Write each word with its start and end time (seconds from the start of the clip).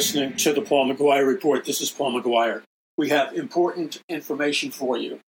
listening 0.00 0.34
to 0.34 0.54
the 0.54 0.62
Paul 0.62 0.90
McGuire 0.90 1.26
Report. 1.26 1.62
This 1.66 1.82
is 1.82 1.90
Paul 1.90 2.18
McGuire. 2.18 2.62
We 2.96 3.10
have 3.10 3.34
important 3.34 4.00
information 4.08 4.70
for 4.70 4.96
you. 4.96 5.20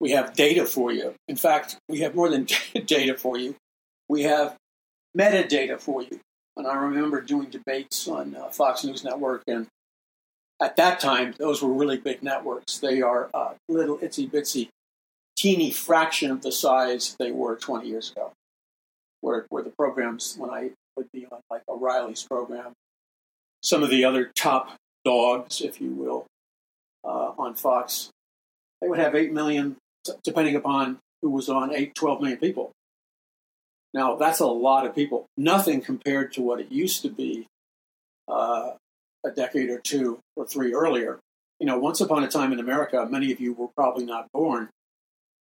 We 0.00 0.10
have 0.10 0.34
data 0.34 0.66
for 0.66 0.90
you. 0.90 1.14
In 1.28 1.36
fact, 1.36 1.76
we 1.88 2.00
have 2.00 2.16
more 2.16 2.28
than 2.28 2.48
data 2.86 3.16
for 3.16 3.38
you. 3.38 3.54
We 4.08 4.24
have 4.24 4.56
metadata 5.16 5.80
for 5.80 6.02
you. 6.02 6.18
And 6.56 6.66
I 6.66 6.74
remember 6.74 7.20
doing 7.20 7.50
debates 7.50 8.08
on 8.08 8.34
uh, 8.34 8.48
Fox 8.48 8.82
News 8.82 9.04
Network, 9.04 9.44
and 9.46 9.68
at 10.60 10.74
that 10.74 10.98
time, 10.98 11.32
those 11.38 11.62
were 11.62 11.72
really 11.72 11.98
big 11.98 12.20
networks. 12.20 12.78
They 12.78 13.00
are 13.00 13.30
uh, 13.32 13.52
little 13.68 13.98
itsy 13.98 14.28
bitsy, 14.28 14.70
teeny 15.36 15.70
fraction 15.70 16.32
of 16.32 16.42
the 16.42 16.50
size 16.50 17.14
they 17.20 17.30
were 17.30 17.54
20 17.54 17.86
years 17.86 18.10
ago. 18.10 18.32
Where, 19.20 19.46
where 19.50 19.62
the 19.62 19.70
programs, 19.70 20.34
when 20.36 20.50
I 20.50 20.70
would 20.96 21.12
be 21.12 21.26
on 21.30 21.38
like 21.48 21.62
O'Reilly's 21.68 22.24
program, 22.24 22.72
some 23.64 23.82
of 23.82 23.90
the 23.90 24.04
other 24.04 24.30
top 24.36 24.76
dogs, 25.04 25.60
if 25.62 25.80
you 25.80 25.90
will, 25.90 26.26
uh, 27.02 27.32
on 27.38 27.54
Fox, 27.54 28.10
they 28.80 28.88
would 28.88 28.98
have 28.98 29.14
8 29.14 29.32
million, 29.32 29.76
depending 30.22 30.54
upon 30.54 30.98
who 31.22 31.30
was 31.30 31.48
on, 31.48 31.74
8, 31.74 31.94
12 31.94 32.20
million 32.20 32.38
people. 32.38 32.72
Now, 33.94 34.16
that's 34.16 34.40
a 34.40 34.46
lot 34.46 34.86
of 34.86 34.94
people. 34.94 35.26
Nothing 35.36 35.80
compared 35.80 36.32
to 36.34 36.42
what 36.42 36.60
it 36.60 36.70
used 36.70 37.02
to 37.02 37.08
be 37.08 37.46
uh, 38.28 38.72
a 39.24 39.30
decade 39.30 39.70
or 39.70 39.78
two 39.78 40.18
or 40.36 40.46
three 40.46 40.74
earlier. 40.74 41.18
You 41.58 41.66
know, 41.66 41.78
once 41.78 42.00
upon 42.00 42.24
a 42.24 42.28
time 42.28 42.52
in 42.52 42.60
America, 42.60 43.06
many 43.08 43.32
of 43.32 43.40
you 43.40 43.54
were 43.54 43.68
probably 43.76 44.04
not 44.04 44.26
born. 44.32 44.68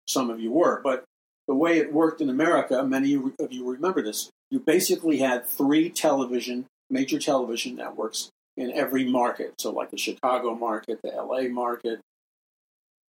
Some 0.07 0.29
of 0.29 0.39
you 0.39 0.51
were. 0.51 0.79
But 0.81 1.03
the 1.47 1.55
way 1.55 1.79
it 1.79 1.91
worked 1.91 2.21
in 2.21 2.29
America, 2.29 2.81
many 2.83 3.15
of 3.15 3.51
you 3.51 3.69
remember 3.69 4.01
this. 4.01 4.29
You 4.49 4.59
basically 4.59 5.17
had 5.17 5.45
three 5.45 5.89
television, 5.89 6.67
major 6.89 7.19
television 7.19 7.75
networks 7.75 8.29
in 8.57 8.71
every 8.71 9.03
market. 9.03 9.53
So, 9.59 9.71
like 9.71 9.91
the 9.91 9.97
Chicago 9.97 10.55
market, 10.55 10.99
the 11.03 11.09
LA 11.09 11.43
market, 11.43 11.99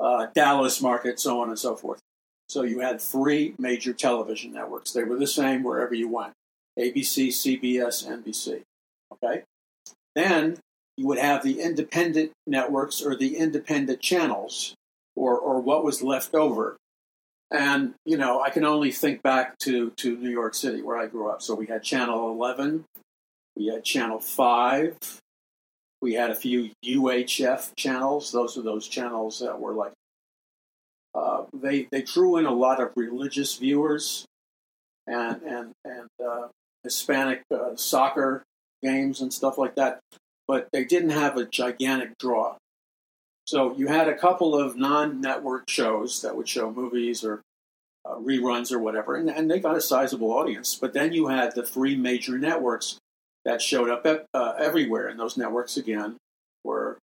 uh, 0.01 0.27
Dallas 0.35 0.81
market, 0.81 1.21
so 1.21 1.41
on 1.41 1.49
and 1.49 1.59
so 1.59 1.77
forth. 1.77 2.01
So 2.49 2.63
you 2.63 2.81
had 2.81 3.01
three 3.01 3.55
major 3.59 3.93
television 3.93 4.53
networks. 4.53 4.93
They 4.93 5.05
were 5.05 5.17
the 5.17 5.27
same 5.27 5.63
wherever 5.63 5.95
you 5.95 6.09
went 6.09 6.35
ABC, 6.79 7.29
CBS, 7.29 8.07
NBC. 8.07 8.63
Okay? 9.13 9.45
Then 10.15 10.59
you 10.97 11.07
would 11.07 11.19
have 11.19 11.43
the 11.43 11.61
independent 11.61 12.33
networks 12.47 13.03
or 13.03 13.17
the 13.17 13.37
independent 13.37 14.01
channels 14.01 14.75
or, 15.17 15.39
or 15.39 15.61
what 15.61 15.85
was 15.85 16.03
left 16.03 16.35
over. 16.35 16.77
And, 17.51 17.95
you 18.05 18.17
know, 18.17 18.41
I 18.41 18.51
can 18.51 18.65
only 18.65 18.91
think 18.91 19.23
back 19.23 19.59
to, 19.61 19.91
to 19.99 20.17
New 20.17 20.31
York 20.31 20.55
City 20.55 20.83
where 20.83 20.97
I 20.97 21.07
grew 21.07 21.31
up. 21.31 21.43
So 21.43 21.55
we 21.55 21.67
had 21.67 21.83
Channel 21.83 22.31
11, 22.31 22.85
we 23.57 23.67
had 23.67 23.85
Channel 23.85 24.21
5, 24.21 24.97
we 26.05 26.13
had 26.13 26.31
a 26.31 26.35
few 26.35 26.71
UHF 26.85 27.71
channels. 27.77 28.31
Those 28.31 28.59
are 28.59 28.63
those 28.63 28.87
channels 28.87 29.41
that 29.41 29.59
were 29.59 29.73
like 29.73 29.93
uh, 31.15 31.45
they 31.55 31.89
they 31.91 32.03
drew 32.03 32.37
in 32.37 32.45
a 32.45 32.53
lot 32.53 32.79
of 32.79 32.93
religious 32.95 33.57
viewers 33.57 34.27
and 35.07 35.41
and 35.43 35.73
and 35.83 36.09
uh, 36.23 36.49
Hispanic 36.83 37.43
uh, 37.51 37.75
soccer 37.77 38.43
games 38.83 39.23
and 39.23 39.33
stuff 39.33 39.57
like 39.57 39.77
that, 39.77 40.01
but 40.47 40.69
they 40.73 40.85
didn't 40.85 41.11
have 41.11 41.39
a 41.39 41.47
gigantic 41.47 42.19
draw. 42.19 42.57
So 43.47 43.75
you 43.75 43.87
had 43.87 44.09
a 44.09 44.17
couple 44.17 44.55
of 44.55 44.77
non-network 44.77 45.71
shows 45.71 46.21
that 46.21 46.37
would 46.37 46.49
show 46.49 46.71
movies 46.71 47.25
or 47.25 47.41
uh, 48.05 48.17
reruns 48.17 48.73
or 48.73 48.79
whatever, 48.79 49.17
and, 49.17 49.31
and, 49.31 49.51
they 49.51 49.59
got 49.59 49.77
a 49.77 49.81
sizable 49.81 50.33
audience. 50.33 50.75
But 50.79 50.93
then 50.93 51.15
you 51.15 51.29
had 51.29 51.55
the 51.55 51.63
three 51.63 51.97
major 51.97 52.39
networks 52.39 52.99
that 53.45 53.61
showed 53.61 53.91
up 53.91 54.07
at, 54.07 54.27
uh, 54.35 54.55
everywhere, 54.59 55.09
and 55.09 55.19
those 55.19 55.37
networks 55.37 55.77
again 55.77 56.17
were 56.65 56.99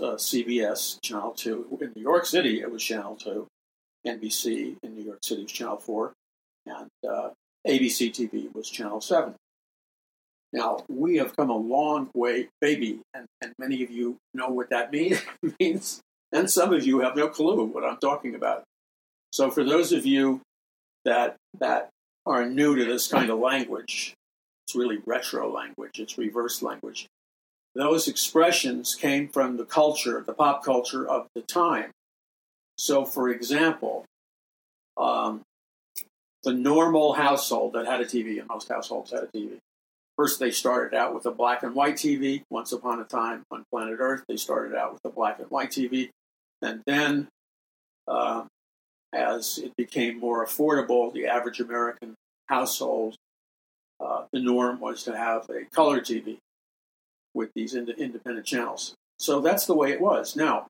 uh, 0.00 0.16
CBS, 0.16 1.00
Channel 1.02 1.32
2. 1.32 1.78
In 1.80 1.92
New 1.94 2.02
York 2.02 2.26
City, 2.26 2.60
it 2.60 2.70
was 2.70 2.82
Channel 2.82 3.16
2. 3.16 3.46
NBC 4.06 4.76
in 4.82 4.94
New 4.94 5.04
York 5.04 5.18
City 5.22 5.42
was 5.42 5.52
Channel 5.52 5.78
4. 5.78 6.12
And 6.66 6.88
uh, 7.08 7.30
ABC 7.66 8.10
TV 8.12 8.52
was 8.54 8.68
Channel 8.68 9.00
7. 9.00 9.34
Now, 10.52 10.84
we 10.88 11.16
have 11.18 11.36
come 11.36 11.50
a 11.50 11.56
long 11.56 12.10
way, 12.14 12.48
baby, 12.60 13.00
and, 13.14 13.26
and 13.42 13.52
many 13.58 13.84
of 13.84 13.90
you 13.90 14.16
know 14.32 14.48
what 14.48 14.70
that 14.70 14.90
mean, 14.90 15.18
means, 15.60 16.00
and 16.32 16.50
some 16.50 16.72
of 16.72 16.86
you 16.86 17.00
have 17.00 17.16
no 17.16 17.28
clue 17.28 17.64
what 17.64 17.84
I'm 17.84 17.98
talking 17.98 18.34
about. 18.34 18.64
So, 19.30 19.50
for 19.50 19.62
those 19.62 19.92
of 19.92 20.06
you 20.06 20.40
that, 21.04 21.36
that 21.60 21.90
are 22.24 22.46
new 22.46 22.76
to 22.76 22.84
this 22.86 23.08
kind 23.08 23.28
of 23.28 23.38
language, 23.38 24.14
it's 24.68 24.76
really 24.76 24.98
retro 25.06 25.50
language, 25.50 25.98
it's 25.98 26.18
reverse 26.18 26.62
language 26.62 27.08
those 27.78 28.08
expressions 28.08 28.96
came 28.96 29.28
from 29.28 29.56
the 29.56 29.64
culture, 29.64 30.22
the 30.26 30.32
pop 30.32 30.64
culture 30.64 31.08
of 31.08 31.28
the 31.36 31.42
time. 31.42 31.90
So, 32.76 33.04
for 33.04 33.28
example, 33.28 34.04
um, 34.96 35.42
the 36.42 36.52
normal 36.52 37.12
household 37.12 37.74
that 37.74 37.86
had 37.86 38.00
a 38.00 38.04
TV, 38.04 38.40
and 38.40 38.48
most 38.48 38.68
households 38.68 39.12
had 39.12 39.22
a 39.22 39.26
TV. 39.26 39.58
First, 40.16 40.40
they 40.40 40.50
started 40.50 40.96
out 40.96 41.14
with 41.14 41.26
a 41.26 41.30
black 41.30 41.62
and 41.62 41.74
white 41.74 41.94
TV. 41.94 42.42
Once 42.50 42.72
upon 42.72 43.00
a 43.00 43.04
time 43.04 43.42
on 43.52 43.64
planet 43.70 43.98
Earth, 44.00 44.24
they 44.28 44.36
started 44.36 44.76
out 44.76 44.92
with 44.92 45.04
a 45.04 45.10
black 45.10 45.38
and 45.38 45.48
white 45.48 45.70
TV. 45.70 46.10
And 46.60 46.82
then, 46.84 47.28
uh, 48.08 48.44
as 49.12 49.58
it 49.58 49.72
became 49.76 50.18
more 50.18 50.44
affordable, 50.44 51.12
the 51.12 51.26
average 51.26 51.60
American 51.60 52.14
household, 52.46 53.14
uh, 54.00 54.24
the 54.32 54.40
norm 54.40 54.80
was 54.80 55.02
to 55.04 55.16
have 55.16 55.48
a 55.50 55.64
color 55.74 56.00
TV 56.00 56.38
with 57.34 57.50
these 57.54 57.74
ind- 57.74 57.90
independent 57.90 58.46
channels. 58.46 58.94
So 59.18 59.40
that's 59.40 59.66
the 59.66 59.74
way 59.74 59.92
it 59.92 60.00
was. 60.00 60.36
Now, 60.36 60.66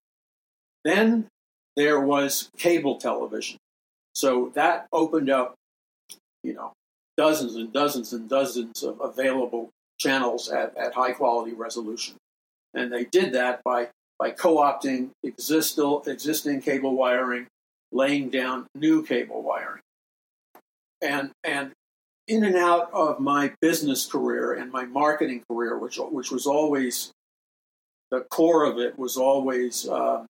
then 0.85 1.29
there 1.77 2.01
was 2.01 2.51
cable 2.57 2.97
television. 2.97 3.59
So 4.15 4.51
that 4.55 4.87
opened 4.93 5.31
up, 5.31 5.55
you 6.43 6.55
know, 6.55 6.73
dozens 7.17 7.57
and 7.57 7.73
dozens 7.73 8.13
and 8.13 8.29
dozens 8.29 8.83
of 8.83 9.01
available 9.01 9.71
channels 9.99 10.49
at, 10.49 10.77
at 10.77 10.95
high 10.95 11.13
quality 11.13 11.53
resolution. 11.53 12.17
And 12.75 12.93
they 12.93 13.05
did 13.05 13.33
that 13.35 13.63
by, 13.65 13.89
by 14.19 14.31
co 14.31 14.57
opting 14.57 15.11
existing 15.23 16.61
cable 16.63 16.95
wiring, 16.95 17.47
laying 17.93 18.31
down 18.31 18.67
new 18.75 19.05
cable 19.05 19.43
wiring. 19.43 19.83
And, 21.01 21.31
and 21.45 21.73
in 22.29 22.45
and 22.45 22.57
out 22.57 22.93
of 22.93 23.19
my 23.21 23.53
business 23.61 24.07
career 24.07 24.53
and 24.53 24.71
my 24.71 24.85
marketing 24.85 25.43
career, 25.51 25.79
which 25.79 25.99
which 25.99 26.31
was 26.31 26.47
always 26.47 27.11
the 28.11 28.21
core 28.31 28.65
of 28.65 28.79
it 28.79 28.99
was 28.99 29.17
always 29.17 29.89
uh, 29.89 30.25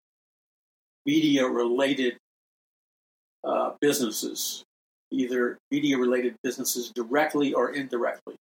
media 1.05 1.47
related 1.47 2.17
uh, 3.43 3.71
businesses, 3.81 4.63
either 5.11 5.57
media 5.71 5.97
related 5.97 6.35
businesses 6.43 6.91
directly 6.95 7.53
or 7.53 7.73
indirectly. 7.73 8.35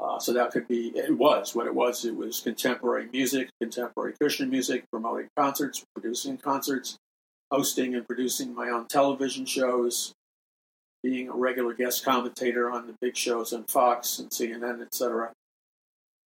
Uh, 0.00 0.18
so 0.18 0.32
that 0.32 0.50
could 0.50 0.66
be, 0.66 0.88
it 0.96 1.16
was 1.16 1.54
what 1.54 1.66
it 1.66 1.74
was. 1.74 2.06
It 2.06 2.16
was 2.16 2.40
contemporary 2.40 3.08
music, 3.12 3.50
contemporary 3.60 4.14
Christian 4.18 4.48
music, 4.48 4.84
promoting 4.90 5.28
concerts, 5.36 5.84
producing 5.94 6.38
concerts, 6.38 6.96
hosting 7.50 7.94
and 7.94 8.06
producing 8.06 8.54
my 8.54 8.70
own 8.70 8.86
television 8.86 9.44
shows, 9.44 10.14
being 11.02 11.28
a 11.28 11.34
regular 11.34 11.74
guest 11.74 12.04
commentator 12.04 12.70
on 12.70 12.86
the 12.86 12.94
big 13.00 13.16
shows 13.16 13.52
on 13.52 13.64
Fox 13.64 14.18
and 14.18 14.30
CNN, 14.30 14.82
etc. 14.82 15.32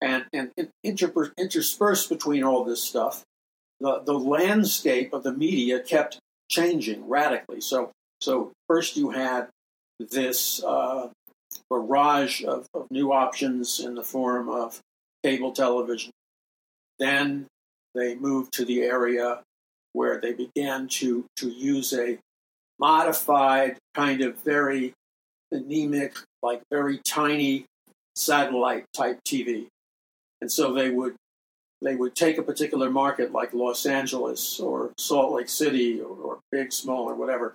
And, 0.00 0.25
and 0.32 0.50
inter- 0.82 1.32
interspersed 1.38 2.09
between 2.09 2.43
all 2.43 2.65
this 2.65 2.82
stuff, 2.82 3.23
the, 3.81 4.03
the 4.05 4.19
landscape 4.19 5.12
of 5.12 5.23
the 5.23 5.32
media 5.32 5.81
kept 5.81 6.19
changing 6.50 7.09
radically. 7.09 7.61
So, 7.61 7.93
so 8.21 8.53
first 8.69 8.97
you 8.97 9.11
had 9.11 9.49
this 9.99 10.62
uh, 10.62 11.09
barrage 11.70 12.43
of, 12.44 12.67
of 12.75 12.87
new 12.91 13.12
options 13.12 13.81
in 13.81 13.94
the 13.94 14.03
form 14.03 14.49
of 14.49 14.81
cable 15.23 15.53
television. 15.53 16.11
Then 16.99 17.47
they 17.94 18.15
moved 18.15 18.53
to 18.55 18.65
the 18.65 18.82
area 18.82 19.41
where 19.93 20.20
they 20.20 20.32
began 20.32 20.88
to, 20.88 21.25
to 21.37 21.49
use 21.49 21.93
a 21.93 22.19
modified, 22.85 23.79
kind 23.95 24.21
of 24.21 24.37
very 24.45 24.93
anemic, 25.51 26.19
like 26.43 26.61
very 26.71 26.99
tiny 26.99 27.65
satellite 28.15 28.85
type 28.95 29.21
TV. 29.27 29.69
And 30.43 30.53
so 30.53 30.75
they 30.75 30.91
would 30.91 31.15
they 31.81 31.97
would 31.97 32.15
take 32.15 32.37
a 32.37 32.43
particular 32.43 32.91
market 32.91 33.33
like 33.33 33.55
Los 33.55 33.87
Angeles 33.87 34.61
or 34.61 34.93
Salt 34.99 35.33
Lake 35.33 35.49
City 35.49 36.01
or, 36.01 36.15
or 36.15 36.39
big, 36.53 36.73
small, 36.73 37.09
or 37.09 37.15
whatever, 37.15 37.55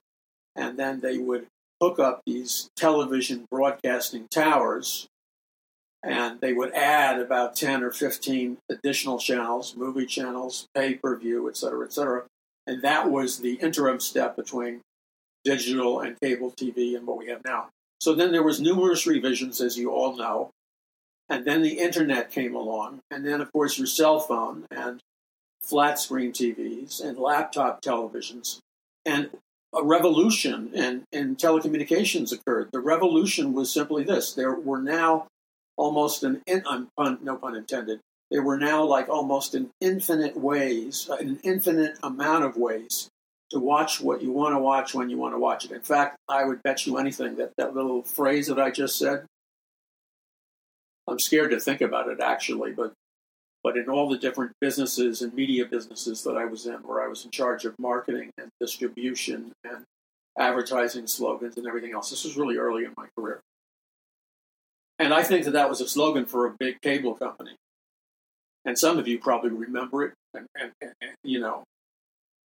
and 0.56 0.78
then 0.80 1.00
they 1.00 1.20
would 1.20 1.46
hook 1.80 2.00
up 2.00 2.22
these 2.26 2.70
television 2.76 3.46
broadcasting 3.52 4.28
towers 4.32 5.08
and 6.04 6.42
they 6.42 6.54
would 6.54 6.74
add 6.74 7.20
about 7.20 7.56
10 7.56 7.84
or 7.84 7.92
15 7.92 8.58
additional 8.72 9.20
channels, 9.20 9.76
movie 9.76 10.08
channels, 10.08 10.66
pay 10.74 10.96
per 10.96 11.16
view, 11.16 11.48
et 11.50 11.56
cetera, 11.56 11.86
et 11.86 11.94
cetera. 11.94 12.24
And 12.66 12.82
that 12.82 13.12
was 13.12 13.40
the 13.40 13.56
interim 13.56 14.00
step 14.00 14.36
between 14.36 14.82
digital 15.44 16.00
and 16.00 16.20
cable 16.22 16.52
TV 16.52 16.96
and 16.96 17.08
what 17.08 17.18
we 17.18 17.28
have 17.28 17.42
now. 17.46 17.70
So 18.00 18.14
then 18.14 18.32
there 18.32 18.44
was 18.44 18.62
numerous 18.62 19.06
revisions, 19.06 19.62
as 19.62 19.78
you 19.78 19.92
all 19.92 20.16
know, 20.16 20.52
And 21.32 21.46
then 21.46 21.62
the 21.62 21.78
internet 21.78 22.32
came 22.32 22.56
along, 22.56 23.02
and 23.12 23.24
then, 23.24 23.40
of 23.40 23.52
course, 23.52 23.78
your 23.78 23.86
cell 23.86 24.20
phone 24.20 24.66
and 24.72 25.00
flat 25.62 26.00
screen 26.00 26.32
TVs 26.32 27.04
and 27.04 27.20
laptop 27.20 27.84
televisions. 27.84 28.60
And 29.06 29.30
a 29.76 29.84
revolution 29.84 30.72
in, 30.74 31.04
in 31.12 31.36
telecommunications 31.36 32.32
occurred. 32.32 32.70
The 32.72 32.80
revolution 32.80 33.54
was 33.54 33.72
simply 33.72 34.04
this 34.04 34.34
there 34.34 34.56
were 34.56 34.82
now 34.82 35.28
almost 35.78 36.24
an, 36.24 36.42
in, 36.48 36.64
um, 36.66 36.90
pun, 36.98 37.20
no 37.22 37.38
pun 37.38 37.56
intended, 37.56 38.00
there 38.32 38.42
were 38.42 38.58
now 38.58 38.84
like 38.84 39.08
almost 39.08 39.56
an 39.56 39.70
infinite 39.80 40.38
ways, 40.38 41.10
an 41.10 41.40
infinite 41.44 41.98
amount 42.04 42.44
of 42.44 42.58
ways 42.58 43.10
to 43.52 43.60
watch 43.60 44.00
what 44.00 44.22
you 44.22 44.32
want 44.32 44.54
to 44.54 44.60
watch 44.60 44.94
when 44.94 45.10
you 45.10 45.18
want 45.18 45.34
to 45.34 45.40
watch 45.40 45.66
it. 45.66 45.72
In 45.72 45.82
fact, 45.82 46.18
I 46.28 46.44
would 46.44 46.62
bet 46.64 46.86
you 46.86 46.98
anything 46.98 47.36
that 47.38 47.52
that 47.58 47.76
little 47.76 48.04
phrase 48.04 48.48
that 48.48 48.60
I 48.60 48.72
just 48.72 48.98
said, 48.98 49.26
I'm 51.08 51.20
scared 51.20 51.52
to 51.52 51.60
think 51.60 51.82
about 51.82 52.10
it 52.10 52.20
actually, 52.20 52.72
but 52.72 52.94
but 53.64 53.76
in 53.76 53.90
all 53.90 54.08
the 54.08 54.18
different 54.18 54.54
businesses 54.62 55.22
and 55.22 55.34
media 55.34 55.66
businesses 55.66 56.24
that 56.24 56.38
I 56.38 56.46
was 56.46 56.66
in, 56.66 56.76
where 56.76 57.04
I 57.04 57.08
was 57.08 57.26
in 57.26 57.32
charge 57.32 57.66
of 57.66 57.76
marketing 57.78 58.32
and 58.38 58.50
distribution 58.62 59.52
and 59.66 59.84
advertising 60.38 61.08
slogans 61.08 61.58
and 61.58 61.68
everything 61.68 61.92
else, 61.92 62.10
this 62.10 62.24
was 62.24 62.38
really 62.38 62.58
early 62.58 62.86
in 62.86 62.94
my 62.96 63.08
career. 63.18 63.42
And 64.98 65.14
I 65.14 65.24
think 65.24 65.46
that 65.46 65.52
that 65.52 65.70
was 65.70 65.82
a 65.82 65.88
slogan 65.88 66.26
for 66.26 66.46
a 66.46 66.56
big 66.58 66.80
cable 66.82 67.16
company. 67.16 67.56
And 68.66 68.78
some 68.78 68.98
of 68.98 69.08
you 69.08 69.20
probably 69.20 69.50
remember 69.50 70.04
it, 70.04 70.14
and, 70.34 70.46
and, 70.56 70.72
and, 70.82 71.12
you 71.24 71.40
know, 71.40 71.64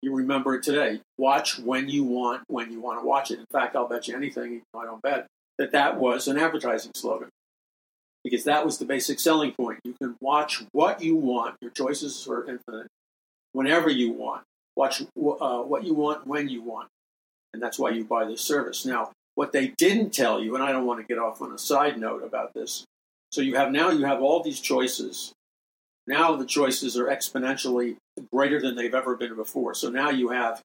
you 0.04 0.16
remember 0.16 0.56
it 0.56 0.64
today. 0.64 1.00
Watch 1.18 1.60
when 1.60 1.90
you 1.90 2.04
want, 2.04 2.44
when 2.48 2.72
you 2.72 2.82
want 2.82 3.00
to 3.02 3.06
watch 3.06 3.32
it. 3.32 3.40
In 3.40 3.46
fact, 3.52 3.76
I'll 3.76 3.88
bet 3.88 4.08
you 4.08 4.16
anything, 4.16 4.62
I 4.76 4.86
don't 4.86 5.02
bet, 5.02 5.28
that 5.58 5.72
that 5.72 5.98
was 5.98 6.28
an 6.28 6.38
advertising 6.38 6.92
slogan 6.96 7.30
because 8.24 8.44
that 8.46 8.66
was 8.66 8.78
the 8.78 8.86
basic 8.86 9.20
selling 9.20 9.52
point. 9.52 9.80
You 9.84 9.96
can 10.02 10.16
watch 10.22 10.64
what 10.72 11.02
you 11.02 11.16
want. 11.16 11.56
Your 11.62 11.72
choices 11.72 12.28
are 12.28 12.46
infinite. 12.50 12.88
Whenever 13.52 13.90
you 13.90 14.12
want, 14.12 14.44
watch 14.76 15.02
uh, 15.02 15.62
what 15.62 15.84
you 15.84 15.94
want 15.94 16.26
when 16.26 16.50
you 16.50 16.62
want, 16.62 16.90
and 17.54 17.62
that's 17.62 17.78
why 17.78 17.92
you 17.92 18.04
buy 18.04 18.26
this 18.26 18.42
service. 18.42 18.86
Now, 18.86 19.12
what 19.36 19.52
they 19.52 19.68
didn't 19.78 20.14
tell 20.14 20.42
you, 20.42 20.56
and 20.56 20.64
I 20.64 20.72
don't 20.72 20.86
want 20.86 21.02
to 21.02 21.06
get 21.06 21.22
off 21.22 21.42
on 21.42 21.52
a 21.52 21.58
side 21.58 22.00
note 22.00 22.24
about 22.24 22.54
this. 22.54 22.86
So 23.32 23.42
you 23.42 23.56
have 23.56 23.72
now 23.72 23.90
you 23.90 24.06
have 24.06 24.22
all 24.22 24.42
these 24.42 24.60
choices. 24.60 25.34
Now 26.06 26.36
the 26.36 26.46
choices 26.46 26.98
are 26.98 27.06
exponentially 27.06 27.96
greater 28.32 28.60
than 28.60 28.76
they've 28.76 28.94
ever 28.94 29.16
been 29.16 29.36
before. 29.36 29.74
So 29.74 29.90
now 29.90 30.10
you 30.10 30.30
have, 30.30 30.62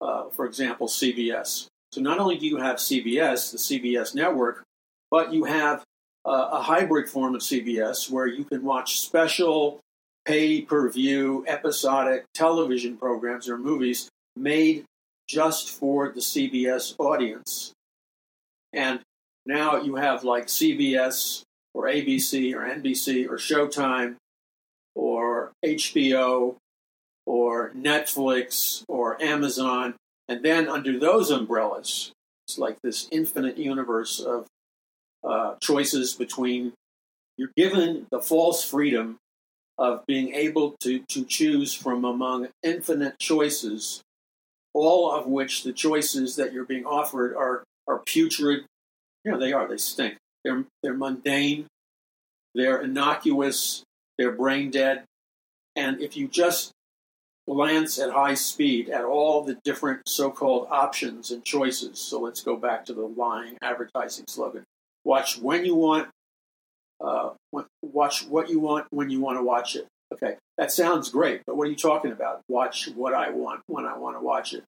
uh, 0.00 0.30
for 0.30 0.46
example, 0.46 0.88
CBS. 0.88 1.66
So 1.92 2.00
not 2.00 2.18
only 2.18 2.38
do 2.38 2.46
you 2.46 2.56
have 2.56 2.76
CBS, 2.76 3.52
the 3.52 3.58
CBS 3.58 4.14
network, 4.14 4.62
but 5.10 5.32
you 5.32 5.44
have 5.44 5.82
uh, 6.24 6.48
a 6.52 6.62
hybrid 6.62 7.08
form 7.08 7.34
of 7.34 7.42
CBS 7.42 8.10
where 8.10 8.26
you 8.26 8.44
can 8.44 8.62
watch 8.62 9.00
special 9.00 9.80
pay 10.24 10.62
per 10.62 10.88
view 10.88 11.44
episodic 11.46 12.24
television 12.32 12.96
programs 12.96 13.48
or 13.48 13.58
movies 13.58 14.08
made 14.36 14.84
just 15.28 15.70
for 15.70 16.08
the 16.08 16.20
CBS 16.20 16.94
audience. 16.98 17.72
And 18.72 19.00
now 19.44 19.76
you 19.82 19.96
have 19.96 20.24
like 20.24 20.46
CBS 20.46 21.42
or 21.74 21.84
ABC 21.84 22.54
or 22.54 22.60
NBC 22.60 23.28
or 23.28 23.36
Showtime 23.36 24.16
or 24.94 25.52
HBO 25.64 26.56
or 27.26 27.70
Netflix 27.70 28.84
or 28.88 29.20
Amazon. 29.22 29.94
And 30.28 30.44
then 30.44 30.68
under 30.68 30.98
those 30.98 31.30
umbrellas, 31.30 32.12
it's 32.46 32.58
like 32.58 32.78
this 32.82 33.08
infinite 33.10 33.58
universe 33.58 34.20
of 34.20 34.46
uh, 35.24 35.54
choices 35.60 36.14
between 36.14 36.72
you're 37.36 37.52
given 37.56 38.06
the 38.10 38.20
false 38.20 38.64
freedom 38.64 39.18
of 39.78 40.04
being 40.06 40.34
able 40.34 40.76
to, 40.80 41.00
to 41.08 41.24
choose 41.24 41.72
from 41.72 42.04
among 42.04 42.48
infinite 42.62 43.18
choices, 43.18 44.02
all 44.74 45.10
of 45.10 45.26
which 45.26 45.64
the 45.64 45.72
choices 45.72 46.36
that 46.36 46.52
you're 46.52 46.64
being 46.64 46.84
offered 46.84 47.34
are, 47.34 47.64
are 47.88 48.00
putrid. 48.00 48.64
You 49.24 49.32
know, 49.32 49.38
they 49.38 49.52
are, 49.52 49.66
they 49.66 49.78
stink. 49.78 50.16
They're, 50.44 50.64
they're 50.82 50.94
mundane, 50.94 51.66
they're 52.54 52.82
innocuous, 52.82 53.84
they're 54.22 54.30
brain 54.30 54.70
dead. 54.70 55.02
And 55.74 56.00
if 56.00 56.16
you 56.16 56.28
just 56.28 56.70
glance 57.48 57.98
at 57.98 58.12
high 58.12 58.34
speed 58.34 58.88
at 58.88 59.04
all 59.04 59.42
the 59.42 59.58
different 59.64 60.02
so 60.06 60.30
called 60.30 60.68
options 60.70 61.32
and 61.32 61.44
choices, 61.44 61.98
so 61.98 62.20
let's 62.20 62.40
go 62.40 62.54
back 62.56 62.84
to 62.84 62.92
the 62.92 63.02
lying 63.02 63.58
advertising 63.60 64.26
slogan 64.28 64.62
Watch 65.04 65.38
when 65.38 65.64
you 65.64 65.74
want. 65.74 66.08
Uh, 67.04 67.30
watch 67.82 68.24
what 68.26 68.48
you 68.48 68.60
want 68.60 68.86
when 68.90 69.10
you 69.10 69.18
want 69.18 69.36
to 69.36 69.42
watch 69.42 69.74
it. 69.74 69.88
Okay, 70.12 70.36
that 70.56 70.70
sounds 70.70 71.10
great, 71.10 71.42
but 71.44 71.56
what 71.56 71.66
are 71.66 71.70
you 71.70 71.76
talking 71.76 72.12
about? 72.12 72.42
Watch 72.48 72.88
what 72.94 73.12
I 73.12 73.30
want 73.30 73.62
when 73.66 73.84
I 73.86 73.98
want 73.98 74.16
to 74.16 74.20
watch 74.20 74.54
it. 74.54 74.62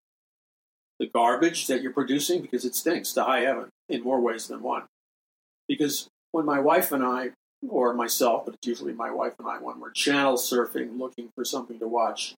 The 0.98 1.06
garbage 1.06 1.68
that 1.68 1.80
you're 1.80 1.92
producing 1.92 2.42
because 2.42 2.64
it 2.64 2.74
stinks 2.74 3.12
to 3.12 3.22
high 3.22 3.42
heaven 3.42 3.68
in 3.88 4.02
more 4.02 4.20
ways 4.20 4.48
than 4.48 4.62
one. 4.62 4.82
Because 5.68 6.08
when 6.32 6.44
my 6.44 6.58
wife 6.58 6.90
and 6.90 7.04
I, 7.04 7.30
or 7.68 7.94
myself, 7.94 8.44
but 8.44 8.54
it's 8.54 8.66
usually 8.66 8.92
my 8.92 9.10
wife 9.10 9.34
and 9.38 9.48
I, 9.48 9.58
when 9.58 9.80
we're 9.80 9.90
channel 9.90 10.34
surfing 10.34 10.98
looking 10.98 11.30
for 11.34 11.44
something 11.44 11.78
to 11.78 11.88
watch, 11.88 12.34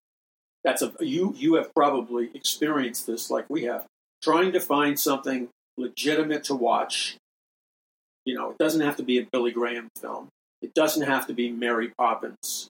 that's 0.64 0.82
a 0.82 0.92
you 1.00 1.34
you 1.36 1.54
have 1.54 1.72
probably 1.74 2.30
experienced 2.34 3.06
this 3.06 3.30
like 3.30 3.46
we 3.48 3.64
have, 3.64 3.86
trying 4.22 4.52
to 4.52 4.60
find 4.60 4.98
something 4.98 5.48
legitimate 5.76 6.44
to 6.44 6.54
watch. 6.54 7.16
You 8.24 8.34
know, 8.34 8.50
it 8.50 8.58
doesn't 8.58 8.80
have 8.80 8.96
to 8.96 9.04
be 9.04 9.18
a 9.18 9.26
Billy 9.30 9.52
Graham 9.52 9.88
film. 10.00 10.28
It 10.60 10.74
doesn't 10.74 11.06
have 11.06 11.26
to 11.28 11.32
be 11.32 11.52
Mary 11.52 11.92
Poppins, 11.96 12.68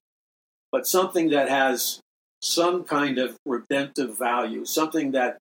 but 0.71 0.87
something 0.87 1.31
that 1.31 1.49
has 1.49 2.01
some 2.43 2.85
kind 2.85 3.19
of 3.19 3.37
redemptive 3.47 4.19
value, 4.19 4.65
something 4.65 5.13
that 5.13 5.39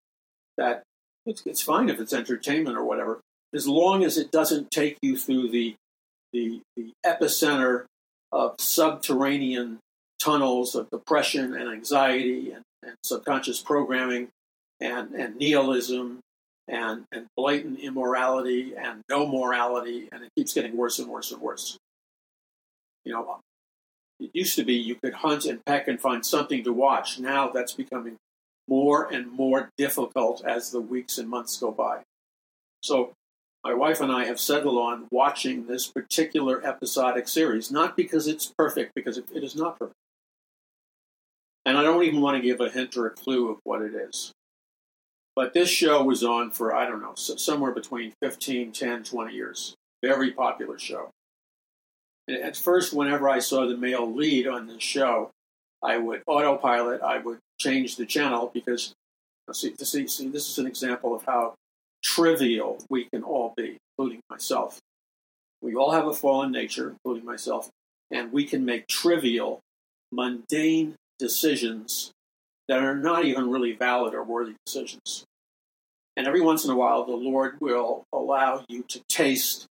that 0.58 0.84
it's, 1.26 1.44
it's 1.46 1.62
fine 1.62 1.90
if 1.90 2.00
it's 2.00 2.14
entertainment 2.14 2.78
or 2.78 2.86
whatever, 2.86 3.20
as 3.54 3.68
long 3.68 4.04
as 4.04 4.18
it 4.18 4.32
doesn't 4.32 4.72
take 4.72 4.98
you 5.02 5.18
through 5.18 5.50
the 5.50 5.76
the, 6.36 6.62
the 6.76 6.92
epicenter 7.06 7.86
of 8.34 8.56
subterranean 8.60 9.80
tunnels 10.22 10.76
of 10.76 10.90
depression 10.90 11.56
and 11.56 11.70
anxiety 11.70 12.52
and, 12.52 12.64
and 12.84 12.96
subconscious 13.04 13.62
programming 13.62 14.28
and, 14.82 15.14
and 15.14 15.40
nihilism 15.40 16.20
and, 16.68 17.06
and 17.14 17.28
blatant 17.38 17.80
immorality 17.80 18.74
and 18.76 19.02
no 19.10 19.26
morality, 19.26 20.10
and 20.12 20.24
it 20.24 20.30
keeps 20.36 20.54
getting 20.54 20.76
worse 20.76 21.00
and 21.00 21.08
worse 21.08 21.32
and 21.32 21.42
worse. 21.42 21.78
You 23.06 23.14
know, 23.14 23.40
it 24.20 24.32
used 24.34 24.58
to 24.58 24.66
be 24.66 24.74
you 24.74 24.96
could 24.96 25.14
hunt 25.14 25.46
and 25.46 25.64
peck 25.66 25.88
and 25.88 26.02
find 26.02 26.26
something 26.26 26.64
to 26.66 26.74
watch. 26.74 27.18
Now 27.18 27.50
that's 27.50 27.74
becoming 27.74 28.18
more 28.68 29.06
and 29.14 29.32
more 29.32 29.70
difficult 29.78 30.44
as 30.46 30.72
the 30.72 30.82
weeks 30.82 31.18
and 31.18 31.30
months 31.30 31.56
go 31.58 31.72
by. 31.72 32.02
So, 32.82 33.14
my 33.66 33.74
wife 33.74 34.00
and 34.00 34.12
I 34.12 34.26
have 34.26 34.40
settled 34.40 34.78
on 34.78 35.08
watching 35.12 35.66
this 35.66 35.88
particular 35.88 36.64
episodic 36.64 37.28
series, 37.28 37.72
not 37.72 37.98
because 37.98 38.28
it's 38.28 38.54
perfect, 38.56 38.94
because 38.94 39.18
it, 39.18 39.26
is 39.34 39.56
not 39.56 39.80
perfect. 39.80 39.98
And 41.66 41.76
I 41.76 41.82
don't 41.82 42.04
even 42.04 42.22
want 42.22 42.38
to 42.38 42.48
give 42.48 42.62
a 42.62 42.70
hint 42.70 42.96
or 42.96 43.08
a 43.08 43.10
clue 43.10 43.50
of 43.50 43.58
what 43.64 43.82
it 43.82 43.96
is. 43.96 44.32
But 45.36 45.56
this 45.56 45.68
show 45.68 46.04
was 46.04 46.24
on 46.24 46.52
for, 46.52 46.76
I 46.76 46.86
don't 46.88 47.02
know, 47.02 47.16
somewhere 47.16 47.72
between 47.72 48.14
15, 48.22 48.72
10, 48.72 49.04
20 49.04 49.34
years. 49.34 49.74
Very 50.04 50.30
popular 50.30 50.78
show. 50.78 51.10
And 52.28 52.38
at 52.38 52.56
first, 52.56 52.94
whenever 52.94 53.28
I 53.28 53.40
saw 53.40 53.66
the 53.66 53.76
male 53.76 54.10
lead 54.10 54.46
on 54.46 54.68
this 54.68 54.84
show, 54.84 55.32
I 55.84 55.98
would 55.98 56.22
autopilot, 56.28 57.02
I 57.02 57.18
would 57.18 57.40
change 57.60 57.96
the 57.96 58.06
channel 58.06 58.52
because, 58.54 58.94
see, 59.52 59.74
see, 59.80 60.08
see, 60.08 60.28
this 60.28 60.50
is 60.50 60.60
an 60.60 60.68
example 60.68 61.16
of 61.16 61.26
how 61.26 61.56
trivial 62.06 62.78
we 62.90 63.06
can 63.06 63.24
all 63.24 63.54
be, 63.58 63.78
including 63.98 64.22
myself. 64.30 64.80
We 65.62 65.76
all 65.76 65.92
have 65.92 66.06
a 66.06 66.14
fallen 66.14 66.52
nature, 66.52 66.92
including 66.92 67.26
myself, 67.26 67.70
and 68.12 68.32
we 68.32 68.46
can 68.46 68.64
make 68.64 68.88
trivial, 68.88 69.60
mundane 70.12 70.96
decisions 71.18 72.12
that 72.68 72.84
are 72.84 72.96
not 72.96 73.26
even 73.26 73.50
really 73.50 73.74
valid 73.74 74.14
or 74.14 74.24
worthy 74.24 74.54
decisions. 74.66 75.24
And 76.16 76.28
every 76.28 76.42
once 76.42 76.64
in 76.64 76.72
a 76.72 76.76
while, 76.76 77.06
the 77.06 77.12
Lord 77.12 77.58
will 77.60 78.04
allow 78.14 78.64
you 78.70 78.86
to 78.90 79.02
taste 79.10 79.66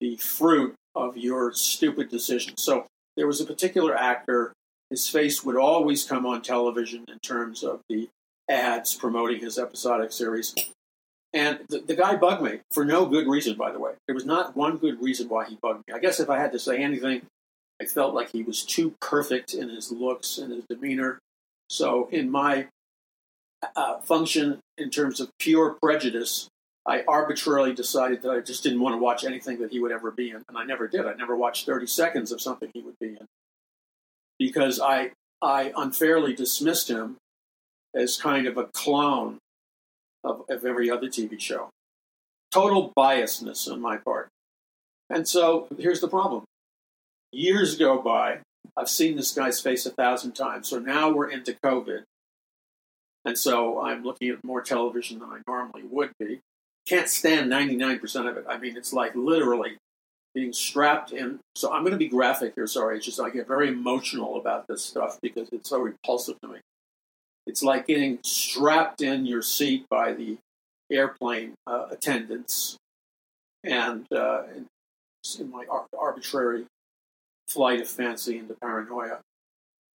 the 0.00 0.16
fruit 0.16 0.74
of 0.94 1.16
your 1.16 1.52
stupid 1.52 2.08
decisions. 2.10 2.62
So 2.62 2.86
there 3.16 3.26
was 3.26 3.40
a 3.40 3.46
particular 3.46 3.96
actor, 3.96 4.52
his 4.90 5.08
face 5.08 5.44
would 5.44 5.56
always 5.56 6.04
come 6.04 6.26
on 6.26 6.42
television 6.42 7.04
in 7.06 7.18
terms 7.20 7.62
of 7.62 7.80
the 7.88 8.08
ads 8.48 8.94
promoting 8.94 9.40
his 9.40 9.58
episodic 9.58 10.10
series. 10.10 10.54
And 11.32 11.60
the, 11.68 11.78
the 11.78 11.94
guy 11.94 12.16
bugged 12.16 12.42
me 12.42 12.60
for 12.72 12.84
no 12.84 13.06
good 13.06 13.28
reason, 13.28 13.56
by 13.56 13.70
the 13.70 13.78
way. 13.78 13.92
There 14.06 14.14
was 14.14 14.26
not 14.26 14.56
one 14.56 14.78
good 14.78 15.00
reason 15.00 15.28
why 15.28 15.46
he 15.46 15.56
bugged 15.62 15.86
me. 15.86 15.94
I 15.94 16.00
guess 16.00 16.18
if 16.18 16.28
I 16.28 16.38
had 16.38 16.52
to 16.52 16.58
say 16.58 16.82
anything, 16.82 17.22
I 17.80 17.84
felt 17.86 18.14
like 18.14 18.30
he 18.32 18.42
was 18.42 18.64
too 18.64 18.94
perfect 19.00 19.54
in 19.54 19.68
his 19.68 19.92
looks 19.92 20.38
and 20.38 20.52
his 20.52 20.64
demeanor 20.68 21.20
so, 21.70 22.08
in 22.10 22.30
my 22.30 22.66
uh, 23.76 24.00
function 24.00 24.58
in 24.76 24.90
terms 24.90 25.20
of 25.20 25.30
pure 25.38 25.76
prejudice, 25.80 26.48
I 26.84 27.04
arbitrarily 27.06 27.72
decided 27.72 28.22
that 28.22 28.30
I 28.30 28.40
just 28.40 28.64
didn't 28.64 28.80
want 28.80 28.94
to 28.94 28.98
watch 28.98 29.24
anything 29.24 29.60
that 29.60 29.70
he 29.70 29.78
would 29.78 29.92
ever 29.92 30.10
be 30.10 30.30
in, 30.30 30.42
and 30.48 30.58
I 30.58 30.64
never 30.64 30.88
did. 30.88 31.06
I 31.06 31.14
never 31.14 31.36
watched 31.36 31.66
30 31.66 31.86
seconds 31.86 32.32
of 32.32 32.40
something 32.40 32.70
he 32.74 32.82
would 32.82 32.98
be 33.00 33.10
in 33.10 33.26
because 34.36 34.80
I 34.80 35.12
I 35.40 35.72
unfairly 35.76 36.34
dismissed 36.34 36.88
him 36.90 37.18
as 37.94 38.16
kind 38.16 38.48
of 38.48 38.58
a 38.58 38.64
clone 38.64 39.38
of, 40.24 40.42
of 40.48 40.64
every 40.64 40.90
other 40.90 41.08
TV 41.08 41.40
show. 41.40 41.70
Total 42.50 42.92
biasness 42.96 43.70
on 43.70 43.80
my 43.80 43.96
part. 43.96 44.28
And 45.08 45.26
so 45.26 45.66
here's 45.78 46.00
the 46.00 46.08
problem. 46.08 46.44
Years 47.32 47.76
go 47.76 48.00
by. 48.00 48.38
I've 48.76 48.88
seen 48.88 49.16
this 49.16 49.32
guy's 49.32 49.60
face 49.60 49.86
a 49.86 49.90
thousand 49.90 50.32
times. 50.32 50.68
So 50.68 50.78
now 50.78 51.10
we're 51.10 51.30
into 51.30 51.56
COVID. 51.64 52.02
And 53.24 53.38
so 53.38 53.80
I'm 53.80 54.02
looking 54.02 54.30
at 54.30 54.42
more 54.44 54.62
television 54.62 55.18
than 55.18 55.28
I 55.28 55.40
normally 55.46 55.82
would 55.82 56.12
be. 56.18 56.40
Can't 56.86 57.08
stand 57.08 57.52
99% 57.52 58.28
of 58.28 58.36
it. 58.36 58.46
I 58.48 58.58
mean, 58.58 58.76
it's 58.76 58.92
like 58.92 59.14
literally 59.14 59.76
being 60.34 60.52
strapped 60.52 61.12
in. 61.12 61.40
So 61.54 61.72
I'm 61.72 61.82
going 61.82 61.92
to 61.92 61.98
be 61.98 62.08
graphic 62.08 62.54
here. 62.54 62.66
Sorry. 62.66 62.96
It's 62.96 63.06
just 63.06 63.20
I 63.20 63.30
get 63.30 63.46
very 63.46 63.68
emotional 63.68 64.38
about 64.38 64.66
this 64.68 64.84
stuff 64.84 65.18
because 65.20 65.48
it's 65.52 65.68
so 65.68 65.80
repulsive 65.80 66.40
to 66.40 66.48
me. 66.48 66.58
It's 67.46 67.62
like 67.62 67.86
getting 67.86 68.18
strapped 68.22 69.02
in 69.02 69.26
your 69.26 69.42
seat 69.42 69.86
by 69.90 70.12
the 70.12 70.38
airplane 70.90 71.54
uh, 71.66 71.86
attendants 71.90 72.76
and 73.64 74.06
uh, 74.12 74.42
in 75.38 75.50
my 75.50 75.64
arbitrary 75.98 76.64
flight 77.48 77.80
of 77.80 77.88
fancy 77.88 78.38
into 78.38 78.54
paranoia. 78.54 79.20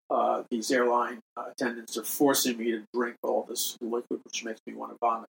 Uh, 0.10 0.44
these 0.52 0.70
airline 0.72 1.20
attendants 1.38 1.98
are 1.98 2.04
forcing 2.04 2.58
me 2.58 2.72
to 2.72 2.84
drink 2.94 3.16
all 3.24 3.46
this 3.48 3.78
liquid, 3.82 4.20
which 4.24 4.44
makes 4.44 4.60
me 4.68 4.74
want 4.74 4.92
to 4.92 4.98
vomit. 5.02 5.28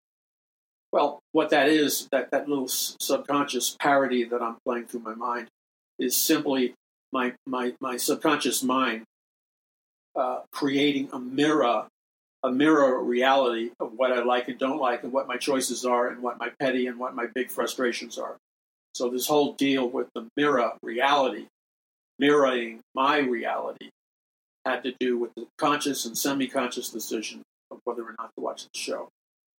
Well, 0.92 1.21
what 1.33 1.50
that 1.50 1.68
is, 1.68 2.09
that, 2.12 2.30
that 2.30 2.49
little 2.49 2.68
subconscious 2.68 3.76
parody 3.80 4.25
that 4.25 4.42
I'm 4.42 4.56
playing 4.64 4.87
through 4.87 5.00
my 5.00 5.14
mind, 5.14 5.49
is 5.99 6.16
simply 6.16 6.75
my, 7.12 7.35
my, 7.47 7.75
my 7.80 7.97
subconscious 7.97 8.62
mind 8.62 9.04
uh, 10.16 10.40
creating 10.52 11.09
a 11.12 11.18
mirror, 11.18 11.87
a 12.44 12.52
mirror 12.52 13.02
reality 13.02 13.70
of 13.80 13.94
what 13.96 14.12
I 14.12 14.22
like 14.22 14.48
and 14.48 14.58
don't 14.58 14.78
like, 14.78 15.02
and 15.02 15.12
what 15.12 15.26
my 15.26 15.38
choices 15.38 15.84
are, 15.84 16.08
and 16.08 16.22
what 16.22 16.38
my 16.38 16.50
petty 16.60 16.86
and 16.86 16.98
what 16.98 17.16
my 17.16 17.26
big 17.34 17.50
frustrations 17.50 18.18
are. 18.18 18.36
So 18.94 19.08
this 19.08 19.26
whole 19.26 19.54
deal 19.54 19.88
with 19.88 20.08
the 20.14 20.28
mirror 20.36 20.72
reality, 20.82 21.46
mirroring 22.18 22.80
my 22.94 23.18
reality, 23.18 23.88
had 24.64 24.84
to 24.84 24.94
do 25.00 25.18
with 25.18 25.34
the 25.34 25.46
conscious 25.58 26.04
and 26.04 26.16
semi-conscious 26.16 26.90
decision 26.90 27.42
of 27.70 27.80
whether 27.84 28.02
or 28.02 28.14
not 28.18 28.30
to 28.36 28.44
watch 28.44 28.64
the 28.64 28.78
show. 28.78 29.08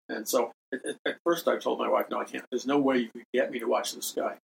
And 0.09 0.29
so 0.29 0.53
at, 0.73 1.17
first 1.25 1.49
I 1.49 1.57
told 1.57 1.79
my 1.79 1.89
wife, 1.89 2.07
no, 2.11 2.21
I 2.21 2.25
can't. 2.25 2.45
There's 2.51 2.67
no 2.67 2.79
way 2.79 2.99
you 2.99 3.09
could 3.09 3.25
get 3.33 3.51
me 3.51 3.59
to 3.59 3.67
watch 3.67 3.95
this 3.95 4.13
guy. 4.13 4.37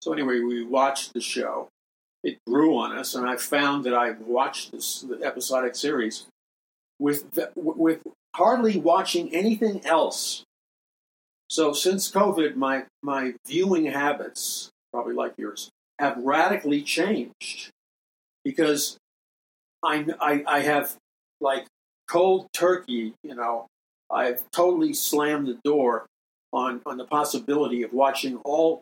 So 0.00 0.12
anyway, 0.12 0.40
we 0.40 0.64
watched 0.64 1.12
the 1.12 1.20
show. 1.20 1.68
It 2.24 2.38
grew 2.46 2.76
on 2.78 2.96
us, 2.96 3.14
and 3.14 3.28
I 3.28 3.36
found 3.36 3.84
that 3.84 3.94
I 3.94 4.12
watched 4.12 4.72
this 4.72 5.04
episodic 5.22 5.74
series 5.76 6.24
with 6.98 7.38
with 7.54 8.00
hardly 8.34 8.78
watching 8.78 9.34
anything 9.34 9.84
else 9.84 10.44
so 11.52 11.74
since 11.74 12.10
COVID, 12.10 12.56
my 12.56 12.84
my 13.02 13.34
viewing 13.46 13.84
habits, 13.84 14.70
probably 14.90 15.12
like 15.12 15.34
yours, 15.36 15.68
have 15.98 16.16
radically 16.16 16.80
changed 16.80 17.68
because 18.42 18.96
I 19.84 20.06
I, 20.18 20.44
I 20.46 20.60
have 20.60 20.96
like 21.42 21.66
cold 22.08 22.46
turkey, 22.54 23.12
you 23.22 23.34
know, 23.34 23.66
I've 24.10 24.50
totally 24.52 24.94
slammed 24.94 25.46
the 25.46 25.58
door 25.62 26.06
on 26.54 26.80
on 26.86 26.96
the 26.96 27.04
possibility 27.04 27.82
of 27.82 27.92
watching 27.92 28.38
all 28.46 28.80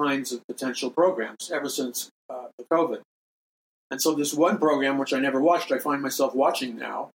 kinds 0.00 0.30
of 0.30 0.46
potential 0.46 0.90
programs 0.90 1.50
ever 1.52 1.68
since 1.68 2.08
uh, 2.30 2.46
the 2.56 2.66
COVID. 2.72 3.00
And 3.90 4.00
so 4.02 4.14
this 4.14 4.34
one 4.34 4.58
program, 4.58 4.98
which 4.98 5.14
I 5.14 5.18
never 5.18 5.40
watched, 5.40 5.72
I 5.72 5.78
find 5.78 6.02
myself 6.02 6.34
watching 6.34 6.76
now, 6.76 7.10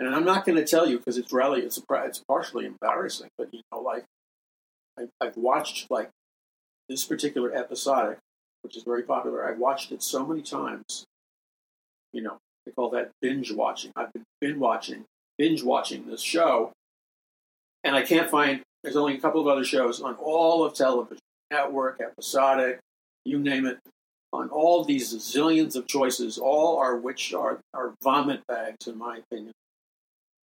and 0.00 0.14
I'm 0.14 0.24
not 0.24 0.46
going 0.46 0.56
to 0.56 0.64
tell 0.64 0.88
you 0.88 0.98
because 0.98 1.18
it's 1.18 1.32
really 1.32 1.60
it's 1.60 1.80
it's 1.90 2.22
partially 2.26 2.66
embarrassing, 2.66 3.28
but 3.36 3.52
you 3.52 3.60
know, 3.72 3.80
like 3.80 4.04
I, 4.98 5.04
I've 5.20 5.36
watched 5.36 5.90
like 5.90 6.10
this 6.88 7.04
particular 7.04 7.54
episodic, 7.54 8.18
which 8.62 8.76
is 8.76 8.84
very 8.84 9.02
popular. 9.02 9.48
I've 9.48 9.58
watched 9.58 9.92
it 9.92 10.02
so 10.02 10.26
many 10.26 10.42
times. 10.42 11.04
You 12.12 12.22
know, 12.22 12.38
they 12.64 12.72
call 12.72 12.90
that 12.90 13.10
binge 13.20 13.52
watching. 13.52 13.92
I've 13.96 14.12
been 14.12 14.24
binge 14.40 14.56
watching, 14.56 15.04
binge 15.36 15.62
watching 15.62 16.06
this 16.06 16.22
show, 16.22 16.72
and 17.84 17.94
I 17.94 18.02
can't 18.02 18.30
find. 18.30 18.62
There's 18.82 18.96
only 18.96 19.16
a 19.16 19.20
couple 19.20 19.40
of 19.40 19.48
other 19.48 19.64
shows 19.64 20.00
on 20.00 20.14
all 20.14 20.64
of 20.64 20.72
television, 20.72 21.18
network, 21.50 22.00
episodic, 22.00 22.78
you 23.24 23.38
name 23.40 23.66
it, 23.66 23.78
on 24.32 24.48
all 24.50 24.84
these 24.84 25.14
zillions 25.14 25.74
of 25.76 25.86
choices, 25.86 26.38
all 26.38 26.78
are 26.78 26.96
which 26.96 27.32
are, 27.32 27.60
are 27.72 27.94
vomit 28.02 28.46
bags, 28.46 28.86
in 28.86 28.98
my 28.98 29.18
opinion. 29.18 29.52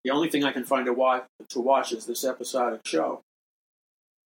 The 0.04 0.12
only 0.12 0.30
thing 0.30 0.44
I 0.44 0.51
can 0.51 0.65
find 0.65 0.86
to 0.86 0.94
watch, 0.94 1.25
to 1.50 1.60
watch 1.60 1.92
is 1.92 2.06
this 2.06 2.24
episodic 2.24 2.82
show. 2.86 3.22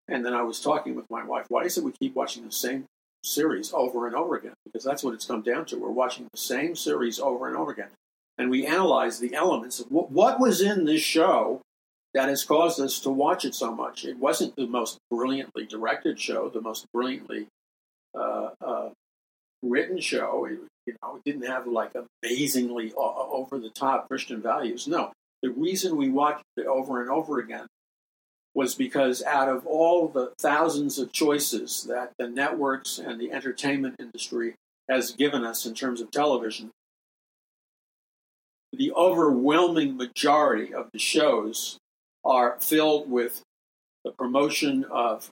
And 0.07 0.25
then 0.25 0.33
I 0.33 0.41
was 0.41 0.59
talking 0.59 0.95
with 0.95 1.09
my 1.09 1.23
wife, 1.23 1.45
why 1.49 1.63
is 1.63 1.77
it 1.77 1.83
we 1.83 1.91
keep 1.91 2.15
watching 2.15 2.45
the 2.45 2.51
same 2.51 2.85
series 3.23 3.71
over 3.73 4.07
and 4.07 4.15
over 4.15 4.35
again? 4.35 4.53
Because 4.65 4.83
that's 4.83 5.03
what 5.03 5.13
it's 5.13 5.25
come 5.25 5.41
down 5.41 5.65
to. 5.65 5.77
We're 5.77 5.89
watching 5.89 6.27
the 6.31 6.37
same 6.37 6.75
series 6.75 7.19
over 7.19 7.47
and 7.47 7.55
over 7.55 7.71
again. 7.71 7.89
And 8.37 8.49
we 8.49 8.65
analyze 8.65 9.19
the 9.19 9.35
elements 9.35 9.79
of 9.79 9.91
what, 9.91 10.11
what 10.11 10.39
was 10.39 10.61
in 10.61 10.85
this 10.85 11.01
show 11.01 11.61
that 12.13 12.29
has 12.29 12.43
caused 12.43 12.79
us 12.79 12.99
to 13.01 13.09
watch 13.09 13.45
it 13.45 13.53
so 13.53 13.73
much. 13.73 14.03
It 14.03 14.17
wasn't 14.17 14.55
the 14.55 14.65
most 14.65 14.97
brilliantly 15.11 15.65
directed 15.65 16.19
show, 16.19 16.49
the 16.49 16.61
most 16.61 16.85
brilliantly 16.93 17.47
uh, 18.17 18.49
uh, 18.65 18.89
written 19.61 19.99
show. 19.99 20.45
It, 20.45 20.59
you 20.85 20.95
know, 21.01 21.17
it 21.17 21.23
didn't 21.23 21.47
have 21.47 21.67
like 21.67 21.91
amazingly 22.23 22.93
uh, 22.97 23.01
uh, 23.01 23.27
over 23.31 23.59
the 23.59 23.69
top 23.69 24.07
Christian 24.07 24.41
values. 24.41 24.87
No, 24.87 25.11
the 25.41 25.49
reason 25.49 25.97
we 25.97 26.09
watched 26.09 26.43
it 26.57 26.65
over 26.65 27.01
and 27.01 27.09
over 27.09 27.39
again 27.39 27.67
was 28.55 28.75
because 28.75 29.23
out 29.23 29.47
of 29.47 29.65
all 29.67 30.07
the 30.07 30.33
thousands 30.39 30.97
of 30.97 31.11
choices 31.11 31.83
that 31.83 32.11
the 32.17 32.27
networks 32.27 32.97
and 32.97 33.19
the 33.19 33.31
entertainment 33.31 33.95
industry 33.99 34.55
has 34.89 35.11
given 35.11 35.45
us 35.45 35.65
in 35.65 35.75
terms 35.75 36.01
of 36.01 36.09
television, 36.09 36.71
the 38.73 38.91
overwhelming 38.93 39.95
majority 39.95 40.73
of 40.73 40.89
the 40.91 40.99
shows 40.99 41.77
are 42.25 42.57
filled 42.59 43.09
with 43.09 43.41
the 44.03 44.11
promotion 44.11 44.85
of 44.91 45.29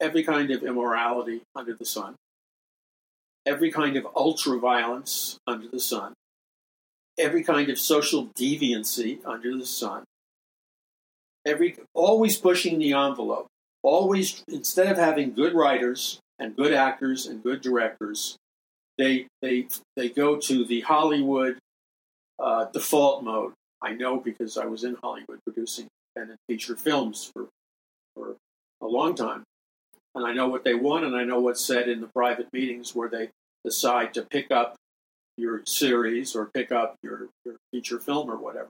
every 0.00 0.22
kind 0.22 0.50
of 0.50 0.62
immorality 0.62 1.42
under 1.54 1.74
the 1.74 1.84
sun, 1.84 2.14
every 3.46 3.70
kind 3.70 3.96
of 3.96 4.06
ultra 4.16 4.58
violence 4.58 5.38
under 5.46 5.68
the 5.68 5.80
sun, 5.80 6.14
every 7.18 7.42
kind 7.42 7.70
of 7.70 7.78
social 7.78 8.28
deviancy 8.38 9.18
under 9.24 9.56
the 9.56 9.66
sun. 9.66 10.04
Every 11.46 11.76
always 11.92 12.38
pushing 12.38 12.78
the 12.78 12.94
envelope. 12.94 13.46
Always 13.82 14.42
instead 14.48 14.86
of 14.86 14.96
having 14.96 15.34
good 15.34 15.52
writers 15.52 16.18
and 16.38 16.56
good 16.56 16.72
actors 16.72 17.26
and 17.26 17.42
good 17.42 17.60
directors, 17.60 18.36
they 18.96 19.26
they 19.42 19.68
they 19.94 20.08
go 20.08 20.38
to 20.38 20.64
the 20.64 20.80
Hollywood 20.80 21.58
uh, 22.38 22.64
default 22.72 23.24
mode. 23.24 23.52
I 23.82 23.92
know 23.92 24.16
because 24.16 24.56
I 24.56 24.64
was 24.64 24.84
in 24.84 24.96
Hollywood 25.02 25.38
producing 25.44 25.88
independent 26.16 26.40
feature 26.48 26.76
films 26.76 27.30
for 27.34 27.48
for 28.14 28.36
a 28.80 28.86
long 28.86 29.14
time, 29.14 29.44
and 30.14 30.26
I 30.26 30.32
know 30.32 30.48
what 30.48 30.64
they 30.64 30.74
want, 30.74 31.04
and 31.04 31.16
I 31.16 31.24
know 31.24 31.40
what's 31.40 31.64
said 31.64 31.88
in 31.88 32.00
the 32.00 32.06
private 32.08 32.52
meetings 32.52 32.94
where 32.94 33.08
they 33.08 33.30
decide 33.64 34.14
to 34.14 34.22
pick 34.22 34.50
up 34.50 34.76
your 35.36 35.62
series 35.66 36.36
or 36.36 36.46
pick 36.46 36.70
up 36.70 36.96
your, 37.02 37.28
your 37.44 37.56
feature 37.72 37.98
film 37.98 38.30
or 38.30 38.36
whatever. 38.36 38.68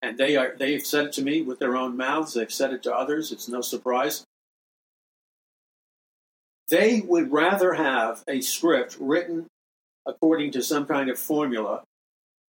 And 0.00 0.18
they 0.18 0.36
are 0.36 0.54
they've 0.58 0.84
said 0.84 1.06
it 1.06 1.12
to 1.14 1.22
me 1.22 1.42
with 1.42 1.58
their 1.58 1.76
own 1.76 1.96
mouths. 1.96 2.34
They've 2.34 2.52
said 2.52 2.72
it 2.72 2.82
to 2.84 2.94
others. 2.94 3.30
It's 3.30 3.48
no 3.48 3.60
surprise. 3.60 4.24
They 6.68 7.00
would 7.00 7.30
rather 7.30 7.74
have 7.74 8.24
a 8.26 8.40
script 8.40 8.96
written 8.98 9.46
according 10.06 10.52
to 10.52 10.62
some 10.62 10.86
kind 10.86 11.10
of 11.10 11.18
formula, 11.18 11.82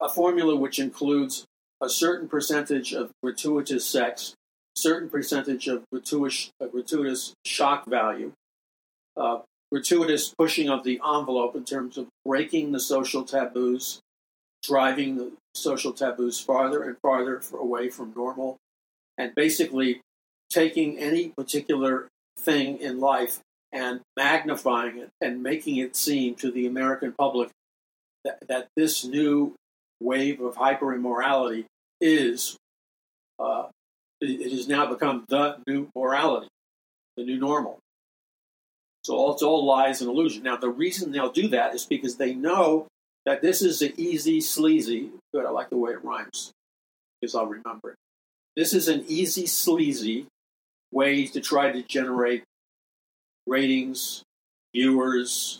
a 0.01 0.09
formula 0.09 0.55
which 0.55 0.79
includes 0.79 1.45
a 1.81 1.89
certain 1.89 2.27
percentage 2.27 2.93
of 2.93 3.11
gratuitous 3.21 3.85
sex, 3.85 4.33
certain 4.75 5.09
percentage 5.09 5.67
of 5.67 5.83
gratuitous, 5.91 6.51
uh, 6.61 6.67
gratuitous 6.67 7.33
shock 7.45 7.85
value, 7.85 8.31
uh, 9.17 9.39
gratuitous 9.71 10.33
pushing 10.37 10.69
of 10.69 10.83
the 10.83 10.99
envelope 11.05 11.55
in 11.55 11.63
terms 11.63 11.97
of 11.97 12.07
breaking 12.25 12.71
the 12.71 12.79
social 12.79 13.23
taboos, 13.23 13.99
driving 14.63 15.17
the 15.17 15.31
social 15.55 15.93
taboos 15.93 16.39
farther 16.39 16.83
and 16.83 16.97
farther 17.01 17.41
away 17.53 17.89
from 17.89 18.13
normal, 18.15 18.57
and 19.17 19.33
basically 19.35 20.01
taking 20.49 20.97
any 20.97 21.29
particular 21.29 22.07
thing 22.39 22.77
in 22.79 22.99
life 22.99 23.39
and 23.71 24.01
magnifying 24.15 24.99
it 24.99 25.09
and 25.19 25.41
making 25.41 25.77
it 25.77 25.95
seem 25.95 26.35
to 26.35 26.51
the 26.51 26.67
American 26.67 27.13
public 27.17 27.49
that, 28.23 28.37
that 28.47 28.67
this 28.75 29.03
new 29.03 29.55
wave 29.99 30.39
of 30.41 30.55
hyper 30.55 30.93
immorality 30.93 31.65
is 31.99 32.55
uh, 33.39 33.63
it 34.23 34.51
has 34.51 34.67
now 34.67 34.85
become 34.91 35.25
the 35.27 35.57
new 35.67 35.89
morality. 35.95 36.47
the 37.17 37.23
new 37.23 37.37
normal. 37.37 37.79
So 39.03 39.31
it's 39.31 39.43
all 39.43 39.65
lies 39.65 40.01
and 40.01 40.09
illusion. 40.09 40.43
Now, 40.43 40.55
the 40.55 40.69
reason 40.69 41.11
they'll 41.11 41.31
do 41.31 41.49
that 41.49 41.75
is 41.75 41.85
because 41.85 42.15
they 42.15 42.33
know 42.33 42.87
that 43.25 43.41
this 43.41 43.61
is 43.61 43.81
an 43.81 43.93
easy, 43.97 44.39
sleazy. 44.41 45.09
Good, 45.33 45.45
I 45.45 45.49
like 45.49 45.69
the 45.69 45.77
way 45.77 45.91
it 45.91 46.03
rhymes 46.03 46.51
because 47.19 47.35
I'll 47.35 47.45
remember 47.45 47.91
it. 47.91 47.95
This 48.55 48.73
is 48.73 48.87
an 48.87 49.03
easy, 49.07 49.45
sleazy 49.45 50.27
way 50.91 51.25
to 51.25 51.41
try 51.41 51.71
to 51.71 51.81
generate 51.83 52.43
ratings, 53.45 54.23
viewers, 54.73 55.59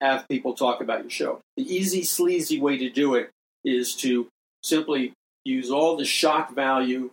have 0.00 0.28
people 0.28 0.54
talk 0.54 0.80
about 0.80 1.00
your 1.00 1.10
show. 1.10 1.40
The 1.56 1.74
easy, 1.74 2.04
sleazy 2.04 2.60
way 2.60 2.78
to 2.78 2.88
do 2.88 3.16
it 3.16 3.30
is 3.64 3.94
to 3.96 4.28
simply 4.62 5.12
use 5.44 5.70
all 5.70 5.96
the 5.96 6.04
shock 6.04 6.54
value, 6.54 7.10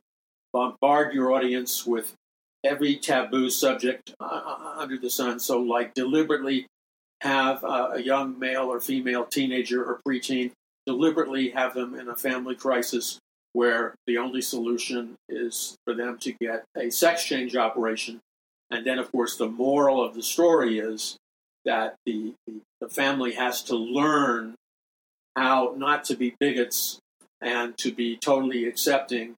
bombard 0.56 1.14
your 1.14 1.34
audience 1.34 1.86
with 1.86 2.14
every 2.64 2.96
taboo 2.96 3.50
subject 3.50 4.16
uh, 4.22 4.76
under 4.78 4.98
the 4.98 5.10
sun. 5.10 5.38
So, 5.38 5.60
like, 5.60 5.94
deliberately 5.94 6.66
have 7.20 7.62
uh, 7.62 7.90
a 7.96 8.02
young 8.02 8.40
male 8.40 8.72
or 8.72 8.80
female 8.80 9.26
teenager 9.26 9.84
or 9.84 10.00
preteen, 10.08 10.52
deliberately 10.86 11.50
have 11.50 11.74
them 11.74 11.94
in 11.94 12.08
a 12.08 12.16
family 12.16 12.56
crisis 12.56 13.20
where 13.52 13.96
the 14.08 14.18
only 14.18 14.42
solution 14.42 15.16
is 15.28 15.76
for 15.84 15.94
them 15.94 16.18
to 16.20 16.32
get 16.32 16.64
a 16.78 16.90
sex 16.90 17.26
change 17.26 17.58
operation. 17.58 18.22
And 18.72 18.88
then, 18.88 18.98
of 18.98 19.12
course, 19.12 19.36
the 19.36 19.50
moral 19.50 20.02
of 20.02 20.16
the 20.16 20.24
story 20.24 20.80
is 20.80 21.18
that 21.66 21.96
the, 22.06 22.34
the 22.80 22.88
family 22.88 23.34
has 23.34 23.62
to 23.64 23.76
learn 23.76 24.56
how 25.36 25.74
not 25.76 26.06
to 26.06 26.16
be 26.16 26.34
bigots 26.40 26.98
and 27.42 27.78
to 27.80 27.92
be 27.92 28.16
totally 28.16 28.66
accepting 28.66 29.36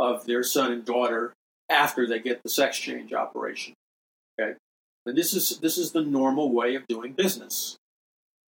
of 0.00 0.24
their 0.24 0.42
son 0.42 0.72
and 0.72 0.84
daughter 0.84 1.34
after 1.68 2.06
they 2.06 2.18
get 2.18 2.42
the 2.42 2.48
sex 2.48 2.78
change 2.78 3.12
operation. 3.12 3.74
Okay, 4.40 4.54
and 5.06 5.16
this 5.16 5.34
is 5.34 5.58
this 5.58 5.76
is 5.78 5.92
the 5.92 6.02
normal 6.02 6.50
way 6.50 6.74
of 6.74 6.86
doing 6.88 7.12
business. 7.12 7.76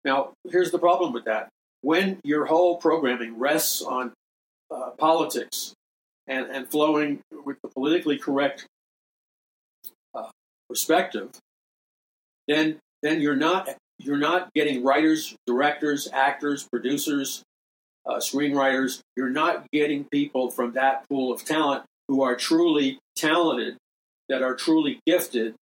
Now, 0.04 0.32
here's 0.48 0.70
the 0.70 0.78
problem 0.78 1.12
with 1.12 1.26
that: 1.26 1.50
when 1.82 2.18
your 2.24 2.46
whole 2.46 2.78
programming 2.78 3.38
rests 3.38 3.82
on 3.82 4.12
uh, 4.70 4.90
politics 4.98 5.74
and 6.26 6.46
and 6.46 6.68
flowing 6.68 7.20
with 7.44 7.58
the 7.62 7.68
politically 7.68 8.18
correct 8.18 8.66
uh, 10.14 10.30
perspective, 10.68 11.30
then 12.48 12.78
then 13.02 13.20
you're 13.20 13.36
not 13.36 13.68
you're 13.98 14.16
not 14.16 14.52
getting 14.54 14.82
writers, 14.82 15.36
directors, 15.46 16.08
actors, 16.12 16.66
producers, 16.66 17.42
uh, 18.06 18.16
screenwriters. 18.16 19.00
You're 19.16 19.30
not 19.30 19.66
getting 19.72 20.04
people 20.04 20.50
from 20.50 20.72
that 20.72 21.08
pool 21.08 21.32
of 21.32 21.44
talent 21.44 21.84
who 22.08 22.22
are 22.22 22.36
truly 22.36 22.98
talented, 23.16 23.76
that 24.28 24.42
are 24.42 24.54
truly 24.54 25.00
gifted, 25.06 25.54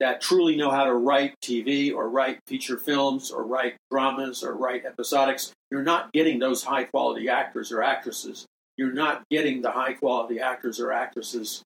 that 0.00 0.20
truly 0.20 0.56
know 0.56 0.70
how 0.70 0.84
to 0.84 0.94
write 0.94 1.34
TV 1.42 1.94
or 1.94 2.08
write 2.08 2.40
feature 2.46 2.78
films 2.78 3.30
or 3.30 3.44
write 3.44 3.76
dramas 3.90 4.42
or 4.42 4.54
write 4.54 4.84
episodics. 4.84 5.52
You're 5.70 5.82
not 5.82 6.12
getting 6.12 6.38
those 6.38 6.64
high 6.64 6.84
quality 6.84 7.28
actors 7.28 7.70
or 7.70 7.82
actresses. 7.82 8.46
You're 8.76 8.92
not 8.92 9.22
getting 9.30 9.60
the 9.60 9.70
high 9.70 9.92
quality 9.92 10.40
actors 10.40 10.80
or 10.80 10.90
actresses 10.90 11.62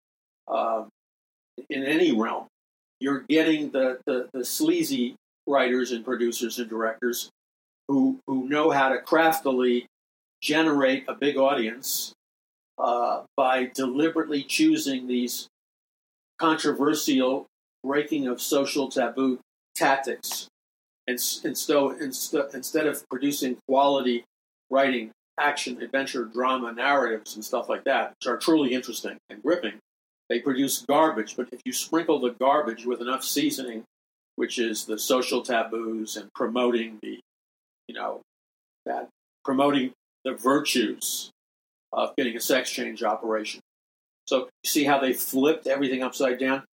uh, 0.49 0.85
in 1.71 1.85
any 1.85 2.13
realm. 2.13 2.47
You're 2.99 3.25
getting 3.29 3.71
the, 3.71 3.99
the, 4.07 4.29
the 4.33 4.45
sleazy 4.45 5.15
writers 5.47 5.93
and 5.93 6.05
producers 6.05 6.59
and 6.59 6.69
directors 6.69 7.31
who, 7.89 8.19
who 8.27 8.49
know 8.49 8.71
how 8.71 8.89
to 8.89 8.99
craftily 8.99 9.87
generate 10.45 11.05
a 11.09 11.15
big 11.15 11.39
audience 11.39 12.13
uh, 12.79 13.23
by 13.37 13.71
deliberately 13.75 14.43
choosing 14.43 15.07
these 15.07 15.49
controversial 16.39 17.47
breaking 17.83 18.27
of 18.27 18.41
social 18.41 18.89
taboo 18.91 19.39
tactics. 19.75 20.49
And, 21.07 21.19
and 21.45 21.57
so 21.57 21.91
instead, 21.91 22.47
instead 22.53 22.87
of 22.87 23.09
producing 23.09 23.57
quality 23.67 24.25
writing, 24.71 25.11
action, 25.41 25.81
adventure, 25.81 26.25
drama, 26.25 26.73
narratives, 26.73 27.35
and 27.35 27.45
stuff 27.45 27.69
like 27.69 27.85
that, 27.85 28.11
which 28.11 28.27
are 28.27 28.37
truly 28.37 28.75
interesting 28.75 29.17
and 29.31 29.43
gripping, 29.43 29.79
they 30.29 30.41
produce 30.41 30.85
garbage. 30.87 31.37
But 31.37 31.49
if 31.53 31.61
you 31.65 31.73
sprinkle 31.73 32.21
the 32.21 32.31
garbage 32.31 32.85
with 32.85 33.01
enough 33.01 33.25
seasoning, 33.25 33.85
which 34.37 34.59
is 34.59 34.85
the 34.85 34.99
social 34.99 35.43
taboos 35.43 36.17
and 36.17 36.29
promoting 36.35 36.99
the, 37.03 37.21
you 37.89 37.95
know, 37.95 38.21
that 38.85 39.09
promoting 39.45 39.93
the 40.25 40.35
virtues 40.35 41.31
of 41.93 42.15
getting 42.17 42.37
a 42.37 42.41
sex 42.41 42.71
change 42.71 43.03
operation. 43.03 43.61
So 44.27 44.49
you 44.63 44.71
see 44.71 44.85
how 44.85 44.99
they 44.99 45.13
flipped 45.13 45.67
everything 45.67 46.03
upside 46.03 46.39
down? 46.39 46.65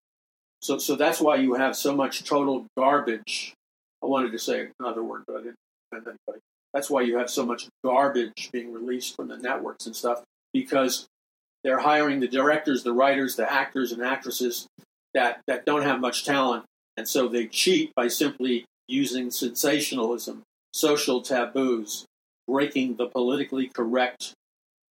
So, 0.62 0.78
so 0.78 0.94
that's 0.94 1.20
why 1.20 1.36
you 1.36 1.54
have 1.54 1.76
so 1.76 1.94
much 1.94 2.24
total 2.24 2.66
garbage. 2.76 3.54
I 4.02 4.06
wanted 4.06 4.32
to 4.32 4.38
say 4.38 4.68
another 4.78 5.02
word, 5.02 5.24
but 5.26 5.36
I 5.36 5.38
didn't 5.40 5.56
offend 5.92 6.06
anybody. 6.06 6.42
That's 6.72 6.88
why 6.88 7.02
you 7.02 7.18
have 7.18 7.30
so 7.30 7.44
much 7.44 7.66
garbage 7.84 8.50
being 8.52 8.72
released 8.72 9.16
from 9.16 9.28
the 9.28 9.36
networks 9.36 9.86
and 9.86 9.96
stuff 9.96 10.22
because 10.52 11.06
they're 11.64 11.80
hiring 11.80 12.20
the 12.20 12.28
directors, 12.28 12.82
the 12.82 12.92
writers, 12.92 13.36
the 13.36 13.50
actors, 13.50 13.92
and 13.92 14.02
actresses 14.02 14.66
that, 15.14 15.40
that 15.46 15.66
don't 15.66 15.82
have 15.82 16.00
much 16.00 16.24
talent. 16.24 16.64
And 16.96 17.08
so 17.08 17.28
they 17.28 17.46
cheat 17.46 17.92
by 17.94 18.08
simply 18.08 18.64
using 18.86 19.30
sensationalism, 19.30 20.42
social 20.72 21.22
taboos, 21.22 22.04
breaking 22.50 22.96
the 22.96 23.06
politically 23.06 23.68
correct 23.68 24.32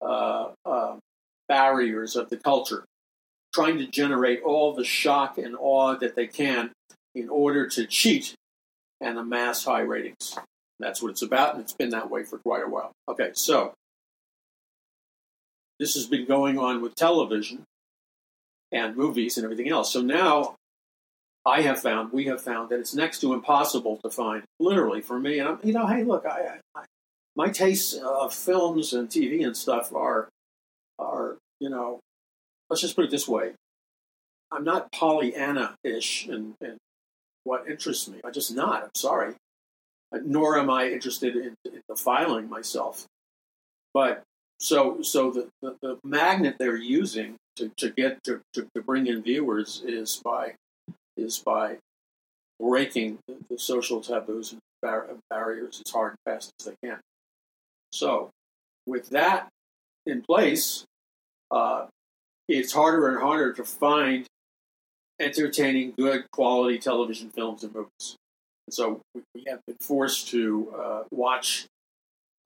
uh, 0.01 0.51
uh, 0.65 0.97
barriers 1.49 2.15
of 2.15 2.31
the 2.31 2.37
culture, 2.37 2.85
trying 3.53 3.79
to 3.79 3.87
generate 3.87 4.43
all 4.43 4.75
the 4.75 4.85
shock 4.85 5.39
and 5.39 5.57
awe 5.59 5.97
that 5.97 6.15
they 6.15 6.27
can 6.27 6.71
in 7.15 7.29
order 7.29 7.67
to 7.67 7.87
cheat 7.87 8.35
and 9.01 9.19
amass 9.19 9.65
high 9.65 9.81
ratings. 9.81 10.39
That's 10.79 11.03
what 11.03 11.11
it's 11.11 11.23
about, 11.23 11.55
and 11.55 11.63
it's 11.63 11.73
been 11.73 11.91
that 11.91 12.11
way 12.11 12.23
for 12.23 12.39
quite 12.39 12.63
a 12.63 12.69
while. 12.69 12.93
Okay, 13.09 13.31
so 13.35 13.73
this 15.81 15.95
has 15.95 16.07
been 16.07 16.27
going 16.27 16.59
on 16.59 16.81
with 16.81 16.95
television 16.95 17.65
and 18.71 18.97
movies 18.97 19.37
and 19.37 19.45
everything 19.45 19.69
else. 19.69 19.93
So 19.93 20.01
now 20.01 20.55
I 21.45 21.63
have 21.63 21.81
found, 21.81 22.13
we 22.13 22.27
have 22.27 22.41
found 22.41 22.69
that 22.69 22.79
it's 22.79 22.95
next 22.95 23.21
to 23.21 23.33
impossible 23.33 23.99
to 24.05 24.11
find, 24.11 24.43
literally 24.61 25.01
for 25.01 25.19
me. 25.19 25.41
And 25.41 25.49
I'm, 25.49 25.59
you 25.65 25.73
know, 25.73 25.87
hey, 25.87 26.05
look, 26.05 26.27
I, 26.27 26.59
I 26.77 26.85
my 27.39 27.49
tastes 27.49 27.95
of 27.95 28.35
films 28.35 28.93
and 28.93 29.09
TV 29.09 29.47
and 29.47 29.57
stuff 29.57 29.95
are 29.95 30.29
are 30.99 31.37
you 31.61 31.71
know, 31.71 32.01
let's 32.69 32.83
just 32.83 32.97
put 32.97 33.05
it 33.05 33.11
this 33.13 33.29
way: 33.29 33.53
I'm 34.51 34.65
not 34.65 34.91
Pollyanna-ish 34.93 36.27
in, 36.27 36.55
in 36.61 36.77
what 37.45 37.69
interests 37.71 38.09
me. 38.09 38.19
I'm 38.25 38.33
just 38.33 38.55
not. 38.55 38.83
I'm 38.83 38.95
sorry. 38.95 39.35
Nor 40.13 40.59
am 40.59 40.69
I 40.69 40.89
interested 40.89 41.37
in, 41.37 41.55
in 41.65 41.83
defiling 41.89 42.49
myself. 42.49 43.07
But 43.95 44.23
so 44.59 45.03
so 45.03 45.31
the, 45.31 45.49
the, 45.63 45.77
the, 45.81 45.99
magnet 46.03 46.57
they're 46.59 46.77
using 46.77 47.37
to, 47.57 47.71
to 47.77 47.91
get 47.91 48.25
to, 48.25 48.41
to, 48.55 48.67
to 48.75 48.83
bring 48.83 49.07
in 49.07 49.23
viewers 49.23 49.83
is 49.87 50.21
by 50.25 50.55
is 51.17 51.39
by 51.39 51.77
breaking 52.59 53.19
the, 53.29 53.37
the 53.51 53.59
social 53.59 54.01
taboos 54.01 54.53
and 54.53 54.61
bar- 54.83 55.09
barriers 55.31 55.81
as 55.85 55.93
hard 55.93 56.13
and 56.13 56.35
fast 56.35 56.53
as 56.59 56.67
they 56.67 56.75
can. 56.83 56.99
So, 57.93 58.31
with 58.87 59.11
that 59.11 59.49
in 60.07 60.23
place, 60.23 60.85
uh, 61.51 61.87
it's 62.49 62.73
harder 62.73 63.09
and 63.09 63.21
harder 63.21 63.53
to 63.55 63.65
find 63.65 64.27
entertaining, 65.21 65.95
good 65.99 66.31
quality 66.31 66.79
television 66.79 67.31
films 67.31 67.65
and 67.65 67.75
movies. 67.75 68.17
And 68.67 68.75
so 68.75 69.01
we 69.15 69.45
have 69.49 69.61
been 69.67 69.77
forced 69.81 70.29
to 70.29 70.75
uh, 70.79 71.03
watch 71.11 71.67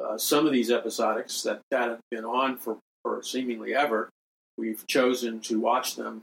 uh, 0.02 0.16
some 0.18 0.46
of 0.46 0.52
these 0.52 0.70
episodics 0.70 1.42
that, 1.44 1.60
that 1.70 1.88
have 1.88 2.00
been 2.10 2.24
on 2.24 2.56
for, 2.56 2.78
for 3.02 3.22
seemingly 3.22 3.74
ever. 3.74 4.08
We've 4.56 4.86
chosen 4.86 5.40
to 5.40 5.60
watch 5.60 5.96
them 5.96 6.22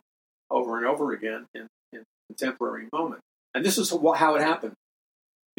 over 0.49 0.77
and 0.77 0.86
over 0.86 1.12
again 1.12 1.45
in, 1.53 1.67
in 1.93 2.03
contemporary 2.29 2.88
moment. 2.91 3.21
And 3.53 3.65
this 3.65 3.77
is 3.77 3.91
how 3.91 4.36
it 4.36 4.41
happened 4.41 4.73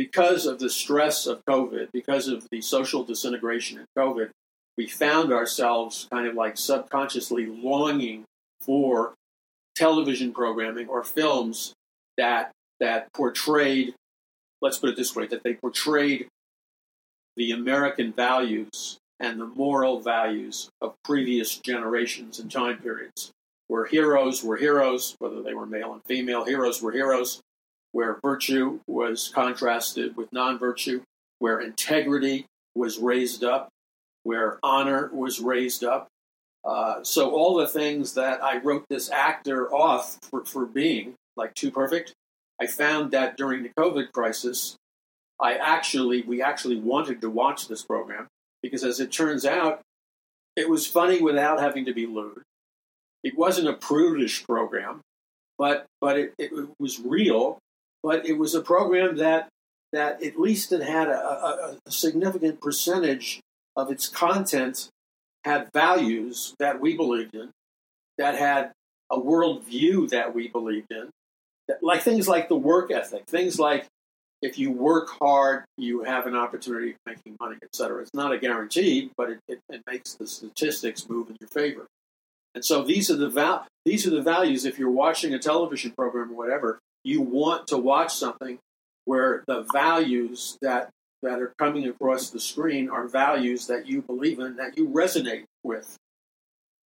because 0.01 0.47
of 0.47 0.59
the 0.59 0.71
stress 0.71 1.27
of 1.27 1.45
COVID, 1.45 1.89
because 1.93 2.27
of 2.27 2.49
the 2.51 2.63
social 2.63 3.05
disintegration 3.05 3.79
in 3.81 3.85
COVID, 3.99 4.31
we 4.79 4.87
found 4.87 5.31
ourselves 5.31 6.09
kind 6.11 6.27
of 6.27 6.35
like 6.35 6.57
subconsciously 6.57 7.45
longing 7.45 8.25
for 8.63 9.13
television 9.77 10.33
programming 10.33 10.89
or 10.89 11.05
films 11.05 11.75
that 12.17 12.51
that 12.79 13.13
portrayed, 13.13 13.93
let's 14.63 14.79
put 14.79 14.89
it 14.89 14.97
this 14.97 15.15
way, 15.15 15.27
that 15.27 15.43
they 15.43 15.53
portrayed 15.53 16.29
the 17.37 17.53
American 17.53 18.11
values 18.11 18.97
and 19.21 19.39
the 19.39 19.49
moral 19.49 20.01
values 20.01 20.71
of 20.81 20.95
previous 21.05 21.59
generations 21.59 22.39
and 22.39 22.51
time 22.51 22.79
periods, 22.79 23.33
where 23.69 23.85
heroes 23.85 24.43
were 24.43 24.57
heroes, 24.57 25.15
whether 25.19 25.43
they 25.43 25.53
were 25.53 25.67
male 25.67 25.93
and 25.93 26.03
female, 26.07 26.47
heroes 26.47 26.81
were 26.81 26.91
heroes, 26.91 27.43
where 27.93 28.19
virtue 28.23 28.81
was 28.87 29.31
contrasted 29.35 30.17
with 30.17 30.33
non 30.33 30.59
virtue, 30.59 31.03
where 31.39 31.61
integrity 31.61 32.47
was 32.75 32.99
raised 32.99 33.45
up, 33.45 33.69
where 34.23 34.59
honor 34.63 35.11
was 35.13 35.41
raised 35.41 35.85
up. 35.85 36.09
Uh, 36.65 37.03
so, 37.03 37.31
all 37.31 37.57
the 37.57 37.69
things 37.69 38.15
that 38.15 38.43
I 38.43 38.59
wrote 38.59 38.85
this 38.91 39.11
actor 39.11 39.73
off 39.73 40.19
for, 40.31 40.45
for 40.45 40.67
being 40.67 41.15
like 41.37 41.55
too 41.55 41.71
perfect. 41.71 42.13
I 42.61 42.67
found 42.67 43.13
that 43.13 43.39
during 43.39 43.63
the 43.63 43.71
COVID 43.79 44.13
crisis, 44.13 44.77
I 45.41 45.55
actually 45.55 46.23
we 46.23 46.43
actually 46.43 46.77
wanted 46.77 47.23
to 47.23 47.31
watch 47.31 47.67
this 47.67 47.83
program 47.83 48.27
because, 48.63 48.85
as 48.85 49.01
it 49.01 49.11
turns 49.11 49.47
out, 49.47 49.81
it 50.57 50.69
was 50.69 50.87
funny 50.87 51.23
without 51.23 51.61
having 51.61 51.87
to 51.87 51.95
be 51.95 52.07
lewd. 52.07 52.43
It 53.25 53.37
wasn't 53.37 53.69
a 53.69 53.73
prudish 53.73 54.45
program, 54.45 55.01
but 55.59 55.87
but 56.01 56.19
it, 56.19 56.35
it 56.39 56.53
was 56.79 57.01
real. 57.01 57.59
But 58.03 58.27
it 58.27 58.39
was 58.39 58.55
a 58.55 58.63
program 58.63 59.17
that 59.17 59.49
that 59.93 60.23
at 60.23 60.39
least 60.39 60.73
it 60.73 60.83
had 60.83 61.09
a, 61.09 61.19
a, 61.19 61.77
a 61.85 61.91
significant 61.91 62.61
percentage 62.61 63.41
of 63.77 63.91
its 63.91 64.09
content 64.09 64.89
had 65.45 65.69
values 65.73 66.55
that 66.59 66.81
we 66.81 66.97
believed 66.97 67.35
in, 67.35 67.51
that 68.19 68.37
had 68.37 68.73
a 69.11 69.19
worldview 69.19 70.09
that 70.11 70.35
we 70.35 70.49
believed 70.49 70.87
in, 70.91 71.11
that, 71.67 71.83
like 71.83 72.03
things 72.03 72.29
like 72.29 72.49
the 72.49 72.57
work 72.57 72.91
ethic, 72.91 73.27
things 73.27 73.59
like 73.59 73.87
if 74.43 74.59
you 74.59 74.71
work 74.71 75.11
hard, 75.19 75.65
you 75.77 76.05
have 76.05 76.27
an 76.27 76.35
opportunity 76.35 76.93
of 76.93 76.97
making 77.07 77.37
money, 77.41 77.57
etc. 77.63 78.03
It's 78.03 78.15
not 78.15 78.33
a 78.33 78.39
guarantee, 78.39 79.11
but 79.17 79.31
it, 79.31 79.39
it, 79.49 79.61
it, 79.69 79.83
makes 79.87 80.15
the 80.15 80.27
statistics 80.27 81.09
move 81.09 81.29
in 81.29 81.37
your 81.41 81.49
favor. 81.49 81.87
And 82.55 82.65
so 82.65 82.83
these 82.83 83.11
are 83.11 83.17
the 83.17 83.29
val- 83.29 83.67
these 83.85 84.07
are 84.07 84.11
the 84.11 84.23
values. 84.23 84.65
If 84.65 84.79
you're 84.79 84.91
watching 84.91 85.35
a 85.35 85.39
television 85.39 85.93
program 85.93 86.31
or 86.31 86.37
whatever, 86.37 86.79
you 87.05 87.21
want 87.21 87.69
to 87.69 87.79
watch 87.79 88.15
something 88.15 88.59
where 89.05 89.45
the 89.47 89.67
values 89.73 90.59
that 90.63 90.91
that 91.23 91.41
are 91.41 91.53
coming 91.59 91.87
across 91.87 92.31
the 92.31 92.41
screen 92.41 92.89
are 92.89 93.07
values 93.07 93.67
that 93.67 93.87
you 93.87 94.01
believe 94.03 94.39
in, 94.39 94.57
that 94.57 94.79
you 94.79 94.89
resonate 94.89 95.45
with. 95.63 95.97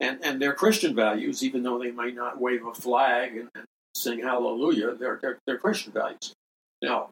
And, 0.01 0.19
and 0.25 0.43
they're 0.43 0.55
Christian 0.55 0.95
values, 0.95 1.45
even 1.45 1.63
though 1.63 1.79
they 1.79 1.93
might 1.93 2.17
not 2.17 2.41
wave 2.41 2.67
a 2.67 2.75
flag 2.75 3.37
and, 3.37 3.49
and 3.55 3.65
sing 3.95 4.21
hallelujah, 4.21 4.95
they're, 4.97 5.19
they're, 5.23 5.39
they're 5.47 5.59
Christian 5.59 5.93
values. 5.93 6.33
Now, 6.83 7.11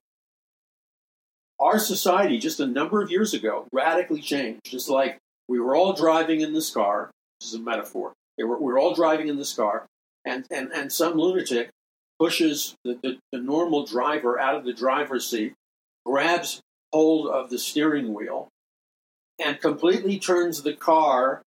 our 1.61 1.79
society 1.79 2.39
just 2.39 2.59
a 2.59 2.67
number 2.67 3.01
of 3.01 3.11
years 3.11 3.35
ago 3.35 3.67
radically 3.73 4.21
changed. 4.21 4.63
Just 4.65 4.89
like 4.89 5.19
we 5.47 5.61
were 5.61 5.77
all 5.77 5.93
driving 5.93 6.41
in 6.41 6.53
this 6.53 6.71
car, 6.71 7.13
this 7.41 7.51
is 7.51 7.55
a 7.55 7.61
metaphor. 7.61 8.13
Were, 8.37 8.59
we 8.59 8.73
were 8.73 8.79
all 8.79 8.95
driving 8.95 9.29
in 9.29 9.37
this 9.37 9.55
car, 9.55 9.87
and, 10.25 10.45
and, 10.51 10.73
and 10.73 10.93
some 10.93 11.17
lunatic 11.17 11.71
pushes 12.23 12.77
the, 12.85 12.97
the, 13.03 13.19
the 13.33 13.39
normal 13.41 13.85
driver 13.85 14.39
out 14.39 14.55
of 14.55 14.65
the 14.65 14.73
driver's 14.73 15.29
seat, 15.29 15.55
grabs 16.07 16.61
hold 16.93 17.27
of 17.27 17.51
the 17.51 17.59
steering 17.59 18.15
wheel, 18.15 18.47
and 19.45 19.61
completely 19.61 20.21
turns 20.21 20.63
the 20.63 20.73
car, 20.73 21.43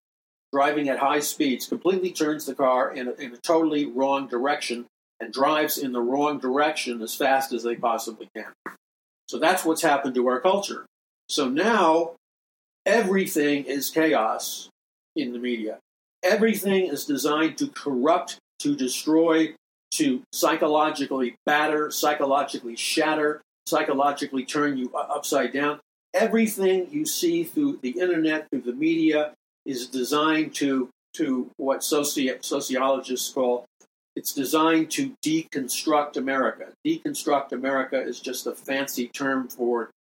driving 0.53 0.89
at 0.89 0.99
high 0.99 1.21
speeds, 1.21 1.69
completely 1.69 2.11
turns 2.11 2.45
the 2.47 2.57
car 2.57 2.93
in 2.93 3.07
a, 3.07 3.13
in 3.13 3.33
a 3.33 3.37
totally 3.37 3.87
wrong 3.87 4.27
direction 4.27 4.85
and 5.21 5.33
drives 5.33 5.79
in 5.79 5.93
the 5.93 6.01
wrong 6.01 6.41
direction 6.41 7.01
as 7.03 7.15
fast 7.15 7.53
as 7.53 7.63
they 7.63 7.77
possibly 7.77 8.29
can. 8.35 8.53
So 9.29 9.39
that's 9.39 9.65
what's 9.65 9.83
happened 9.83 10.17
to 10.17 10.27
our 10.27 10.41
culture. 10.41 10.87
So 11.29 11.49
now 11.49 12.17
everything 12.85 13.67
is 13.67 13.91
chaos 13.91 14.69
in 15.15 15.33
the 15.33 15.39
media. 15.39 15.79
Everything 16.25 16.89
is 16.89 17.05
designed 17.05 17.59
to 17.59 17.69
corrupt, 17.69 18.39
to 18.59 18.75
destroy, 18.75 19.55
to 19.97 20.23
psychologically 20.33 21.37
batter, 21.47 21.91
psychologically 21.91 22.77
shatter, 22.77 23.43
psychologically 23.67 24.45
turn 24.45 24.77
you 24.77 24.95
upside 24.95 25.53
down. 25.53 25.81
Everything 26.13 26.89
you 26.91 27.07
see 27.07 27.45
through 27.45 27.81
the 27.83 27.91
internet, 27.91 28.49
through 28.51 28.63
the 28.63 28.73
media, 28.73 29.33
is 29.67 29.89
designed 29.89 30.55
to, 30.55 30.89
to 31.15 31.51
what 31.57 31.81
soci- 31.81 32.45
sociologists 32.45 33.33
call 33.33 33.67
it's 34.17 34.33
designed 34.33 34.91
to 34.93 35.15
deconstruct 35.25 36.17
America. 36.17 36.69
Deconstruct 36.87 37.53
America 37.53 38.01
is 38.01 38.21
just 38.21 38.47
a 38.47 38.55
fancy 38.55 39.09
term 39.09 39.49
for 39.49 39.91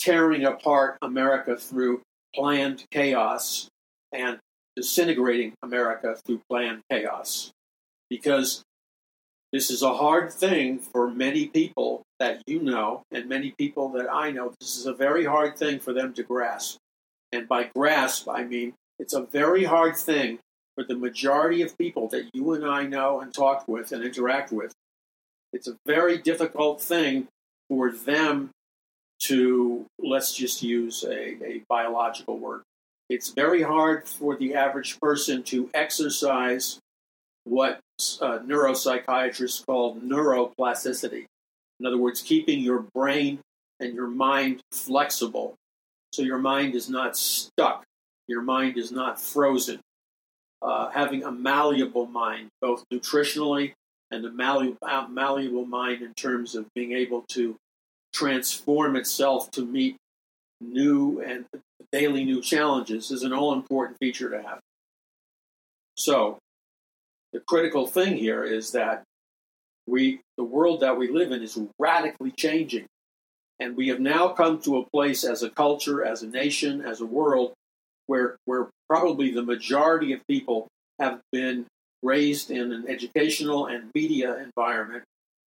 tearing 0.00 0.44
apart 0.44 0.96
America 1.02 1.56
through 1.56 2.00
planned 2.34 2.84
chaos 2.90 3.68
and 4.12 4.38
disintegrating 4.74 5.52
America 5.62 6.16
through 6.24 6.40
planned 6.48 6.80
chaos. 6.90 7.50
Because 8.08 8.62
this 9.52 9.70
is 9.70 9.82
a 9.82 9.94
hard 9.94 10.32
thing 10.32 10.78
for 10.78 11.10
many 11.10 11.46
people 11.46 12.02
that 12.18 12.42
you 12.46 12.62
know 12.62 13.02
and 13.10 13.28
many 13.28 13.52
people 13.58 13.88
that 13.90 14.12
I 14.12 14.30
know. 14.30 14.54
This 14.60 14.76
is 14.76 14.86
a 14.86 14.94
very 14.94 15.24
hard 15.24 15.56
thing 15.56 15.78
for 15.78 15.92
them 15.92 16.14
to 16.14 16.22
grasp. 16.22 16.78
And 17.32 17.48
by 17.48 17.70
grasp, 17.74 18.28
I 18.28 18.44
mean 18.44 18.74
it's 18.98 19.14
a 19.14 19.22
very 19.22 19.64
hard 19.64 19.96
thing 19.96 20.38
for 20.74 20.84
the 20.84 20.96
majority 20.96 21.62
of 21.62 21.76
people 21.76 22.08
that 22.08 22.30
you 22.32 22.52
and 22.52 22.64
I 22.64 22.84
know 22.84 23.20
and 23.20 23.32
talk 23.32 23.66
with 23.68 23.92
and 23.92 24.02
interact 24.02 24.52
with, 24.52 24.72
it's 25.52 25.68
a 25.68 25.76
very 25.86 26.18
difficult 26.18 26.80
thing 26.80 27.28
for 27.68 27.90
them 27.90 28.50
to, 29.24 29.86
let's 29.98 30.34
just 30.34 30.62
use 30.62 31.04
a, 31.04 31.44
a 31.44 31.62
biological 31.68 32.38
word. 32.38 32.62
It's 33.08 33.30
very 33.30 33.62
hard 33.62 34.08
for 34.08 34.36
the 34.36 34.54
average 34.54 34.98
person 34.98 35.42
to 35.44 35.68
exercise 35.74 36.78
what 37.44 37.80
uh, 38.20 38.38
neuropsychiatrists 38.40 39.64
call 39.64 39.96
neuroplasticity. 39.96 41.26
In 41.80 41.86
other 41.86 41.98
words, 41.98 42.22
keeping 42.22 42.60
your 42.60 42.84
brain 42.94 43.40
and 43.80 43.94
your 43.94 44.08
mind 44.08 44.60
flexible 44.70 45.54
so 46.12 46.22
your 46.22 46.38
mind 46.38 46.74
is 46.74 46.90
not 46.90 47.16
stuck, 47.16 47.84
your 48.28 48.42
mind 48.42 48.76
is 48.76 48.92
not 48.92 49.20
frozen 49.20 49.80
uh, 50.62 50.90
having 50.90 51.24
a 51.24 51.30
malleable 51.32 52.06
mind, 52.06 52.48
both 52.60 52.84
nutritionally 52.92 53.72
and 54.10 54.24
a 54.24 54.30
malleable, 54.30 54.78
malleable 55.08 55.66
mind 55.66 56.02
in 56.02 56.14
terms 56.14 56.54
of 56.54 56.66
being 56.74 56.92
able 56.92 57.24
to 57.28 57.56
transform 58.12 58.94
itself 58.94 59.50
to 59.50 59.64
meet 59.64 59.96
new 60.60 61.20
and 61.20 61.44
daily 61.90 62.24
new 62.24 62.40
challenges 62.40 63.10
is 63.10 63.22
an 63.22 63.32
all 63.32 63.52
important 63.52 63.98
feature 63.98 64.30
to 64.30 64.40
have. 64.42 64.60
So, 65.96 66.38
the 67.32 67.40
critical 67.40 67.86
thing 67.86 68.16
here 68.16 68.44
is 68.44 68.72
that 68.72 69.02
we, 69.86 70.20
the 70.36 70.44
world 70.44 70.80
that 70.80 70.98
we 70.98 71.10
live 71.10 71.32
in 71.32 71.42
is 71.42 71.58
radically 71.78 72.30
changing. 72.32 72.86
And 73.58 73.76
we 73.76 73.88
have 73.88 74.00
now 74.00 74.28
come 74.28 74.60
to 74.62 74.78
a 74.78 74.90
place 74.90 75.24
as 75.24 75.42
a 75.42 75.50
culture, 75.50 76.04
as 76.04 76.22
a 76.22 76.28
nation, 76.28 76.82
as 76.82 77.00
a 77.00 77.06
world, 77.06 77.52
where, 78.06 78.36
where 78.44 78.68
probably 78.88 79.30
the 79.30 79.42
majority 79.42 80.12
of 80.12 80.20
people 80.26 80.68
have 80.98 81.20
been 81.30 81.66
raised 82.02 82.50
in 82.50 82.72
an 82.72 82.86
educational 82.88 83.66
and 83.66 83.90
media 83.94 84.36
environment 84.36 85.04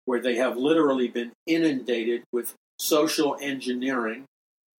where 0.04 0.20
they 0.20 0.36
have 0.36 0.56
literally 0.56 1.08
been 1.08 1.32
inundated 1.46 2.24
with 2.32 2.54
social 2.78 3.36
engineering, 3.40 4.24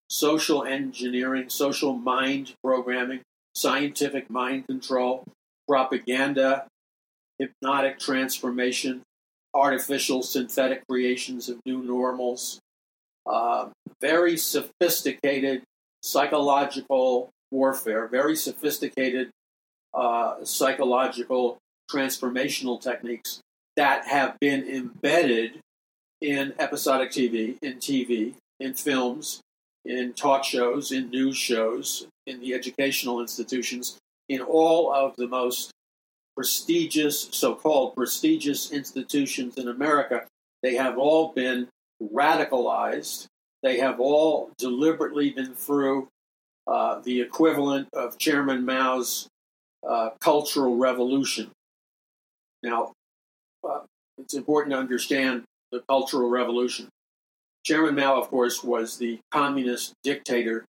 social 0.08 0.64
engineering, 0.64 1.48
social 1.48 1.94
mind 1.94 2.52
programming, 2.64 3.20
scientific 3.54 4.28
mind 4.28 4.66
control, 4.66 5.24
propaganda, 5.68 6.66
hypnotic 7.40 7.98
transformation, 7.98 9.03
artificial 9.55 10.22
synthetic 10.22 10.87
creations 10.88 11.48
of 11.48 11.59
new 11.64 11.83
normals, 11.83 12.61
uh, 13.26 13.68
very 14.00 14.37
sophisticated 14.37 15.62
psychological 16.03 17.31
warfare, 17.50 18.07
very 18.07 18.37
sophisticated 18.37 19.31
uh, 19.94 20.37
psychological 20.44 21.59
transformational 21.90 22.81
techniques 22.81 23.40
that 23.76 24.07
have 24.07 24.38
been 24.38 24.62
embedded 24.68 25.59
in 26.20 26.53
episodic 26.59 27.11
TV, 27.11 27.57
in 27.62 27.79
TV, 27.79 28.35
in 28.61 28.74
films, 28.74 29.40
in 29.85 30.12
talk 30.12 30.44
shows, 30.44 30.92
in 30.92 31.09
news 31.11 31.37
shows, 31.37 32.07
in 32.26 32.40
the 32.40 32.53
educational 32.53 33.20
institutions, 33.20 33.96
in 34.29 34.40
all 34.40 34.92
of 34.92 35.16
the 35.16 35.26
most 35.26 35.72
prestigious, 36.40 37.29
so 37.33 37.55
called 37.55 37.94
prestigious 37.94 38.72
institutions 38.72 39.59
in 39.59 39.68
America. 39.68 40.26
They 40.62 40.74
have 40.76 40.96
all 40.96 41.35
been 41.35 41.68
radicalized. 42.03 43.26
They 43.62 43.76
have 43.81 44.00
all 44.00 44.50
deliberately 44.57 45.33
been 45.33 45.53
through 45.53 46.09
uh, 46.66 47.00
the 47.00 47.20
equivalent 47.20 47.88
of 47.92 48.16
Chairman 48.16 48.64
Mao's 48.64 49.29
uh, 49.87 50.11
cultural 50.18 50.79
revolution. 50.79 51.50
Now, 52.62 52.92
uh, 53.62 53.81
it's 54.16 54.33
important 54.33 54.72
to 54.72 54.79
understand 54.79 55.42
the 55.72 55.83
Cultural 55.90 56.31
Revolution. 56.31 56.88
Chairman 57.66 57.96
Mao, 57.96 58.18
of 58.18 58.29
course, 58.29 58.64
was 58.64 58.96
the 58.96 59.18
communist 59.31 59.92
dictator 60.03 60.64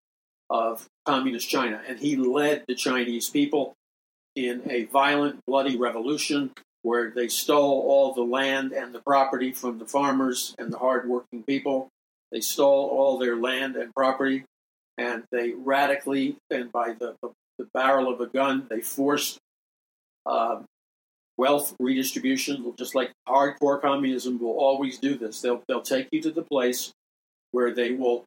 of 0.51 0.85
communist 1.07 1.49
China, 1.49 1.81
and 1.87 2.01
he 2.01 2.17
led 2.17 2.65
the 2.67 2.75
Chinese 2.75 3.31
people 3.31 3.75
in 4.35 4.63
a 4.71 4.85
violent, 4.85 5.45
bloody 5.47 5.77
revolution 5.77 6.53
where 6.83 7.11
they 7.11 7.29
stole 7.29 7.83
all 7.83 8.15
the 8.15 8.23
land 8.23 8.73
and 8.73 8.95
the 8.95 9.01
property 9.01 9.53
from 9.53 9.79
the 9.79 9.87
farmers 9.87 10.55
and 10.59 10.73
the 10.73 10.79
hardworking 10.79 11.43
people. 11.43 11.89
They 12.33 12.41
stole 12.41 12.89
all 12.89 13.19
their 13.19 13.37
land 13.37 13.77
and 13.77 13.95
property 13.95 14.45
and 14.97 15.25
they 15.31 15.53
radically 15.53 16.37
and 16.51 16.71
by 16.71 16.93
the, 16.93 17.17
the, 17.23 17.33
barrel 17.75 18.11
of 18.11 18.21
a 18.21 18.27
gun 18.27 18.67
they 18.71 18.81
forced 18.81 19.39
uh, 20.25 20.61
wealth 21.37 21.75
redistribution, 21.79 22.73
just 22.79 22.95
like 22.95 23.13
hardcore 23.29 23.81
communism 23.81 24.39
will 24.39 24.59
always 24.59 24.99
do 24.99 25.17
this. 25.17 25.41
They'll 25.41 25.63
they'll 25.69 25.83
take 25.83 26.09
you 26.13 26.23
to 26.23 26.31
the 26.31 26.43
place 26.43 26.93
where 27.53 27.73
they 27.73 27.93
will, 27.93 28.25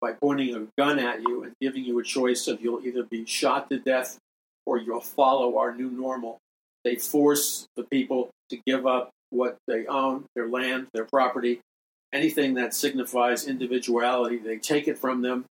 by 0.00 0.12
pointing 0.12 0.54
a 0.54 0.66
gun 0.78 0.98
at 0.98 1.20
you 1.20 1.44
and 1.44 1.52
giving 1.60 1.84
you 1.84 1.98
a 1.98 2.02
choice 2.02 2.46
of 2.48 2.60
you'll 2.60 2.84
either 2.86 3.04
be 3.04 3.24
shot 3.24 3.70
to 3.70 3.78
death 3.78 4.18
or 4.66 4.78
you'll 4.78 5.00
follow 5.00 5.58
our 5.58 5.74
new 5.74 5.90
normal. 5.90 6.38
They 6.84 6.96
force 6.96 7.66
the 7.76 7.84
people 7.84 8.30
to 8.50 8.58
give 8.66 8.86
up 8.86 9.10
what 9.30 9.56
they 9.66 9.86
own, 9.86 10.24
their 10.34 10.48
land, 10.48 10.88
their 10.92 11.06
property, 11.06 11.60
anything 12.12 12.54
that 12.54 12.74
signifies 12.74 13.46
individuality. 13.46 14.36
They 14.36 14.58
take 14.58 14.88
it 14.88 14.98
from 14.98 15.22
them, 15.22 15.46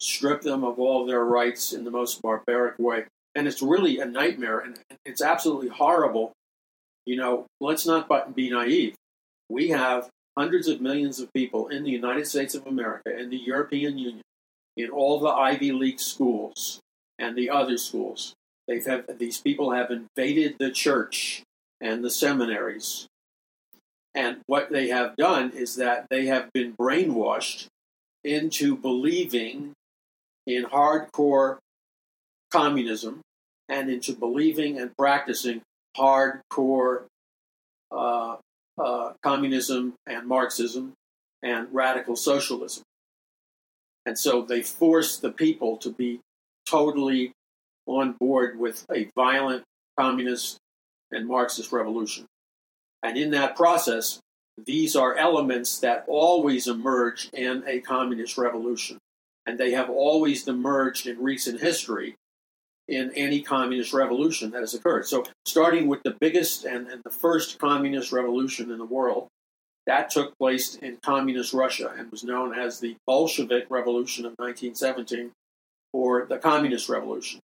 strip 0.00 0.42
them 0.42 0.64
of 0.64 0.78
all 0.78 1.04
their 1.04 1.24
rights 1.24 1.72
in 1.72 1.84
the 1.84 1.90
most 1.90 2.22
barbaric 2.22 2.78
way. 2.78 3.04
And 3.34 3.46
it's 3.46 3.62
really 3.62 3.98
a 3.98 4.04
nightmare 4.06 4.60
and 4.60 4.78
it's 5.04 5.22
absolutely 5.22 5.68
horrible. 5.68 6.32
You 7.06 7.16
know, 7.16 7.46
let's 7.60 7.86
not 7.86 8.08
be 8.34 8.50
naive. 8.50 8.94
We 9.48 9.68
have 9.68 10.08
hundreds 10.36 10.68
of 10.68 10.80
millions 10.80 11.18
of 11.18 11.32
people 11.32 11.68
in 11.68 11.82
the 11.82 11.90
United 11.90 12.26
States 12.26 12.54
of 12.54 12.66
America 12.66 13.18
in 13.18 13.30
the 13.30 13.36
European 13.36 13.98
Union, 13.98 14.22
in 14.76 14.90
all 14.90 15.18
the 15.18 15.28
Ivy 15.28 15.72
League 15.72 15.98
schools 15.98 16.80
and 17.18 17.36
the 17.36 17.50
other 17.50 17.76
schools. 17.76 18.34
They've 18.66 18.84
have, 18.86 19.18
these 19.18 19.40
people 19.40 19.72
have 19.72 19.90
invaded 19.90 20.56
the 20.58 20.70
church 20.70 21.42
and 21.80 22.04
the 22.04 22.10
seminaries. 22.10 23.06
And 24.14 24.38
what 24.46 24.70
they 24.70 24.88
have 24.88 25.16
done 25.16 25.50
is 25.50 25.76
that 25.76 26.06
they 26.10 26.26
have 26.26 26.52
been 26.52 26.74
brainwashed 26.74 27.66
into 28.24 28.76
believing 28.76 29.72
in 30.46 30.64
hardcore 30.64 31.58
communism 32.50 33.20
and 33.68 33.90
into 33.90 34.12
believing 34.12 34.78
and 34.78 34.90
practicing 34.96 35.62
hardcore 35.96 37.04
uh, 37.90 38.36
uh, 38.78 39.12
communism 39.22 39.94
and 40.06 40.26
Marxism 40.26 40.94
and 41.42 41.68
radical 41.72 42.16
socialism. 42.16 42.82
And 44.06 44.18
so 44.18 44.42
they 44.42 44.62
force 44.62 45.18
the 45.18 45.30
people 45.30 45.76
to 45.78 45.90
be 45.90 46.20
totally 46.68 47.32
on 47.86 48.12
board 48.18 48.58
with 48.58 48.84
a 48.94 49.10
violent 49.16 49.64
communist 49.98 50.58
and 51.10 51.26
Marxist 51.26 51.72
revolution. 51.72 52.26
And 53.02 53.16
in 53.16 53.30
that 53.30 53.56
process, 53.56 54.20
these 54.66 54.96
are 54.96 55.16
elements 55.16 55.78
that 55.80 56.04
always 56.08 56.66
emerge 56.66 57.30
in 57.32 57.62
a 57.66 57.80
communist 57.80 58.36
revolution. 58.36 58.98
And 59.46 59.56
they 59.58 59.70
have 59.70 59.88
always 59.88 60.46
emerged 60.46 61.06
in 61.06 61.22
recent 61.22 61.60
history 61.60 62.16
in 62.88 63.12
any 63.14 63.40
communist 63.40 63.92
revolution 63.92 64.50
that 64.50 64.60
has 64.60 64.74
occurred. 64.74 65.06
So, 65.06 65.24
starting 65.44 65.88
with 65.88 66.02
the 66.02 66.16
biggest 66.20 66.64
and, 66.64 66.88
and, 66.88 67.02
the 67.04 67.10
first 67.10 67.58
communist 67.58 68.12
revolution 68.12 68.70
in 68.70 68.78
the 68.78 68.84
world, 68.84 69.28
that 69.86 70.10
took 70.10 70.36
place 70.38 70.74
in 70.76 70.98
communist 71.02 71.52
Russia 71.52 71.94
and 71.96 72.10
was 72.10 72.24
known 72.24 72.58
as 72.58 72.80
the 72.80 72.96
Bolshevik 73.06 73.66
Revolution 73.70 74.24
of 74.24 74.32
1917 74.38 75.30
or 75.92 76.26
the 76.26 76.38
Communist 76.38 76.88
Revolution. 76.88 77.40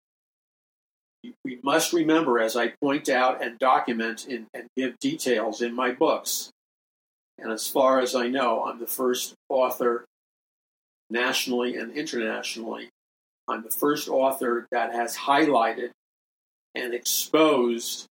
We 1.46 1.60
must 1.64 1.94
remember, 1.94 2.40
as 2.40 2.58
I 2.58 2.74
point 2.82 3.08
out 3.08 3.42
and 3.42 3.58
document 3.58 4.28
in, 4.28 4.48
and 4.54 4.68
give 4.76 5.00
details 5.00 5.62
in 5.62 5.74
my 5.74 5.92
books, 5.92 6.50
and 7.38 7.52
as 7.52 7.68
far 7.68 8.00
as 8.00 8.14
I 8.14 8.28
know, 8.28 8.66
I'm 8.66 8.80
the 8.80 8.88
first 8.88 9.34
author 9.50 10.06
nationally 11.10 11.78
and 11.78 11.96
internationally 11.96 12.90
I'm 13.48 13.64
the 13.64 13.70
first 13.70 14.08
author 14.08 14.68
that 14.72 14.94
has 14.94 15.18
highlighted 15.18 15.92
and 16.76 16.94
exposed 16.94 18.08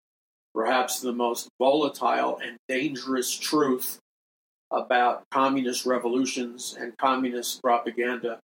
perhaps 0.55 1.01
the 1.01 1.13
most 1.13 1.49
volatile 1.61 2.41
and 2.43 2.57
dangerous 2.69 3.37
truth 3.37 3.99
about 4.73 5.23
communist 5.31 5.87
revolutions 5.87 6.77
and 6.79 6.97
communist 6.99 7.63
propaganda 7.63 8.39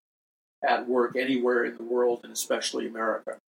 at 0.65 0.89
work 0.89 1.17
anywhere 1.17 1.65
in 1.65 1.77
the 1.77 1.83
world 1.83 2.21
and 2.23 2.33
especially 2.33 2.87
America. 2.87 3.39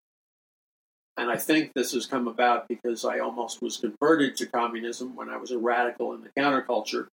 And 1.16 1.30
I 1.30 1.36
think 1.36 1.72
this 1.74 1.92
has 1.92 2.06
come 2.06 2.28
about 2.28 2.68
because 2.68 3.04
I 3.04 3.18
almost 3.18 3.60
was 3.60 3.76
converted 3.76 4.36
to 4.36 4.46
communism 4.46 5.16
when 5.16 5.28
I 5.28 5.36
was 5.36 5.50
a 5.50 5.58
radical 5.58 6.12
in 6.14 6.22
the 6.22 6.30
counterculture 6.40 7.08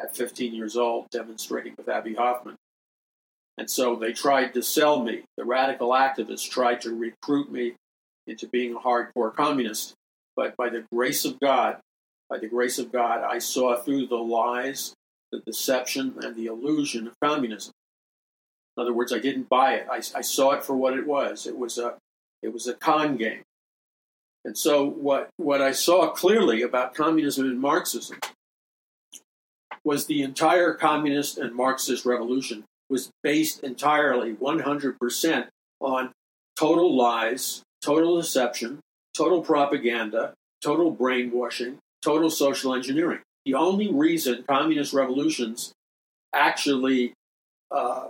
at 0.00 0.16
15 0.16 0.54
years 0.54 0.76
old, 0.76 1.10
demonstrating 1.10 1.74
with 1.76 1.88
Abbie 1.88 2.14
Hoffman. 2.14 2.56
And 3.58 3.68
so 3.68 3.96
they 3.96 4.12
tried 4.12 4.54
to 4.54 4.62
sell 4.62 5.02
me. 5.02 5.24
The 5.36 5.44
radical 5.44 5.90
activists 5.90 6.48
tried 6.48 6.80
to 6.82 6.94
recruit 6.94 7.50
me 7.50 7.74
into 8.26 8.46
being 8.46 8.74
a 8.74 8.78
hardcore 8.78 9.34
communist. 9.34 9.94
But 10.36 10.56
by 10.56 10.70
the 10.70 10.84
grace 10.92 11.24
of 11.24 11.40
God, 11.40 11.78
by 12.28 12.38
the 12.38 12.48
grace 12.48 12.78
of 12.78 12.92
God, 12.92 13.22
I 13.22 13.38
saw 13.38 13.76
through 13.76 14.06
the 14.06 14.16
lies, 14.16 14.94
the 15.32 15.40
deception, 15.40 16.14
and 16.22 16.36
the 16.36 16.46
illusion 16.46 17.08
of 17.08 17.14
communism. 17.22 17.72
In 18.80 18.86
other 18.86 18.94
words, 18.94 19.12
I 19.12 19.18
didn't 19.18 19.50
buy 19.50 19.74
it. 19.74 19.86
I, 19.90 19.96
I 19.96 20.22
saw 20.22 20.52
it 20.52 20.64
for 20.64 20.74
what 20.74 20.96
it 20.96 21.06
was. 21.06 21.46
It 21.46 21.58
was 21.58 21.76
a, 21.76 21.98
it 22.42 22.50
was 22.50 22.66
a 22.66 22.72
con 22.72 23.18
game. 23.18 23.42
And 24.42 24.56
so, 24.56 24.86
what, 24.86 25.28
what 25.36 25.60
I 25.60 25.72
saw 25.72 26.08
clearly 26.12 26.62
about 26.62 26.94
communism 26.94 27.44
and 27.46 27.60
Marxism 27.60 28.18
was 29.84 30.06
the 30.06 30.22
entire 30.22 30.72
communist 30.72 31.36
and 31.36 31.54
Marxist 31.54 32.06
revolution 32.06 32.64
was 32.88 33.10
based 33.22 33.62
entirely 33.62 34.32
100% 34.32 35.48
on 35.80 36.12
total 36.56 36.96
lies, 36.96 37.62
total 37.82 38.16
deception, 38.16 38.80
total 39.14 39.42
propaganda, 39.42 40.32
total 40.62 40.90
brainwashing, 40.90 41.76
total 42.00 42.30
social 42.30 42.74
engineering. 42.74 43.20
The 43.44 43.54
only 43.54 43.92
reason 43.92 44.42
communist 44.48 44.94
revolutions 44.94 45.72
actually 46.34 47.12
uh, 47.70 48.08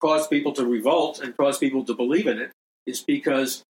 cause 0.00 0.26
people 0.28 0.52
to 0.52 0.64
revolt 0.64 1.20
and 1.20 1.36
cause 1.36 1.58
people 1.58 1.84
to 1.84 1.94
believe 1.94 2.26
in 2.26 2.38
it 2.38 2.50
is 2.86 3.00
because 3.00 3.62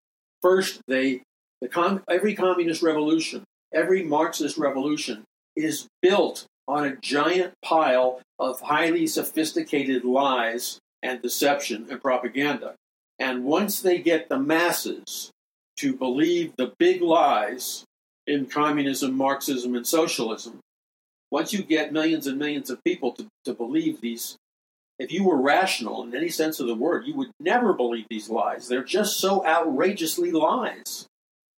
first 0.43 0.81
they 0.87 1.23
the 1.61 1.69
com- 1.69 2.03
every 2.09 2.35
communist 2.35 2.83
revolution, 2.83 3.45
every 3.73 4.03
Marxist 4.03 4.57
revolution 4.57 5.25
is 5.57 5.87
built 6.01 6.47
on 6.66 6.87
a 6.87 6.97
giant 6.97 7.53
pile 7.62 8.21
of 8.38 8.61
highly 8.61 9.07
sophisticated 9.07 10.05
lies 10.05 10.79
and 11.03 11.21
deception 11.21 11.87
and 11.90 12.01
propaganda. 12.01 12.75
And 13.19 13.45
once 13.45 13.83
they 13.83 13.99
get 13.99 14.29
the 14.29 14.38
masses 14.38 15.31
to 15.79 15.95
believe 15.95 16.55
the 16.57 16.73
big 16.79 17.03
lies 17.03 17.85
in 18.27 18.47
communism, 18.47 19.14
Marxism, 19.14 19.75
and 19.75 19.87
socialism, 19.87 20.61
once 21.31 21.53
you 21.53 21.62
get 21.62 21.93
millions 21.93 22.27
and 22.27 22.38
millions 22.38 22.71
of 22.71 22.83
people 22.85 23.12
to, 23.12 23.27
to 23.45 23.53
believe 23.53 24.01
these, 24.01 24.37
if 25.01 25.11
you 25.11 25.25
were 25.25 25.41
rational 25.41 26.05
in 26.05 26.15
any 26.15 26.29
sense 26.29 26.61
of 26.61 26.67
the 26.67 26.75
word, 26.75 27.07
you 27.07 27.15
would 27.15 27.31
never 27.41 27.73
believe 27.73 28.05
these 28.11 28.29
lies. 28.29 28.69
They're 28.69 28.85
just 28.85 29.19
so 29.19 29.45
outrageously 29.47 30.31
lies. 30.31 31.07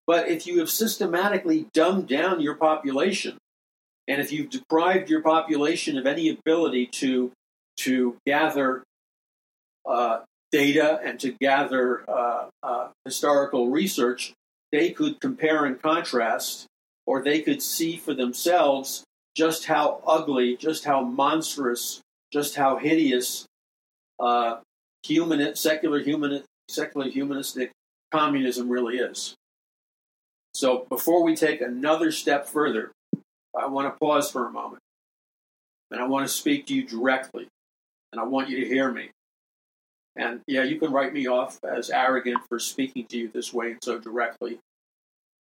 But 0.06 0.30
if 0.30 0.46
you 0.46 0.60
have 0.60 0.70
systematically 0.70 1.68
dumbed 1.74 2.08
down 2.08 2.40
your 2.40 2.56
population 2.56 3.38
and 4.08 4.22
if 4.22 4.32
you've 4.32 4.50
deprived 4.50 5.10
your 5.10 5.22
population 5.22 5.98
of 5.98 6.06
any 6.06 6.30
ability 6.30 6.88
to 6.88 7.32
to 7.78 8.18
gather 8.28 8.84
uh, 9.90 10.20
data 10.52 11.00
and 11.04 11.20
to 11.22 11.32
gather 11.32 12.08
uh, 12.10 12.48
uh, 12.62 12.90
historical 13.06 13.70
research, 13.70 14.34
they 14.72 14.92
could 14.92 15.20
compare 15.20 15.66
and 15.66 15.82
contrast, 15.82 16.68
or 17.08 17.24
they 17.24 17.42
could 17.42 17.62
see 17.62 17.98
for 17.98 18.14
themselves 18.14 19.04
just 19.36 19.66
how 19.66 20.02
ugly, 20.06 20.58
just 20.58 20.84
how 20.84 21.02
monstrous, 21.02 22.02
just 22.32 22.56
how 22.56 22.78
hideous 22.78 23.46
uh, 24.20 24.60
human, 25.04 25.56
secular, 25.56 26.00
human, 26.00 26.44
secular 26.70 27.10
humanistic 27.10 27.72
communism 28.12 28.70
really 28.70 28.98
is. 28.98 29.36
So 30.54 30.86
before 30.90 31.24
we 31.24 31.36
take 31.36 31.62
another 31.62 32.12
step 32.12 32.48
further, 32.48 32.92
I 33.58 33.68
want 33.68 33.94
to 33.94 33.98
pause 34.00 34.32
for 34.32 34.48
a 34.48 34.52
moment. 34.52 34.82
And 35.90 36.00
I 36.00 36.08
want 36.08 36.28
to 36.28 36.34
speak 36.34 36.68
to 36.68 36.74
you 36.74 36.88
directly. 36.88 37.48
And 38.12 38.22
I 38.22 38.26
want 38.26 38.50
you 38.50 38.60
to 38.62 38.68
hear 38.68 38.92
me. 38.92 39.12
And 40.16 40.42
yeah, 40.48 40.64
you 40.64 40.78
can 40.78 40.92
write 40.92 41.14
me 41.14 41.28
off 41.28 41.60
as 41.64 41.90
arrogant 41.90 42.42
for 42.50 42.60
speaking 42.60 43.06
to 43.08 43.18
you 43.18 43.30
this 43.34 43.54
way 43.54 43.72
and 43.72 43.80
so 43.82 43.98
directly. 43.98 44.60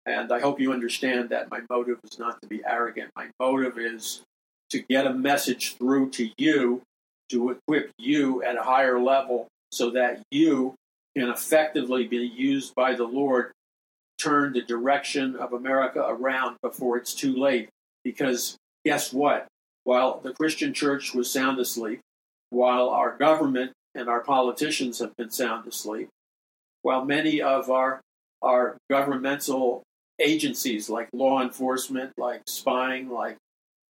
And 0.06 0.32
I 0.32 0.40
hope 0.40 0.60
you 0.60 0.72
understand 0.72 1.30
that 1.30 1.50
my 1.52 1.62
motive 1.70 2.00
is 2.04 2.20
not 2.20 2.42
to 2.42 2.48
be 2.48 2.62
arrogant. 2.66 3.12
My 3.16 3.28
motive 3.40 3.78
is 3.78 4.22
to 4.70 4.80
get 4.90 5.08
a 5.08 5.14
message 5.14 5.76
through 5.78 6.10
to 6.12 6.30
you, 6.38 6.82
to 7.30 7.52
equip 7.52 7.92
you 7.98 8.44
at 8.44 8.58
a 8.58 8.64
higher 8.64 9.00
level 9.00 9.48
so 9.72 9.92
that 9.92 10.22
you 10.32 10.76
can 11.18 11.30
effectively 11.30 12.08
be 12.08 12.18
used 12.18 12.74
by 12.76 12.96
the 12.96 13.06
Lord, 13.06 13.52
turn 14.18 14.54
the 14.54 14.62
direction 14.62 15.36
of 15.36 15.54
America 15.54 16.06
around 16.08 16.58
before 16.62 16.98
it's 16.98 17.14
too 17.14 17.36
late. 17.36 17.70
Because 18.04 18.58
guess 18.86 19.12
what? 19.14 19.48
While 19.84 20.20
the 20.20 20.34
Christian 20.34 20.74
church 20.74 21.14
was 21.14 21.32
sound 21.32 21.60
asleep, 21.60 22.00
while 22.50 22.90
our 22.90 23.18
government 23.18 23.72
and 23.96 24.08
our 24.08 24.22
politicians 24.22 25.00
have 25.00 25.16
been 25.18 25.32
sound 25.32 25.68
asleep, 25.68 26.10
while 26.82 27.06
many 27.06 27.42
of 27.42 27.70
our, 27.70 28.02
our 28.42 28.78
governmental 28.90 29.84
agencies 30.20 30.90
like 30.90 31.10
law 31.14 31.42
enforcement, 31.42 32.12
like 32.18 32.42
spying, 32.48 33.10
like 33.10 33.38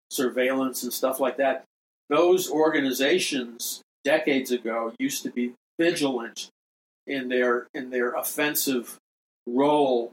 surveillance 0.09 0.83
and 0.83 0.93
stuff 0.93 1.19
like 1.19 1.37
that. 1.37 1.63
Those 2.09 2.49
organizations 2.49 3.81
decades 4.03 4.51
ago 4.51 4.93
used 4.99 5.23
to 5.23 5.31
be 5.31 5.53
vigilant 5.79 6.49
in 7.05 7.29
their 7.29 7.67
in 7.73 7.89
their 7.89 8.13
offensive 8.13 8.97
role 9.47 10.11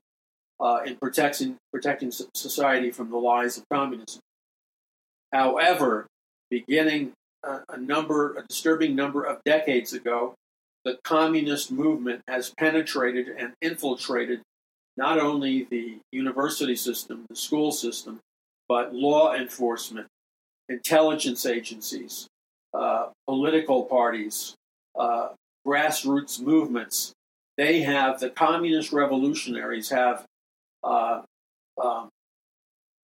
uh, 0.61 0.81
in 0.87 0.97
protecting 0.97 1.57
protecting 1.73 2.11
society 2.35 2.91
from 2.91 3.11
the 3.11 3.17
lies 3.17 3.59
of 3.59 3.65
communism. 3.73 4.21
However, 5.33 6.07
beginning 6.51 7.13
a, 7.43 7.61
a 7.71 7.77
number, 7.77 8.37
a 8.37 8.47
disturbing 8.47 8.95
number 8.95 9.25
of 9.25 9.43
decades 9.45 9.93
ago, 9.93 10.35
the 10.85 10.99
communist 11.05 11.71
movement 11.71 12.23
has 12.29 12.53
penetrated 12.59 13.29
and 13.29 13.53
infiltrated 13.61 14.41
not 14.97 15.19
only 15.19 15.65
the 15.65 15.99
university 16.13 16.77
system, 16.77 17.27
the 17.29 17.37
school 17.37 17.71
system, 17.71 18.21
but 18.69 18.95
law 18.95 19.35
enforcement, 19.35 20.07
intelligence 20.69 21.47
agencies, 21.47 22.29
uh, 22.75 23.09
political 23.27 23.85
parties, 23.85 24.55
uh, 24.99 25.29
grassroots 25.67 26.41
movements. 26.41 27.13
They 27.57 27.81
have, 27.83 28.21
the 28.21 28.31
communist 28.31 28.93
revolutionaries 28.93 29.91
have 29.91 30.25
uh, 30.85 31.23
um, 31.83 32.09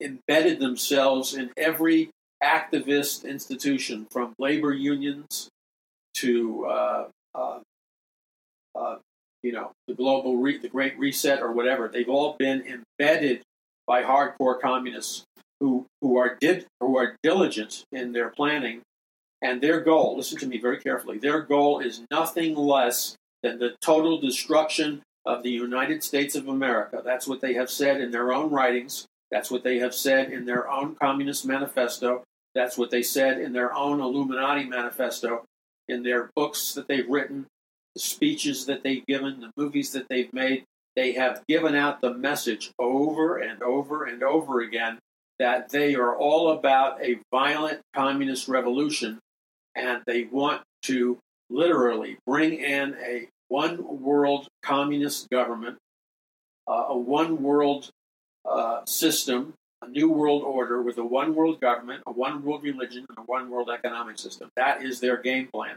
embedded 0.01 0.61
themselves 0.61 1.35
in 1.35 1.51
every 1.57 2.11
activist 2.43 3.25
institution, 3.25 4.07
from 4.11 4.35
labor 4.39 4.73
unions 4.73 5.49
to 6.15 6.67
uh, 6.67 7.05
uh, 7.35 7.61
uh, 8.75 8.97
you 9.43 9.53
know 9.53 9.73
the 9.87 9.95
global 9.95 10.37
re- 10.37 10.59
the 10.59 10.69
Great 10.69 10.99
Reset 10.99 11.41
or 11.41 11.53
whatever. 11.53 11.89
They've 11.89 12.09
all 12.09 12.37
been 12.39 12.63
embedded 12.63 13.43
by 13.87 14.03
hardcore 14.03 14.61
communists 14.61 15.25
who 15.63 15.87
who 16.01 16.17
are 16.17 16.37
did 16.41 16.67
who 16.81 16.99
are 16.99 17.17
diligent 17.23 17.85
in 17.93 18.13
their 18.13 18.31
planning 18.31 18.83
and 19.41 19.61
their 19.61 19.81
goal. 19.81 20.17
Listen 20.17 20.39
to 20.39 20.47
me 20.47 20.59
very 20.59 20.79
carefully. 20.79 21.19
Their 21.19 21.41
goal 21.41 21.79
is 21.79 22.03
nothing 22.11 22.57
less 22.57 23.17
than 23.43 23.59
the 23.59 23.77
total 23.81 24.21
destruction 24.21 25.03
of 25.25 25.45
the 25.45 25.51
United 25.51 26.03
States 26.03 26.35
of 26.35 26.49
America. 26.49 27.01
That's 27.05 27.29
what 27.29 27.41
they 27.41 27.55
have 27.55 27.71
said 27.71 28.01
in 28.01 28.11
their 28.11 28.33
own 28.33 28.51
writings. 28.51 29.07
That's 29.31 29.53
what 29.53 29.63
they 29.63 29.79
have 29.79 29.95
said 29.95 30.33
in 30.33 30.47
their 30.47 30.69
own 30.69 30.97
Communist 30.97 31.47
Manifesto. 31.47 32.25
That's 32.57 32.77
what 32.77 32.91
they 32.91 33.03
said 33.03 33.41
in 33.41 33.53
their 33.53 33.73
own 33.73 34.01
Illuminati 34.01 34.65
Manifesto, 34.65 35.45
in 35.89 36.03
their 36.03 36.31
books 36.35 36.75
that 36.75 36.89
they've 36.89 37.09
written, 37.09 37.47
the 37.95 38.01
speeches 38.01 38.67
that 38.67 38.83
they've 38.83 39.07
given, 39.07 39.41
the 39.41 39.51
movies 39.57 39.93
that 39.93 40.07
they've 40.11 40.33
made. 40.33 40.65
They 40.97 41.13
have 41.13 41.43
given 41.49 41.75
out 41.75 42.01
the 42.01 42.13
message 42.13 42.73
over 42.79 43.39
and 43.39 43.63
over 43.63 44.05
and 44.05 44.23
over 44.23 44.61
again 44.61 44.99
that 45.43 45.71
they 45.71 45.97
are 45.97 46.15
all 46.15 46.53
about 46.53 47.05
a 47.05 47.19
violent 47.33 47.81
communist 47.97 48.47
revolution 48.47 49.19
and 49.75 50.01
they 50.07 50.23
want 50.23 50.63
to 50.83 51.19
literally 51.51 52.17
bring 52.25 52.55
in 52.55 52.95
a 53.05 53.27
one 53.49 54.01
world 54.01 54.47
communist 54.63 55.29
government, 55.31 55.79
uh, 56.69 56.85
a 56.91 56.97
one 56.97 57.43
world 57.43 57.91
uh, 58.49 58.85
system, 58.85 59.53
a 59.83 59.89
new 59.89 60.09
world 60.09 60.45
order 60.45 60.81
with 60.81 60.97
a 60.99 61.05
one 61.05 61.35
world 61.35 61.61
government, 61.61 62.05
a 62.07 62.13
one 62.13 62.45
world 62.45 62.63
religion, 62.63 63.05
and 63.09 63.19
a 63.19 63.23
one 63.23 63.51
world 63.51 63.69
economic 63.69 64.21
system. 64.21 64.49
That 64.55 64.85
is 64.85 65.01
their 65.01 65.17
game 65.17 65.49
plan. 65.53 65.75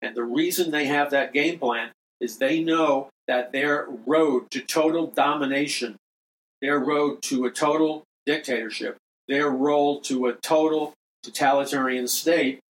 And 0.00 0.14
the 0.14 0.22
reason 0.22 0.70
they 0.70 0.86
have 0.86 1.10
that 1.10 1.32
game 1.32 1.58
plan 1.58 1.90
is 2.20 2.38
they 2.38 2.62
know 2.62 3.08
that 3.26 3.50
their 3.50 3.88
road 4.06 4.48
to 4.52 4.60
total 4.60 5.08
domination, 5.08 5.96
their 6.62 6.78
road 6.78 7.20
to 7.22 7.46
a 7.46 7.50
total 7.50 8.04
dictatorship, 8.26 8.96
their 9.28 9.48
role 9.48 10.00
to 10.02 10.26
a 10.26 10.34
total 10.34 10.92
totalitarian 11.22 12.06
state 12.06 12.60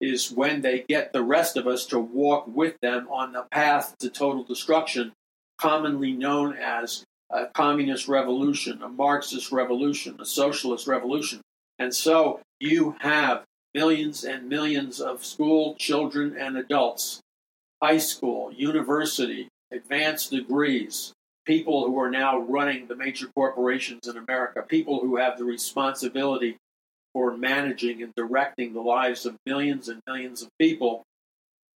is 0.00 0.30
when 0.30 0.60
they 0.60 0.84
get 0.88 1.12
the 1.12 1.22
rest 1.22 1.56
of 1.56 1.66
us 1.66 1.86
to 1.86 1.98
walk 1.98 2.46
with 2.46 2.74
them 2.82 3.08
on 3.10 3.32
the 3.32 3.42
path 3.50 3.96
to 3.98 4.10
total 4.10 4.44
destruction, 4.44 5.12
commonly 5.58 6.12
known 6.12 6.54
as 6.56 7.04
a 7.30 7.46
communist 7.46 8.06
revolution, 8.06 8.82
a 8.82 8.88
Marxist 8.88 9.50
revolution, 9.50 10.16
a 10.20 10.24
socialist 10.24 10.86
revolution. 10.86 11.40
And 11.78 11.94
so 11.94 12.40
you 12.60 12.96
have 13.00 13.44
millions 13.74 14.24
and 14.24 14.48
millions 14.48 15.00
of 15.00 15.24
school 15.24 15.74
children 15.76 16.36
and 16.38 16.56
adults, 16.56 17.20
high 17.82 17.98
school, 17.98 18.52
university, 18.52 19.48
advanced 19.72 20.30
degrees, 20.30 21.12
people 21.46 21.86
who 21.86 21.98
are 21.98 22.10
now 22.10 22.38
running 22.40 22.86
the 22.86 22.96
major 22.96 23.28
corporations 23.34 24.08
in 24.08 24.16
America, 24.16 24.62
people 24.62 25.00
who 25.00 25.16
have 25.16 25.38
the 25.38 25.44
responsibility 25.44 26.56
for 27.12 27.36
managing 27.36 28.02
and 28.02 28.12
directing 28.14 28.74
the 28.74 28.80
lives 28.80 29.24
of 29.24 29.36
millions 29.46 29.88
and 29.88 30.00
millions 30.06 30.42
of 30.42 30.48
people 30.60 31.02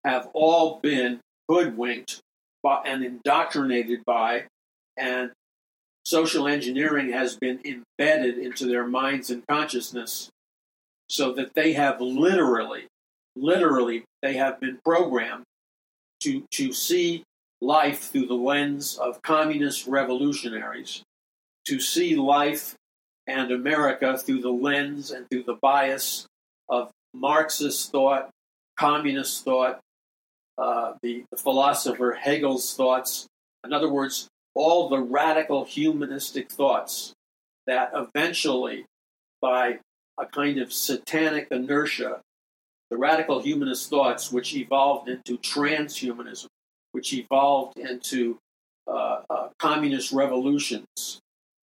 have 0.04 0.28
all 0.32 0.80
been 0.82 1.20
hoodwinked 1.48 2.20
by, 2.62 2.82
and 2.84 3.04
indoctrinated 3.04 4.04
by, 4.04 4.44
and 4.96 5.30
social 6.04 6.48
engineering 6.48 7.12
has 7.12 7.36
been 7.36 7.60
embedded 7.64 8.38
into 8.38 8.66
their 8.66 8.86
minds 8.86 9.30
and 9.30 9.46
consciousness 9.46 10.30
so 11.08 11.32
that 11.32 11.54
they 11.54 11.72
have 11.74 12.00
literally, 12.00 12.86
literally, 13.36 14.04
they 14.22 14.34
have 14.34 14.58
been 14.58 14.78
programmed 14.84 15.44
to, 16.20 16.42
to 16.50 16.72
see 16.72 17.22
life 17.60 18.10
through 18.10 18.26
the 18.26 18.34
lens 18.34 18.96
of 18.96 19.22
communist 19.22 19.86
revolutionaries, 19.86 21.02
to 21.66 21.80
see 21.80 22.16
life 22.16 22.74
and 23.26 23.50
America 23.50 24.16
through 24.16 24.40
the 24.40 24.50
lens 24.50 25.10
and 25.10 25.28
through 25.28 25.42
the 25.42 25.58
bias 25.60 26.26
of 26.68 26.90
Marxist 27.14 27.90
thought, 27.90 28.30
communist 28.78 29.44
thought, 29.44 29.80
uh, 30.56 30.94
the, 31.02 31.24
the 31.30 31.36
philosopher 31.36 32.12
Hegel's 32.20 32.74
thoughts. 32.74 33.26
In 33.64 33.72
other 33.72 33.90
words, 33.90 34.28
all 34.54 34.88
the 34.88 34.98
radical 35.00 35.64
humanistic 35.64 36.50
thoughts 36.50 37.12
that 37.66 37.92
eventually, 37.94 38.86
by 39.40 39.78
a 40.18 40.26
kind 40.26 40.58
of 40.58 40.72
satanic 40.72 41.48
inertia, 41.50 42.20
the 42.90 42.96
radical 42.96 43.40
humanist 43.40 43.90
thoughts, 43.90 44.32
which 44.32 44.54
evolved 44.54 45.08
into 45.08 45.36
transhumanism, 45.38 46.46
which 46.92 47.12
evolved 47.12 47.78
into 47.78 48.38
uh, 48.86 49.22
uh, 49.28 49.48
communist 49.58 50.12
revolutions, 50.12 51.20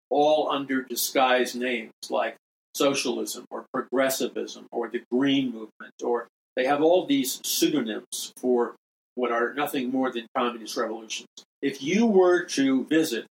all 0.10 0.52
under 0.52 0.84
disguised 0.84 1.56
names 1.56 1.92
like 2.10 2.36
socialism 2.76 3.46
or 3.50 3.66
progressivism 3.74 4.68
or 4.72 4.90
the 4.90 5.02
green 5.10 5.46
movement 5.46 5.94
or 6.04 6.28
they 6.56 6.66
have 6.66 6.82
all 6.82 7.06
these 7.06 7.42
pseudonyms 7.44 8.32
for 8.38 8.76
what 9.16 9.32
are 9.32 9.54
nothing 9.54 9.92
more 9.92 10.12
than 10.12 10.28
communist 10.36 10.78
revolutions. 10.78 11.28
If 11.62 11.82
you 11.82 12.06
were 12.06 12.44
to 12.44 12.86
visit 12.86 13.26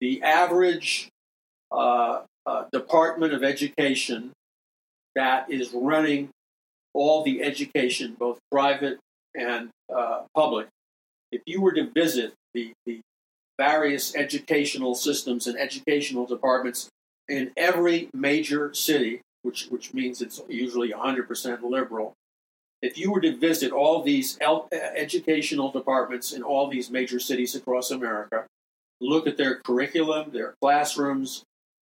the 0.00 0.22
average 0.22 1.08
uh, 1.72 2.22
uh, 2.46 2.64
Department 2.72 3.32
of 3.32 3.42
Education 3.42 4.32
that 5.14 5.50
is 5.50 5.72
running 5.72 6.28
all 6.94 7.24
the 7.24 7.42
education, 7.42 8.16
both 8.18 8.38
private 8.50 8.98
and 9.34 9.70
uh, 9.94 10.22
public, 10.34 10.68
if 11.32 11.42
you 11.46 11.60
were 11.60 11.72
to 11.72 11.90
visit 11.90 12.34
the, 12.54 12.72
the 12.86 13.00
various 13.58 14.14
educational 14.14 14.94
systems 14.94 15.46
and 15.46 15.58
educational 15.58 16.26
departments 16.26 16.88
in 17.28 17.50
every 17.56 18.08
major 18.14 18.72
city, 18.72 19.20
which, 19.42 19.66
which 19.66 19.92
means 19.92 20.22
it's 20.22 20.40
usually 20.48 20.90
100% 20.90 21.62
liberal. 21.62 22.14
If 22.80 22.96
you 22.96 23.10
were 23.10 23.20
to 23.20 23.36
visit 23.36 23.72
all 23.72 24.02
these 24.02 24.38
educational 24.72 25.72
departments 25.72 26.32
in 26.32 26.42
all 26.42 26.68
these 26.68 26.90
major 26.90 27.18
cities 27.18 27.56
across 27.56 27.90
America, 27.90 28.46
look 29.00 29.26
at 29.26 29.36
their 29.36 29.56
curriculum, 29.56 30.30
their 30.30 30.54
classrooms, 30.62 31.42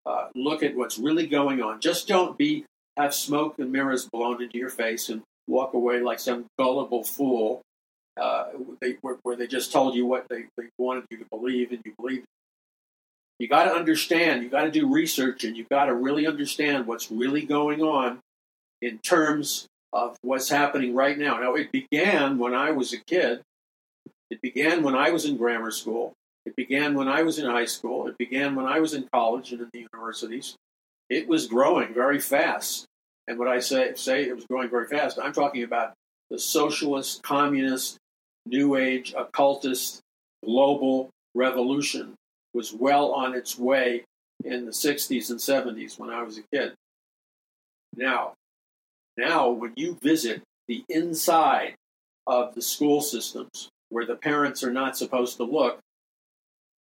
uh, 0.06 0.28
look 0.36 0.64
at 0.64 0.76
what's 0.76 0.98
really 0.98 1.28
going 1.28 1.62
on. 1.62 1.80
Just 1.80 2.08
don't 2.08 2.38
be 2.38 2.66
have 2.98 3.14
smoke 3.14 3.58
and 3.58 3.72
mirrors 3.72 4.10
blown 4.12 4.42
into 4.44 4.58
your 4.58 4.70
face 4.70 5.08
and 5.08 5.22
walk 5.48 5.74
away 5.74 6.02
like 6.02 6.20
some 6.20 6.46
gullible 6.60 7.04
fool 7.04 7.62
uh, 8.20 8.46
they, 8.82 8.98
where, 9.02 9.18
where, 9.24 9.36
they 9.36 9.48
just 9.48 9.72
told 9.72 9.96
you 9.96 10.06
what 10.06 10.28
they, 10.30 10.46
they 10.58 10.66
wanted 10.78 11.06
you 11.10 11.18
to 11.18 11.26
believe 11.32 11.72
and 11.72 11.82
you 11.86 11.94
believed. 11.98 12.26
You 13.40 13.48
got 13.48 13.66
to 13.66 13.74
understand, 13.74 14.44
you 14.44 14.50
got 14.50 14.64
to 14.64 14.72
do 14.72 14.92
research, 14.92 15.44
and 15.44 15.58
you 15.58 15.66
got 15.70 15.86
to 15.86 15.96
really 15.96 16.28
understand 16.28 16.86
what's 16.86 17.10
really 17.10 17.44
going 17.44 17.82
on 17.82 18.20
in 18.82 19.00
terms 19.00 19.68
of 19.94 20.16
what's 20.22 20.50
happening 20.50 20.94
right 20.94 21.18
now. 21.18 21.40
Now, 21.40 21.56
it 21.56 21.72
began 21.72 22.38
when 22.38 22.54
I 22.54 22.72
was 22.72 22.94
a 22.94 22.98
kid. 22.98 23.42
It 24.30 24.42
began 24.42 24.84
when 24.84 24.96
I 24.96 25.10
was 25.10 25.26
in 25.26 25.38
grammar 25.38 25.72
school. 25.72 26.14
It 26.46 26.56
began 26.56 26.94
when 26.94 27.08
I 27.08 27.24
was 27.24 27.40
in 27.40 27.46
high 27.46 27.66
school. 27.66 28.08
It 28.08 28.18
began 28.18 28.56
when 28.56 28.66
I 28.66 28.80
was 28.80 28.94
in 28.94 29.08
college 29.14 29.52
and 29.52 29.62
in 29.62 29.70
the 29.74 29.88
universities. 29.94 30.56
It 31.10 31.28
was 31.28 31.48
growing 31.48 31.94
very 31.94 32.20
fast. 32.20 32.86
And 33.28 33.38
what 33.38 33.48
I 33.48 33.60
say, 33.60 33.94
say 33.96 34.24
it 34.24 34.36
was 34.36 34.46
growing 34.46 34.70
very 34.70 34.88
fast, 34.88 35.20
I'm 35.22 35.34
talking 35.34 35.64
about 35.64 35.94
the 36.30 36.40
socialist, 36.40 37.22
communist, 37.24 37.98
New 38.46 38.76
Age, 38.76 39.14
occultist, 39.18 40.02
global 40.44 41.10
revolution 41.36 42.16
was 42.54 42.74
well 42.74 43.12
on 43.12 43.34
its 43.34 43.58
way 43.58 44.04
in 44.44 44.66
the 44.66 44.72
60s 44.72 45.30
and 45.30 45.40
70s 45.40 46.00
when 46.00 46.10
I 46.10 46.24
was 46.24 46.38
a 46.38 46.44
kid. 46.54 46.74
Now, 47.96 48.34
now 49.18 49.50
when 49.50 49.74
you 49.76 49.98
visit 50.02 50.42
the 50.68 50.84
inside 50.90 51.76
of 52.28 52.56
the 52.56 52.62
school 52.62 53.02
systems 53.02 53.70
where 53.90 54.06
the 54.06 54.16
parents 54.16 54.64
are 54.64 54.74
not 54.74 54.98
supposed 54.98 55.38
to 55.38 55.44
look, 55.44 55.80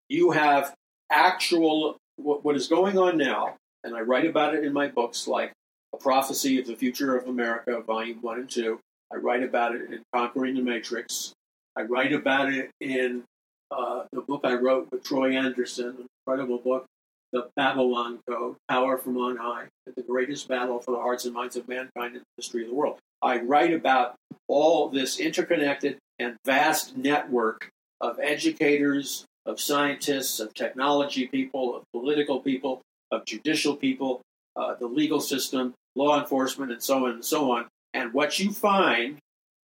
you 0.09 0.31
have 0.31 0.75
actual 1.11 1.97
what, 2.17 2.45
what 2.45 2.57
is 2.57 2.69
going 2.69 2.99
on 2.99 3.17
now, 3.17 3.57
and 3.85 3.95
I 3.95 4.01
write 4.01 4.27
about 4.27 4.55
it 4.55 4.65
in 4.65 4.73
my 4.73 4.89
books 4.89 5.27
like 5.27 5.53
A 5.95 5.97
Prophecy 5.97 6.61
of 6.61 6.67
the 6.67 6.77
Future 6.77 7.17
of 7.17 7.29
America, 7.29 7.81
Volume 7.81 8.19
1 8.21 8.41
and 8.41 8.51
2. 8.51 8.79
I 9.13 9.17
write 9.17 9.43
about 9.43 9.75
it 9.75 9.91
in 9.91 10.03
Conquering 10.13 10.55
the 10.55 10.63
Matrix. 10.63 11.33
I 11.79 11.83
write 11.83 12.13
about 12.13 12.53
it 12.53 12.71
in 12.81 13.23
uh, 13.71 14.03
the 14.11 14.21
book 14.21 14.41
I 14.43 14.55
wrote 14.55 14.89
with 14.91 15.05
Troy 15.05 15.37
Anderson, 15.37 15.87
an 15.87 16.07
incredible 16.27 16.59
book, 16.59 16.87
The 17.33 17.51
Babylon 17.55 18.19
Code, 18.29 18.57
Power 18.69 18.99
from 18.99 19.17
On 19.17 19.37
High, 19.37 19.67
the 19.95 20.03
greatest 20.03 20.49
battle 20.49 20.81
for 20.81 20.91
the 20.91 20.97
hearts 20.97 21.25
and 21.25 21.33
minds 21.33 21.55
of 21.55 21.69
mankind 21.69 22.17
in 22.17 22.23
the 22.23 22.27
history 22.37 22.65
of 22.65 22.71
the 22.71 22.75
world. 22.75 22.99
I 23.23 23.39
write 23.39 23.73
about 23.73 24.17
all 24.49 24.89
this 24.89 25.21
interconnected 25.21 25.99
and 26.19 26.37
vast 26.45 26.97
network 26.97 27.71
of 28.01 28.19
educators, 28.19 29.25
of 29.47 29.61
scientists, 29.61 30.41
of 30.41 30.55
technology 30.55 31.29
people, 31.29 31.77
of 31.77 31.85
political 31.93 32.41
people, 32.41 32.81
of 33.13 33.25
judicial 33.25 33.77
people, 33.77 34.21
uh, 34.57 34.75
the 34.75 34.89
legal 34.89 35.21
system, 35.21 35.75
law 35.95 36.19
enforcement, 36.19 36.73
and 36.73 36.83
so 36.83 37.07
on 37.07 37.13
and 37.13 37.25
so 37.25 37.53
on. 37.53 37.67
And 37.95 38.13
what 38.13 38.41
you 38.41 38.51
find 38.51 39.19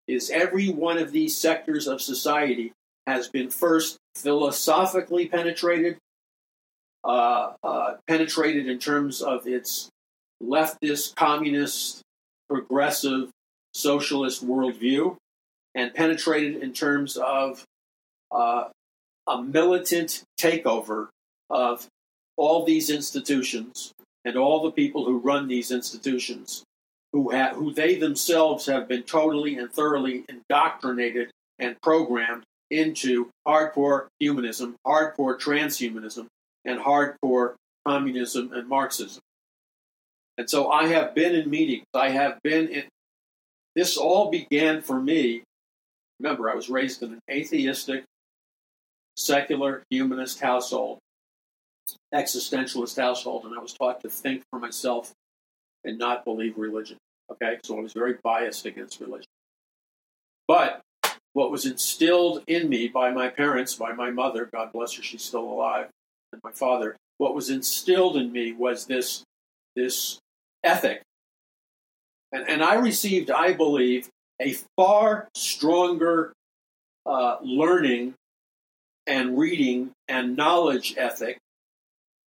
is 0.06 0.30
every 0.30 0.68
one 0.68 0.98
of 0.98 1.12
these 1.12 1.36
sectors 1.36 1.86
of 1.86 2.00
society 2.00 2.72
has 3.06 3.28
been 3.28 3.50
first 3.50 3.96
philosophically 4.16 5.26
penetrated, 5.26 5.98
uh, 7.04 7.52
uh, 7.62 7.94
penetrated 8.06 8.66
in 8.66 8.78
terms 8.78 9.20
of 9.20 9.46
its 9.46 9.88
leftist, 10.42 11.14
communist, 11.14 12.02
progressive, 12.48 13.30
socialist 13.72 14.46
worldview, 14.46 15.16
and 15.74 15.92
penetrated 15.94 16.62
in 16.62 16.72
terms 16.72 17.16
of 17.16 17.64
uh, 18.30 18.64
a 19.26 19.42
militant 19.42 20.22
takeover 20.38 21.08
of 21.50 21.86
all 22.36 22.64
these 22.64 22.90
institutions 22.90 23.92
and 24.24 24.36
all 24.36 24.62
the 24.62 24.70
people 24.70 25.04
who 25.04 25.18
run 25.18 25.48
these 25.48 25.70
institutions, 25.70 26.62
who, 27.14 27.30
ha- 27.30 27.54
who 27.54 27.72
they 27.72 27.94
themselves 27.94 28.66
have 28.66 28.88
been 28.88 29.04
totally 29.04 29.56
and 29.56 29.72
thoroughly 29.72 30.24
indoctrinated 30.28 31.30
and 31.60 31.80
programmed 31.80 32.42
into 32.72 33.30
hardcore 33.46 34.08
humanism, 34.18 34.74
hardcore 34.84 35.38
transhumanism, 35.38 36.26
and 36.64 36.80
hardcore 36.80 37.54
communism 37.86 38.52
and 38.52 38.68
Marxism. 38.68 39.20
And 40.38 40.50
so 40.50 40.72
I 40.72 40.88
have 40.88 41.14
been 41.14 41.36
in 41.36 41.48
meetings. 41.48 41.84
I 41.94 42.10
have 42.10 42.40
been 42.42 42.66
in. 42.66 42.82
This 43.76 43.96
all 43.96 44.28
began 44.28 44.82
for 44.82 45.00
me. 45.00 45.44
Remember, 46.18 46.50
I 46.50 46.56
was 46.56 46.68
raised 46.68 47.00
in 47.04 47.12
an 47.12 47.20
atheistic, 47.30 48.02
secular, 49.16 49.84
humanist 49.88 50.40
household, 50.40 50.98
existentialist 52.12 53.00
household, 53.00 53.44
and 53.44 53.56
I 53.56 53.62
was 53.62 53.72
taught 53.72 54.00
to 54.00 54.08
think 54.08 54.42
for 54.50 54.58
myself 54.58 55.12
and 55.84 55.98
not 55.98 56.24
believe 56.24 56.56
religion. 56.56 56.96
Okay, 57.30 57.58
so 57.64 57.78
I 57.78 57.82
was 57.82 57.92
very 57.92 58.16
biased 58.22 58.66
against 58.66 59.00
religion. 59.00 59.26
But 60.46 60.80
what 61.32 61.50
was 61.50 61.66
instilled 61.66 62.42
in 62.46 62.68
me 62.68 62.88
by 62.88 63.10
my 63.10 63.28
parents, 63.28 63.74
by 63.74 63.92
my 63.92 64.10
mother, 64.10 64.48
God 64.52 64.72
bless 64.72 64.92
her, 64.94 65.02
she's 65.02 65.22
still 65.22 65.44
alive, 65.44 65.88
and 66.32 66.40
my 66.44 66.52
father, 66.52 66.96
what 67.18 67.34
was 67.34 67.50
instilled 67.50 68.16
in 68.16 68.30
me 68.32 68.52
was 68.52 68.86
this, 68.86 69.22
this 69.74 70.18
ethic. 70.62 71.02
And, 72.32 72.48
and 72.48 72.62
I 72.62 72.74
received, 72.74 73.30
I 73.30 73.52
believe, 73.52 74.08
a 74.40 74.56
far 74.76 75.28
stronger 75.34 76.32
uh, 77.06 77.36
learning 77.42 78.14
and 79.06 79.38
reading 79.38 79.90
and 80.08 80.36
knowledge 80.36 80.94
ethic. 80.96 81.38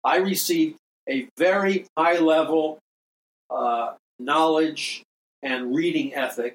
I 0.05 0.17
received 0.17 0.77
a 1.09 1.29
very 1.39 1.87
high 1.97 2.19
level 2.19 2.79
uh, 3.51 3.95
knowledge 4.19 5.03
and 5.43 5.75
reading 5.75 6.15
ethic 6.15 6.55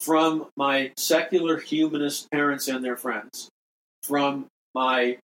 from 0.00 0.46
my 0.56 0.92
secular 0.96 1.58
humanist 1.58 2.30
parents 2.30 2.68
and 2.68 2.84
their 2.84 2.96
friends, 2.96 3.48
from 4.02 4.46
my 4.74 5.16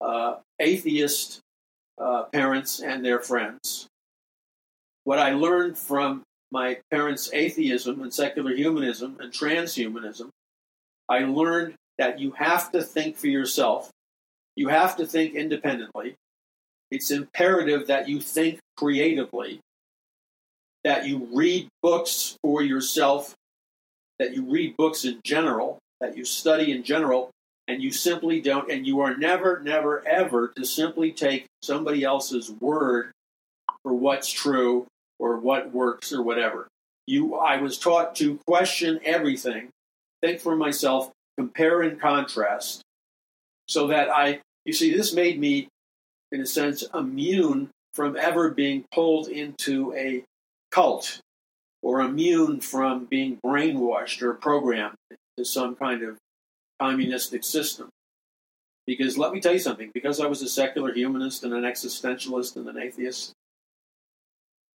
uh, 0.00 0.36
atheist 0.58 1.40
uh, 1.98 2.24
parents 2.24 2.80
and 2.80 3.04
their 3.04 3.20
friends. 3.20 3.86
What 5.04 5.18
I 5.18 5.32
learned 5.32 5.78
from 5.78 6.22
my 6.50 6.78
parents' 6.90 7.30
atheism 7.32 8.02
and 8.02 8.12
secular 8.12 8.54
humanism 8.54 9.16
and 9.20 9.32
transhumanism, 9.32 10.28
I 11.08 11.20
learned 11.20 11.74
that 11.98 12.18
you 12.18 12.32
have 12.32 12.72
to 12.72 12.82
think 12.82 13.16
for 13.16 13.28
yourself. 13.28 13.90
You 14.56 14.68
have 14.68 14.96
to 14.96 15.06
think 15.06 15.34
independently. 15.34 16.14
It's 16.90 17.10
imperative 17.10 17.86
that 17.86 18.08
you 18.08 18.20
think 18.20 18.58
creatively, 18.76 19.60
that 20.86 21.04
you 21.04 21.28
read 21.34 21.68
books 21.82 22.38
for 22.42 22.62
yourself 22.62 23.34
that 24.18 24.34
you 24.34 24.42
read 24.44 24.76
books 24.76 25.04
in 25.04 25.20
general, 25.24 25.78
that 26.00 26.16
you 26.16 26.24
study 26.24 26.72
in 26.72 26.82
general, 26.82 27.30
and 27.68 27.82
you 27.82 27.90
simply 27.90 28.40
don't, 28.40 28.70
and 28.70 28.86
you 28.86 29.00
are 29.00 29.16
never, 29.16 29.60
never, 29.60 30.06
ever 30.06 30.52
to 30.56 30.64
simply 30.64 31.12
take 31.12 31.46
somebody 31.62 32.04
else's 32.04 32.50
word 32.50 33.10
for 33.82 33.92
what's 33.92 34.30
true 34.30 34.86
or 35.18 35.38
what 35.38 35.72
works 35.72 36.12
or 36.12 36.22
whatever. 36.22 36.68
You, 37.06 37.34
I 37.34 37.60
was 37.60 37.78
taught 37.78 38.14
to 38.16 38.38
question 38.46 39.00
everything, 39.04 39.68
think 40.22 40.40
for 40.40 40.56
myself, 40.56 41.10
compare 41.36 41.82
and 41.82 42.00
contrast, 42.00 42.82
so 43.68 43.88
that 43.88 44.08
I, 44.08 44.40
you 44.64 44.72
see, 44.72 44.96
this 44.96 45.12
made 45.12 45.38
me, 45.38 45.68
in 46.32 46.40
a 46.40 46.46
sense, 46.46 46.84
immune 46.94 47.70
from 47.92 48.16
ever 48.16 48.50
being 48.50 48.84
pulled 48.92 49.28
into 49.28 49.92
a 49.94 50.22
cult 50.76 51.20
or 51.82 52.02
immune 52.02 52.60
from 52.60 53.06
being 53.06 53.38
brainwashed 53.44 54.20
or 54.20 54.34
programmed 54.34 54.96
to 55.38 55.44
some 55.44 55.74
kind 55.74 56.02
of 56.02 56.18
communistic 56.78 57.42
system. 57.42 57.88
Because 58.86 59.16
let 59.16 59.32
me 59.32 59.40
tell 59.40 59.54
you 59.54 59.58
something, 59.58 59.90
because 59.94 60.20
I 60.20 60.26
was 60.26 60.42
a 60.42 60.48
secular 60.48 60.92
humanist 60.92 61.44
and 61.44 61.54
an 61.54 61.62
existentialist 61.62 62.56
and 62.56 62.68
an 62.68 62.78
atheist, 62.78 63.32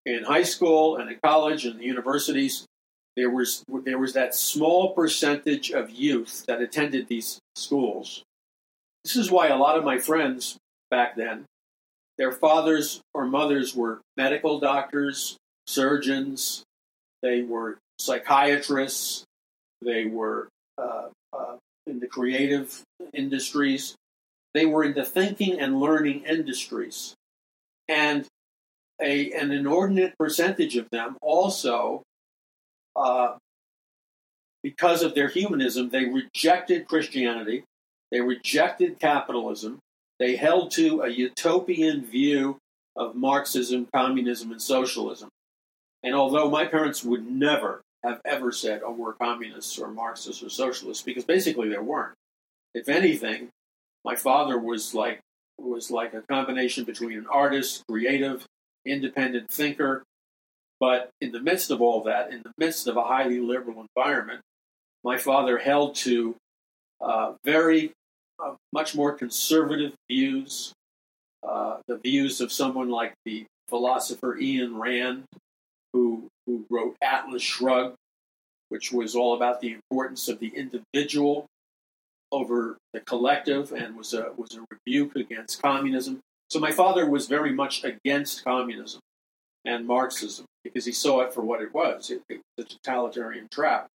in 0.06 0.24
high 0.24 0.42
school 0.42 0.96
and 0.96 1.10
in 1.10 1.18
college 1.22 1.66
and 1.66 1.78
the 1.78 1.84
universities, 1.84 2.64
there 3.14 3.28
was 3.28 3.62
there 3.84 3.98
was 3.98 4.14
that 4.14 4.34
small 4.34 4.94
percentage 4.94 5.70
of 5.70 5.90
youth 5.90 6.46
that 6.46 6.62
attended 6.62 7.08
these 7.08 7.38
schools. 7.54 8.22
This 9.04 9.16
is 9.16 9.30
why 9.30 9.48
a 9.48 9.58
lot 9.58 9.76
of 9.76 9.84
my 9.84 9.98
friends 9.98 10.56
back 10.90 11.14
then, 11.16 11.44
their 12.16 12.32
fathers 12.32 13.02
or 13.12 13.26
mothers 13.26 13.74
were 13.74 14.00
medical 14.16 14.58
doctors, 14.58 15.36
surgeons, 15.70 16.64
they 17.22 17.42
were 17.42 17.78
psychiatrists. 17.98 19.24
They 19.82 20.06
were 20.06 20.48
uh, 20.78 21.08
uh, 21.32 21.56
in 21.86 22.00
the 22.00 22.06
creative 22.06 22.82
industries. 23.14 23.94
They 24.54 24.66
were 24.66 24.84
in 24.84 24.94
the 24.94 25.04
thinking 25.04 25.60
and 25.60 25.80
learning 25.80 26.24
industries. 26.24 27.14
And 27.88 28.26
a, 29.00 29.32
an 29.32 29.52
inordinate 29.52 30.14
percentage 30.18 30.76
of 30.76 30.88
them 30.90 31.16
also, 31.22 32.02
uh, 32.96 33.36
because 34.62 35.02
of 35.02 35.14
their 35.14 35.28
humanism, 35.28 35.88
they 35.88 36.04
rejected 36.04 36.86
Christianity, 36.86 37.64
they 38.10 38.20
rejected 38.20 38.98
capitalism, 38.98 39.78
they 40.18 40.36
held 40.36 40.70
to 40.72 41.00
a 41.00 41.08
utopian 41.08 42.04
view 42.04 42.58
of 42.94 43.14
Marxism, 43.14 43.86
communism, 43.94 44.52
and 44.52 44.60
socialism. 44.60 45.30
And 46.02 46.14
although 46.14 46.48
my 46.48 46.64
parents 46.64 47.04
would 47.04 47.30
never 47.30 47.82
have 48.02 48.20
ever 48.24 48.50
said, 48.52 48.80
oh, 48.84 48.92
we're 48.92 49.12
communists 49.12 49.78
or 49.78 49.88
Marxists 49.88 50.42
or 50.42 50.48
socialists, 50.48 51.02
because 51.02 51.24
basically 51.24 51.68
they 51.68 51.78
weren't. 51.78 52.14
If 52.74 52.88
anything, 52.88 53.50
my 54.04 54.16
father 54.16 54.58
was 54.58 54.94
like 54.94 55.20
was 55.58 55.90
like 55.90 56.14
a 56.14 56.22
combination 56.22 56.84
between 56.84 57.18
an 57.18 57.26
artist, 57.30 57.82
creative, 57.88 58.46
independent 58.86 59.50
thinker. 59.50 60.02
But 60.78 61.10
in 61.20 61.32
the 61.32 61.40
midst 61.40 61.70
of 61.70 61.82
all 61.82 62.04
that, 62.04 62.32
in 62.32 62.40
the 62.42 62.52
midst 62.56 62.86
of 62.86 62.96
a 62.96 63.04
highly 63.04 63.38
liberal 63.38 63.84
environment, 63.94 64.40
my 65.04 65.18
father 65.18 65.58
held 65.58 65.94
to 65.96 66.34
uh, 67.02 67.34
very 67.44 67.92
uh, 68.42 68.54
much 68.72 68.94
more 68.94 69.12
conservative 69.12 69.92
views, 70.10 70.72
uh, 71.46 71.78
the 71.86 71.98
views 71.98 72.40
of 72.40 72.50
someone 72.50 72.88
like 72.88 73.12
the 73.26 73.44
philosopher 73.68 74.38
Ayn 74.40 74.78
Rand, 74.78 75.24
who, 75.92 76.28
who 76.46 76.64
wrote 76.70 76.96
Atlas 77.02 77.42
Shrugged, 77.42 77.96
which 78.68 78.92
was 78.92 79.14
all 79.14 79.34
about 79.34 79.60
the 79.60 79.72
importance 79.72 80.28
of 80.28 80.38
the 80.38 80.52
individual 80.54 81.46
over 82.32 82.78
the 82.92 83.00
collective 83.00 83.72
and 83.72 83.96
was 83.96 84.14
a 84.14 84.32
was 84.36 84.56
a 84.56 84.64
rebuke 84.70 85.16
against 85.16 85.60
communism. 85.60 86.20
So 86.48 86.60
my 86.60 86.70
father 86.70 87.08
was 87.08 87.26
very 87.26 87.52
much 87.52 87.84
against 87.84 88.44
communism 88.44 89.00
and 89.64 89.86
Marxism 89.86 90.46
because 90.64 90.84
he 90.84 90.92
saw 90.92 91.20
it 91.20 91.32
for 91.32 91.42
what 91.42 91.60
it 91.60 91.74
was. 91.74 92.10
It, 92.10 92.22
it 92.28 92.40
was 92.56 92.66
a 92.66 92.68
totalitarian 92.68 93.48
trap. 93.50 93.88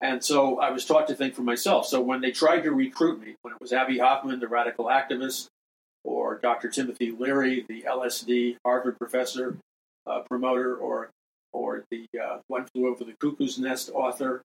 And 0.00 0.22
so 0.22 0.60
I 0.60 0.70
was 0.70 0.84
taught 0.84 1.08
to 1.08 1.14
think 1.14 1.34
for 1.34 1.42
myself. 1.42 1.86
So 1.86 2.00
when 2.00 2.20
they 2.20 2.30
tried 2.30 2.60
to 2.62 2.72
recruit 2.72 3.20
me, 3.20 3.36
when 3.42 3.54
it 3.54 3.60
was 3.60 3.72
Abbie 3.72 3.98
Hoffman, 3.98 4.40
the 4.40 4.48
radical 4.48 4.86
activist, 4.86 5.46
or 6.04 6.38
Dr. 6.38 6.68
Timothy 6.68 7.10
Leary, 7.10 7.64
the 7.68 7.82
LSD 7.82 8.56
Harvard 8.64 8.98
professor, 8.98 9.56
uh, 10.06 10.20
promoter, 10.28 10.76
or 10.76 11.10
or 11.52 11.84
the 11.90 12.06
uh, 12.22 12.38
One 12.48 12.66
Flew 12.66 12.88
Over 12.88 13.04
the 13.04 13.14
Cuckoo's 13.20 13.58
Nest 13.58 13.90
author, 13.92 14.42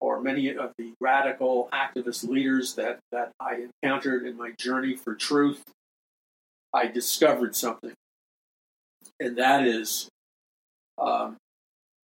or 0.00 0.20
many 0.20 0.54
of 0.56 0.72
the 0.78 0.92
radical 1.00 1.68
activist 1.72 2.28
leaders 2.28 2.74
that, 2.74 2.98
that 3.12 3.32
I 3.38 3.66
encountered 3.82 4.26
in 4.26 4.36
my 4.36 4.52
journey 4.58 4.96
for 4.96 5.14
truth, 5.14 5.62
I 6.74 6.86
discovered 6.86 7.54
something. 7.54 7.92
And 9.20 9.36
that 9.36 9.66
is, 9.66 10.08
um, 10.98 11.36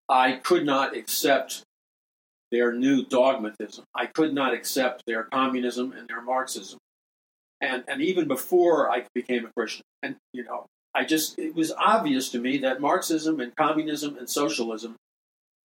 I 0.08 0.32
could 0.32 0.66
not 0.66 0.96
accept 0.96 1.62
their 2.50 2.72
new 2.72 3.04
dogmatism. 3.04 3.84
I 3.94 4.06
could 4.06 4.34
not 4.34 4.52
accept 4.52 5.04
their 5.06 5.24
communism 5.24 5.92
and 5.92 6.08
their 6.08 6.20
Marxism. 6.20 6.78
And, 7.60 7.84
and 7.88 8.02
even 8.02 8.28
before 8.28 8.90
I 8.90 9.04
became 9.14 9.46
a 9.46 9.50
Christian, 9.56 9.84
and 10.02 10.16
you 10.32 10.44
know, 10.44 10.66
I 10.94 11.04
just 11.04 11.38
it 11.38 11.54
was 11.54 11.72
obvious 11.72 12.30
to 12.30 12.38
me 12.38 12.58
that 12.58 12.80
Marxism 12.80 13.40
and 13.40 13.54
communism 13.56 14.16
and 14.16 14.28
socialism 14.28 14.96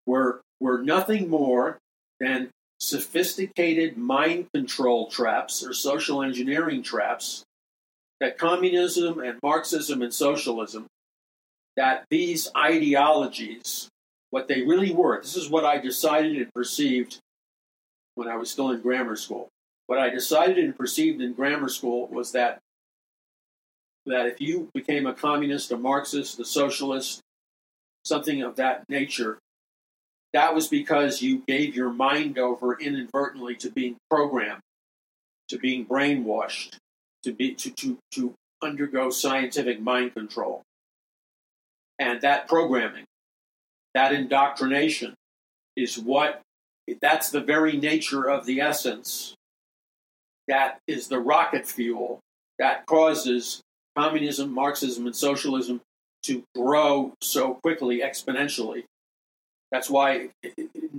were 0.06 0.40
were 0.60 0.82
nothing 0.82 1.28
more 1.28 1.78
than 2.20 2.50
sophisticated 2.80 3.96
mind 3.96 4.46
control 4.54 5.08
traps 5.08 5.64
or 5.64 5.72
social 5.72 6.22
engineering 6.22 6.82
traps 6.82 7.44
that 8.20 8.38
communism 8.38 9.20
and 9.20 9.38
Marxism 9.42 10.02
and 10.02 10.12
socialism, 10.12 10.86
that 11.76 12.04
these 12.10 12.50
ideologies, 12.56 13.88
what 14.30 14.48
they 14.48 14.62
really 14.62 14.92
were, 14.92 15.20
this 15.20 15.36
is 15.36 15.48
what 15.48 15.64
I 15.64 15.78
decided 15.78 16.36
and 16.36 16.52
perceived 16.52 17.18
when 18.14 18.28
I 18.28 18.36
was 18.36 18.50
still 18.50 18.70
in 18.70 18.80
grammar 18.80 19.16
school. 19.16 19.48
What 19.86 19.98
I 19.98 20.10
decided 20.10 20.58
and 20.58 20.76
perceived 20.76 21.20
in 21.20 21.32
grammar 21.32 21.68
school 21.68 22.08
was 22.08 22.32
that 22.32 22.58
that 24.08 24.26
if 24.26 24.40
you 24.40 24.68
became 24.74 25.06
a 25.06 25.14
communist, 25.14 25.72
a 25.72 25.76
Marxist, 25.76 26.38
a 26.40 26.44
socialist, 26.44 27.20
something 28.04 28.42
of 28.42 28.56
that 28.56 28.84
nature, 28.88 29.38
that 30.32 30.54
was 30.54 30.68
because 30.68 31.22
you 31.22 31.42
gave 31.46 31.74
your 31.74 31.90
mind 31.90 32.38
over 32.38 32.78
inadvertently 32.78 33.54
to 33.56 33.70
being 33.70 33.96
programmed, 34.10 34.60
to 35.48 35.58
being 35.58 35.86
brainwashed, 35.86 36.76
to 37.22 37.32
be 37.32 37.54
to, 37.54 37.70
to, 37.70 37.98
to 38.12 38.34
undergo 38.62 39.10
scientific 39.10 39.80
mind 39.80 40.14
control. 40.14 40.62
And 41.98 42.20
that 42.20 42.46
programming, 42.46 43.04
that 43.94 44.12
indoctrination 44.12 45.14
is 45.76 45.98
what 45.98 46.42
that's 47.00 47.30
the 47.30 47.40
very 47.40 47.76
nature 47.76 48.28
of 48.28 48.46
the 48.46 48.60
essence. 48.60 49.34
That 50.46 50.78
is 50.86 51.08
the 51.08 51.18
rocket 51.18 51.66
fuel 51.66 52.20
that 52.58 52.86
causes 52.86 53.60
communism, 53.98 54.54
Marxism, 54.54 55.06
and 55.06 55.16
socialism 55.16 55.80
to 56.22 56.42
grow 56.54 57.12
so 57.20 57.54
quickly 57.62 58.00
exponentially 58.00 58.84
that's 59.70 59.90
why 59.90 60.30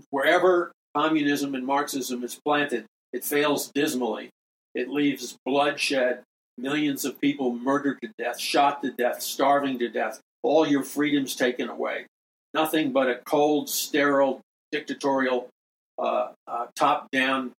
wherever 0.09 0.71
communism 0.95 1.55
and 1.55 1.65
Marxism 1.65 2.23
is 2.23 2.39
planted, 2.43 2.85
it 3.13 3.23
fails 3.23 3.71
dismally. 3.73 4.29
It 4.75 4.89
leaves 4.89 5.37
bloodshed, 5.45 6.21
millions 6.57 7.05
of 7.05 7.19
people 7.19 7.53
murdered 7.53 7.99
to 8.03 8.11
death, 8.17 8.39
shot 8.39 8.83
to 8.83 8.91
death, 8.91 9.21
starving 9.21 9.79
to 9.79 9.89
death, 9.89 10.19
all 10.43 10.67
your 10.67 10.83
freedoms 10.83 11.35
taken 11.35 11.69
away. 11.69 12.05
Nothing 12.53 12.91
but 12.91 13.09
a 13.09 13.15
cold, 13.25 13.69
sterile, 13.69 14.41
dictatorial, 14.71 15.49
uh, 15.97 16.29
uh, 16.47 16.67
top 16.75 17.09
down 17.11 17.51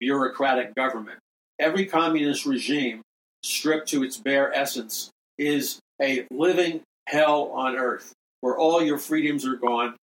bureaucratic 0.00 0.74
government. 0.74 1.18
Every 1.58 1.86
communist 1.86 2.46
regime, 2.46 3.02
stripped 3.42 3.88
to 3.88 4.02
its 4.02 4.16
bare 4.16 4.52
essence, 4.54 5.10
is 5.38 5.78
a 6.00 6.26
living 6.30 6.82
hell 7.06 7.50
on 7.52 7.76
earth 7.76 8.12
where 8.40 8.56
all 8.56 8.82
your 8.82 8.98
freedoms 8.98 9.46
are 9.46 9.56
gone 9.56 9.94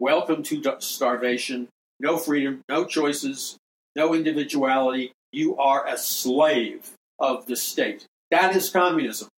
Welcome 0.00 0.42
to 0.42 0.76
starvation. 0.80 1.68
No 2.00 2.16
freedom, 2.16 2.62
no 2.68 2.84
choices, 2.84 3.56
no 3.94 4.12
individuality. 4.12 5.12
You 5.30 5.56
are 5.56 5.86
a 5.86 5.96
slave 5.96 6.90
of 7.20 7.46
the 7.46 7.54
state. 7.54 8.04
That 8.32 8.56
is 8.56 8.70
communism. 8.70 9.28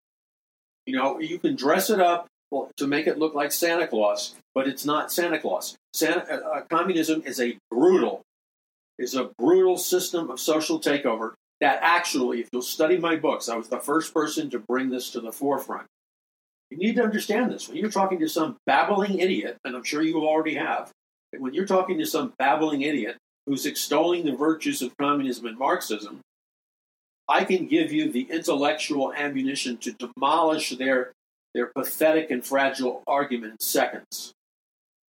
You 0.87 0.97
know, 0.97 1.19
you 1.19 1.37
can 1.37 1.55
dress 1.55 1.91
it 1.91 1.99
up 1.99 2.25
to 2.77 2.87
make 2.87 3.05
it 3.05 3.19
look 3.19 3.35
like 3.35 3.51
Santa 3.51 3.87
Claus, 3.87 4.33
but 4.55 4.67
it's 4.67 4.83
not 4.83 5.11
Santa 5.11 5.39
Claus. 5.39 5.75
Santa, 5.93 6.25
uh, 6.27 6.49
uh, 6.49 6.61
communism 6.63 7.21
is 7.23 7.39
a 7.39 7.57
brutal, 7.69 8.21
is 8.97 9.13
a 9.13 9.29
brutal 9.37 9.77
system 9.77 10.31
of 10.31 10.39
social 10.39 10.79
takeover 10.79 11.33
that 11.61 11.79
actually, 11.81 12.39
if 12.39 12.49
you'll 12.51 12.61
study 12.61 12.97
my 12.97 13.15
books, 13.15 13.49
I 13.49 13.55
was 13.55 13.67
the 13.67 13.79
first 13.79 14.13
person 14.13 14.49
to 14.51 14.59
bring 14.59 14.89
this 14.89 15.09
to 15.11 15.21
the 15.21 15.31
forefront. 15.31 15.87
You 16.69 16.77
need 16.77 16.95
to 16.97 17.03
understand 17.03 17.51
this. 17.51 17.67
When 17.67 17.77
you're 17.77 17.89
talking 17.89 18.19
to 18.19 18.29
some 18.29 18.57
babbling 18.65 19.19
idiot, 19.19 19.57
and 19.63 19.75
I'm 19.75 19.83
sure 19.83 20.01
you 20.01 20.17
already 20.19 20.55
have, 20.55 20.91
when 21.37 21.53
you're 21.53 21.65
talking 21.65 21.97
to 21.99 22.05
some 22.05 22.33
babbling 22.37 22.81
idiot 22.81 23.17
who's 23.45 23.65
extolling 23.65 24.25
the 24.25 24.35
virtues 24.35 24.81
of 24.81 24.95
communism 24.97 25.45
and 25.45 25.57
Marxism, 25.57 26.19
I 27.29 27.43
can 27.43 27.67
give 27.67 27.91
you 27.91 28.11
the 28.11 28.27
intellectual 28.29 29.13
ammunition 29.13 29.77
to 29.77 29.93
demolish 29.93 30.77
their, 30.77 31.11
their 31.53 31.67
pathetic 31.67 32.31
and 32.31 32.45
fragile 32.45 33.03
argument 33.07 33.53
in 33.53 33.59
seconds. 33.59 34.33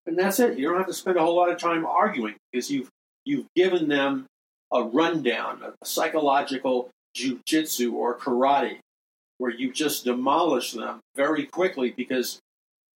And 0.07 0.19
that's 0.19 0.39
it. 0.39 0.59
You 0.59 0.69
don't 0.69 0.79
have 0.79 0.87
to 0.87 0.95
spend 0.95 1.17
a 1.17 1.23
whole 1.23 1.37
lot 1.37 1.51
of 1.51 1.59
time 1.59 1.85
arguing 1.85 2.37
because 2.53 2.71
you've, 2.71 2.89
you've 3.25 3.47
given 3.57 3.89
them 3.89 4.27
a 4.73 4.83
rundown, 4.83 5.63
a 5.63 5.87
psychological 5.87 6.91
jujitsu 7.17 7.93
or 7.93 8.19
karate 8.19 8.79
where 9.39 9.51
you 9.51 9.73
just 9.73 10.05
demolish 10.05 10.73
them 10.73 11.01
very 11.15 11.45
quickly 11.45 11.91
because 11.91 12.41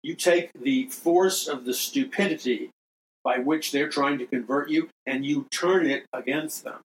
you 0.02 0.14
take 0.14 0.50
the 0.54 0.86
force 0.88 1.46
of 1.46 1.64
the 1.64 1.74
stupidity 1.74 2.70
by 3.22 3.38
which 3.38 3.72
they're 3.72 3.88
trying 3.88 4.18
to 4.18 4.26
convert 4.26 4.70
you 4.70 4.88
and 5.06 5.26
you 5.26 5.46
turn 5.50 5.86
it 5.86 6.06
against 6.12 6.64
them. 6.64 6.80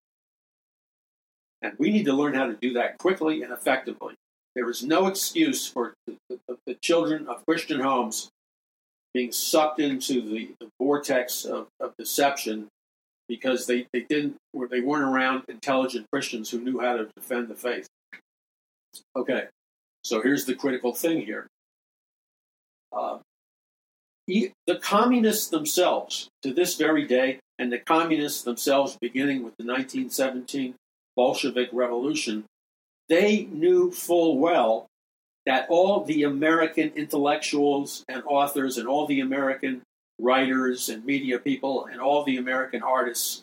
And 1.62 1.74
we 1.80 1.90
need 1.90 2.06
to 2.06 2.14
learn 2.14 2.34
how 2.34 2.48
to 2.48 2.54
do 2.54 2.74
that 2.74 2.98
quickly 2.98 3.42
and 3.42 3.54
effectively. 3.54 4.16
There 4.56 4.70
is 4.70 4.84
no 4.84 5.08
excuse 5.08 5.68
for 5.68 5.94
the, 6.06 6.18
the, 6.30 6.58
the 6.66 6.76
children 6.76 7.28
of 7.28 7.46
Christian 7.46 7.80
homes 7.80 8.30
being 9.14 9.32
sucked 9.32 9.80
into 9.80 10.22
the, 10.22 10.52
the 10.60 10.68
vortex 10.80 11.46
of, 11.46 11.68
of 11.80 11.94
deception 11.98 12.68
because 13.28 13.66
they, 13.66 13.88
they 13.94 14.02
didn't 14.02 14.36
they 14.70 14.82
weren't 14.82 15.04
around 15.04 15.44
intelligent 15.48 16.06
Christians 16.12 16.50
who 16.50 16.60
knew 16.60 16.80
how 16.80 16.98
to 16.98 17.10
defend 17.16 17.48
the 17.48 17.56
faith. 17.56 17.88
Okay, 19.16 19.46
so 20.04 20.22
here's 20.22 20.46
the 20.46 20.56
critical 20.56 20.94
thing 20.94 21.26
here. 21.26 21.48
Uh, 22.96 23.18
the 24.28 24.52
communists 24.82 25.50
themselves, 25.50 26.30
to 26.42 26.54
this 26.54 26.76
very 26.76 27.06
day, 27.06 27.40
and 27.60 27.72
the 27.72 27.80
communists 27.80 28.44
themselves, 28.44 28.98
beginning 29.00 29.44
with 29.44 29.54
the 29.58 29.66
1917 29.66 30.76
Bolshevik 31.16 31.70
Revolution, 31.72 32.46
they 33.08 33.44
knew 33.46 33.92
full 33.92 34.38
well 34.38 34.88
that 35.46 35.68
all 35.70 36.04
the 36.04 36.24
American 36.24 36.92
intellectuals 36.96 38.04
and 38.10 38.24
authors 38.26 38.78
and 38.78 38.88
all 38.88 39.06
the 39.06 39.20
American 39.20 39.82
writers 40.20 40.90
and 40.90 41.06
media 41.06 41.40
people 41.40 41.88
and 41.92 42.00
all 42.00 42.24
the 42.24 42.38
American 42.38 42.82
artists 42.82 43.42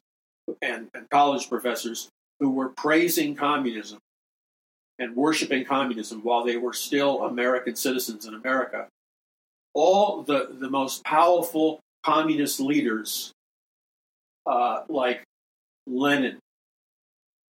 and, 0.60 0.88
and 0.94 1.08
college 1.10 1.48
professors 1.48 2.08
who 2.40 2.50
were 2.50 2.70
praising 2.70 3.34
communism 3.34 3.98
and 4.98 5.16
worshiping 5.16 5.64
communism 5.64 6.20
while 6.22 6.44
they 6.44 6.56
were 6.56 6.72
still 6.72 7.24
American 7.24 7.76
citizens 7.76 8.26
in 8.26 8.34
America. 8.34 8.88
All 9.74 10.22
the, 10.22 10.56
the 10.58 10.68
most 10.68 11.04
powerful 11.04 11.80
communist 12.02 12.60
leaders, 12.60 13.32
uh, 14.46 14.82
like 14.88 15.22
Lenin 15.86 16.38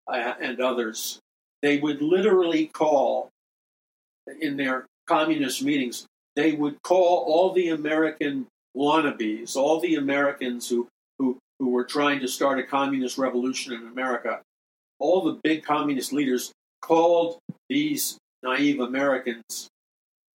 uh, 0.07 0.33
and 0.41 0.59
others, 0.59 1.19
they 1.61 1.77
would 1.77 2.01
literally 2.01 2.67
call 2.67 3.29
in 4.41 4.57
their 4.57 4.85
communist 5.07 5.63
meetings, 5.63 6.05
they 6.35 6.51
would 6.53 6.81
call 6.83 7.25
all 7.27 7.51
the 7.51 7.69
American 7.69 8.47
wannabes, 8.75 9.55
all 9.55 9.79
the 9.79 9.95
Americans 9.95 10.69
who, 10.69 10.87
who, 11.17 11.37
who 11.59 11.69
were 11.69 11.83
trying 11.83 12.19
to 12.21 12.27
start 12.27 12.59
a 12.59 12.63
communist 12.63 13.17
revolution 13.17 13.73
in 13.73 13.87
America, 13.87 14.41
all 14.99 15.23
the 15.23 15.39
big 15.43 15.63
communist 15.63 16.13
leaders 16.13 16.51
called 16.81 17.39
these 17.69 18.17
naive 18.43 18.79
Americans, 18.79 19.69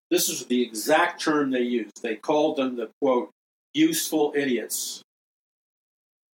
this 0.10 0.30
is 0.30 0.46
the 0.46 0.62
exact 0.62 1.22
term 1.22 1.50
they 1.50 1.62
used. 1.62 2.04
They 2.04 2.16
called 2.16 2.58
them 2.58 2.76
the 2.76 2.90
quote, 3.02 3.32
useful 3.74 4.34
idiots. 4.36 5.02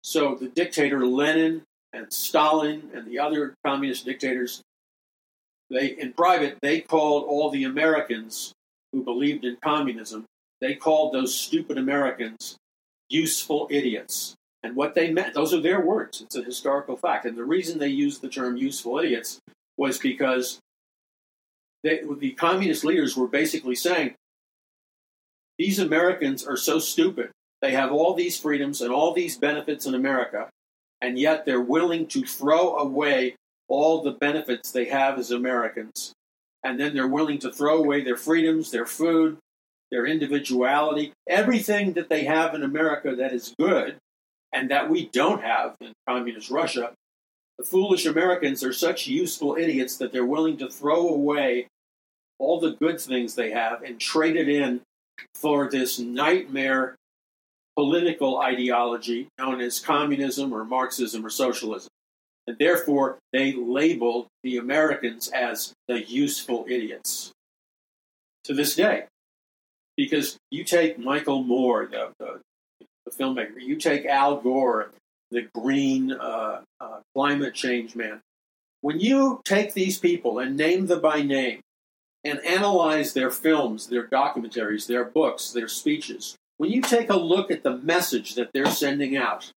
So 0.03 0.35
the 0.35 0.49
dictator 0.49 1.05
Lenin 1.05 1.63
and 1.93 2.11
Stalin 2.11 2.89
and 2.93 3.07
the 3.07 3.19
other 3.19 3.55
communist 3.65 4.05
dictators, 4.05 4.61
they 5.69 5.87
in 5.87 6.13
private 6.13 6.57
they 6.61 6.81
called 6.81 7.25
all 7.25 7.49
the 7.49 7.63
Americans 7.63 8.53
who 8.91 9.03
believed 9.03 9.45
in 9.45 9.57
communism, 9.63 10.25
they 10.61 10.75
called 10.75 11.13
those 11.13 11.33
stupid 11.33 11.77
Americans 11.77 12.57
useful 13.09 13.67
idiots. 13.71 14.35
And 14.61 14.75
what 14.75 14.93
they 14.93 15.11
meant, 15.11 15.33
those 15.33 15.53
are 15.53 15.61
their 15.61 15.79
words. 15.79 16.21
It's 16.21 16.35
a 16.35 16.43
historical 16.43 16.97
fact. 16.97 17.25
And 17.25 17.37
the 17.37 17.45
reason 17.45 17.79
they 17.79 17.87
used 17.87 18.21
the 18.21 18.29
term 18.29 18.57
useful 18.57 18.99
idiots 18.99 19.39
was 19.77 19.97
because 19.97 20.59
they, 21.83 22.01
the 22.19 22.31
communist 22.31 22.83
leaders 22.83 23.15
were 23.15 23.27
basically 23.27 23.75
saying 23.75 24.15
these 25.57 25.79
Americans 25.79 26.45
are 26.45 26.57
so 26.57 26.79
stupid. 26.79 27.31
They 27.61 27.71
have 27.71 27.91
all 27.91 28.13
these 28.13 28.37
freedoms 28.37 28.81
and 28.81 28.91
all 28.91 29.13
these 29.13 29.37
benefits 29.37 29.85
in 29.85 29.95
America, 29.95 30.49
and 31.01 31.17
yet 31.17 31.45
they're 31.45 31.61
willing 31.61 32.07
to 32.07 32.23
throw 32.23 32.77
away 32.77 33.35
all 33.67 34.01
the 34.01 34.11
benefits 34.11 34.71
they 34.71 34.85
have 34.85 35.17
as 35.19 35.31
Americans. 35.31 36.13
And 36.63 36.79
then 36.79 36.93
they're 36.93 37.07
willing 37.07 37.39
to 37.39 37.51
throw 37.51 37.77
away 37.77 38.03
their 38.03 38.17
freedoms, 38.17 38.71
their 38.71 38.85
food, 38.85 39.37
their 39.91 40.05
individuality, 40.05 41.13
everything 41.27 41.93
that 41.93 42.09
they 42.09 42.25
have 42.25 42.53
in 42.53 42.63
America 42.63 43.15
that 43.15 43.33
is 43.33 43.53
good 43.59 43.97
and 44.53 44.69
that 44.71 44.89
we 44.89 45.07
don't 45.07 45.43
have 45.43 45.75
in 45.81 45.93
communist 46.07 46.49
Russia. 46.49 46.93
The 47.57 47.65
foolish 47.65 48.05
Americans 48.05 48.63
are 48.63 48.73
such 48.73 49.07
useful 49.07 49.55
idiots 49.55 49.97
that 49.97 50.11
they're 50.11 50.25
willing 50.25 50.57
to 50.57 50.69
throw 50.69 51.09
away 51.09 51.67
all 52.39 52.59
the 52.59 52.71
good 52.71 53.01
things 53.01 53.35
they 53.35 53.51
have 53.51 53.83
and 53.83 53.99
trade 53.99 54.35
it 54.35 54.47
in 54.47 54.81
for 55.35 55.69
this 55.69 55.99
nightmare 55.99 56.95
political 57.75 58.39
ideology 58.39 59.27
known 59.37 59.61
as 59.61 59.79
communism 59.79 60.53
or 60.53 60.63
Marxism 60.63 61.25
or 61.25 61.29
socialism. 61.29 61.89
And 62.47 62.57
therefore, 62.57 63.19
they 63.31 63.53
labeled 63.53 64.27
the 64.43 64.57
Americans 64.57 65.29
as 65.29 65.73
the 65.87 66.01
useful 66.01 66.65
idiots 66.67 67.31
to 68.45 68.53
this 68.53 68.75
day. 68.75 69.05
Because 69.99 70.37
you 70.49 70.63
take 70.63 70.97
Michael 70.97 71.43
Moore, 71.43 71.85
the, 71.85 72.13
the, 72.19 72.39
the 73.05 73.11
filmmaker, 73.11 73.59
you 73.59 73.75
take 73.75 74.05
Al 74.05 74.37
Gore, 74.37 74.91
the 75.29 75.49
green 75.53 76.13
uh, 76.13 76.61
uh, 76.79 76.99
climate 77.13 77.53
change 77.53 77.97
man. 77.97 78.21
When 78.79 79.01
you 79.01 79.41
take 79.43 79.73
these 79.73 79.99
people 79.99 80.39
and 80.39 80.55
name 80.55 80.85
them 80.85 81.01
by 81.01 81.21
name 81.21 81.59
and 82.23 82.39
analyze 82.45 83.11
their 83.11 83.29
films, 83.29 83.87
their 83.87 84.07
documentaries, 84.07 84.87
their 84.87 85.03
books, 85.03 85.51
their 85.51 85.67
speeches, 85.67 86.37
when 86.55 86.71
you 86.71 86.81
take 86.81 87.09
a 87.09 87.17
look 87.17 87.51
at 87.51 87.63
the 87.63 87.75
message 87.75 88.35
that 88.35 88.51
they're 88.53 88.71
sending 88.71 89.17
out, 89.17 89.51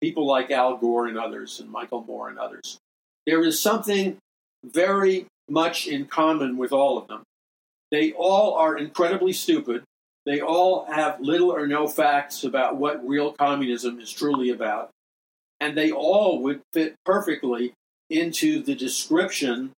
people 0.00 0.26
like 0.26 0.50
Al 0.50 0.78
Gore 0.78 1.06
and 1.06 1.18
others, 1.18 1.60
and 1.60 1.68
Michael 1.68 2.02
Moore 2.02 2.30
and 2.30 2.38
others, 2.38 2.78
there 3.26 3.44
is 3.44 3.60
something 3.60 4.16
very 4.64 5.26
much 5.50 5.86
in 5.86 6.06
common 6.06 6.56
with 6.56 6.72
all 6.72 6.96
of 6.96 7.08
them. 7.08 7.24
They 7.94 8.10
all 8.10 8.54
are 8.54 8.76
incredibly 8.76 9.32
stupid. 9.32 9.84
They 10.26 10.40
all 10.40 10.84
have 10.86 11.20
little 11.20 11.52
or 11.52 11.68
no 11.68 11.86
facts 11.86 12.42
about 12.42 12.76
what 12.76 13.06
real 13.06 13.32
communism 13.32 14.00
is 14.00 14.10
truly 14.10 14.50
about. 14.50 14.90
And 15.60 15.78
they 15.78 15.92
all 15.92 16.42
would 16.42 16.60
fit 16.72 16.96
perfectly 17.04 17.72
into 18.10 18.64
the 18.64 18.74
description 18.74 19.70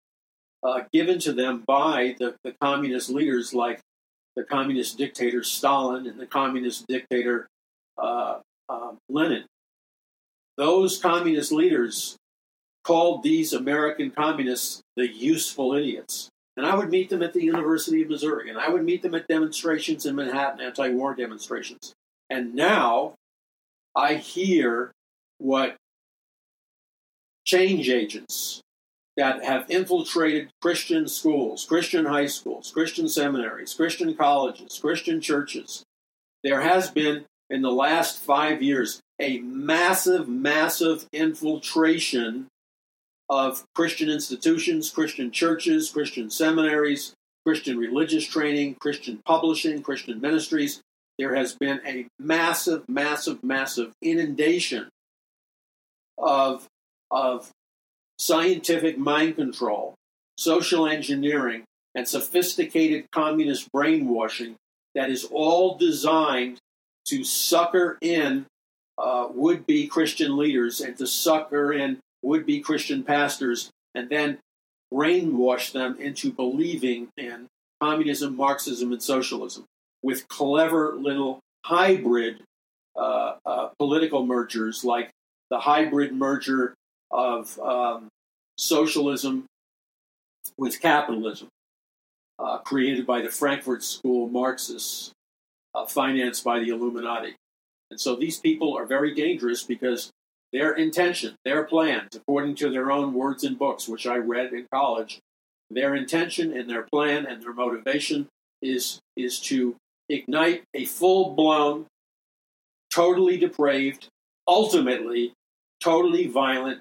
uh, 0.63 0.81
given 0.91 1.19
to 1.19 1.31
them 1.31 1.63
by 1.67 2.15
the, 2.17 2.35
the 2.43 2.55
communist 2.59 3.11
leaders 3.11 3.53
like 3.53 3.81
the 4.35 4.43
communist 4.43 4.97
dictator 4.97 5.43
Stalin 5.43 6.07
and 6.07 6.19
the 6.19 6.25
communist 6.25 6.87
dictator 6.87 7.47
uh, 8.01 8.39
uh, 8.67 8.93
Lenin. 9.09 9.45
Those 10.57 10.97
communist 10.97 11.51
leaders 11.51 12.15
called 12.83 13.21
these 13.21 13.53
American 13.53 14.09
communists 14.09 14.81
the 14.95 15.07
useful 15.07 15.75
idiots. 15.75 16.31
And 16.57 16.65
I 16.65 16.75
would 16.75 16.89
meet 16.89 17.11
them 17.11 17.21
at 17.21 17.33
the 17.33 17.43
University 17.43 18.01
of 18.01 18.09
Missouri, 18.09 18.49
and 18.49 18.57
I 18.57 18.69
would 18.69 18.83
meet 18.83 19.03
them 19.03 19.13
at 19.13 19.27
demonstrations 19.27 20.07
in 20.07 20.15
Manhattan, 20.15 20.59
anti 20.59 20.89
war 20.89 21.13
demonstrations. 21.13 21.93
And 22.31 22.55
now 22.55 23.13
I 23.95 24.15
hear 24.15 24.91
what 25.37 25.75
change 27.45 27.89
agents 27.89 28.61
that 29.15 29.43
have 29.43 29.69
infiltrated 29.69 30.49
Christian 30.61 31.07
schools, 31.07 31.63
Christian 31.63 32.05
high 32.05 32.25
schools, 32.25 32.71
Christian 32.71 33.07
seminaries, 33.07 33.73
Christian 33.73 34.15
colleges, 34.15 34.79
Christian 34.79 35.21
churches. 35.21 35.83
There 36.43 36.61
has 36.61 36.89
been, 36.89 37.25
in 37.49 37.61
the 37.61 37.71
last 37.71 38.19
five 38.19 38.61
years, 38.61 38.99
a 39.19 39.39
massive, 39.39 40.27
massive 40.27 41.05
infiltration 41.13 42.47
of 43.29 43.63
Christian 43.75 44.09
institutions, 44.09 44.89
Christian 44.89 45.31
churches, 45.31 45.89
Christian 45.89 46.29
seminaries, 46.29 47.13
Christian 47.45 47.77
religious 47.77 48.25
training, 48.25 48.75
Christian 48.75 49.21
publishing, 49.25 49.81
Christian 49.81 50.21
ministries. 50.21 50.81
There 51.17 51.35
has 51.35 51.55
been 51.55 51.81
a 51.85 52.07
massive, 52.19 52.87
massive, 52.87 53.43
massive 53.43 53.91
inundation 54.01 54.89
of, 56.17 56.67
of 57.09 57.49
scientific 58.19 58.97
mind 58.97 59.35
control, 59.35 59.95
social 60.37 60.87
engineering, 60.87 61.63
and 61.95 62.07
sophisticated 62.07 63.05
communist 63.11 63.71
brainwashing 63.71 64.55
that 64.93 65.09
is 65.09 65.25
all 65.25 65.77
designed 65.77 66.57
to 67.05 67.23
sucker 67.23 67.97
in 68.01 68.45
uh, 68.97 69.27
would 69.33 69.65
be 69.65 69.87
Christian 69.87 70.37
leaders 70.37 70.81
and 70.81 70.97
to 70.97 71.07
sucker 71.07 71.71
in 71.71 71.99
would 72.21 72.45
be 72.45 72.59
Christian 72.59 73.03
pastors 73.03 73.69
and 73.95 74.09
then 74.09 74.39
brainwash 74.93 75.71
them 75.71 75.97
into 75.99 76.31
believing 76.31 77.09
in 77.17 77.47
communism, 77.81 78.35
Marxism, 78.35 78.91
and 78.91 79.01
socialism 79.01 79.65
with 80.01 80.27
clever 80.27 80.95
little 80.95 81.39
hybrid 81.65 82.41
uh, 82.95 83.35
uh, 83.45 83.69
political 83.77 84.25
mergers 84.25 84.83
like 84.83 85.09
the 85.49 85.59
hybrid 85.59 86.13
merger 86.13 86.73
of 87.11 87.57
um, 87.59 88.07
socialism 88.57 89.45
with 90.57 90.81
capitalism, 90.81 91.47
uh, 92.39 92.57
created 92.59 93.05
by 93.05 93.21
the 93.21 93.29
Frankfurt 93.29 93.83
School 93.83 94.27
Marxists, 94.27 95.11
uh, 95.75 95.85
financed 95.85 96.43
by 96.43 96.59
the 96.59 96.69
Illuminati. 96.69 97.35
And 97.91 97.99
so 97.99 98.15
these 98.15 98.39
people 98.39 98.75
are 98.77 98.85
very 98.85 99.13
dangerous 99.13 99.63
because 99.63 100.09
their 100.53 100.73
intention, 100.73 101.35
their 101.43 101.63
plans, 101.63 102.15
according 102.15 102.55
to 102.55 102.69
their 102.69 102.91
own 102.91 103.13
words 103.13 103.43
and 103.43 103.59
books, 103.59 103.87
which 103.87 104.07
I 104.07 104.17
read 104.17 104.53
in 104.53 104.67
college, 104.73 105.19
their 105.69 105.95
intention 105.95 106.55
and 106.55 106.69
their 106.69 106.83
plan 106.83 107.25
and 107.25 107.41
their 107.41 107.53
motivation 107.53 108.27
is, 108.61 108.99
is 109.15 109.39
to 109.41 109.75
ignite 110.09 110.63
a 110.73 110.85
full 110.85 111.35
blown, 111.35 111.87
totally 112.93 113.37
depraved, 113.37 114.07
ultimately 114.47 115.33
totally 115.81 116.27
violent 116.27 116.79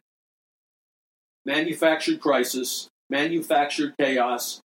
manufactured 1.45 2.21
crisis, 2.21 2.89
manufactured 3.11 3.95
chaos. 3.99 4.61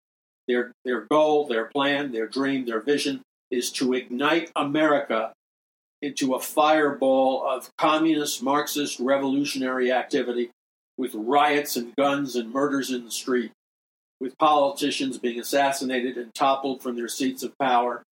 Their, 0.48 0.72
their 0.84 1.02
goal, 1.02 1.48
their 1.48 1.66
plan, 1.66 2.12
their 2.12 2.28
dream, 2.28 2.66
their 2.66 2.82
vision 2.82 3.22
is 3.52 3.72
to 3.74 3.94
ignite 3.94 4.52
America 4.56 5.34
into 6.02 6.34
a 6.34 6.40
fireball 6.40 7.46
of 7.48 7.70
communist, 7.78 8.42
Marxist, 8.42 9.00
revolutionary 9.00 9.92
activity 9.92 10.50
with 10.98 11.14
riots 11.14 11.76
and 11.76 11.96
guns 11.96 12.36
and 12.36 12.52
murders 12.52 12.92
in 12.92 13.06
the 13.06 13.12
street, 13.12 13.52
with 14.20 14.38
politicians 14.38 15.18
being 15.18 15.40
assassinated 15.40 16.18
and 16.18 16.34
toppled 16.34 16.82
from 16.82 16.96
their 16.96 17.08
seats 17.08 17.44
of 17.44 17.58
power. 17.60 18.04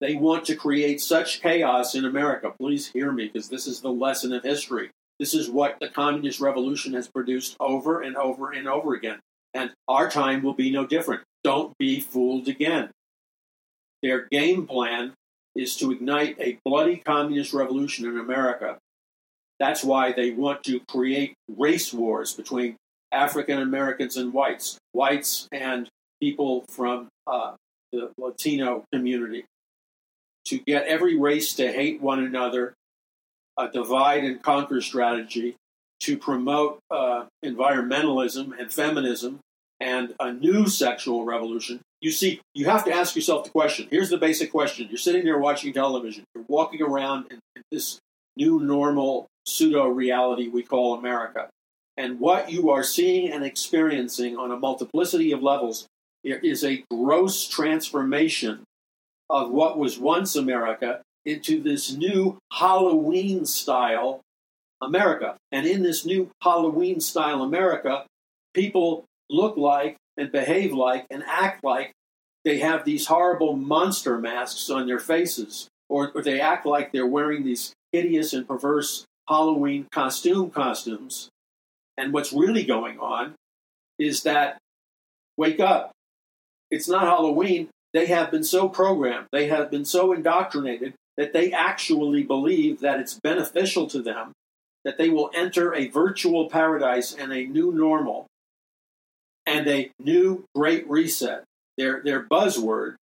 They 0.00 0.14
want 0.14 0.44
to 0.46 0.56
create 0.56 1.00
such 1.00 1.40
chaos 1.40 1.94
in 1.94 2.04
America. 2.04 2.52
Please 2.58 2.88
hear 2.88 3.12
me, 3.12 3.26
because 3.26 3.48
this 3.48 3.66
is 3.66 3.80
the 3.80 3.90
lesson 3.90 4.32
of 4.32 4.42
history. 4.42 4.90
This 5.18 5.34
is 5.34 5.48
what 5.48 5.78
the 5.80 5.88
communist 5.88 6.40
revolution 6.40 6.94
has 6.94 7.08
produced 7.08 7.56
over 7.60 8.00
and 8.02 8.16
over 8.16 8.50
and 8.50 8.66
over 8.66 8.94
again. 8.94 9.20
And 9.54 9.70
our 9.86 10.10
time 10.10 10.42
will 10.42 10.54
be 10.54 10.70
no 10.70 10.86
different. 10.86 11.22
Don't 11.44 11.76
be 11.78 12.00
fooled 12.00 12.48
again. 12.48 12.90
Their 14.02 14.26
game 14.26 14.66
plan 14.66 15.12
is 15.54 15.76
to 15.76 15.92
ignite 15.92 16.36
a 16.40 16.58
bloody 16.64 16.96
communist 16.96 17.52
revolution 17.52 18.06
in 18.06 18.18
America. 18.18 18.78
That's 19.58 19.84
why 19.84 20.12
they 20.12 20.30
want 20.30 20.64
to 20.64 20.80
create 20.88 21.34
race 21.48 21.92
wars 21.92 22.34
between 22.34 22.76
African 23.12 23.60
Americans 23.60 24.16
and 24.16 24.32
whites, 24.32 24.78
whites 24.92 25.46
and 25.52 25.88
people 26.20 26.64
from 26.68 27.08
uh, 27.26 27.52
the 27.92 28.10
Latino 28.16 28.84
community, 28.92 29.44
to 30.46 30.58
get 30.58 30.86
every 30.86 31.16
race 31.16 31.54
to 31.54 31.70
hate 31.70 32.00
one 32.00 32.24
another, 32.24 32.74
a 33.58 33.68
divide 33.68 34.24
and 34.24 34.42
conquer 34.42 34.80
strategy 34.80 35.54
to 36.00 36.16
promote 36.16 36.80
uh, 36.90 37.26
environmentalism 37.44 38.58
and 38.58 38.72
feminism 38.72 39.38
and 39.78 40.14
a 40.18 40.32
new 40.32 40.66
sexual 40.66 41.24
revolution 41.24 41.80
you 42.02 42.10
see, 42.10 42.40
you 42.52 42.66
have 42.66 42.84
to 42.84 42.92
ask 42.92 43.14
yourself 43.14 43.44
the 43.44 43.50
question. 43.50 43.86
Here's 43.90 44.10
the 44.10 44.18
basic 44.18 44.50
question. 44.50 44.88
You're 44.90 44.98
sitting 44.98 45.24
there 45.24 45.38
watching 45.38 45.72
television. 45.72 46.24
You're 46.34 46.44
walking 46.48 46.82
around 46.82 47.26
in, 47.30 47.38
in 47.54 47.62
this 47.70 48.00
new 48.36 48.58
normal 48.58 49.26
pseudo 49.46 49.86
reality 49.86 50.48
we 50.48 50.64
call 50.64 50.94
America. 50.98 51.48
And 51.96 52.18
what 52.18 52.50
you 52.50 52.70
are 52.70 52.82
seeing 52.82 53.30
and 53.30 53.44
experiencing 53.44 54.36
on 54.36 54.50
a 54.50 54.56
multiplicity 54.56 55.30
of 55.30 55.42
levels 55.42 55.86
is 56.24 56.64
a 56.64 56.84
gross 56.90 57.46
transformation 57.46 58.64
of 59.30 59.50
what 59.50 59.78
was 59.78 59.98
once 59.98 60.34
America 60.34 61.02
into 61.24 61.62
this 61.62 61.92
new 61.92 62.36
Halloween 62.52 63.46
style 63.46 64.20
America. 64.82 65.36
And 65.52 65.66
in 65.66 65.84
this 65.84 66.04
new 66.04 66.30
Halloween 66.42 66.98
style 67.00 67.42
America, 67.42 68.06
people 68.54 69.04
look 69.30 69.56
like 69.56 69.96
and 70.16 70.32
behave 70.32 70.72
like 70.72 71.06
and 71.10 71.22
act 71.26 71.64
like 71.64 71.92
they 72.44 72.58
have 72.58 72.84
these 72.84 73.06
horrible 73.06 73.56
monster 73.56 74.18
masks 74.18 74.68
on 74.68 74.86
their 74.86 74.98
faces, 74.98 75.68
or, 75.88 76.10
or 76.14 76.22
they 76.22 76.40
act 76.40 76.66
like 76.66 76.92
they're 76.92 77.06
wearing 77.06 77.44
these 77.44 77.72
hideous 77.92 78.32
and 78.32 78.46
perverse 78.46 79.04
Halloween 79.28 79.86
costume 79.92 80.50
costumes. 80.50 81.28
And 81.96 82.12
what's 82.12 82.32
really 82.32 82.64
going 82.64 82.98
on 82.98 83.34
is 83.98 84.24
that 84.24 84.58
wake 85.36 85.60
up. 85.60 85.92
It's 86.70 86.88
not 86.88 87.02
Halloween. 87.02 87.68
They 87.92 88.06
have 88.06 88.30
been 88.30 88.44
so 88.44 88.68
programmed, 88.68 89.26
they 89.32 89.48
have 89.48 89.70
been 89.70 89.84
so 89.84 90.12
indoctrinated 90.12 90.94
that 91.18 91.34
they 91.34 91.52
actually 91.52 92.22
believe 92.22 92.80
that 92.80 92.98
it's 92.98 93.20
beneficial 93.22 93.86
to 93.88 94.00
them, 94.00 94.32
that 94.82 94.96
they 94.96 95.10
will 95.10 95.30
enter 95.34 95.74
a 95.74 95.88
virtual 95.88 96.48
paradise 96.48 97.14
and 97.14 97.32
a 97.32 97.44
new 97.44 97.70
normal 97.70 98.26
and 99.46 99.66
a 99.68 99.90
new 99.98 100.44
great 100.54 100.88
reset. 100.88 101.44
Their, 101.78 102.02
their 102.02 102.22
buzzword, 102.24 102.96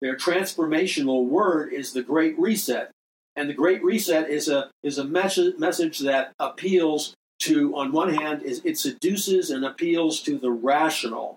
their 0.00 0.16
transformational 0.16 1.26
word 1.26 1.72
is 1.72 1.92
the 1.92 2.02
great 2.02 2.38
reset. 2.38 2.90
And 3.34 3.48
the 3.48 3.54
great 3.54 3.82
reset 3.82 4.28
is 4.28 4.48
a, 4.48 4.70
is 4.82 4.98
a 4.98 5.04
message, 5.04 5.58
message 5.58 6.00
that 6.00 6.32
appeals 6.38 7.14
to, 7.40 7.74
on 7.76 7.92
one 7.92 8.12
hand, 8.12 8.42
is 8.42 8.60
it 8.64 8.78
seduces 8.78 9.50
and 9.50 9.64
appeals 9.64 10.20
to 10.22 10.38
the 10.38 10.50
rational, 10.50 11.36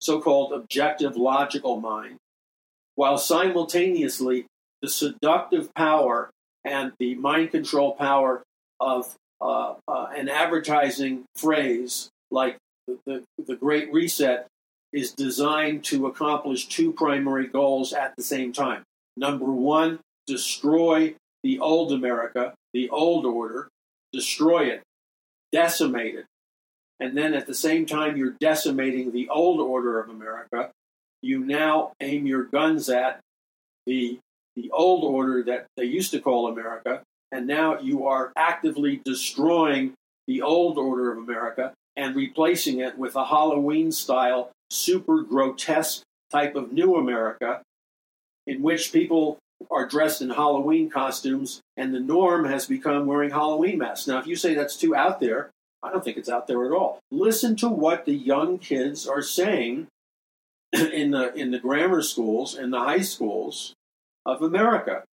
so-called 0.00 0.52
objective 0.52 1.16
logical 1.16 1.80
mind, 1.80 2.16
while 2.94 3.18
simultaneously 3.18 4.46
the 4.82 4.88
seductive 4.88 5.72
power 5.74 6.30
and 6.64 6.92
the 6.98 7.14
mind 7.16 7.50
control 7.50 7.92
power 7.92 8.42
of 8.80 9.14
uh, 9.40 9.74
uh, 9.86 10.06
an 10.16 10.28
advertising 10.28 11.24
phrase 11.36 12.08
like 12.30 12.56
the, 13.06 13.24
the, 13.46 13.56
Great 13.56 13.92
Reset 13.92 14.46
is 14.92 15.12
designed 15.12 15.84
to 15.84 16.06
accomplish 16.06 16.66
two 16.66 16.92
primary 16.92 17.46
goals 17.46 17.92
at 17.92 18.16
the 18.16 18.22
same 18.22 18.52
time. 18.52 18.82
Number 19.16 19.52
one, 19.52 20.00
destroy 20.26 21.14
the 21.42 21.58
old 21.60 21.92
America, 21.92 22.54
the 22.72 22.88
old 22.90 23.26
order, 23.26 23.68
destroy 24.12 24.66
it, 24.66 24.82
decimate 25.52 26.14
it. 26.14 26.26
And 26.98 27.16
then 27.16 27.34
at 27.34 27.46
the 27.46 27.54
same 27.54 27.86
time 27.86 28.16
you're 28.16 28.36
decimating 28.40 29.12
the 29.12 29.28
old 29.28 29.60
order 29.60 30.00
of 30.00 30.10
America, 30.10 30.70
you 31.22 31.40
now 31.40 31.92
aim 32.00 32.26
your 32.26 32.44
guns 32.44 32.88
at 32.88 33.20
the, 33.86 34.18
the 34.56 34.70
old 34.70 35.04
order 35.04 35.42
that 35.44 35.66
they 35.76 35.84
used 35.84 36.10
to 36.12 36.20
call 36.20 36.48
America, 36.48 37.02
and 37.32 37.46
now 37.46 37.78
you 37.78 38.06
are 38.06 38.32
actively 38.36 39.00
destroying 39.04 39.94
the 40.26 40.42
old 40.42 40.78
order 40.78 41.12
of 41.12 41.18
America 41.18 41.72
and 42.00 42.16
replacing 42.16 42.80
it 42.80 42.96
with 42.96 43.14
a 43.14 43.26
Halloween 43.26 43.92
style, 43.92 44.50
super 44.70 45.20
grotesque 45.22 46.02
type 46.32 46.56
of 46.56 46.72
new 46.72 46.96
America 46.96 47.60
in 48.46 48.62
which 48.62 48.90
people 48.90 49.36
are 49.70 49.86
dressed 49.86 50.22
in 50.22 50.30
Halloween 50.30 50.88
costumes 50.88 51.60
and 51.76 51.94
the 51.94 52.00
norm 52.00 52.46
has 52.46 52.66
become 52.66 53.04
wearing 53.04 53.30
Halloween 53.30 53.76
masks. 53.76 54.06
Now, 54.06 54.18
if 54.18 54.26
you 54.26 54.34
say 54.34 54.54
that's 54.54 54.78
too 54.78 54.96
out 54.96 55.20
there, 55.20 55.50
I 55.82 55.90
don't 55.90 56.02
think 56.02 56.16
it's 56.16 56.30
out 56.30 56.46
there 56.46 56.64
at 56.64 56.72
all. 56.72 57.00
Listen 57.10 57.54
to 57.56 57.68
what 57.68 58.06
the 58.06 58.14
young 58.14 58.58
kids 58.58 59.06
are 59.06 59.22
saying 59.22 59.86
in 60.72 61.10
the 61.10 61.34
in 61.34 61.50
the 61.50 61.58
grammar 61.58 62.00
schools 62.00 62.54
and 62.54 62.72
the 62.72 62.80
high 62.80 63.02
schools 63.02 63.74
of 64.24 64.40
America 64.40 65.04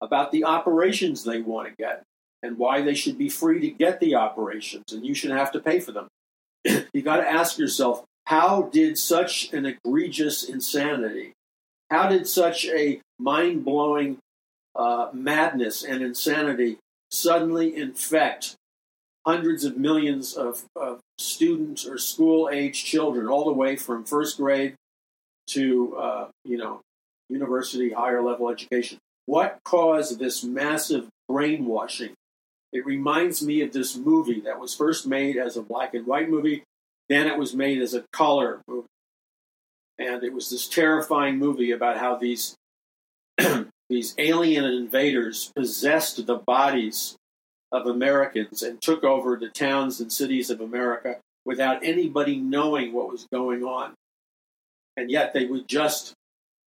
about 0.00 0.30
the 0.30 0.44
operations 0.44 1.24
they 1.24 1.40
want 1.40 1.68
to 1.68 1.74
get 1.76 2.02
and 2.44 2.58
why 2.58 2.80
they 2.80 2.94
should 2.94 3.18
be 3.18 3.28
free 3.28 3.60
to 3.60 3.70
get 3.70 3.98
the 3.98 4.14
operations 4.14 4.92
and 4.92 5.04
you 5.04 5.14
should 5.14 5.32
have 5.32 5.50
to 5.50 5.58
pay 5.58 5.80
for 5.80 5.90
them. 5.90 6.06
you 6.92 7.02
got 7.02 7.16
to 7.16 7.28
ask 7.28 7.58
yourself, 7.58 8.04
how 8.26 8.62
did 8.62 8.98
such 8.98 9.52
an 9.52 9.66
egregious 9.66 10.44
insanity, 10.44 11.32
how 11.90 12.08
did 12.08 12.26
such 12.28 12.66
a 12.66 13.00
mind 13.18 13.64
blowing 13.64 14.18
uh, 14.76 15.08
madness 15.12 15.82
and 15.82 16.02
insanity 16.02 16.78
suddenly 17.10 17.74
infect 17.74 18.54
hundreds 19.26 19.64
of 19.64 19.76
millions 19.76 20.34
of, 20.34 20.64
of 20.76 21.00
students 21.18 21.86
or 21.86 21.98
school 21.98 22.48
age 22.50 22.84
children, 22.84 23.26
all 23.26 23.44
the 23.44 23.52
way 23.52 23.76
from 23.76 24.04
first 24.04 24.36
grade 24.36 24.74
to 25.48 25.96
uh, 25.96 26.28
you 26.44 26.56
know 26.56 26.80
university, 27.28 27.90
higher 27.90 28.22
level 28.22 28.48
education. 28.48 28.98
What 29.26 29.58
caused 29.64 30.18
this 30.18 30.44
massive 30.44 31.08
brainwashing? 31.28 32.14
It 32.72 32.84
reminds 32.84 33.42
me 33.42 33.62
of 33.62 33.72
this 33.72 33.96
movie 33.96 34.40
that 34.42 34.60
was 34.60 34.74
first 34.74 35.06
made 35.06 35.36
as 35.36 35.56
a 35.56 35.62
black 35.62 35.94
and 35.94 36.06
white 36.06 36.28
movie, 36.28 36.64
then 37.08 37.26
it 37.26 37.38
was 37.38 37.54
made 37.54 37.80
as 37.80 37.94
a 37.94 38.04
color 38.12 38.60
movie. 38.68 38.86
And 39.98 40.22
it 40.22 40.32
was 40.32 40.50
this 40.50 40.68
terrifying 40.68 41.38
movie 41.38 41.72
about 41.72 41.98
how 41.98 42.16
these 42.16 42.54
these 43.88 44.14
alien 44.18 44.64
invaders 44.64 45.50
possessed 45.56 46.26
the 46.26 46.36
bodies 46.36 47.16
of 47.72 47.86
Americans 47.86 48.62
and 48.62 48.80
took 48.80 49.04
over 49.04 49.36
the 49.36 49.48
towns 49.48 50.00
and 50.00 50.12
cities 50.12 50.50
of 50.50 50.60
America 50.60 51.16
without 51.44 51.82
anybody 51.82 52.36
knowing 52.36 52.92
what 52.92 53.10
was 53.10 53.26
going 53.32 53.62
on. 53.62 53.94
And 54.96 55.10
yet 55.10 55.32
they 55.32 55.46
would 55.46 55.68
just 55.68 56.12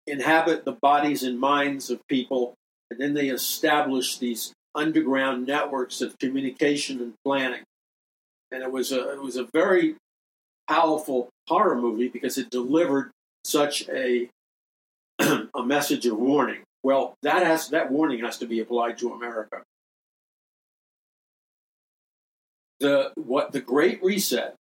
inhabit 0.07 0.65
the 0.65 0.71
bodies 0.71 1.23
and 1.23 1.39
minds 1.39 1.89
of 1.89 1.99
people, 2.07 2.55
and 2.89 2.99
then 2.99 3.13
they 3.13 3.29
established 3.29 4.19
these 4.19 4.53
underground 4.75 5.47
networks 5.47 6.01
of 6.01 6.17
communication 6.19 6.99
and 6.99 7.13
planning. 7.25 7.63
And 8.51 8.63
it 8.63 8.71
was 8.71 8.91
a 8.91 9.13
it 9.13 9.21
was 9.21 9.37
a 9.37 9.47
very 9.53 9.95
powerful 10.67 11.29
horror 11.47 11.75
movie 11.75 12.07
because 12.07 12.37
it 12.37 12.49
delivered 12.49 13.11
such 13.43 13.87
a 13.89 14.29
a 15.19 15.63
message 15.63 16.05
of 16.05 16.17
warning. 16.17 16.63
Well, 16.83 17.15
that 17.21 17.45
has 17.45 17.69
that 17.69 17.91
warning 17.91 18.23
has 18.23 18.37
to 18.39 18.45
be 18.45 18.59
applied 18.59 18.97
to 18.99 19.13
America. 19.13 19.63
The 22.79 23.11
what 23.15 23.51
the 23.51 23.61
Great 23.61 24.03
Reset, 24.03 24.55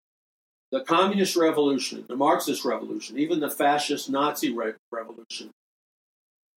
the 0.71 0.81
Communist 0.81 1.35
Revolution, 1.35 2.05
the 2.07 2.15
Marxist 2.15 2.63
Revolution, 2.63 3.17
even 3.17 3.39
the 3.39 3.49
Fascist 3.49 4.09
Nazi 4.09 4.53
re- 4.53 4.73
Revolution. 4.91 5.49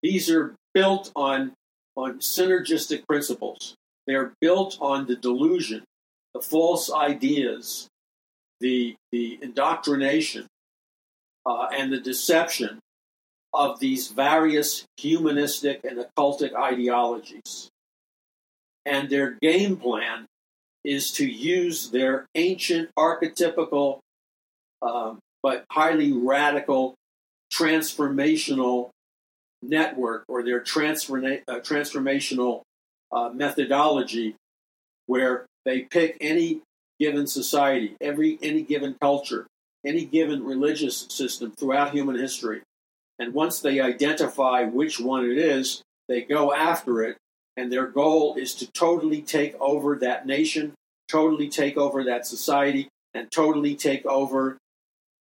These 0.02 0.28
are 0.28 0.56
built 0.74 1.12
on 1.14 1.52
on 1.96 2.18
synergistic 2.18 3.06
principles. 3.06 3.74
They're 4.06 4.32
built 4.40 4.78
on 4.80 5.06
the 5.06 5.16
delusion, 5.16 5.84
the 6.34 6.40
false 6.40 6.92
ideas, 6.92 7.88
the 8.60 8.96
the 9.10 9.38
indoctrination, 9.42 10.46
uh, 11.46 11.68
and 11.72 11.92
the 11.92 12.00
deception 12.00 12.78
of 13.54 13.80
these 13.80 14.08
various 14.08 14.84
humanistic 14.96 15.84
and 15.84 15.98
occultic 15.98 16.54
ideologies. 16.54 17.68
And 18.86 19.10
their 19.10 19.32
game 19.42 19.76
plan 19.76 20.26
is 20.84 21.12
to 21.12 21.26
use 21.26 21.90
their 21.90 22.26
ancient 22.34 22.90
archetypical 22.98 24.00
um, 24.82 25.18
but 25.42 25.64
highly 25.70 26.12
radical 26.12 26.94
transformational 27.52 28.90
network 29.62 30.24
or 30.28 30.42
their 30.42 30.60
transforma- 30.60 31.42
uh, 31.48 31.60
transformational 31.60 32.62
uh, 33.12 33.30
methodology 33.32 34.34
where 35.06 35.46
they 35.64 35.82
pick 35.82 36.16
any 36.20 36.60
given 36.98 37.26
society, 37.26 37.96
every 38.00 38.38
any 38.42 38.62
given 38.62 38.96
culture, 39.00 39.46
any 39.84 40.04
given 40.04 40.44
religious 40.44 41.06
system 41.10 41.52
throughout 41.52 41.92
human 41.92 42.16
history. 42.16 42.62
And 43.18 43.34
once 43.34 43.60
they 43.60 43.80
identify 43.80 44.64
which 44.64 44.98
one 44.98 45.24
it 45.24 45.38
is, 45.38 45.82
they 46.08 46.22
go 46.22 46.52
after 46.52 47.02
it 47.02 47.16
and 47.56 47.70
their 47.70 47.86
goal 47.86 48.34
is 48.36 48.54
to 48.56 48.70
totally 48.72 49.20
take 49.20 49.54
over 49.60 49.96
that 49.96 50.26
nation, 50.26 50.72
totally 51.08 51.48
take 51.48 51.76
over 51.76 52.04
that 52.04 52.26
society, 52.26 52.88
and 53.14 53.30
totally 53.30 53.74
take 53.74 54.06
over 54.06 54.56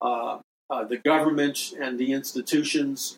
uh, 0.03 0.39
uh, 0.70 0.84
the 0.84 0.99
government 0.99 1.72
and 1.80 1.99
the 1.99 2.12
institutions 2.12 3.16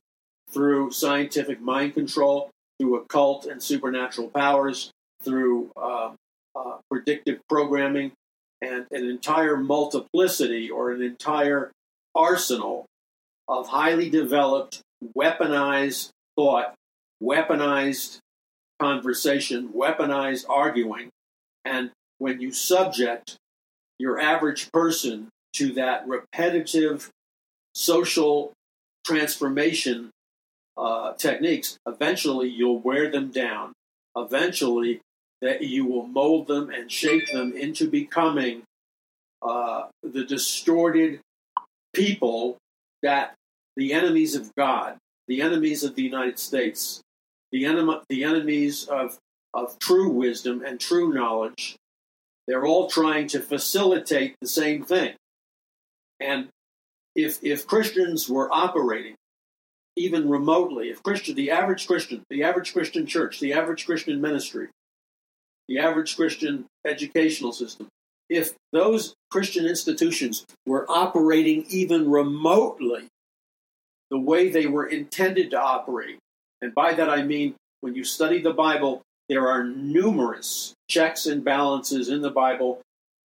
through 0.52 0.90
scientific 0.90 1.60
mind 1.60 1.94
control, 1.94 2.50
through 2.78 2.96
occult 2.96 3.46
and 3.46 3.62
supernatural 3.62 4.28
powers, 4.28 4.90
through 5.22 5.70
uh, 5.76 6.12
uh 6.54 6.78
predictive 6.90 7.40
programming, 7.48 8.12
and 8.60 8.86
an 8.90 9.08
entire 9.08 9.56
multiplicity 9.56 10.70
or 10.70 10.90
an 10.92 11.02
entire 11.02 11.70
arsenal 12.14 12.86
of 13.48 13.68
highly 13.68 14.10
developed, 14.10 14.80
weaponized 15.16 16.10
thought, 16.36 16.74
weaponized 17.22 18.18
conversation, 18.80 19.68
weaponized 19.68 20.44
arguing. 20.48 21.10
And 21.64 21.90
when 22.18 22.40
you 22.40 22.52
subject 22.52 23.36
your 23.98 24.18
average 24.18 24.70
person 24.72 25.28
to 25.54 25.72
that 25.72 26.06
repetitive 26.06 27.10
social 27.74 28.52
transformation 29.04 30.10
uh, 30.80 31.12
techniques, 31.14 31.78
eventually 31.86 32.48
you'll 32.48 32.80
wear 32.80 33.10
them 33.10 33.30
down. 33.30 33.72
Eventually, 34.16 35.00
that 35.42 35.62
you 35.62 35.84
will 35.86 36.06
mold 36.06 36.48
them 36.48 36.70
and 36.70 36.90
shape 36.90 37.30
them 37.32 37.52
into 37.52 37.88
becoming 37.88 38.62
uh, 39.42 39.84
the 40.02 40.24
distorted 40.24 41.20
people 41.94 42.56
that 43.02 43.34
the 43.76 43.92
enemies 43.92 44.34
of 44.34 44.50
God, 44.56 44.96
the 45.28 45.42
enemies 45.42 45.84
of 45.84 45.94
the 45.94 46.02
United 46.02 46.38
States, 46.38 47.00
the, 47.52 47.64
enem- 47.64 48.02
the 48.08 48.24
enemies 48.24 48.86
of, 48.86 49.18
of 49.54 49.78
true 49.78 50.08
wisdom 50.08 50.62
and 50.64 50.80
true 50.80 51.12
knowledge, 51.12 51.76
they're 52.46 52.66
all 52.66 52.88
trying 52.88 53.28
to 53.28 53.40
facilitate 53.40 54.34
the 54.40 54.48
same 54.48 54.84
thing. 54.84 55.14
And 56.18 56.48
if, 57.14 57.42
if 57.42 57.66
Christians 57.66 58.28
were 58.28 58.52
operating 58.52 59.14
even 59.96 60.28
remotely, 60.28 60.88
if 60.88 61.02
Christian, 61.02 61.34
the 61.34 61.50
average 61.50 61.86
Christian, 61.86 62.22
the 62.30 62.42
average 62.42 62.72
Christian 62.72 63.06
church, 63.06 63.40
the 63.40 63.52
average 63.52 63.86
Christian 63.86 64.20
ministry, 64.20 64.68
the 65.68 65.78
average 65.78 66.16
Christian 66.16 66.66
educational 66.86 67.52
system, 67.52 67.88
if 68.28 68.54
those 68.72 69.14
Christian 69.30 69.66
institutions 69.66 70.44
were 70.66 70.90
operating 70.90 71.64
even 71.68 72.08
remotely 72.10 73.08
the 74.10 74.18
way 74.18 74.48
they 74.48 74.66
were 74.66 74.86
intended 74.86 75.50
to 75.50 75.60
operate, 75.60 76.18
and 76.62 76.74
by 76.74 76.94
that 76.94 77.10
I 77.10 77.22
mean 77.22 77.54
when 77.80 77.94
you 77.94 78.04
study 78.04 78.40
the 78.40 78.52
Bible, 78.52 79.02
there 79.28 79.48
are 79.48 79.64
numerous 79.64 80.74
checks 80.88 81.26
and 81.26 81.44
balances 81.44 82.08
in 82.08 82.20
the 82.20 82.30
Bible 82.30 82.80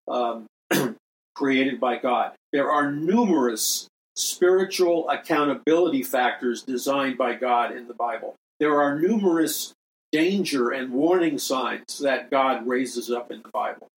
um, 0.07 0.45
created 1.35 1.79
by 1.79 1.97
God. 1.97 2.33
There 2.51 2.71
are 2.71 2.91
numerous 2.91 3.87
spiritual 4.15 5.09
accountability 5.09 6.03
factors 6.03 6.63
designed 6.63 7.17
by 7.17 7.35
God 7.35 7.75
in 7.75 7.87
the 7.87 7.93
Bible. 7.93 8.35
There 8.59 8.79
are 8.81 8.99
numerous 8.99 9.73
danger 10.11 10.69
and 10.69 10.93
warning 10.93 11.37
signs 11.37 11.99
that 11.99 12.31
God 12.31 12.65
raises 12.65 13.11
up 13.11 13.31
in 13.31 13.41
the 13.41 13.49
Bible. 13.49 13.87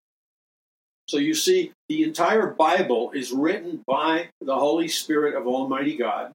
So 1.09 1.17
you 1.17 1.35
see, 1.35 1.73
the 1.89 2.03
entire 2.03 2.49
Bible 2.49 3.13
is 3.13 3.33
written 3.33 3.83
by 3.87 4.29
the 4.41 4.57
Holy 4.57 4.89
Spirit 4.89 5.35
of 5.35 5.47
Almighty 5.47 5.97
God. 5.97 6.33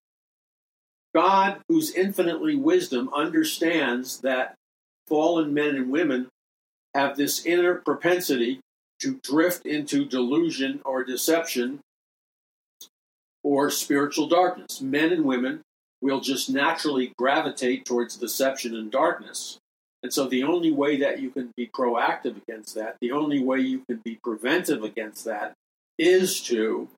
God, 1.14 1.62
whose 1.68 1.94
infinitely 1.94 2.56
wisdom 2.56 3.10
understands 3.14 4.22
that 4.22 4.56
fallen 5.08 5.54
men 5.54 5.76
and 5.76 5.92
women 5.92 6.28
have 6.96 7.18
this 7.18 7.46
inner 7.46 7.76
propensity 7.76 8.62
to 9.00 9.20
drift 9.22 9.66
into 9.66 10.06
delusion 10.06 10.82
or 10.86 11.04
deception 11.04 11.80
or 13.44 13.70
spiritual 13.70 14.28
darkness. 14.28 14.82
Men 14.82 15.12
and 15.12 15.26
women 15.26 15.62
will 16.02 16.20
just 16.20 16.50
naturally 16.50 17.14
gravitate 17.18 17.86
towards 17.86 18.18
deception 18.18 18.76
and 18.76 18.91
darkness. 18.91 19.58
And 20.02 20.12
so 20.12 20.28
the 20.28 20.44
only 20.44 20.72
way 20.72 20.98
that 20.98 21.22
you 21.22 21.30
can 21.30 21.52
be 21.56 21.68
proactive 21.68 22.36
against 22.38 22.76
that, 22.76 22.98
the 23.00 23.12
only 23.12 23.41
way 23.41 23.60
you 23.60 23.84
can 23.88 24.02
be 24.04 24.20
preventive 24.22 24.84
against 24.84 25.24
that, 25.26 25.54
is 25.98 26.41
to 26.44 26.89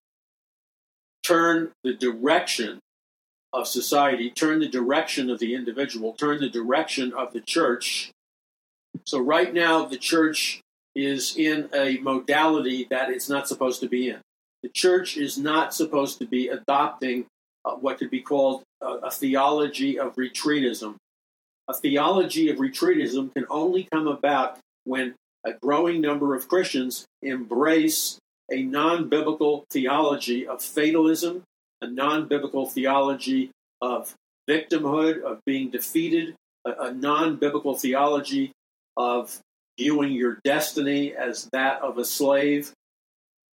turn 1.24 1.72
the 1.84 1.93
direction 1.93 2.80
of 3.54 3.68
society, 3.68 4.30
turn 4.30 4.60
the 4.60 4.68
direction 4.68 5.30
of 5.30 5.39
the 5.39 5.54
individual, 5.54 6.14
turn 6.14 6.39
the 6.39 6.50
direction 6.50 7.14
of 7.14 7.32
the 7.32 7.41
church. 7.41 8.12
So 9.06 9.20
right 9.20 9.54
now, 9.54 9.86
the 9.86 9.98
church 9.98 10.62
is 10.96 11.36
in 11.38 11.70
a 11.74 11.98
modality 12.00 12.88
that 12.89 13.10
it's 13.10 13.30
not 13.30 13.48
supposed 13.48 13.82
to 13.82 13.88
be 13.88 14.10
in. 14.10 14.20
The 14.66 14.72
church 14.72 15.16
is 15.16 15.38
not 15.38 15.76
supposed 15.76 16.18
to 16.18 16.26
be 16.26 16.47
adopting 16.47 17.28
uh, 17.63 17.76
what 17.76 17.99
could 17.99 18.09
be 18.09 18.22
called 18.22 18.63
a, 18.82 18.93
a 19.03 19.11
theology 19.11 19.99
of 19.99 20.16
retreatism, 20.16 20.95
a 21.68 21.74
theology 21.76 22.49
of 22.49 22.57
retreatism 22.57 23.32
can 23.36 23.45
only 23.51 23.88
come 23.93 24.07
about 24.07 24.57
when 24.84 25.13
a 25.45 25.53
growing 25.53 26.01
number 26.01 26.34
of 26.34 26.47
Christians 26.47 27.05
embrace 27.22 28.18
a 28.51 28.63
non 28.63 29.07
biblical 29.07 29.66
theology 29.70 30.47
of 30.47 30.63
fatalism, 30.63 31.43
a 31.84 31.88
non 31.88 32.28
biblical 32.28 32.66
theology 32.66 33.51
of 33.84 34.16
victimhood, 34.49 35.22
of 35.22 35.41
being 35.45 35.70
defeated, 35.70 36.34
a, 36.66 36.72
a 36.86 36.91
non 36.91 37.36
biblical 37.36 37.76
theology 37.76 38.51
of 38.97 39.39
viewing 39.78 40.13
your 40.13 40.39
destiny 40.43 41.13
as 41.13 41.47
that 41.53 41.84
of 41.84 41.99
a 41.99 42.05
slave. 42.05 42.72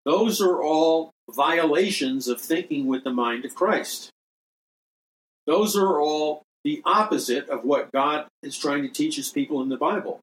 Those 0.05 0.41
are 0.41 0.61
all 0.61 1.11
violations 1.29 2.27
of 2.27 2.41
thinking 2.41 2.87
with 2.87 3.03
the 3.03 3.11
mind 3.11 3.45
of 3.45 3.55
Christ. 3.55 4.09
Those 5.45 5.75
are 5.75 5.99
all 5.99 6.43
the 6.63 6.81
opposite 6.85 7.49
of 7.49 7.63
what 7.63 7.91
God 7.91 8.27
is 8.43 8.57
trying 8.57 8.83
to 8.83 8.89
teach 8.89 9.15
his 9.15 9.29
people 9.29 9.61
in 9.61 9.69
the 9.69 9.77
Bible. 9.77 10.19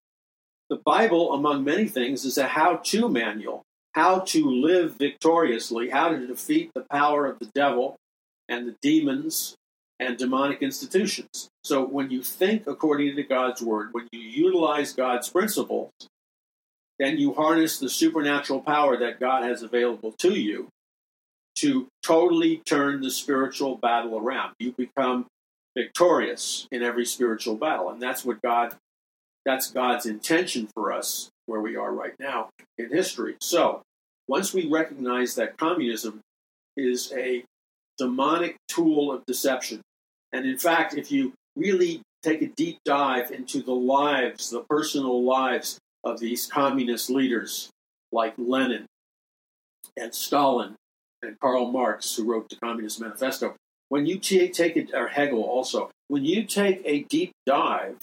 The 0.68 0.80
Bible, 0.84 1.32
among 1.32 1.64
many 1.64 1.86
things, 1.86 2.24
is 2.24 2.38
a 2.38 2.48
how 2.48 2.76
to 2.76 3.08
manual, 3.08 3.62
how 3.92 4.20
to 4.20 4.50
live 4.50 4.96
victoriously, 4.96 5.90
how 5.90 6.08
to 6.08 6.26
defeat 6.26 6.70
the 6.74 6.84
power 6.90 7.26
of 7.26 7.38
the 7.38 7.50
devil 7.54 7.96
and 8.48 8.66
the 8.66 8.76
demons 8.82 9.54
and 9.98 10.18
demonic 10.18 10.62
institutions. 10.62 11.48
So 11.64 11.84
when 11.84 12.10
you 12.10 12.22
think 12.22 12.66
according 12.66 13.16
to 13.16 13.22
God's 13.22 13.62
word, 13.62 13.90
when 13.92 14.08
you 14.12 14.20
utilize 14.20 14.92
God's 14.92 15.30
principles, 15.30 15.92
then 16.98 17.18
you 17.18 17.34
harness 17.34 17.78
the 17.78 17.90
supernatural 17.90 18.60
power 18.60 18.96
that 18.96 19.20
God 19.20 19.44
has 19.44 19.62
available 19.62 20.12
to 20.18 20.34
you 20.34 20.68
to 21.56 21.88
totally 22.04 22.58
turn 22.66 23.00
the 23.00 23.10
spiritual 23.10 23.76
battle 23.76 24.18
around. 24.18 24.54
You 24.58 24.72
become 24.72 25.26
victorious 25.76 26.66
in 26.70 26.82
every 26.82 27.04
spiritual 27.04 27.56
battle. 27.56 27.90
And 27.90 28.00
that's 28.00 28.24
what 28.24 28.40
God 28.42 28.76
that's 29.44 29.70
God's 29.70 30.06
intention 30.06 30.68
for 30.74 30.92
us 30.92 31.30
where 31.46 31.60
we 31.60 31.76
are 31.76 31.92
right 31.92 32.14
now 32.18 32.50
in 32.78 32.90
history. 32.90 33.36
So, 33.40 33.82
once 34.26 34.52
we 34.52 34.68
recognize 34.68 35.36
that 35.36 35.56
communism 35.56 36.20
is 36.76 37.12
a 37.16 37.44
demonic 37.96 38.56
tool 38.66 39.12
of 39.12 39.24
deception, 39.24 39.82
and 40.32 40.44
in 40.46 40.58
fact, 40.58 40.94
if 40.94 41.12
you 41.12 41.32
really 41.54 42.02
take 42.24 42.42
a 42.42 42.48
deep 42.48 42.78
dive 42.84 43.30
into 43.30 43.62
the 43.62 43.72
lives, 43.72 44.50
the 44.50 44.64
personal 44.68 45.22
lives 45.22 45.78
of 46.06 46.20
these 46.20 46.46
communist 46.46 47.10
leaders 47.10 47.68
like 48.12 48.34
Lenin 48.38 48.86
and 49.96 50.14
Stalin 50.14 50.76
and 51.22 51.38
Karl 51.40 51.70
Marx, 51.70 52.14
who 52.14 52.24
wrote 52.24 52.48
the 52.48 52.56
Communist 52.56 53.00
Manifesto, 53.00 53.56
when 53.88 54.06
you 54.06 54.18
take 54.18 54.76
it, 54.76 54.90
or 54.94 55.08
Hegel 55.08 55.42
also, 55.42 55.90
when 56.08 56.24
you 56.24 56.44
take 56.44 56.80
a 56.84 57.02
deep 57.04 57.32
dive 57.44 57.96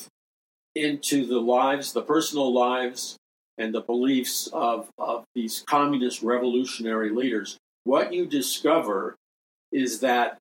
into 0.76 1.26
the 1.26 1.40
lives, 1.40 1.94
the 1.94 2.02
personal 2.02 2.54
lives, 2.54 3.18
and 3.58 3.74
the 3.74 3.82
beliefs 3.82 4.50
of, 4.52 4.90
of 4.98 5.24
these 5.36 5.64
communist 5.68 6.24
revolutionary 6.24 7.10
leaders, 7.10 7.58
what 7.84 8.14
you 8.14 8.26
discover 8.26 9.16
is 9.72 10.00
that 10.02 10.38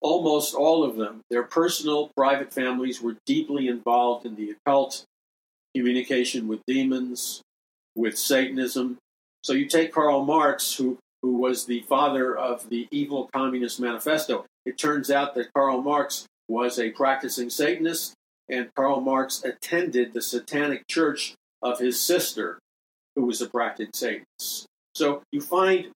almost 0.00 0.54
all 0.54 0.84
of 0.84 0.96
them, 0.96 1.20
their 1.30 1.44
personal, 1.44 2.10
private 2.16 2.52
families, 2.52 3.00
were 3.00 3.16
deeply 3.26 3.68
involved 3.68 4.26
in 4.26 4.36
the 4.36 4.50
occult, 4.50 5.04
communication 5.74 6.48
with 6.48 6.60
demons, 6.66 7.42
with 7.94 8.18
Satanism. 8.18 8.98
So 9.42 9.52
you 9.52 9.66
take 9.66 9.92
Karl 9.92 10.24
Marx, 10.24 10.74
who 10.76 10.98
who 11.24 11.38
was 11.38 11.64
the 11.64 11.80
father 11.88 12.36
of 12.36 12.68
the 12.68 12.86
Evil 12.90 13.30
Communist 13.34 13.80
Manifesto. 13.80 14.44
It 14.66 14.76
turns 14.76 15.10
out 15.10 15.34
that 15.34 15.54
Karl 15.54 15.80
Marx 15.80 16.26
was 16.48 16.78
a 16.78 16.90
practicing 16.90 17.48
Satanist, 17.48 18.12
and 18.50 18.68
Karl 18.74 19.00
Marx 19.00 19.42
attended 19.42 20.12
the 20.12 20.20
satanic 20.20 20.86
church 20.86 21.34
of 21.62 21.78
his 21.78 21.98
sister, 21.98 22.58
who 23.16 23.24
was 23.24 23.40
a 23.40 23.48
practicing 23.48 23.90
Satanist. 23.94 24.66
So 24.94 25.22
you 25.32 25.40
find 25.40 25.86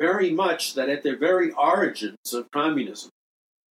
very 0.00 0.32
much 0.32 0.74
that 0.74 0.88
at 0.88 1.04
the 1.04 1.14
very 1.14 1.52
origins 1.52 2.32
of 2.32 2.50
communism, 2.50 3.10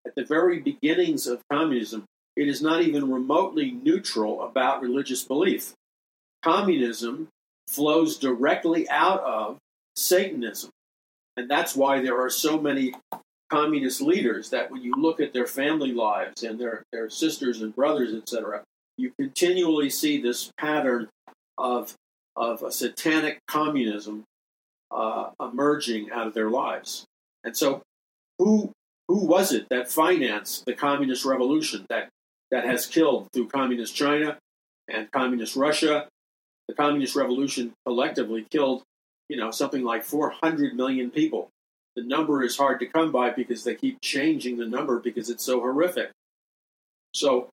at 0.08 0.16
the 0.16 0.24
very 0.24 0.62
beginnings 0.62 1.28
of 1.28 1.41
communism, 1.51 2.06
it 2.36 2.48
is 2.48 2.62
not 2.62 2.82
even 2.82 3.12
remotely 3.12 3.72
neutral 3.72 4.42
about 4.42 4.82
religious 4.82 5.24
belief. 5.24 5.74
Communism 6.44 7.28
flows 7.68 8.18
directly 8.18 8.90
out 8.90 9.22
of 9.22 9.58
Satanism. 9.96 10.70
And 11.38 11.50
that's 11.50 11.76
why 11.76 12.02
there 12.02 12.20
are 12.20 12.30
so 12.30 12.60
many 12.60 12.94
communist 13.50 14.02
leaders 14.02 14.50
that 14.50 14.72
when 14.72 14.82
you 14.82 14.94
look 14.98 15.20
at 15.20 15.34
their 15.34 15.46
family 15.46 15.92
lives 15.92 16.44
and 16.44 16.60
their, 16.60 16.84
their 16.92 17.10
sisters 17.10 17.62
and 17.62 17.76
brothers, 17.76 18.14
etc., 18.14 18.64
you 18.98 19.12
continually 19.20 19.90
see 19.90 20.22
this 20.22 20.52
pattern 20.60 21.08
of, 21.58 21.94
of 22.36 22.62
a 22.64 22.72
satanic 22.72 23.40
communism 23.48 24.24
uh, 24.92 25.32
emerging 25.40 26.12
out 26.12 26.28
of 26.28 26.34
their 26.34 26.50
lives. 26.50 27.06
And 27.44 27.56
so, 27.58 27.82
who, 28.40 28.72
who 29.08 29.26
was 29.26 29.52
it 29.52 29.68
that 29.70 29.90
financed 29.90 30.66
the 30.66 30.74
communist 30.74 31.26
revolution 31.26 31.86
that, 31.90 32.10
that 32.54 32.64
has 32.64 32.86
killed 32.86 33.28
through 33.34 33.49
communist 33.49 33.95
China 33.95 34.38
and 34.88 35.12
communist 35.12 35.58
Russia 35.58 36.08
the 36.68 36.74
communist 36.74 37.16
revolution 37.16 37.74
collectively 37.86 38.45
killed, 38.49 38.84
you 39.30 39.38
know, 39.38 39.51
something 39.51 39.84
like 39.84 40.04
400 40.04 40.76
million 40.76 41.12
people. 41.12 41.49
The 41.95 42.04
number 42.04 42.43
is 42.43 42.58
hard 42.58 42.80
to 42.80 42.86
come 42.86 43.12
by 43.12 43.32
because 43.32 43.64
they 43.64 43.76
keep 43.76 44.01
changing 44.01 44.58
the 44.58 44.66
number 44.66 44.99
because 44.99 45.30
it's 45.30 45.43
so 45.43 45.60
horrific. 45.60 46.12
So, 47.14 47.49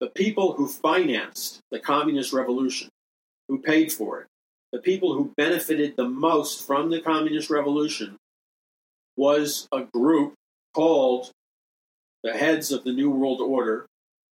the 0.00 0.08
people 0.08 0.54
who 0.54 0.66
financed 0.66 1.60
the 1.70 1.78
communist 1.78 2.32
revolution, 2.32 2.88
who 3.48 3.60
paid 3.60 3.92
for 3.92 4.22
it, 4.22 4.26
the 4.72 4.78
people 4.78 5.14
who 5.14 5.32
benefited 5.36 5.94
the 5.96 6.08
most 6.08 6.66
from 6.66 6.90
the 6.90 7.00
communist 7.00 7.50
revolution 7.50 8.16
was 9.16 9.68
a 9.72 9.82
group 9.82 10.34
called 10.74 11.30
the 12.22 12.32
heads 12.32 12.72
of 12.72 12.84
the 12.84 12.92
New 12.92 13.10
World 13.10 13.40
Order, 13.40 13.86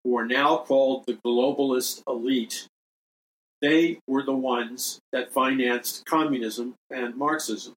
who 0.04 0.16
are 0.16 0.26
now 0.26 0.58
called 0.58 1.04
the 1.06 1.18
globalist 1.24 2.02
elite. 2.06 2.66
They 3.60 3.98
were 4.08 4.24
the 4.24 4.34
ones 4.34 4.98
that 5.12 5.32
financed 5.32 6.04
communism 6.04 6.74
and 6.90 7.16
Marxism. 7.16 7.74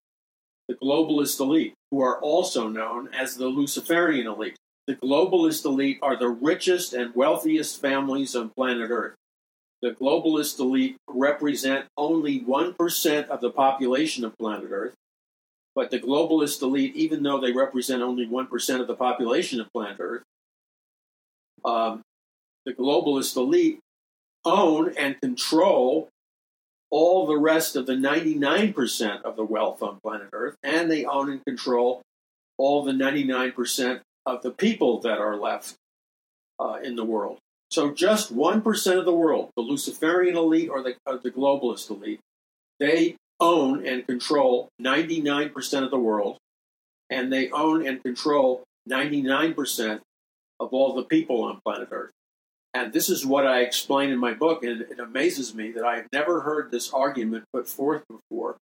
The 0.67 0.75
globalist 0.75 1.39
elite, 1.39 1.75
who 1.91 2.01
are 2.01 2.19
also 2.19 2.67
known 2.67 3.09
as 3.13 3.35
the 3.35 3.47
Luciferian 3.47 4.25
elite. 4.25 4.55
The 4.87 4.95
globalist 4.95 5.65
elite 5.65 5.99
are 6.01 6.17
the 6.17 6.29
richest 6.29 6.93
and 6.93 7.13
wealthiest 7.15 7.79
families 7.79 8.35
on 8.35 8.49
planet 8.49 8.89
Earth. 8.89 9.15
The 9.81 9.91
globalist 9.91 10.59
elite 10.59 10.97
represent 11.07 11.85
only 11.97 12.39
1% 12.39 13.27
of 13.27 13.41
the 13.41 13.51
population 13.51 14.25
of 14.25 14.37
planet 14.37 14.71
Earth, 14.71 14.93
but 15.75 15.91
the 15.91 15.99
globalist 15.99 16.61
elite, 16.61 16.95
even 16.95 17.21
though 17.21 17.39
they 17.39 17.51
represent 17.51 18.01
only 18.01 18.25
1% 18.25 18.79
of 18.79 18.87
the 18.87 18.95
population 18.95 19.59
of 19.59 19.71
planet 19.71 19.97
Earth, 19.99 20.23
um, 21.63 22.01
the 22.65 22.73
globalist 22.73 23.35
elite 23.35 23.79
own 24.43 24.93
and 24.97 25.19
control 25.21 26.09
all 26.91 27.25
the 27.25 27.37
rest 27.37 27.75
of 27.75 27.85
the 27.85 27.93
99% 27.93 29.21
of 29.23 29.35
the 29.35 29.43
wealth 29.43 29.81
on 29.81 29.99
planet 30.01 30.29
Earth, 30.33 30.55
and 30.63 30.89
they 30.89 31.05
own 31.05 31.31
and 31.31 31.43
control 31.45 32.01
all 32.57 32.83
the 32.83 32.91
99% 32.91 34.01
of 34.25 34.41
the 34.43 34.51
people 34.51 35.01
that 35.01 35.17
are 35.17 35.35
left 35.35 35.75
uh, 36.59 36.77
in 36.83 36.95
the 36.95 37.03
world. 37.03 37.39
So 37.71 37.91
just 37.91 38.33
1% 38.33 38.99
of 38.99 39.05
the 39.05 39.13
world, 39.13 39.49
the 39.55 39.61
Luciferian 39.61 40.37
elite 40.37 40.69
or 40.69 40.83
the, 40.83 40.95
uh, 41.05 41.17
the 41.17 41.31
globalist 41.31 41.89
elite, 41.89 42.21
they 42.79 43.17
own 43.39 43.85
and 43.85 44.05
control 44.07 44.69
99% 44.81 45.83
of 45.83 45.91
the 45.91 45.99
world, 45.99 46.37
and 47.09 47.33
they 47.33 47.49
own 47.49 47.85
and 47.85 48.01
control 48.01 48.63
99% 48.89 49.99
of 50.59 50.69
all 50.71 50.93
the 50.95 51.03
people 51.03 51.43
on 51.43 51.59
planet 51.65 51.89
Earth. 51.91 52.11
And 52.75 52.91
this 52.91 53.07
is 53.07 53.25
what 53.25 53.47
I 53.47 53.61
explain 53.61 54.09
in 54.09 54.19
my 54.19 54.33
book, 54.33 54.61
and 54.65 54.81
it 54.81 54.99
amazes 54.99 55.55
me 55.55 55.71
that 55.71 55.85
I 55.85 55.95
have 55.95 56.07
never 56.11 56.41
heard 56.41 56.71
this 56.71 56.91
argument 56.91 57.45
put 57.53 57.69
forth 57.69 58.03
before. 58.09 58.57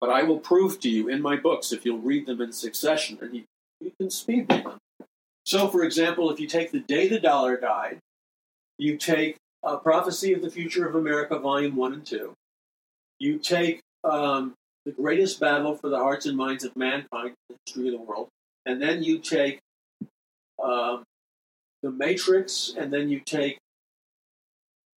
But 0.00 0.10
I 0.10 0.24
will 0.24 0.40
prove 0.40 0.80
to 0.80 0.88
you 0.90 1.08
in 1.08 1.22
my 1.22 1.36
books 1.36 1.70
if 1.70 1.84
you'll 1.84 2.00
read 2.00 2.26
them 2.26 2.40
in 2.40 2.52
succession, 2.52 3.16
and 3.22 3.36
you, 3.36 3.44
you 3.80 3.92
can 3.96 4.10
speed 4.10 4.46
read 4.50 4.64
them. 4.64 4.78
So, 5.46 5.68
for 5.68 5.84
example, 5.84 6.32
if 6.32 6.40
you 6.40 6.48
take 6.48 6.72
The 6.72 6.80
Day 6.80 7.06
the 7.06 7.20
Dollar 7.20 7.56
Died, 7.56 8.00
you 8.76 8.96
take 8.96 9.36
a 9.62 9.76
Prophecy 9.76 10.32
of 10.32 10.42
the 10.42 10.50
Future 10.50 10.88
of 10.88 10.96
America, 10.96 11.38
Volume 11.38 11.76
1 11.76 11.92
and 11.92 12.04
2, 12.04 12.34
you 13.20 13.38
take 13.38 13.80
um, 14.02 14.54
the 14.84 14.90
greatest 14.90 15.38
battle 15.38 15.76
for 15.76 15.88
the 15.88 15.98
hearts 15.98 16.26
and 16.26 16.36
minds 16.36 16.64
of 16.64 16.74
mankind 16.74 17.28
in 17.28 17.34
the 17.50 17.56
history 17.64 17.94
of 17.94 18.00
the 18.00 18.04
world. 18.04 18.26
And 18.66 18.82
then 18.82 19.04
you 19.04 19.18
take 19.20 19.60
um, 20.60 21.04
the 21.82 21.90
Matrix, 21.90 22.74
and 22.76 22.92
then 22.92 23.08
you 23.08 23.20
take 23.20 23.58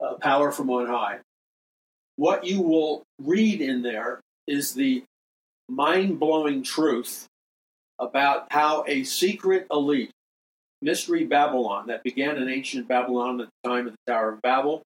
uh, 0.01 0.15
Power 0.15 0.51
from 0.51 0.69
on 0.69 0.87
high. 0.87 1.19
What 2.15 2.45
you 2.45 2.61
will 2.61 3.03
read 3.19 3.61
in 3.61 3.81
there 3.81 4.19
is 4.47 4.73
the 4.73 5.03
mind 5.69 6.19
blowing 6.19 6.63
truth 6.63 7.27
about 7.99 8.47
how 8.51 8.83
a 8.87 9.03
secret 9.03 9.67
elite, 9.71 10.11
Mystery 10.81 11.23
Babylon, 11.23 11.87
that 11.87 12.03
began 12.03 12.37
in 12.37 12.49
ancient 12.49 12.87
Babylon 12.87 13.39
at 13.41 13.47
the 13.47 13.69
time 13.69 13.87
of 13.87 13.93
the 13.93 14.11
Tower 14.11 14.33
of 14.33 14.41
Babel, 14.41 14.81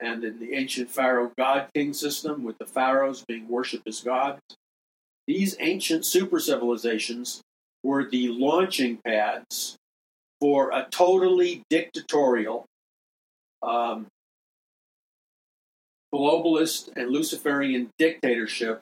and 0.00 0.24
in 0.24 0.40
the 0.40 0.54
ancient 0.54 0.90
Pharaoh 0.90 1.30
God 1.38 1.68
King 1.74 1.92
system, 1.92 2.42
with 2.42 2.58
the 2.58 2.66
pharaohs 2.66 3.24
being 3.26 3.48
worshipped 3.48 3.86
as 3.86 4.00
gods. 4.00 4.40
These 5.28 5.56
ancient 5.60 6.04
super 6.04 6.40
civilizations 6.40 7.40
were 7.84 8.08
the 8.08 8.28
launching 8.28 8.98
pads 9.04 9.76
for 10.42 10.72
a 10.72 10.88
totally 10.90 11.62
dictatorial, 11.70 12.66
um, 13.62 14.08
globalist, 16.12 16.88
and 16.96 17.10
Luciferian 17.10 17.90
dictatorship 17.96 18.80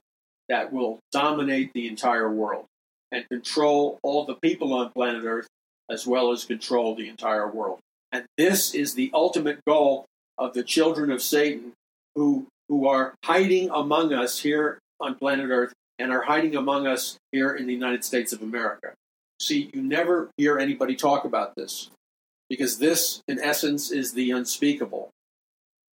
that 0.48 0.72
will 0.72 1.00
dominate 1.12 1.70
the 1.74 1.86
entire 1.86 2.32
world 2.32 2.64
and 3.12 3.28
control 3.28 3.98
all 4.02 4.24
the 4.24 4.36
people 4.36 4.72
on 4.72 4.90
planet 4.92 5.24
Earth 5.26 5.48
as 5.90 6.06
well 6.06 6.32
as 6.32 6.46
control 6.46 6.94
the 6.94 7.10
entire 7.10 7.50
world. 7.50 7.78
And 8.10 8.24
this 8.38 8.74
is 8.74 8.94
the 8.94 9.10
ultimate 9.12 9.58
goal 9.66 10.06
of 10.38 10.54
the 10.54 10.64
children 10.64 11.10
of 11.10 11.20
Satan 11.20 11.72
who, 12.14 12.46
who 12.70 12.88
are 12.88 13.12
hiding 13.22 13.68
among 13.68 14.14
us 14.14 14.38
here 14.38 14.78
on 14.98 15.14
planet 15.14 15.50
Earth 15.50 15.74
and 15.98 16.10
are 16.10 16.22
hiding 16.22 16.56
among 16.56 16.86
us 16.86 17.18
here 17.32 17.54
in 17.54 17.66
the 17.66 17.74
United 17.74 18.02
States 18.02 18.32
of 18.32 18.40
America. 18.40 18.94
See, 19.40 19.70
you 19.72 19.80
never 19.80 20.30
hear 20.36 20.58
anybody 20.58 20.94
talk 20.94 21.24
about 21.24 21.54
this 21.56 21.90
because 22.50 22.78
this, 22.78 23.22
in 23.26 23.40
essence, 23.40 23.90
is 23.90 24.12
the 24.12 24.30
unspeakable. 24.32 25.10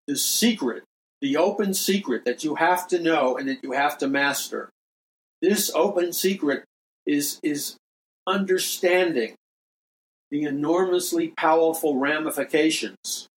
The 0.09 0.17
secret, 0.17 0.83
the 1.21 1.37
open 1.37 1.73
secret 1.73 2.25
that 2.25 2.43
you 2.43 2.57
have 2.57 2.89
to 2.89 3.01
know 3.01 3.37
and 3.37 3.49
that 3.49 3.63
you 3.63 3.73
have 3.73 3.99
to 3.99 4.09
master. 4.09 4.71
This 5.41 5.71
open 5.75 6.13
secret 6.13 6.65
is, 7.07 7.39
is 7.43 7.77
understanding 8.27 9.37
the 10.31 10.43
enormously 10.43 11.33
powerful 11.37 11.99
ramifications 11.99 13.29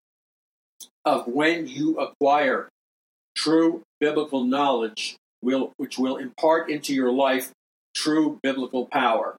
of 1.06 1.28
when 1.28 1.68
you 1.68 2.00
acquire 2.00 2.70
true 3.36 3.84
biblical 4.00 4.44
knowledge, 4.44 5.18
will, 5.44 5.72
which 5.78 6.00
will 6.00 6.18
impart 6.18 6.70
into 6.70 6.96
your 6.96 7.12
life 7.12 7.52
true 7.94 8.40
biblical 8.42 8.88
power. 8.88 9.36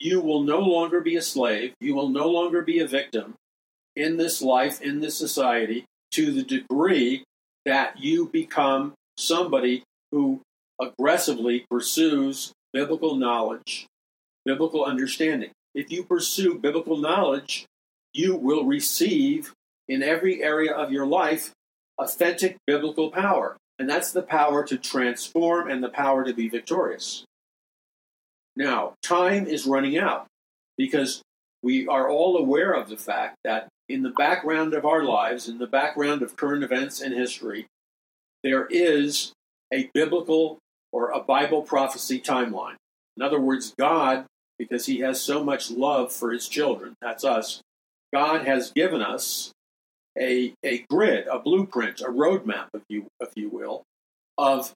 You 0.00 0.20
will 0.20 0.42
no 0.42 0.60
longer 0.60 1.00
be 1.00 1.16
a 1.16 1.22
slave. 1.22 1.72
You 1.80 1.94
will 1.94 2.08
no 2.08 2.28
longer 2.28 2.62
be 2.62 2.78
a 2.80 2.86
victim 2.86 3.34
in 3.96 4.16
this 4.16 4.40
life, 4.40 4.80
in 4.80 5.00
this 5.00 5.16
society, 5.16 5.84
to 6.12 6.32
the 6.32 6.44
degree 6.44 7.24
that 7.64 7.98
you 7.98 8.28
become 8.28 8.94
somebody 9.16 9.82
who 10.12 10.40
aggressively 10.80 11.66
pursues 11.70 12.52
biblical 12.72 13.16
knowledge, 13.16 13.86
biblical 14.44 14.84
understanding. 14.84 15.50
If 15.74 15.90
you 15.90 16.04
pursue 16.04 16.58
biblical 16.58 16.96
knowledge, 16.96 17.66
you 18.14 18.36
will 18.36 18.64
receive 18.64 19.52
in 19.88 20.02
every 20.02 20.42
area 20.42 20.72
of 20.72 20.92
your 20.92 21.06
life 21.06 21.50
authentic 21.98 22.56
biblical 22.66 23.10
power. 23.10 23.56
And 23.78 23.88
that's 23.88 24.12
the 24.12 24.22
power 24.22 24.64
to 24.64 24.76
transform 24.76 25.70
and 25.70 25.82
the 25.82 25.88
power 25.88 26.24
to 26.24 26.32
be 26.32 26.48
victorious. 26.48 27.24
Now, 28.58 28.94
time 29.04 29.46
is 29.46 29.66
running 29.66 29.96
out 29.96 30.26
because 30.76 31.22
we 31.62 31.86
are 31.86 32.10
all 32.10 32.36
aware 32.36 32.72
of 32.72 32.88
the 32.88 32.96
fact 32.96 33.36
that 33.44 33.68
in 33.88 34.02
the 34.02 34.10
background 34.10 34.74
of 34.74 34.84
our 34.84 35.04
lives, 35.04 35.48
in 35.48 35.58
the 35.58 35.68
background 35.68 36.22
of 36.22 36.36
current 36.36 36.64
events 36.64 37.00
and 37.00 37.14
history, 37.14 37.68
there 38.42 38.66
is 38.66 39.32
a 39.72 39.88
biblical 39.94 40.58
or 40.90 41.10
a 41.12 41.20
Bible 41.20 41.62
prophecy 41.62 42.20
timeline. 42.20 42.74
In 43.16 43.22
other 43.22 43.40
words, 43.40 43.74
God, 43.78 44.26
because 44.58 44.86
He 44.86 45.00
has 45.00 45.20
so 45.20 45.44
much 45.44 45.70
love 45.70 46.12
for 46.12 46.32
His 46.32 46.48
children, 46.48 46.94
that's 47.00 47.24
us, 47.24 47.60
God 48.12 48.44
has 48.44 48.72
given 48.72 49.02
us 49.02 49.52
a, 50.18 50.52
a 50.64 50.84
grid, 50.90 51.28
a 51.28 51.38
blueprint, 51.38 52.00
a 52.00 52.06
roadmap, 52.06 52.70
if 52.74 52.82
you, 52.88 53.06
if 53.20 53.30
you 53.36 53.50
will, 53.50 53.84
of 54.36 54.72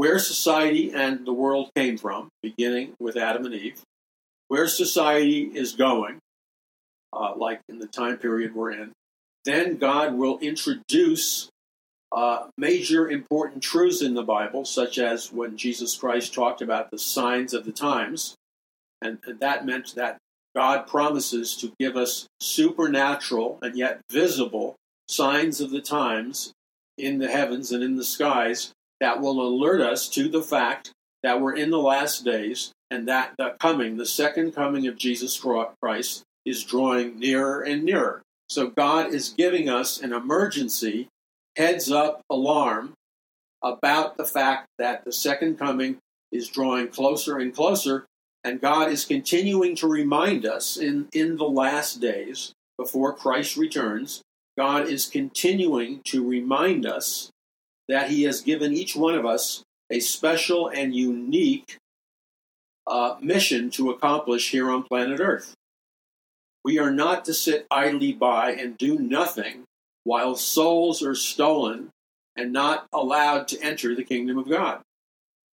where 0.00 0.18
society 0.18 0.90
and 0.94 1.26
the 1.26 1.32
world 1.34 1.70
came 1.76 1.98
from, 1.98 2.30
beginning 2.42 2.94
with 2.98 3.18
Adam 3.18 3.44
and 3.44 3.54
Eve, 3.54 3.82
where 4.48 4.66
society 4.66 5.42
is 5.42 5.74
going, 5.74 6.18
uh, 7.12 7.34
like 7.36 7.60
in 7.68 7.80
the 7.80 7.86
time 7.86 8.16
period 8.16 8.54
we're 8.54 8.70
in. 8.70 8.92
Then 9.44 9.76
God 9.76 10.14
will 10.14 10.38
introduce 10.38 11.50
uh, 12.12 12.46
major 12.56 13.10
important 13.10 13.62
truths 13.62 14.00
in 14.00 14.14
the 14.14 14.22
Bible, 14.22 14.64
such 14.64 14.96
as 14.96 15.30
when 15.30 15.58
Jesus 15.58 15.94
Christ 15.98 16.32
talked 16.32 16.62
about 16.62 16.90
the 16.90 16.98
signs 16.98 17.52
of 17.52 17.66
the 17.66 17.72
times. 17.72 18.34
And, 19.02 19.18
and 19.26 19.38
that 19.40 19.66
meant 19.66 19.94
that 19.96 20.16
God 20.56 20.86
promises 20.86 21.54
to 21.58 21.74
give 21.78 21.98
us 21.98 22.26
supernatural 22.40 23.58
and 23.60 23.76
yet 23.76 24.00
visible 24.10 24.76
signs 25.10 25.60
of 25.60 25.70
the 25.70 25.82
times 25.82 26.54
in 26.96 27.18
the 27.18 27.28
heavens 27.28 27.70
and 27.70 27.84
in 27.84 27.96
the 27.96 28.04
skies 28.04 28.72
that 29.00 29.20
will 29.20 29.40
alert 29.40 29.80
us 29.80 30.08
to 30.10 30.28
the 30.28 30.42
fact 30.42 30.92
that 31.22 31.40
we're 31.40 31.56
in 31.56 31.70
the 31.70 31.78
last 31.78 32.24
days 32.24 32.72
and 32.90 33.08
that 33.08 33.34
the 33.38 33.56
coming, 33.60 33.96
the 33.96 34.06
second 34.06 34.52
coming 34.52 34.86
of 34.86 34.98
Jesus 34.98 35.38
Christ, 35.82 36.22
is 36.44 36.64
drawing 36.64 37.18
nearer 37.18 37.60
and 37.60 37.84
nearer. 37.84 38.22
So 38.48 38.68
God 38.68 39.14
is 39.14 39.30
giving 39.30 39.68
us 39.68 40.00
an 40.00 40.12
emergency 40.12 41.08
heads 41.56 41.90
up 41.90 42.22
alarm 42.30 42.94
about 43.62 44.16
the 44.16 44.24
fact 44.24 44.66
that 44.78 45.04
the 45.04 45.12
second 45.12 45.58
coming 45.58 45.98
is 46.32 46.48
drawing 46.48 46.88
closer 46.88 47.38
and 47.38 47.54
closer, 47.54 48.06
and 48.42 48.60
God 48.60 48.90
is 48.90 49.04
continuing 49.04 49.76
to 49.76 49.86
remind 49.86 50.46
us 50.46 50.76
in, 50.76 51.08
in 51.12 51.36
the 51.36 51.48
last 51.48 52.00
days 52.00 52.52
before 52.78 53.12
Christ 53.12 53.56
returns. 53.56 54.22
God 54.56 54.88
is 54.88 55.06
continuing 55.06 56.00
to 56.06 56.26
remind 56.26 56.86
us 56.86 57.30
that 57.90 58.08
He 58.08 58.22
has 58.22 58.40
given 58.40 58.72
each 58.72 58.94
one 58.94 59.14
of 59.14 59.26
us 59.26 59.62
a 59.90 60.00
special 60.00 60.68
and 60.68 60.94
unique 60.94 61.76
uh, 62.86 63.16
mission 63.20 63.70
to 63.70 63.90
accomplish 63.90 64.50
here 64.50 64.70
on 64.70 64.84
planet 64.84 65.20
Earth. 65.20 65.54
We 66.64 66.78
are 66.78 66.90
not 66.90 67.24
to 67.24 67.34
sit 67.34 67.66
idly 67.70 68.12
by 68.12 68.52
and 68.52 68.78
do 68.78 68.98
nothing 68.98 69.64
while 70.04 70.36
souls 70.36 71.02
are 71.02 71.14
stolen 71.14 71.90
and 72.36 72.52
not 72.52 72.86
allowed 72.92 73.48
to 73.48 73.60
enter 73.60 73.94
the 73.94 74.04
kingdom 74.04 74.38
of 74.38 74.48
God. 74.48 74.80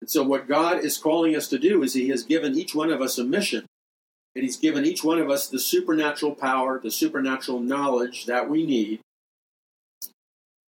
And 0.01 0.09
so, 0.09 0.23
what 0.23 0.47
God 0.47 0.83
is 0.83 0.97
calling 0.97 1.35
us 1.35 1.47
to 1.47 1.57
do 1.57 1.83
is 1.83 1.93
He 1.93 2.09
has 2.09 2.23
given 2.23 2.57
each 2.57 2.75
one 2.75 2.91
of 2.91 3.01
us 3.01 3.17
a 3.17 3.23
mission, 3.23 3.65
and 4.35 4.43
He's 4.43 4.57
given 4.57 4.85
each 4.85 5.03
one 5.03 5.19
of 5.19 5.29
us 5.29 5.47
the 5.47 5.59
supernatural 5.59 6.35
power, 6.35 6.79
the 6.79 6.91
supernatural 6.91 7.61
knowledge 7.61 8.25
that 8.25 8.49
we 8.49 8.65
need 8.65 8.99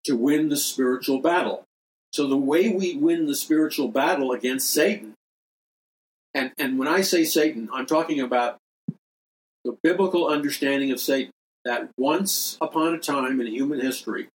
to 0.08 0.16
win 0.16 0.50
the 0.50 0.58
spiritual 0.58 1.20
battle. 1.20 1.64
So, 2.14 2.28
the 2.28 2.38
way 2.38 2.70
we 2.70 2.96
win 2.96 3.28
the 3.28 3.36
spiritual 3.36 3.90
battle 3.90 4.32
against 4.32 4.72
Satan, 4.72 5.14
and, 6.34 6.52
and 6.58 6.80
when 6.80 6.88
I 6.88 7.02
say 7.02 7.26
Satan, 7.26 7.70
I'm 7.74 7.86
talking 7.86 8.20
about 8.20 8.58
the 9.64 9.78
biblical 9.84 10.28
understanding 10.28 10.92
of 10.92 11.00
Satan 11.00 11.32
that 11.66 11.90
once 11.98 12.58
upon 12.62 12.96
a 12.96 13.00
time 13.00 13.42
in 13.42 13.48
human 13.48 13.82
history, 13.82 14.30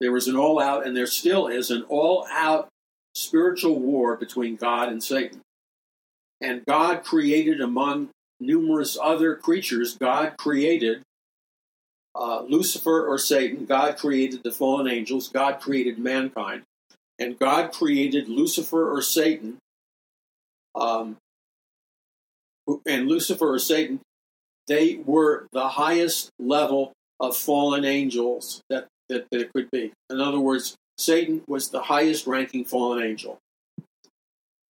there 0.00 0.12
was 0.12 0.26
an 0.26 0.36
all 0.36 0.60
out, 0.60 0.86
and 0.86 0.96
there 0.96 1.06
still 1.06 1.46
is 1.46 1.70
an 1.70 1.84
all 1.88 2.26
out 2.30 2.68
spiritual 3.14 3.78
war 3.78 4.16
between 4.16 4.56
God 4.56 4.88
and 4.88 5.02
Satan. 5.02 5.40
And 6.40 6.64
God 6.66 7.04
created 7.04 7.60
among 7.60 8.10
numerous 8.40 8.98
other 9.00 9.34
creatures, 9.34 9.96
God 9.96 10.36
created 10.36 11.02
uh, 12.18 12.42
Lucifer 12.42 13.06
or 13.06 13.16
Satan, 13.16 13.64
God 13.64 13.96
created 13.96 14.42
the 14.42 14.50
fallen 14.50 14.88
angels, 14.88 15.28
God 15.28 15.60
created 15.60 15.98
mankind, 15.98 16.62
and 17.18 17.38
God 17.38 17.72
created 17.72 18.28
Lucifer 18.28 18.92
or 18.92 19.00
Satan. 19.00 19.58
Um, 20.74 21.16
and 22.86 23.08
Lucifer 23.08 23.54
or 23.54 23.58
Satan, 23.58 24.00
they 24.66 24.96
were 25.06 25.46
the 25.52 25.68
highest 25.68 26.30
level 26.38 26.92
of 27.20 27.36
fallen 27.36 27.84
angels 27.84 28.60
that, 28.68 28.86
that 29.08 29.26
there 29.30 29.46
could 29.54 29.70
be. 29.70 29.92
In 30.10 30.20
other 30.20 30.40
words, 30.40 30.76
Satan 30.98 31.42
was 31.46 31.70
the 31.70 31.82
highest 31.82 32.26
ranking 32.26 32.64
fallen 32.64 33.02
angel. 33.02 33.38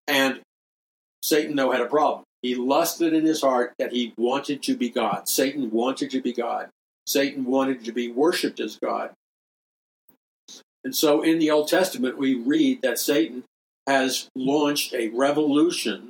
And 0.06 0.42
Satan, 1.24 1.56
though, 1.56 1.72
had 1.72 1.82
a 1.82 1.88
problem. 1.88 2.24
He 2.42 2.56
lusted 2.56 3.14
in 3.14 3.26
his 3.26 3.42
heart 3.42 3.74
that 3.80 3.92
he 3.92 4.14
wanted 4.18 4.62
to 4.64 4.78
be 4.78 4.90
God. 4.90 5.28
Satan 5.28 5.72
wanted 5.72 6.12
to 6.12 6.22
be 6.22 6.34
God. 6.34 6.70
Satan 7.08 7.46
wanted 7.46 7.86
to 7.86 7.92
be 7.92 8.12
worshiped 8.12 8.60
as 8.60 8.76
God. 8.76 9.12
And 10.84 10.96
so 10.96 11.22
in 11.22 11.40
the 11.40 11.50
Old 11.50 11.70
Testament, 11.70 12.18
we 12.18 12.36
read 12.36 12.82
that 12.82 13.00
Satan 13.00 13.44
has 13.88 14.30
launched 14.36 14.94
a 14.94 15.08
revolution 15.10 16.10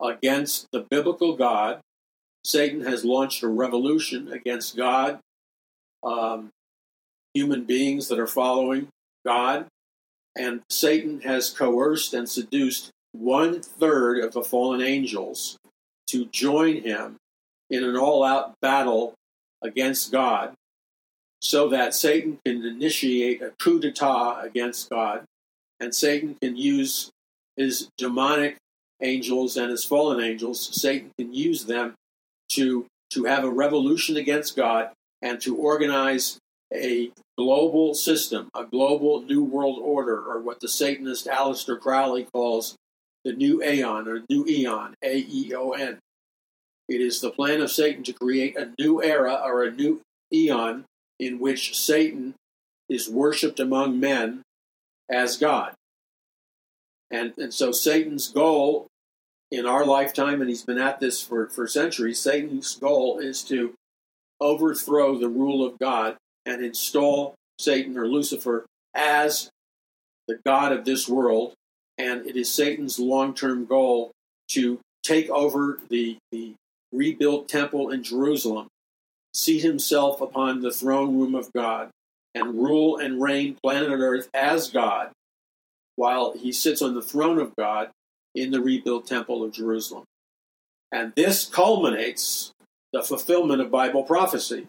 against 0.00 0.66
the 0.72 0.80
biblical 0.80 1.34
God. 1.34 1.80
Satan 2.44 2.82
has 2.82 3.04
launched 3.04 3.42
a 3.42 3.48
revolution 3.48 4.30
against 4.30 4.76
God, 4.76 5.18
um, 6.04 6.50
human 7.34 7.64
beings 7.64 8.08
that 8.08 8.18
are 8.18 8.26
following 8.26 8.88
God, 9.24 9.66
and 10.36 10.60
Satan 10.68 11.22
has 11.22 11.50
coerced 11.50 12.12
and 12.12 12.28
seduced 12.28 12.90
one 13.12 13.62
third 13.62 14.22
of 14.22 14.32
the 14.32 14.42
fallen 14.42 14.82
angels 14.82 15.56
to 16.08 16.26
join 16.26 16.82
him 16.82 17.16
in 17.70 17.82
an 17.82 17.96
all 17.96 18.22
out 18.22 18.52
battle 18.60 19.14
against 19.62 20.12
God 20.12 20.54
so 21.40 21.68
that 21.68 21.94
Satan 21.94 22.38
can 22.44 22.64
initiate 22.64 23.42
a 23.42 23.50
coup 23.50 23.78
d'etat 23.78 24.40
against 24.42 24.90
God 24.90 25.24
and 25.80 25.94
Satan 25.94 26.36
can 26.40 26.56
use 26.56 27.10
his 27.56 27.88
demonic 27.96 28.56
angels 29.02 29.56
and 29.56 29.70
his 29.70 29.84
fallen 29.84 30.24
angels, 30.24 30.68
Satan 30.80 31.10
can 31.18 31.34
use 31.34 31.64
them 31.66 31.94
to, 32.50 32.86
to 33.10 33.24
have 33.24 33.44
a 33.44 33.50
revolution 33.50 34.16
against 34.16 34.56
God 34.56 34.90
and 35.22 35.40
to 35.42 35.56
organize 35.56 36.38
a 36.72 37.10
global 37.38 37.94
system, 37.94 38.48
a 38.54 38.64
global 38.64 39.22
new 39.22 39.42
world 39.42 39.78
order, 39.80 40.18
or 40.20 40.40
what 40.40 40.60
the 40.60 40.68
Satanist 40.68 41.26
Aleister 41.26 41.78
Crowley 41.78 42.26
calls 42.32 42.76
the 43.24 43.32
new 43.32 43.62
aeon 43.62 44.08
or 44.08 44.22
new 44.28 44.46
eon, 44.46 44.94
A 45.02 45.18
E 45.18 45.52
O 45.54 45.72
N. 45.72 45.98
It 46.88 47.00
is 47.00 47.20
the 47.20 47.30
plan 47.30 47.60
of 47.60 47.70
Satan 47.70 48.02
to 48.04 48.12
create 48.12 48.56
a 48.56 48.72
new 48.78 49.02
era 49.02 49.40
or 49.44 49.64
a 49.64 49.72
new 49.72 50.00
eon 50.32 50.84
in 51.18 51.38
which 51.38 51.76
Satan 51.76 52.34
is 52.88 53.08
worshipped 53.08 53.58
among 53.58 53.98
men 53.98 54.42
as 55.10 55.36
God. 55.36 55.74
And, 57.10 57.32
and 57.38 57.52
so 57.52 57.72
Satan's 57.72 58.28
goal 58.28 58.86
in 59.50 59.66
our 59.66 59.84
lifetime, 59.84 60.40
and 60.40 60.50
he's 60.50 60.64
been 60.64 60.78
at 60.78 61.00
this 61.00 61.20
for, 61.22 61.48
for 61.48 61.66
centuries, 61.66 62.20
Satan's 62.20 62.76
goal 62.76 63.18
is 63.18 63.42
to 63.44 63.74
overthrow 64.40 65.18
the 65.18 65.28
rule 65.28 65.64
of 65.64 65.78
God 65.78 66.16
and 66.44 66.64
install 66.64 67.34
Satan 67.58 67.96
or 67.96 68.06
Lucifer 68.06 68.66
as 68.94 69.50
the 70.28 70.38
God 70.44 70.72
of 70.72 70.84
this 70.84 71.08
world. 71.08 71.54
And 71.98 72.26
it 72.26 72.36
is 72.36 72.52
Satan's 72.52 72.98
long 72.98 73.34
term 73.34 73.64
goal 73.64 74.10
to 74.48 74.80
take 75.02 75.30
over 75.30 75.80
the, 75.88 76.18
the 76.30 76.54
rebuilt 76.92 77.48
temple 77.48 77.90
in 77.90 78.02
Jerusalem, 78.02 78.68
seat 79.34 79.62
himself 79.62 80.20
upon 80.20 80.60
the 80.60 80.70
throne 80.70 81.18
room 81.18 81.34
of 81.34 81.52
God, 81.52 81.90
and 82.34 82.54
rule 82.54 82.98
and 82.98 83.20
reign 83.22 83.56
planet 83.62 83.90
Earth 83.90 84.28
as 84.34 84.70
God, 84.70 85.10
while 85.96 86.32
he 86.32 86.52
sits 86.52 86.82
on 86.82 86.94
the 86.94 87.02
throne 87.02 87.38
of 87.38 87.54
God 87.56 87.90
in 88.34 88.50
the 88.50 88.60
rebuilt 88.60 89.06
temple 89.06 89.42
of 89.42 89.52
Jerusalem. 89.52 90.04
And 90.92 91.12
this 91.16 91.46
culminates 91.46 92.52
the 92.92 93.02
fulfillment 93.02 93.60
of 93.60 93.70
Bible 93.70 94.04
prophecy 94.04 94.66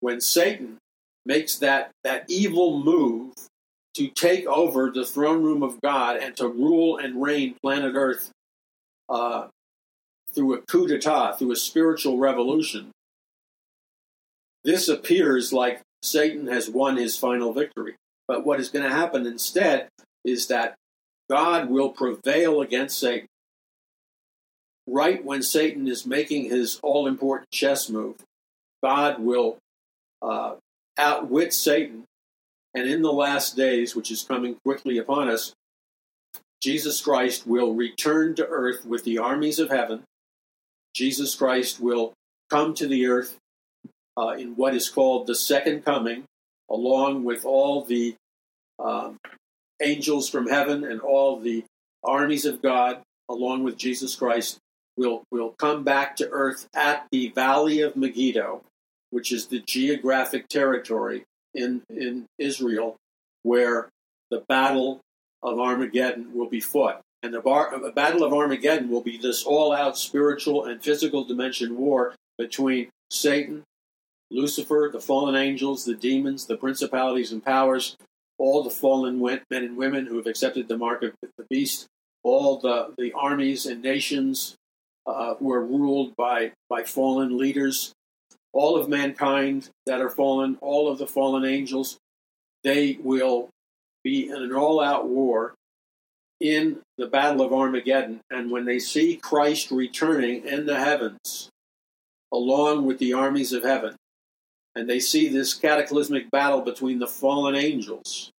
when 0.00 0.20
Satan 0.20 0.78
makes 1.24 1.56
that, 1.56 1.90
that 2.04 2.24
evil 2.28 2.82
move 2.82 3.32
to 3.94 4.08
take 4.08 4.46
over 4.46 4.90
the 4.90 5.04
throne 5.04 5.42
room 5.42 5.62
of 5.62 5.80
God 5.80 6.16
and 6.16 6.36
to 6.36 6.48
rule 6.48 6.98
and 6.98 7.22
reign 7.22 7.54
planet 7.62 7.92
Earth 7.94 8.30
uh, 9.08 9.48
through 10.34 10.54
a 10.54 10.62
coup 10.62 10.86
d'etat, 10.86 11.32
through 11.32 11.52
a 11.52 11.56
spiritual 11.56 12.18
revolution. 12.18 12.90
This 14.64 14.88
appears 14.88 15.52
like 15.52 15.80
Satan 16.02 16.46
has 16.46 16.68
won 16.68 16.96
his 16.96 17.16
final 17.16 17.52
victory. 17.52 17.96
But 18.28 18.44
what 18.44 18.60
is 18.60 18.68
going 18.68 18.84
to 18.84 18.94
happen 18.94 19.26
instead 19.26 19.88
is 20.24 20.46
that 20.48 20.74
God 21.28 21.68
will 21.68 21.90
prevail 21.90 22.60
against 22.60 22.98
Satan. 22.98 23.26
Right 24.86 25.24
when 25.24 25.42
Satan 25.42 25.86
is 25.86 26.06
making 26.06 26.44
his 26.44 26.80
all 26.82 27.06
important 27.06 27.50
chess 27.50 27.88
move, 27.88 28.16
God 28.82 29.20
will 29.20 29.58
uh, 30.20 30.56
outwit 30.98 31.52
Satan. 31.52 32.04
And 32.74 32.88
in 32.88 33.02
the 33.02 33.12
last 33.12 33.56
days, 33.56 33.94
which 33.94 34.10
is 34.10 34.22
coming 34.22 34.56
quickly 34.64 34.98
upon 34.98 35.28
us, 35.28 35.52
Jesus 36.60 37.00
Christ 37.00 37.46
will 37.46 37.74
return 37.74 38.34
to 38.36 38.46
earth 38.46 38.84
with 38.84 39.04
the 39.04 39.18
armies 39.18 39.58
of 39.58 39.70
heaven. 39.70 40.02
Jesus 40.94 41.34
Christ 41.34 41.80
will 41.80 42.12
come 42.50 42.74
to 42.74 42.86
the 42.86 43.06
earth 43.06 43.36
uh, 44.16 44.34
in 44.38 44.56
what 44.56 44.74
is 44.74 44.88
called 44.88 45.26
the 45.26 45.34
second 45.34 45.84
coming, 45.84 46.24
along 46.70 47.24
with 47.24 47.44
all 47.44 47.82
the 47.82 48.14
um, 48.78 49.18
angels 49.80 50.28
from 50.28 50.48
heaven 50.48 50.84
and 50.84 51.00
all 51.00 51.38
the 51.38 51.64
armies 52.04 52.44
of 52.44 52.62
God, 52.62 53.00
along 53.28 53.62
with 53.62 53.76
Jesus 53.76 54.14
Christ, 54.14 54.58
will, 54.96 55.24
will 55.30 55.54
come 55.58 55.84
back 55.84 56.16
to 56.16 56.28
earth 56.30 56.68
at 56.74 57.06
the 57.10 57.30
Valley 57.30 57.80
of 57.80 57.96
Megiddo, 57.96 58.62
which 59.10 59.32
is 59.32 59.46
the 59.46 59.60
geographic 59.60 60.48
territory 60.48 61.24
in, 61.54 61.82
in 61.88 62.26
Israel 62.38 62.96
where 63.42 63.88
the 64.30 64.44
Battle 64.48 65.00
of 65.42 65.58
Armageddon 65.58 66.32
will 66.34 66.48
be 66.48 66.60
fought. 66.60 67.00
And 67.22 67.32
the, 67.32 67.40
bar, 67.40 67.78
Battle 67.92 68.24
of 68.24 68.32
Armageddon 68.32 68.88
will 68.88 69.00
be 69.00 69.16
this 69.16 69.44
all 69.44 69.72
out 69.72 69.96
spiritual 69.96 70.64
and 70.64 70.82
physical 70.82 71.24
dimension 71.24 71.78
war 71.78 72.14
between 72.36 72.88
Satan, 73.10 73.62
Lucifer, 74.30 74.90
the 74.92 75.00
fallen 75.00 75.36
angels, 75.36 75.84
the 75.84 75.94
demons, 75.94 76.46
the 76.46 76.56
principalities 76.56 77.30
and 77.30 77.44
powers, 77.44 77.96
all 78.38 78.64
the 78.64 78.70
fallen 78.70 79.22
men 79.22 79.40
and 79.50 79.76
women 79.76 80.06
who 80.06 80.16
have 80.16 80.26
accepted 80.26 80.66
the 80.66 80.76
mark 80.76 81.02
of 81.04 81.12
the 81.22 81.44
beast, 81.48 81.86
all 82.24 82.58
the, 82.58 82.92
the 82.98 83.12
armies 83.12 83.66
and 83.66 83.82
nations 83.82 84.56
uh, 85.06 85.34
who 85.34 85.52
are 85.52 85.64
ruled 85.64 86.16
by, 86.16 86.52
by 86.68 86.82
fallen 86.82 87.36
leaders, 87.36 87.92
all 88.52 88.76
of 88.76 88.88
mankind 88.88 89.68
that 89.86 90.00
are 90.00 90.10
fallen, 90.10 90.58
all 90.60 90.90
of 90.90 90.98
the 90.98 91.06
fallen 91.06 91.44
angels, 91.44 91.98
they 92.64 92.98
will 93.02 93.48
be 94.02 94.28
in 94.28 94.36
an 94.36 94.52
all 94.52 94.80
out 94.80 95.08
war 95.08 95.54
in 96.42 96.80
the 96.98 97.06
Battle 97.06 97.40
of 97.40 97.52
Armageddon. 97.52 98.20
And 98.28 98.50
when 98.50 98.64
they 98.64 98.80
see 98.80 99.16
Christ 99.16 99.70
returning 99.70 100.44
in 100.44 100.66
the 100.66 100.78
heavens, 100.78 101.48
along 102.32 102.84
with 102.84 102.98
the 102.98 103.12
armies 103.12 103.52
of 103.52 103.62
heaven, 103.62 103.94
and 104.74 104.90
they 104.90 104.98
see 104.98 105.28
this 105.28 105.54
cataclysmic 105.54 106.30
battle 106.30 106.60
between 106.60 106.98
the 106.98 107.06
fallen 107.06 107.54
angels 107.54 108.30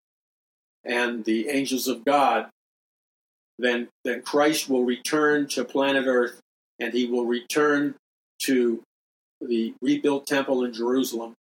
and 0.84 1.23
the 1.23 1.47
angels 1.47 1.88
of 1.88 2.03
God, 2.03 2.49
then, 3.57 3.88
then 4.03 4.21
Christ 4.21 4.69
will 4.69 4.84
return 4.84 5.47
to 5.49 5.63
planet 5.63 6.05
Earth 6.05 6.41
and 6.80 6.93
he 6.93 7.05
will 7.05 7.25
return 7.25 7.95
to 8.39 8.81
the 9.39 9.73
rebuilt 9.81 10.27
temple 10.27 10.65
in 10.65 10.73
Jerusalem. 10.73 11.35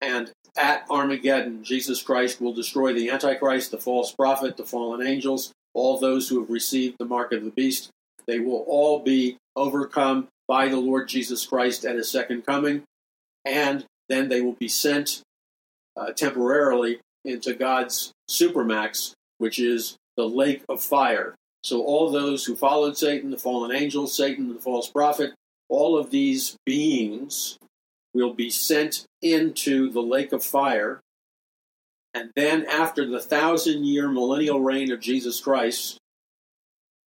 And 0.00 0.32
at 0.56 0.86
Armageddon, 0.90 1.62
Jesus 1.62 2.02
Christ 2.02 2.40
will 2.40 2.54
destroy 2.54 2.94
the 2.94 3.10
Antichrist, 3.10 3.70
the 3.70 3.78
false 3.78 4.12
prophet, 4.12 4.56
the 4.56 4.64
fallen 4.64 5.06
angels, 5.06 5.52
all 5.74 5.98
those 5.98 6.28
who 6.28 6.40
have 6.40 6.50
received 6.50 6.96
the 6.98 7.04
mark 7.04 7.32
of 7.32 7.44
the 7.44 7.50
beast. 7.50 7.90
They 8.26 8.40
will 8.40 8.64
all 8.66 9.00
be 9.00 9.36
overcome 9.56 10.28
by 10.46 10.68
the 10.68 10.76
Lord 10.76 11.08
Jesus 11.08 11.46
Christ 11.46 11.84
at 11.84 11.96
his 11.96 12.10
second 12.10 12.46
coming. 12.46 12.82
And 13.44 13.84
then 14.08 14.28
they 14.28 14.40
will 14.40 14.56
be 14.58 14.68
sent 14.68 15.22
uh, 15.96 16.12
temporarily 16.12 17.00
into 17.24 17.54
God's 17.54 18.12
supermax, 18.28 19.12
which 19.38 19.58
is 19.58 19.96
the 20.16 20.28
lake 20.28 20.62
of 20.68 20.82
fire. 20.82 21.34
So, 21.62 21.82
all 21.82 22.10
those 22.10 22.44
who 22.44 22.56
followed 22.56 22.96
Satan, 22.96 23.30
the 23.30 23.38
fallen 23.38 23.74
angels, 23.74 24.16
Satan, 24.16 24.52
the 24.52 24.60
false 24.60 24.88
prophet, 24.88 25.32
all 25.68 25.98
of 25.98 26.10
these 26.10 26.56
beings 26.64 27.58
will 28.14 28.32
be 28.32 28.50
sent 28.50 29.04
into 29.22 29.90
the 29.90 30.02
lake 30.02 30.32
of 30.32 30.42
fire. 30.42 31.00
And 32.14 32.30
then, 32.34 32.66
after 32.66 33.06
the 33.06 33.20
thousand 33.20 33.84
year 33.84 34.08
millennial 34.08 34.60
reign 34.60 34.90
of 34.90 35.00
Jesus 35.00 35.40
Christ, 35.40 35.98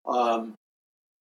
um, 0.06 0.54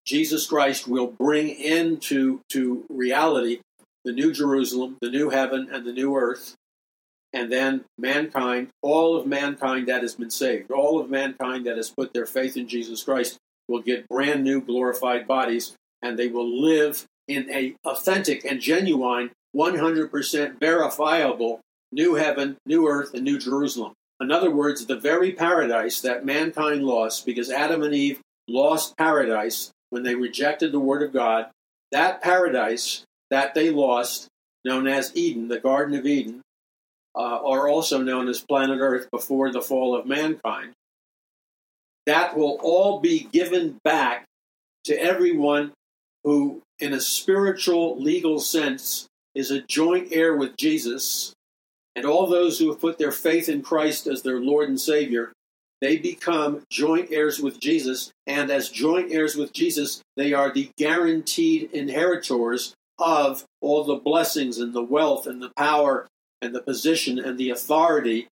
Jesus 0.05 0.47
Christ 0.47 0.87
will 0.87 1.07
bring 1.07 1.49
into 1.49 2.41
to 2.49 2.85
reality 2.89 3.59
the 4.03 4.11
new 4.11 4.33
Jerusalem, 4.33 4.97
the 5.01 5.09
new 5.09 5.29
heaven, 5.29 5.69
and 5.71 5.85
the 5.85 5.93
new 5.93 6.15
earth. 6.15 6.55
And 7.31 7.51
then 7.51 7.85
mankind, 7.97 8.69
all 8.81 9.15
of 9.15 9.27
mankind 9.27 9.87
that 9.87 10.01
has 10.01 10.15
been 10.15 10.31
saved, 10.31 10.71
all 10.71 10.99
of 10.99 11.09
mankind 11.09 11.67
that 11.67 11.77
has 11.77 11.91
put 11.91 12.13
their 12.13 12.25
faith 12.25 12.57
in 12.57 12.67
Jesus 12.67 13.03
Christ, 13.03 13.37
will 13.67 13.81
get 13.81 14.09
brand 14.09 14.43
new 14.43 14.61
glorified 14.61 15.27
bodies, 15.27 15.75
and 16.01 16.17
they 16.17 16.27
will 16.27 16.61
live 16.61 17.05
in 17.27 17.49
a 17.51 17.75
authentic 17.85 18.43
and 18.43 18.59
genuine, 18.59 19.29
100% 19.55 20.59
verifiable 20.59 21.61
new 21.91 22.15
heaven, 22.15 22.57
new 22.65 22.87
earth, 22.87 23.13
and 23.13 23.23
new 23.23 23.37
Jerusalem. 23.37 23.93
In 24.21 24.31
other 24.31 24.51
words, 24.51 24.85
the 24.85 24.99
very 24.99 25.31
paradise 25.31 26.01
that 26.01 26.25
mankind 26.25 26.83
lost 26.83 27.25
because 27.25 27.49
Adam 27.49 27.83
and 27.83 27.93
Eve 27.93 28.19
lost 28.47 28.97
paradise 28.97 29.71
when 29.89 30.03
they 30.03 30.15
rejected 30.15 30.71
the 30.71 30.79
Word 30.79 31.01
of 31.01 31.13
God, 31.13 31.47
that 31.91 32.21
paradise 32.21 33.03
that 33.29 33.53
they 33.53 33.69
lost, 33.69 34.27
known 34.65 34.87
as 34.87 35.15
Eden, 35.15 35.47
the 35.47 35.59
Garden 35.59 35.97
of 35.97 36.05
Eden, 36.05 36.41
uh, 37.15 37.39
are 37.43 37.67
also 37.67 38.01
known 38.01 38.27
as 38.27 38.41
planet 38.41 38.79
Earth 38.79 39.09
before 39.11 39.51
the 39.51 39.61
fall 39.61 39.95
of 39.95 40.05
mankind. 40.05 40.73
That 42.05 42.35
will 42.35 42.57
all 42.61 42.99
be 42.99 43.27
given 43.31 43.77
back 43.83 44.25
to 44.85 44.99
everyone 44.99 45.71
who, 46.23 46.61
in 46.79 46.93
a 46.93 47.01
spiritual, 47.01 47.99
legal 47.99 48.39
sense, 48.39 49.07
is 49.35 49.51
a 49.51 49.61
joint 49.61 50.09
heir 50.11 50.35
with 50.35 50.57
Jesus, 50.57 51.33
and 51.95 52.05
all 52.05 52.27
those 52.27 52.59
who 52.59 52.69
have 52.69 52.79
put 52.81 52.97
their 52.97 53.11
faith 53.11 53.49
in 53.49 53.61
Christ 53.61 54.07
as 54.07 54.21
their 54.21 54.39
Lord 54.39 54.69
and 54.69 54.79
Savior 54.79 55.31
they 55.81 55.97
become 55.97 56.63
joint 56.69 57.09
heirs 57.11 57.39
with 57.39 57.59
Jesus, 57.59 58.11
and 58.27 58.51
as 58.51 58.69
joint 58.69 59.11
heirs 59.11 59.35
with 59.35 59.53
Jesus, 59.53 60.01
they 60.17 60.33
are 60.33 60.51
the 60.51 60.71
guaranteed 60.77 61.71
inheritors 61.71 62.73
of 62.97 63.45
all 63.61 63.85
the 63.85 63.95
blessings 63.95 64.57
and 64.57 64.73
the 64.73 64.83
wealth 64.83 65.25
and 65.25 65.41
the 65.41 65.51
power 65.55 66.07
and 66.41 66.53
the 66.53 66.61
position 66.61 67.17
and 67.17 67.37
the 67.37 67.49
authority 67.49 68.27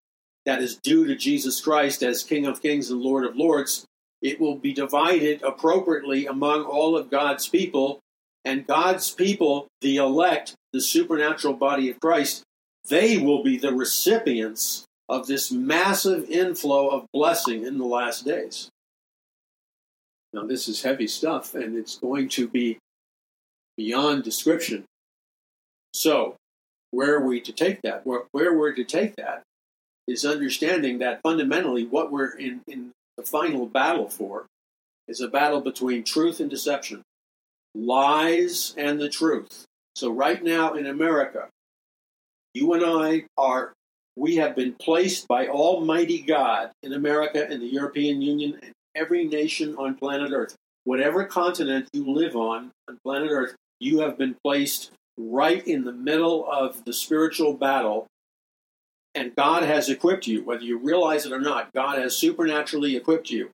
that 0.44 0.60
is 0.60 0.76
due 0.76 1.06
to 1.06 1.14
Jesus 1.14 1.60
Christ 1.60 2.02
as 2.02 2.24
King 2.24 2.46
of 2.46 2.62
Kings 2.62 2.90
and 2.90 3.00
Lord 3.00 3.24
of 3.24 3.36
Lords. 3.36 3.84
It 4.20 4.40
will 4.40 4.56
be 4.56 4.72
divided 4.72 5.42
appropriately 5.42 6.26
among 6.26 6.64
all 6.64 6.96
of 6.96 7.10
God's 7.10 7.48
people, 7.48 8.00
and 8.44 8.66
God's 8.66 9.10
people, 9.10 9.68
the 9.80 9.96
elect, 9.96 10.54
the 10.72 10.80
supernatural 10.80 11.54
body 11.54 11.90
of 11.90 12.00
Christ, 12.00 12.42
they 12.88 13.18
will 13.18 13.42
be 13.42 13.56
the 13.56 13.72
recipients 13.72 14.84
of 15.08 15.26
this 15.26 15.50
massive 15.50 16.28
inflow 16.28 16.88
of 16.88 17.06
blessing 17.12 17.64
in 17.64 17.78
the 17.78 17.84
last 17.84 18.24
days. 18.24 18.68
Now, 20.32 20.44
this 20.44 20.68
is 20.68 20.82
heavy 20.82 21.06
stuff, 21.06 21.54
and 21.54 21.76
it's 21.76 21.96
going 21.96 22.28
to 22.30 22.48
be 22.48 22.78
beyond 23.76 24.24
description. 24.24 24.84
So, 25.94 26.36
where 26.90 27.14
are 27.16 27.26
we 27.26 27.40
to 27.40 27.52
take 27.52 27.82
that? 27.82 28.06
Where, 28.06 28.24
where 28.32 28.56
we're 28.56 28.74
to 28.74 28.84
take 28.84 29.16
that 29.16 29.42
is 30.06 30.24
understanding 30.24 30.98
that 30.98 31.20
fundamentally 31.22 31.84
what 31.84 32.12
we're 32.12 32.36
in, 32.36 32.60
in 32.66 32.92
the 33.16 33.22
final 33.22 33.66
battle 33.66 34.08
for 34.08 34.46
is 35.08 35.20
a 35.20 35.28
battle 35.28 35.60
between 35.60 36.04
truth 36.04 36.40
and 36.40 36.50
deception, 36.50 37.02
lies 37.74 38.74
and 38.76 39.00
the 39.00 39.08
truth. 39.08 39.64
So, 39.94 40.10
right 40.10 40.42
now 40.42 40.74
in 40.74 40.86
America, 40.86 41.48
you 42.56 42.72
and 42.72 42.82
I 42.82 43.26
are 43.36 43.74
we 44.16 44.36
have 44.36 44.56
been 44.56 44.72
placed 44.72 45.28
by 45.28 45.46
Almighty 45.46 46.22
God 46.22 46.70
in 46.82 46.94
America 46.94 47.46
and 47.46 47.60
the 47.60 47.66
European 47.66 48.22
Union 48.22 48.58
and 48.62 48.72
every 48.94 49.26
nation 49.26 49.76
on 49.76 49.94
planet 49.94 50.32
Earth. 50.32 50.56
Whatever 50.84 51.26
continent 51.26 51.90
you 51.92 52.10
live 52.10 52.34
on 52.34 52.70
on 52.88 52.98
planet 53.04 53.28
Earth, 53.30 53.54
you 53.78 54.00
have 54.00 54.16
been 54.16 54.36
placed 54.42 54.90
right 55.18 55.66
in 55.66 55.84
the 55.84 55.92
middle 55.92 56.50
of 56.50 56.82
the 56.86 56.94
spiritual 56.94 57.52
battle. 57.52 58.06
And 59.14 59.36
God 59.36 59.62
has 59.62 59.90
equipped 59.90 60.26
you, 60.26 60.42
whether 60.42 60.62
you 60.62 60.78
realize 60.78 61.26
it 61.26 61.32
or 61.32 61.40
not, 61.40 61.74
God 61.74 61.98
has 61.98 62.16
supernaturally 62.16 62.96
equipped 62.96 63.28
you 63.28 63.50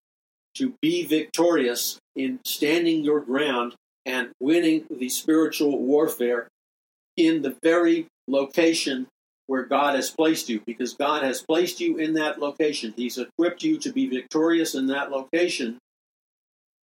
to 0.55 0.74
be 0.81 1.05
victorious 1.05 1.99
in 2.15 2.39
standing 2.45 3.03
your 3.03 3.20
ground 3.20 3.74
and 4.07 4.31
winning 4.39 4.85
the 4.91 5.09
spiritual 5.09 5.81
warfare 5.81 6.47
in 7.16 7.43
the 7.43 7.57
very 7.65 8.07
location 8.28 9.07
where 9.47 9.65
God 9.65 9.97
has 9.97 10.11
placed 10.11 10.49
you 10.49 10.61
because 10.66 10.94
God 10.94 11.23
has 11.23 11.43
placed 11.43 11.81
you 11.81 11.99
in 11.99 12.15
that 12.15 12.39
location. 12.39 12.94
He's 12.97 13.19
equipped 13.19 13.62
you 13.62 13.78
to 13.78 13.93
be 13.93 14.09
victorious 14.09 14.74
in 14.74 14.86
that 14.86 15.11
location 15.11 15.78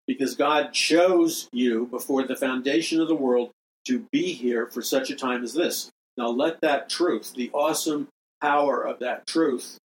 because 0.07 0.35
God 0.35 0.71
chose 0.71 1.49
you 1.51 1.87
before 1.87 2.23
the 2.23 2.35
foundation 2.35 3.01
of 3.01 3.07
the 3.07 3.15
world 3.15 3.51
to 3.85 4.07
be 4.11 4.33
here 4.33 4.67
for 4.67 4.81
such 4.81 5.09
a 5.09 5.15
time 5.15 5.43
as 5.43 5.53
this. 5.53 5.89
Now 6.17 6.29
let 6.29 6.61
that 6.61 6.89
truth, 6.89 7.33
the 7.35 7.51
awesome 7.53 8.07
power 8.41 8.81
of 8.81 8.99
that 8.99 9.27
truth, 9.27 9.77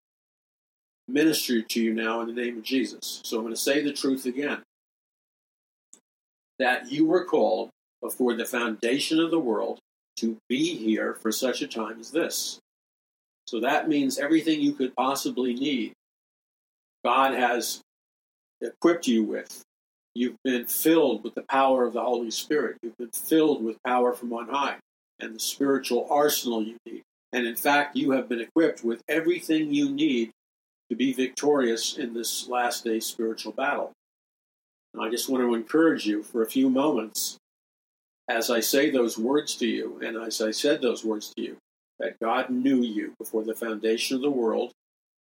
minister 1.08 1.62
to 1.62 1.82
you 1.82 1.94
now 1.94 2.22
in 2.22 2.28
the 2.28 2.42
name 2.42 2.58
of 2.58 2.64
Jesus. 2.64 3.22
So 3.24 3.38
I'm 3.38 3.44
going 3.44 3.54
to 3.54 3.60
say 3.60 3.82
the 3.82 3.94
truth 3.94 4.26
again. 4.26 4.60
That 6.60 6.92
you 6.92 7.06
were 7.06 7.26
called 7.26 7.70
before 8.02 8.36
the 8.36 8.46
foundation 8.46 9.20
of 9.20 9.32
the 9.32 9.40
world 9.40 9.80
to 10.20 10.38
be 10.48 10.76
here 10.76 11.16
for 11.16 11.32
such 11.32 11.62
a 11.62 11.68
time 11.68 12.00
as 12.00 12.12
this. 12.12 12.60
So 13.48 13.60
that 13.62 13.90
means 13.90 14.20
everything 14.20 14.62
you 14.62 14.74
could 14.74 14.96
possibly 14.96 15.54
need, 15.54 15.94
God 17.04 17.34
has 17.34 17.82
equipped 18.62 19.08
you 19.08 19.24
with. 19.24 19.64
You've 20.14 20.38
been 20.44 20.66
filled 20.66 21.24
with 21.24 21.36
the 21.36 21.46
power 21.50 21.86
of 21.86 21.94
the 21.94 22.04
Holy 22.04 22.32
Spirit. 22.32 22.78
You've 22.82 22.98
been 22.98 23.12
filled 23.12 23.64
with 23.64 23.82
power 23.84 24.14
from 24.14 24.34
on 24.34 24.50
high 24.50 24.78
and 25.20 25.36
the 25.36 25.40
spiritual 25.40 26.08
arsenal 26.10 26.62
you 26.62 26.76
need. 26.86 27.04
And 27.32 27.46
in 27.46 27.56
fact, 27.56 27.96
you 27.96 28.12
have 28.12 28.28
been 28.28 28.42
equipped 28.42 28.84
with 28.84 29.02
everything 29.08 29.74
you 29.74 29.90
need 29.90 30.32
to 30.90 30.96
be 30.96 31.14
victorious 31.14 31.98
in 31.98 32.14
this 32.14 32.48
last 32.48 32.84
day 32.84 33.00
spiritual 33.00 33.52
battle. 33.52 33.92
And 34.94 35.04
I 35.04 35.10
just 35.10 35.30
want 35.30 35.44
to 35.44 35.54
encourage 35.54 36.06
you 36.06 36.24
for 36.24 36.42
a 36.42 36.48
few 36.48 36.70
moments 36.70 37.38
as 38.30 38.52
I 38.52 38.60
say 38.60 38.90
those 38.92 39.18
words 39.18 39.56
to 39.56 39.68
you, 39.68 40.00
and 40.04 40.16
as 40.16 40.40
I 40.40 40.52
said 40.52 40.82
those 40.82 41.04
words 41.04 41.34
to 41.36 41.42
you, 41.42 41.58
that 42.00 42.20
God 42.22 42.50
knew 42.52 42.82
you 42.82 43.14
before 43.18 43.44
the 43.44 43.56
foundation 43.56 44.16
of 44.16 44.22
the 44.22 44.30
world 44.30 44.72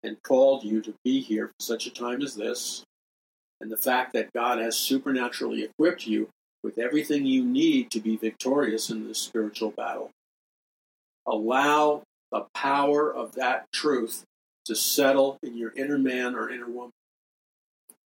and 0.03 0.21
called 0.23 0.63
you 0.63 0.81
to 0.81 0.93
be 1.03 1.19
here 1.19 1.47
for 1.47 1.53
such 1.59 1.87
a 1.87 1.91
time 1.91 2.21
as 2.21 2.35
this, 2.35 2.83
and 3.59 3.71
the 3.71 3.77
fact 3.77 4.13
that 4.13 4.31
God 4.31 4.59
has 4.59 4.77
supernaturally 4.77 5.63
equipped 5.63 6.07
you 6.07 6.29
with 6.63 6.77
everything 6.77 7.25
you 7.25 7.43
need 7.43 7.89
to 7.91 7.99
be 7.99 8.15
victorious 8.15 8.89
in 8.89 9.07
this 9.07 9.19
spiritual 9.19 9.71
battle. 9.71 10.11
Allow 11.27 12.03
the 12.31 12.45
power 12.53 13.13
of 13.13 13.33
that 13.33 13.65
truth 13.73 14.23
to 14.65 14.75
settle 14.75 15.37
in 15.41 15.57
your 15.57 15.73
inner 15.75 15.97
man 15.97 16.35
or 16.35 16.49
inner 16.49 16.69
woman. 16.69 16.91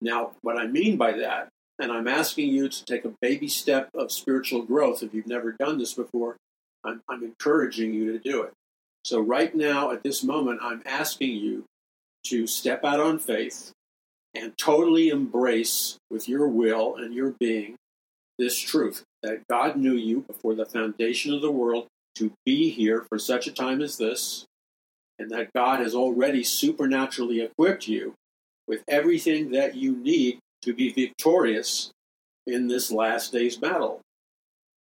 Now, 0.01 0.33
what 0.43 0.59
I 0.59 0.66
mean 0.66 0.97
by 0.97 1.12
that 1.12 1.49
and 1.78 1.90
I'm 1.90 2.09
asking 2.09 2.49
you 2.49 2.69
to 2.69 2.85
take 2.85 3.05
a 3.05 3.15
baby 3.20 3.49
step 3.49 3.89
of 3.94 4.12
spiritual 4.12 4.62
growth. 4.62 5.03
If 5.03 5.15
you've 5.15 5.27
never 5.27 5.53
done 5.53 5.78
this 5.78 5.94
before, 5.94 6.36
I'm, 6.85 7.03
I'm 7.09 7.23
encouraging 7.24 7.94
you 7.94 8.12
to 8.12 8.19
do 8.19 8.43
it. 8.43 8.53
So, 9.05 9.20
right 9.20 9.55
now, 9.55 9.90
at 9.90 10.03
this 10.03 10.23
moment, 10.23 10.61
I'm 10.62 10.82
asking 10.86 11.31
you 11.31 11.65
to 12.27 12.47
step 12.47 12.85
out 12.85 13.01
on 13.01 13.19
faith 13.19 13.73
and 14.35 14.57
totally 14.57 15.09
embrace 15.09 15.99
with 16.11 16.28
your 16.28 16.47
will 16.47 16.97
and 16.97 17.12
your 17.12 17.35
being 17.40 17.77
this 18.39 18.59
truth 18.59 19.03
that 19.23 19.47
God 19.49 19.77
knew 19.77 19.94
you 19.94 20.20
before 20.20 20.55
the 20.55 20.65
foundation 20.65 21.35
of 21.35 21.43
the 21.43 21.51
world 21.51 21.86
to 22.16 22.32
be 22.44 22.70
here 22.70 23.05
for 23.09 23.19
such 23.19 23.47
a 23.47 23.53
time 23.53 23.81
as 23.81 23.97
this, 23.97 24.44
and 25.19 25.31
that 25.31 25.53
God 25.55 25.81
has 25.81 25.94
already 25.94 26.44
supernaturally 26.44 27.40
equipped 27.40 27.89
you 27.89 28.15
with 28.69 28.82
everything 28.89 29.51
that 29.53 29.74
you 29.74 29.97
need 29.97 30.39
to 30.63 30.73
be 30.73 30.93
victorious 30.93 31.91
in 32.47 32.69
this 32.69 32.91
last 32.91 33.33
day's 33.33 33.57
battle. 33.57 34.01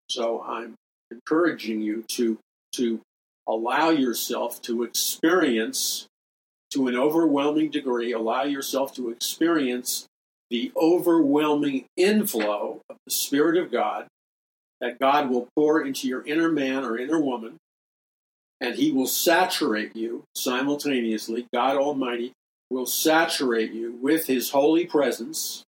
So 0.09 0.43
I'm 0.43 0.75
encouraging 1.11 1.81
you 1.81 2.03
to, 2.09 2.37
to 2.73 3.01
allow 3.47 3.89
yourself 3.89 4.61
to 4.63 4.83
experience 4.83 6.07
to 6.71 6.87
an 6.87 6.95
overwhelming 6.95 7.69
degree, 7.69 8.13
allow 8.13 8.43
yourself 8.43 8.95
to 8.95 9.09
experience 9.09 10.07
the 10.49 10.71
overwhelming 10.75 11.85
inflow 11.97 12.81
of 12.89 12.97
the 13.05 13.11
Spirit 13.11 13.57
of 13.57 13.71
God 13.71 14.07
that 14.79 14.99
God 14.99 15.29
will 15.29 15.47
pour 15.55 15.85
into 15.85 16.07
your 16.07 16.25
inner 16.25 16.51
man 16.51 16.83
or 16.83 16.97
inner 16.97 17.19
woman, 17.19 17.57
and 18.59 18.75
He 18.75 18.91
will 18.91 19.07
saturate 19.07 19.95
you 19.95 20.23
simultaneously. 20.35 21.47
God 21.53 21.77
Almighty 21.77 22.33
will 22.69 22.85
saturate 22.85 23.71
you 23.71 23.93
with 24.01 24.27
His 24.27 24.49
holy 24.49 24.85
presence, 24.85 25.63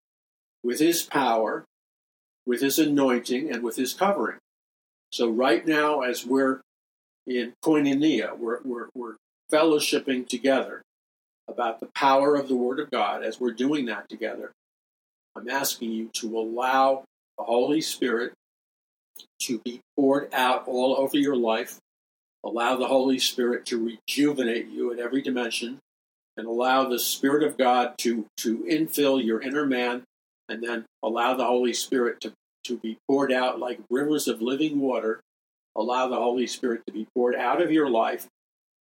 with 0.64 0.80
His 0.80 1.02
power, 1.04 1.66
with 2.46 2.62
His 2.62 2.80
anointing, 2.80 3.52
and 3.52 3.64
with 3.64 3.76
His 3.76 3.94
covering. 3.94 4.38
So, 5.12 5.30
right 5.30 5.66
now, 5.66 6.02
as 6.02 6.26
we're 6.26 6.62
in 7.28 7.54
koinonia, 7.64 8.38
we're, 8.38 8.60
we're, 8.64 8.88
we're 8.96 9.16
fellowshipping 9.52 10.28
together 10.28 10.82
about 11.48 11.80
the 11.80 11.90
power 11.94 12.36
of 12.36 12.48
the 12.48 12.56
Word 12.56 12.80
of 12.80 12.90
God, 12.90 13.24
as 13.24 13.40
we're 13.40 13.52
doing 13.52 13.86
that 13.86 14.10
together, 14.10 14.52
I'm 15.36 15.50
asking 15.50 15.92
you 15.92 16.10
to 16.14 16.38
allow 16.38 17.04
the 17.38 17.44
Holy 17.44 17.82
Spirit 17.82 18.34
to 19.42 19.60
be 19.60 19.82
poured 19.96 20.34
out 20.34 20.68
all 20.68 20.96
over 20.98 21.18
your 21.18 21.36
life. 21.36 21.78
Allow 22.46 22.76
the 22.76 22.88
Holy 22.88 23.20
Spirit 23.20 23.66
to 23.68 23.98
rejuvenate 24.08 24.70
you 24.70 24.92
in 24.92 25.00
every 25.00 25.22
dimension, 25.22 25.80
and 26.38 26.46
allow 26.46 26.88
the 26.88 27.00
Spirit 27.00 27.44
of 27.44 27.58
God 27.58 27.94
to, 28.00 28.26
to 28.38 28.60
infill 28.60 29.24
your 29.24 29.42
inner 29.42 29.66
man, 29.66 30.04
and 30.50 30.64
then 30.64 30.86
allow 31.04 31.34
the 31.36 31.46
Holy 31.46 31.74
Spirit 31.74 32.22
to, 32.22 32.34
to 32.66 32.78
be 32.78 32.98
poured 33.08 33.32
out 33.32 33.60
like 33.60 33.80
rivers 33.90 34.28
of 34.28 34.42
living 34.42 34.80
water. 34.80 35.22
Allow 35.76 36.08
the 36.08 36.18
Holy 36.18 36.48
Spirit 36.48 36.84
to 36.88 36.94
be 36.94 37.08
poured 37.16 37.36
out 37.36 37.62
of 37.62 37.72
your 37.72 37.90
life 37.90 38.28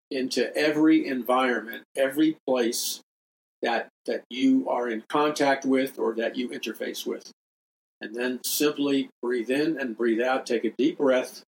into 0.09 0.53
every 0.55 1.07
environment, 1.07 1.83
every 1.95 2.37
place 2.45 3.01
that 3.61 3.87
that 4.05 4.23
you 4.29 4.67
are 4.69 4.89
in 4.89 5.03
contact 5.07 5.65
with 5.65 5.99
or 5.99 6.15
that 6.15 6.35
you 6.35 6.49
interface 6.49 7.05
with. 7.05 7.31
And 8.01 8.15
then 8.15 8.39
simply 8.43 9.09
breathe 9.21 9.51
in 9.51 9.79
and 9.79 9.95
breathe 9.95 10.21
out, 10.21 10.45
take 10.45 10.65
a 10.65 10.71
deep 10.71 10.97
breath, 10.97 11.43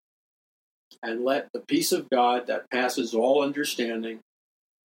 and 1.01 1.25
let 1.25 1.49
the 1.51 1.61
peace 1.61 1.91
of 1.91 2.09
God 2.09 2.45
that 2.47 2.69
passes 2.69 3.15
all 3.15 3.43
understanding 3.43 4.19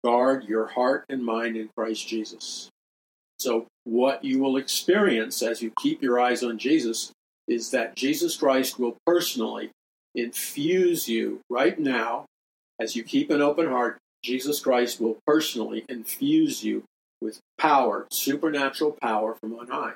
guard 0.02 0.44
your 0.44 0.68
heart 0.68 1.04
and 1.08 1.24
mind 1.24 1.56
in 1.56 1.68
Christ 1.76 2.08
Jesus. 2.08 2.70
So, 3.38 3.66
what 3.84 4.24
you 4.24 4.40
will 4.40 4.56
experience 4.56 5.42
as 5.42 5.62
you 5.62 5.72
keep 5.80 6.02
your 6.02 6.20
eyes 6.20 6.42
on 6.42 6.58
Jesus 6.58 7.12
is 7.46 7.70
that 7.70 7.96
Jesus 7.96 8.36
Christ 8.36 8.78
will 8.78 8.96
personally 9.06 9.70
infuse 10.14 11.08
you 11.08 11.40
right 11.48 11.78
now 11.78 12.26
as 12.80 12.94
you 12.94 13.02
keep 13.02 13.30
an 13.30 13.42
open 13.42 13.66
heart, 13.66 13.98
Jesus 14.22 14.60
Christ 14.60 15.00
will 15.00 15.18
personally 15.26 15.84
infuse 15.88 16.62
you 16.62 16.84
with 17.20 17.40
power, 17.58 18.06
supernatural 18.10 18.96
power 19.02 19.34
from 19.34 19.54
on 19.58 19.68
high. 19.68 19.94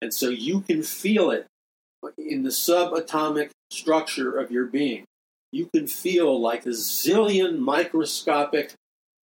And 0.00 0.12
so 0.12 0.28
you 0.28 0.60
can 0.60 0.82
feel 0.82 1.30
it 1.30 1.46
in 2.18 2.42
the 2.42 2.50
subatomic 2.50 3.50
structure 3.70 4.36
of 4.36 4.50
your 4.50 4.66
being. 4.66 5.04
You 5.52 5.68
can 5.72 5.86
feel 5.86 6.40
like 6.40 6.66
a 6.66 6.70
zillion 6.70 7.58
microscopic 7.58 8.72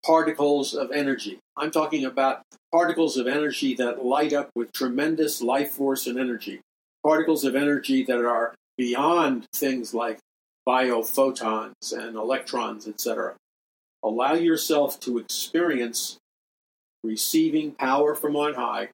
particles 0.08 0.74
of 0.74 0.90
energy. 0.92 1.38
I'm 1.58 1.70
talking 1.70 2.06
about 2.06 2.42
particles 2.72 3.18
of 3.18 3.28
energy 3.28 3.76
that 3.76 4.06
light 4.06 4.32
up 4.32 4.50
with 4.56 4.72
tremendous 4.72 5.42
life 5.42 5.72
force 5.72 6.08
and 6.08 6.18
energy. 6.18 6.62
Particles 7.04 7.44
of 7.44 7.58
energy 7.58 8.04
that 8.06 8.24
are 8.24 8.56
beyond 8.78 9.46
things 9.54 9.94
like 9.94 10.20
biophotons 10.66 11.92
and 11.92 12.16
electrons, 12.16 12.88
etc. 12.88 13.36
Allow 14.02 14.36
yourself 14.36 14.98
to 15.02 15.18
experience 15.18 16.18
receiving 17.04 17.74
power 17.74 18.16
from 18.16 18.38
on 18.38 18.54
high 18.54 18.90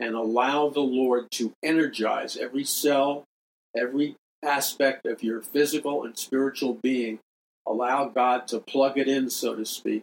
and 0.00 0.16
allow 0.16 0.68
the 0.68 0.80
Lord 0.80 1.30
to 1.32 1.52
energize 1.62 2.36
every 2.36 2.64
cell, 2.64 3.22
every 3.76 4.16
aspect 4.42 5.06
of 5.06 5.22
your 5.22 5.42
physical 5.42 6.04
and 6.04 6.18
spiritual 6.18 6.74
being. 6.82 7.20
Allow 7.68 8.08
God 8.08 8.48
to 8.48 8.58
plug 8.58 8.98
it 8.98 9.06
in, 9.06 9.30
so 9.30 9.54
to 9.54 9.64
speak, 9.64 10.02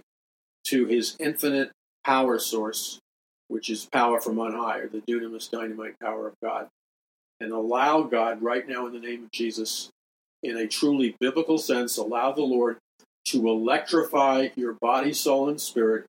to 0.69 0.85
his 0.85 1.15
infinite 1.19 1.71
power 2.03 2.39
source, 2.39 2.99
which 3.47 3.69
is 3.69 3.85
power 3.85 4.19
from 4.19 4.39
on 4.39 4.53
high, 4.53 4.79
or 4.79 4.87
the 4.87 5.01
dunamis 5.01 5.49
dynamite 5.49 5.99
power 5.99 6.27
of 6.27 6.33
God. 6.43 6.67
And 7.39 7.51
allow 7.51 8.03
God 8.03 8.41
right 8.41 8.67
now 8.67 8.87
in 8.87 8.93
the 8.93 8.99
name 8.99 9.23
of 9.25 9.31
Jesus 9.31 9.89
in 10.43 10.57
a 10.57 10.67
truly 10.67 11.15
biblical 11.19 11.57
sense, 11.57 11.97
allow 11.97 12.31
the 12.31 12.41
Lord 12.41 12.77
to 13.25 13.47
electrify 13.47 14.49
your 14.55 14.73
body, 14.73 15.13
soul, 15.13 15.49
and 15.49 15.59
spirit. 15.59 16.05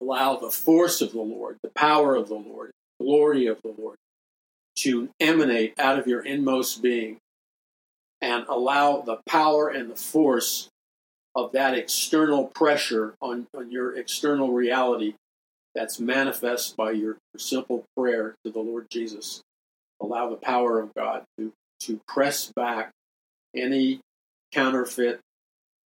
Allow 0.00 0.36
the 0.36 0.50
force 0.50 1.00
of 1.00 1.12
the 1.12 1.20
Lord, 1.20 1.58
the 1.62 1.70
power 1.70 2.14
of 2.14 2.28
the 2.28 2.34
Lord, 2.34 2.70
the 2.98 3.04
glory 3.04 3.46
of 3.46 3.60
the 3.62 3.74
Lord 3.76 3.96
to 4.76 5.10
emanate 5.20 5.78
out 5.78 5.98
of 5.98 6.06
your 6.06 6.24
inmost 6.24 6.82
being 6.82 7.18
and 8.20 8.44
allow 8.48 9.00
the 9.00 9.18
power 9.26 9.68
and 9.68 9.90
the 9.90 9.96
force 9.96 10.68
of 11.34 11.52
that 11.52 11.74
external 11.74 12.46
pressure 12.46 13.14
on, 13.20 13.46
on 13.56 13.70
your 13.70 13.96
external 13.96 14.52
reality 14.52 15.14
that's 15.74 15.98
manifest 15.98 16.76
by 16.76 16.90
your 16.90 17.16
simple 17.36 17.84
prayer 17.96 18.34
to 18.44 18.50
the 18.50 18.60
Lord 18.60 18.86
Jesus. 18.90 19.40
Allow 20.00 20.30
the 20.30 20.36
power 20.36 20.80
of 20.80 20.92
God 20.94 21.24
to 21.38 21.52
to 21.82 22.00
press 22.06 22.52
back 22.54 22.90
any 23.56 24.00
counterfeit 24.52 25.20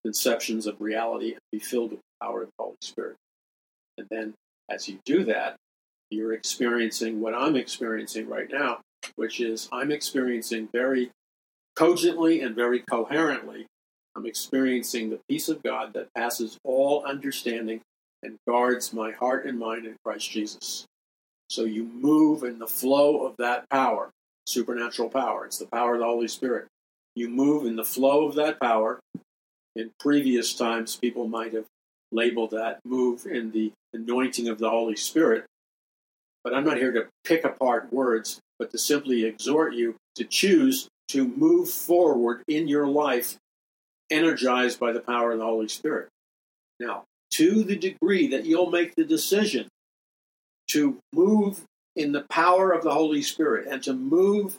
conceptions 0.03 0.67
of 0.67 0.81
reality 0.81 1.31
and 1.31 1.39
be 1.51 1.59
filled 1.59 1.91
with 1.91 1.99
the 1.99 2.25
power 2.25 2.43
of 2.43 2.47
the 2.47 2.63
Holy 2.63 2.75
Spirit. 2.81 3.15
And 3.97 4.07
then 4.11 4.33
as 4.69 4.89
you 4.89 4.99
do 5.05 5.23
that, 5.25 5.55
you're 6.09 6.33
experiencing 6.33 7.21
what 7.21 7.33
I'm 7.33 7.55
experiencing 7.55 8.27
right 8.27 8.49
now, 8.51 8.79
which 9.15 9.39
is 9.39 9.69
I'm 9.71 9.91
experiencing 9.91 10.69
very 10.71 11.11
cogently 11.75 12.41
and 12.41 12.55
very 12.55 12.79
coherently. 12.79 13.67
I'm 14.15 14.25
experiencing 14.25 15.09
the 15.09 15.19
peace 15.29 15.49
of 15.49 15.63
God 15.63 15.93
that 15.93 16.13
passes 16.13 16.57
all 16.63 17.03
understanding 17.05 17.81
and 18.23 18.37
guards 18.47 18.93
my 18.93 19.11
heart 19.11 19.45
and 19.45 19.59
mind 19.59 19.85
in 19.85 19.95
Christ 20.03 20.31
Jesus. 20.31 20.85
So 21.49 21.63
you 21.63 21.83
move 21.83 22.43
in 22.43 22.59
the 22.59 22.67
flow 22.67 23.25
of 23.25 23.35
that 23.37 23.69
power 23.69 24.09
supernatural 24.45 25.09
power. 25.09 25.45
It's 25.45 25.57
the 25.57 25.67
power 25.67 25.93
of 25.95 25.99
the 25.99 26.05
Holy 26.05 26.27
Spirit. 26.27 26.67
You 27.15 27.29
move 27.29 27.65
in 27.65 27.75
the 27.75 27.83
flow 27.83 28.27
of 28.27 28.35
that 28.35 28.59
power. 28.59 28.99
In 29.75 29.91
previous 29.99 30.53
times, 30.53 30.95
people 30.95 31.27
might 31.27 31.53
have 31.53 31.65
labeled 32.11 32.51
that 32.51 32.79
move 32.85 33.25
in 33.25 33.51
the 33.51 33.71
anointing 33.93 34.47
of 34.47 34.57
the 34.57 34.69
Holy 34.69 34.95
Spirit. 34.95 35.45
But 36.43 36.53
I'm 36.53 36.63
not 36.63 36.77
here 36.77 36.91
to 36.91 37.07
pick 37.23 37.43
apart 37.43 37.91
words, 37.91 38.39
but 38.59 38.71
to 38.71 38.77
simply 38.77 39.25
exhort 39.25 39.73
you 39.73 39.95
to 40.15 40.23
choose 40.23 40.87
to 41.09 41.27
move 41.27 41.69
forward 41.69 42.41
in 42.47 42.67
your 42.67 42.87
life 42.87 43.37
energized 44.09 44.79
by 44.79 44.91
the 44.91 44.99
power 44.99 45.31
of 45.31 45.39
the 45.39 45.45
Holy 45.45 45.67
Spirit. 45.67 46.09
Now, 46.79 47.03
to 47.31 47.63
the 47.63 47.75
degree 47.75 48.27
that 48.27 48.45
you'll 48.45 48.71
make 48.71 48.95
the 48.95 49.05
decision 49.05 49.67
to 50.69 50.97
move 51.13 51.63
in 51.95 52.11
the 52.11 52.25
power 52.29 52.71
of 52.71 52.83
the 52.83 52.93
Holy 52.93 53.21
Spirit 53.21 53.67
and 53.67 53.81
to 53.83 53.93
move 53.93 54.57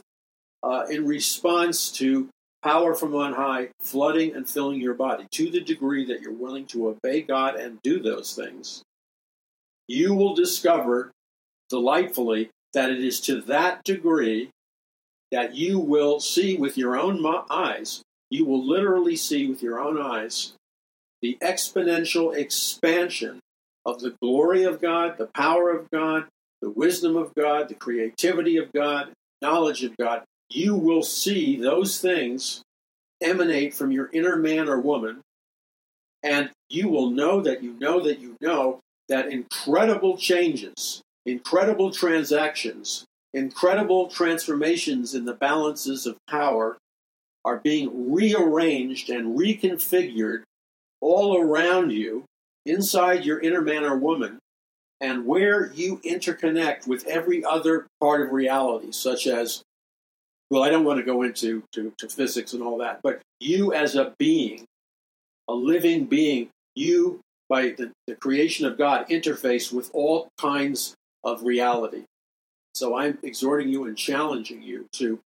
uh, 0.62 0.86
in 0.90 1.06
response 1.06 1.90
to 1.92 2.28
power 2.62 2.94
from 2.94 3.14
on 3.14 3.34
high 3.34 3.68
flooding 3.80 4.34
and 4.34 4.48
filling 4.48 4.80
your 4.80 4.94
body 4.94 5.26
to 5.30 5.50
the 5.50 5.60
degree 5.60 6.04
that 6.06 6.20
you're 6.20 6.32
willing 6.32 6.66
to 6.66 6.88
obey 6.88 7.22
God 7.22 7.54
and 7.56 7.80
do 7.82 8.00
those 8.00 8.34
things, 8.34 8.82
you 9.86 10.14
will 10.14 10.34
discover 10.34 11.12
delightfully 11.68 12.50
that 12.72 12.90
it 12.90 13.02
is 13.02 13.20
to 13.20 13.40
that 13.42 13.84
degree 13.84 14.50
that 15.30 15.54
you 15.54 15.78
will 15.78 16.20
see 16.20 16.56
with 16.56 16.76
your 16.76 16.96
own 16.98 17.24
eyes, 17.50 18.02
you 18.30 18.44
will 18.44 18.66
literally 18.66 19.16
see 19.16 19.48
with 19.48 19.62
your 19.62 19.80
own 19.80 20.00
eyes 20.00 20.52
the 21.22 21.38
exponential 21.42 22.34
expansion 22.34 23.40
of 23.84 24.00
the 24.00 24.14
glory 24.20 24.64
of 24.64 24.80
God, 24.80 25.16
the 25.16 25.30
power 25.34 25.70
of 25.70 25.90
God, 25.90 26.26
the 26.60 26.70
wisdom 26.70 27.16
of 27.16 27.34
God, 27.34 27.68
the 27.68 27.74
creativity 27.74 28.56
of 28.56 28.72
God, 28.72 29.12
knowledge 29.40 29.84
of 29.84 29.96
God, 29.96 30.22
you 30.50 30.74
will 30.74 31.02
see 31.02 31.56
those 31.56 32.00
things 32.00 32.62
emanate 33.22 33.74
from 33.74 33.90
your 33.90 34.10
inner 34.12 34.36
man 34.36 34.68
or 34.68 34.80
woman. 34.80 35.20
And 36.22 36.50
you 36.68 36.88
will 36.88 37.10
know 37.10 37.40
that 37.42 37.62
you 37.62 37.76
know 37.78 38.00
that 38.00 38.18
you 38.18 38.36
know 38.40 38.80
that 39.08 39.28
incredible 39.28 40.16
changes, 40.16 41.02
incredible 41.24 41.90
transactions, 41.90 43.04
incredible 43.32 44.08
transformations 44.08 45.14
in 45.14 45.24
the 45.24 45.34
balances 45.34 46.06
of 46.06 46.16
power 46.28 46.76
are 47.46 47.58
being 47.58 48.12
rearranged 48.12 49.08
and 49.08 49.38
reconfigured 49.38 50.42
all 51.00 51.40
around 51.40 51.92
you, 51.92 52.24
inside 52.66 53.24
your 53.24 53.38
inner 53.38 53.62
man 53.62 53.84
or 53.84 53.96
woman, 53.96 54.38
and 55.00 55.24
where 55.24 55.72
you 55.72 55.98
interconnect 55.98 56.88
with 56.88 57.06
every 57.06 57.44
other 57.44 57.86
part 58.00 58.20
of 58.20 58.32
reality, 58.32 58.90
such 58.90 59.28
as, 59.28 59.62
well, 60.50 60.64
I 60.64 60.70
don't 60.70 60.84
want 60.84 60.98
to 60.98 61.04
go 61.04 61.22
into 61.22 61.62
to, 61.72 61.92
to 61.98 62.08
physics 62.08 62.52
and 62.52 62.62
all 62.62 62.78
that, 62.78 63.00
but 63.02 63.20
you 63.38 63.72
as 63.72 63.94
a 63.94 64.12
being, 64.18 64.64
a 65.46 65.54
living 65.54 66.06
being, 66.06 66.48
you, 66.74 67.20
by 67.48 67.68
the, 67.68 67.92
the 68.08 68.16
creation 68.16 68.66
of 68.66 68.76
God, 68.76 69.08
interface 69.08 69.72
with 69.72 69.90
all 69.94 70.28
kinds 70.38 70.94
of 71.22 71.42
reality. 71.42 72.02
So 72.74 72.96
I'm 72.96 73.18
exhorting 73.22 73.68
you 73.68 73.84
and 73.84 73.96
challenging 73.96 74.62
you 74.62 74.86
to 74.94 75.20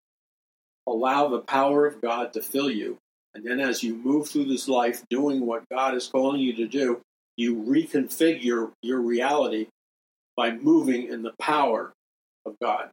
allow 0.91 1.29
the 1.29 1.41
power 1.41 1.87
of 1.87 2.01
God 2.01 2.33
to 2.33 2.43
fill 2.43 2.71
you. 2.71 2.99
And 3.35 3.45
then 3.45 3.61
as 3.61 3.83
you 3.83 3.95
move 3.95 4.29
through 4.29 4.47
this 4.47 4.69
life 4.69 5.03
doing 5.09 5.47
what 5.47 5.69
God 5.71 5.95
is 5.95 6.09
calling 6.09 6.41
you 6.41 6.53
to 6.55 6.67
do, 6.67 7.01
you 7.37 7.57
reconfigure 7.57 8.73
your 8.83 9.01
reality 9.01 9.69
by 10.37 10.53
moving 10.53 11.07
in 11.07 11.23
the 11.23 11.35
power 11.41 11.93
of 12.45 12.57
God. 12.61 12.91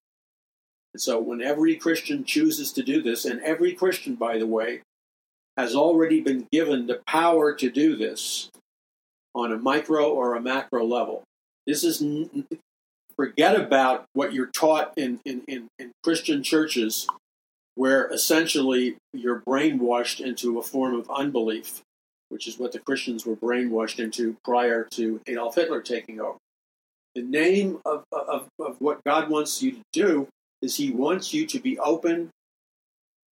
And 0.93 1.01
so 1.01 1.19
when 1.19 1.41
every 1.41 1.75
Christian 1.75 2.23
chooses 2.23 2.71
to 2.73 2.83
do 2.83 3.01
this, 3.01 3.25
and 3.25 3.41
every 3.41 3.73
Christian, 3.73 4.15
by 4.15 4.37
the 4.37 4.47
way, 4.47 4.81
has 5.57 5.75
already 5.75 6.21
been 6.21 6.47
given 6.51 6.85
the 6.85 7.01
power 7.07 7.53
to 7.53 7.69
do 7.69 7.95
this 7.95 8.49
on 9.33 9.51
a 9.51 9.57
micro 9.57 10.09
or 10.09 10.35
a 10.35 10.41
macro 10.41 10.85
level. 10.85 11.23
This 11.65 11.83
is 11.83 12.01
forget 13.15 13.59
about 13.59 14.05
what 14.13 14.33
you're 14.33 14.51
taught 14.51 14.93
in, 14.95 15.19
in, 15.25 15.41
in, 15.47 15.67
in 15.79 15.91
Christian 16.03 16.43
churches 16.43 17.07
where 17.77 18.07
essentially 18.07 18.97
you're 19.13 19.43
brainwashed 19.47 20.19
into 20.19 20.57
a 20.57 20.63
form 20.63 20.95
of 20.95 21.07
unbelief, 21.11 21.83
which 22.29 22.47
is 22.47 22.57
what 22.57 22.71
the 22.71 22.79
Christians 22.79 23.23
were 23.23 23.35
brainwashed 23.35 23.99
into 23.99 24.35
prior 24.43 24.83
to 24.91 25.21
Adolf 25.27 25.53
Hitler 25.53 25.81
taking 25.81 26.19
over. 26.19 26.39
The 27.13 27.21
name 27.21 27.79
of, 27.85 28.03
of, 28.11 28.47
of 28.59 28.77
what 28.79 29.03
God 29.05 29.29
wants 29.29 29.61
you 29.61 29.73
to 29.73 29.81
do 29.93 30.27
is 30.63 30.75
He 30.75 30.89
wants 30.89 31.35
you 31.35 31.45
to 31.45 31.59
be 31.59 31.77
open 31.77 32.31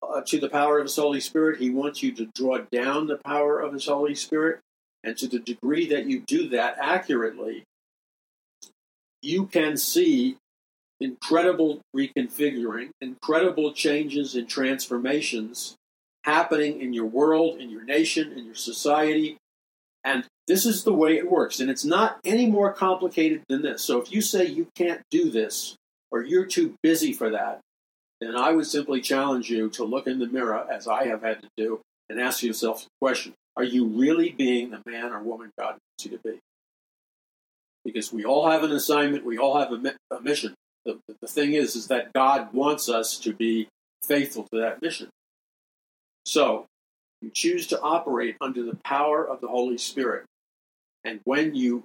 uh, 0.07 0.21
to 0.27 0.39
the 0.39 0.49
power 0.49 0.77
of 0.77 0.85
His 0.85 0.95
Holy 0.95 1.21
Spirit. 1.21 1.59
He 1.59 1.71
wants 1.71 2.03
you 2.03 2.11
to 2.11 2.29
draw 2.35 2.59
down 2.71 3.07
the 3.07 3.17
power 3.17 3.59
of 3.59 3.73
His 3.73 3.87
Holy 3.87 4.13
Spirit. 4.13 4.59
And 5.03 5.17
to 5.17 5.27
the 5.27 5.39
degree 5.39 5.87
that 5.89 6.05
you 6.05 6.21
do 6.21 6.49
that 6.49 6.77
accurately, 6.79 7.63
you 9.23 9.47
can 9.47 9.75
see 9.75 10.37
incredible 10.99 11.81
reconfiguring, 11.95 12.89
incredible 13.01 13.73
changes 13.73 14.35
and 14.35 14.47
transformations 14.47 15.75
happening 16.23 16.81
in 16.81 16.93
your 16.93 17.05
world, 17.05 17.59
in 17.59 17.69
your 17.69 17.83
nation, 17.83 18.31
in 18.33 18.45
your 18.45 18.55
society. 18.55 19.37
And 20.03 20.25
this 20.47 20.65
is 20.65 20.83
the 20.83 20.93
way 20.93 21.17
it 21.17 21.29
works. 21.29 21.59
And 21.59 21.69
it's 21.69 21.85
not 21.85 22.19
any 22.23 22.45
more 22.45 22.71
complicated 22.71 23.43
than 23.49 23.61
this. 23.61 23.83
So 23.83 24.01
if 24.01 24.11
you 24.11 24.21
say 24.21 24.45
you 24.45 24.67
can't 24.75 25.01
do 25.11 25.29
this 25.29 25.75
or 26.11 26.23
you're 26.23 26.45
too 26.45 26.75
busy 26.81 27.13
for 27.13 27.31
that, 27.31 27.59
then 28.21 28.35
I 28.35 28.51
would 28.51 28.65
simply 28.65 29.01
challenge 29.01 29.49
you 29.49 29.69
to 29.71 29.83
look 29.83 30.07
in 30.07 30.19
the 30.19 30.27
mirror, 30.27 30.65
as 30.71 30.87
I 30.87 31.07
have 31.07 31.21
had 31.21 31.41
to 31.41 31.49
do, 31.57 31.81
and 32.09 32.19
ask 32.19 32.43
yourself 32.43 32.83
the 32.83 32.89
question 33.01 33.33
Are 33.57 33.63
you 33.63 33.85
really 33.85 34.29
being 34.29 34.71
the 34.71 34.81
man 34.85 35.11
or 35.11 35.21
woman 35.21 35.51
God 35.59 35.71
wants 35.71 36.05
you 36.05 36.11
to 36.11 36.19
be? 36.23 36.39
Because 37.83 38.13
we 38.13 38.23
all 38.23 38.49
have 38.49 38.63
an 38.63 38.71
assignment, 38.71 39.25
we 39.25 39.37
all 39.37 39.59
have 39.59 39.71
a, 39.71 40.15
a 40.15 40.21
mission 40.21 40.55
the, 40.85 40.99
the 41.21 41.27
thing 41.27 41.53
is, 41.53 41.75
is 41.75 41.87
that 41.87 42.13
God 42.13 42.53
wants 42.53 42.89
us 42.89 43.17
to 43.19 43.33
be 43.33 43.67
faithful 44.03 44.43
to 44.51 44.59
that 44.61 44.81
mission. 44.81 45.09
So, 46.25 46.65
you 47.21 47.31
choose 47.33 47.67
to 47.67 47.81
operate 47.81 48.35
under 48.41 48.63
the 48.63 48.77
power 48.83 49.27
of 49.27 49.41
the 49.41 49.47
Holy 49.47 49.77
Spirit. 49.77 50.25
And 51.03 51.19
when 51.23 51.55
you 51.55 51.83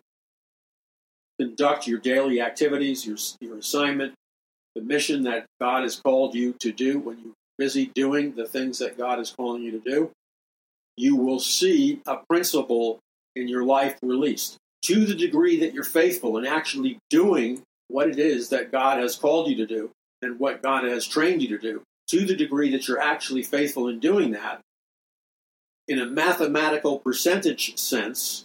conduct 1.38 1.86
your 1.86 1.98
daily 1.98 2.40
activities, 2.40 3.06
your, 3.06 3.16
your 3.40 3.58
assignment, 3.58 4.14
the 4.74 4.82
mission 4.82 5.22
that 5.24 5.46
God 5.60 5.82
has 5.82 5.96
called 5.96 6.34
you 6.34 6.54
to 6.60 6.72
do, 6.72 6.98
when 6.98 7.18
you're 7.18 7.34
busy 7.58 7.86
doing 7.94 8.34
the 8.34 8.46
things 8.46 8.78
that 8.78 8.98
God 8.98 9.18
is 9.18 9.30
calling 9.30 9.62
you 9.62 9.70
to 9.72 9.80
do, 9.80 10.10
you 10.96 11.16
will 11.16 11.40
see 11.40 12.00
a 12.06 12.18
principle 12.28 12.98
in 13.36 13.48
your 13.48 13.64
life 13.64 13.96
released. 14.02 14.56
To 14.84 15.04
the 15.04 15.14
degree 15.14 15.60
that 15.60 15.74
you're 15.74 15.84
faithful 15.84 16.38
in 16.38 16.46
actually 16.46 16.98
doing 17.10 17.62
what 17.90 18.08
it 18.08 18.18
is 18.18 18.48
that 18.50 18.72
God 18.72 18.98
has 18.98 19.16
called 19.16 19.48
you 19.48 19.56
to 19.56 19.66
do 19.66 19.90
and 20.22 20.38
what 20.38 20.62
God 20.62 20.84
has 20.84 21.06
trained 21.06 21.42
you 21.42 21.48
to 21.48 21.58
do, 21.58 21.82
to 22.08 22.24
the 22.24 22.36
degree 22.36 22.70
that 22.72 22.88
you're 22.88 23.00
actually 23.00 23.42
faithful 23.42 23.88
in 23.88 24.00
doing 24.00 24.32
that, 24.32 24.60
in 25.88 25.98
a 25.98 26.06
mathematical 26.06 26.98
percentage 26.98 27.76
sense, 27.78 28.44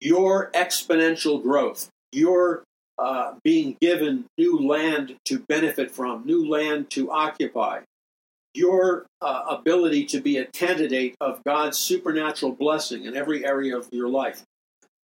your 0.00 0.50
exponential 0.52 1.42
growth, 1.42 1.88
your 2.12 2.62
uh, 2.98 3.34
being 3.44 3.76
given 3.80 4.26
new 4.38 4.58
land 4.58 5.16
to 5.26 5.38
benefit 5.48 5.90
from, 5.90 6.24
new 6.24 6.48
land 6.48 6.90
to 6.90 7.10
occupy, 7.10 7.80
your 8.54 9.06
uh, 9.20 9.44
ability 9.48 10.06
to 10.06 10.20
be 10.20 10.38
a 10.38 10.46
candidate 10.46 11.14
of 11.20 11.44
God's 11.44 11.76
supernatural 11.76 12.52
blessing 12.52 13.04
in 13.04 13.16
every 13.16 13.44
area 13.44 13.76
of 13.76 13.88
your 13.92 14.08
life, 14.08 14.42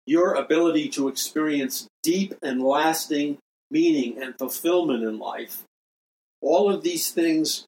your 0.07 0.35
ability 0.35 0.89
to 0.91 1.09
experience 1.09 1.87
deep 2.03 2.35
and 2.43 2.62
lasting 2.62 3.39
meaning 3.70 4.23
and 4.23 4.37
fulfillment 4.39 5.03
in 5.03 5.19
life, 5.19 5.62
all 6.41 6.73
of 6.73 6.83
these 6.83 7.11
things 7.11 7.65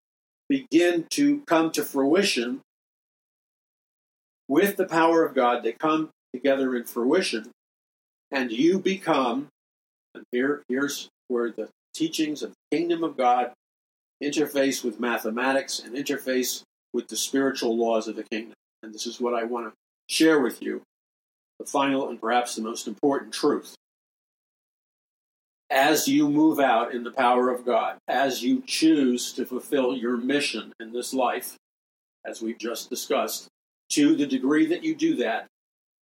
begin 0.48 1.06
to 1.11 1.40
come 1.47 1.70
to 1.70 1.82
fruition 1.82 2.61
with 4.48 4.77
the 4.77 4.86
power 4.86 5.24
of 5.24 5.35
God. 5.35 5.62
They 5.62 5.73
come 5.73 6.11
together 6.35 6.77
in 6.77 6.85
fruition, 6.85 7.51
and 8.31 8.51
you 8.51 8.78
become, 8.78 9.48
and 10.15 10.24
here, 10.32 10.62
here's 10.69 11.09
where 11.28 11.51
the 11.51 11.69
teachings 11.94 12.43
of 12.43 12.51
the 12.51 12.77
kingdom 12.77 13.05
of 13.05 13.16
God 13.16 13.52
interface 14.23 14.85
with 14.85 15.01
mathematics 15.01 15.81
and 15.81 15.94
interface 15.94 16.62
with 16.93 17.09
the 17.09 17.16
spiritual 17.16 17.77
laws 17.77 18.09
of 18.09 18.16
the 18.16 18.24
kingdom. 18.24 18.55
And 18.82 18.93
this 18.93 19.06
is 19.06 19.20
what 19.20 19.35
I 19.35 19.44
want 19.44 19.66
to 19.66 19.73
share 20.09 20.40
with 20.40 20.62
you 20.62 20.82
the 21.59 21.66
final 21.66 22.09
and 22.09 22.20
perhaps 22.20 22.55
the 22.55 22.62
most 22.62 22.86
important 22.86 23.32
truth. 23.32 23.74
As 25.70 26.06
you 26.06 26.28
move 26.28 26.60
out 26.60 26.94
in 26.94 27.05
the 27.05 27.10
power 27.10 27.51
of 27.51 27.64
God, 27.64 27.97
as 28.06 28.43
you 28.43 28.62
choose 28.66 29.32
to 29.32 29.47
fulfill 29.47 29.97
your 29.97 30.16
mission 30.16 30.72
in 30.78 30.93
this 30.93 31.14
life, 31.14 31.56
as 32.24 32.43
we've 32.43 32.59
just 32.59 32.90
discussed, 32.90 33.48
to 33.90 34.14
the 34.14 34.26
degree 34.26 34.66
that 34.66 34.85
you 34.85 34.94
do 34.94 35.16
that, 35.16 35.47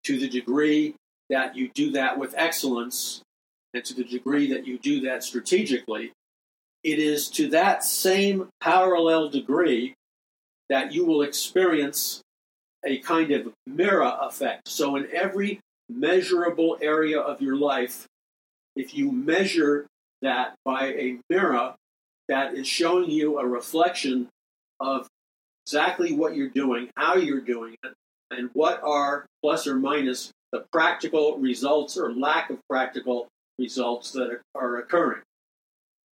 to 0.03 0.19
the 0.19 0.28
degree 0.28 0.95
that 1.30 1.56
you 1.56 1.69
do 1.73 1.91
that 1.91 2.18
with 2.18 2.34
excellence, 2.38 3.22
and 3.73 3.86
to 3.86 3.94
the 3.94 4.03
degree 4.03 4.52
that 4.52 4.68
you 4.68 4.78
do 4.78 5.02
that 5.02 5.23
strategically, 5.23 6.11
it 6.84 6.99
is 6.99 7.30
to 7.30 7.49
that 7.49 7.84
same 7.84 8.49
parallel 8.60 9.30
degree 9.30 9.94
that 10.69 10.91
you 10.91 11.06
will 11.06 11.22
experience 11.22 12.22
a 12.86 12.98
kind 12.99 13.32
of 13.32 13.53
mirror 13.68 14.18
effect. 14.22 14.68
So, 14.68 14.95
in 14.95 15.08
every 15.14 15.60
measurable 15.90 16.78
area 16.82 17.20
of 17.20 17.41
your 17.41 17.56
life, 17.56 18.06
if 18.76 18.95
you 18.95 19.12
measure 19.12 19.88
that 20.22 20.56
by 20.64 20.88
a 20.88 21.18
mirror 21.30 21.76
that 22.30 22.53
is 22.53 22.68
showing 22.68 23.10
you 23.10 23.40
a 23.40 23.45
reflection 23.45 24.28
of 24.80 25.08
exactly 25.66 26.14
what 26.14 26.36
you're 26.36 26.49
doing, 26.49 26.90
how 26.95 27.16
you're 27.16 27.41
doing 27.41 27.76
it, 27.84 27.94
and 28.32 28.49
what 28.53 28.82
are 28.84 29.26
plus 29.44 29.68
or 29.68 29.76
minus 29.76 30.32
the 30.52 30.66
practical 30.72 31.38
results 31.38 31.98
or 31.98 32.14
lack 32.14 32.49
of 32.49 32.60
practical 32.70 33.28
results 33.58 34.12
that 34.12 34.40
are 34.56 34.78
occurring. 34.78 35.22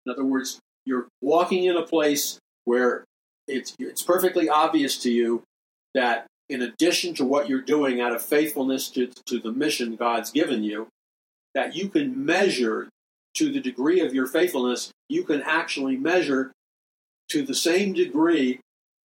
In 0.06 0.12
other 0.12 0.26
words, 0.26 0.60
you're 0.86 1.08
walking 1.22 1.66
in 1.66 1.76
a 1.76 1.84
place 1.84 2.40
where 2.66 3.04
it's, 3.48 3.76
it's 3.80 4.02
perfectly 4.02 4.50
obvious 4.50 4.98
to 5.00 5.12
you 5.12 5.44
that 5.94 6.28
in 6.50 6.64
addition 6.64 7.14
to 7.14 7.24
what 7.24 7.48
you're 7.48 7.62
doing 7.62 8.02
out 8.02 8.14
of 8.14 8.22
faithfulness 8.22 8.90
to, 8.90 9.08
to 9.26 9.40
the 9.40 9.52
mission 9.52 9.96
God's 9.96 10.32
given 10.32 10.64
you, 10.64 10.88
that 11.54 11.76
you 11.76 11.90
can 11.90 12.26
measure 12.26 12.90
to 13.36 13.52
the 13.52 13.62
degree 13.62 14.02
of 14.02 14.14
your 14.14 14.26
faithfulness, 14.26 14.92
you 15.08 15.24
can 15.24 15.42
actually 15.44 15.96
measure 15.96 16.52
to 17.30 17.44
the 17.44 17.54
same 17.54 17.94
degree 17.94 18.60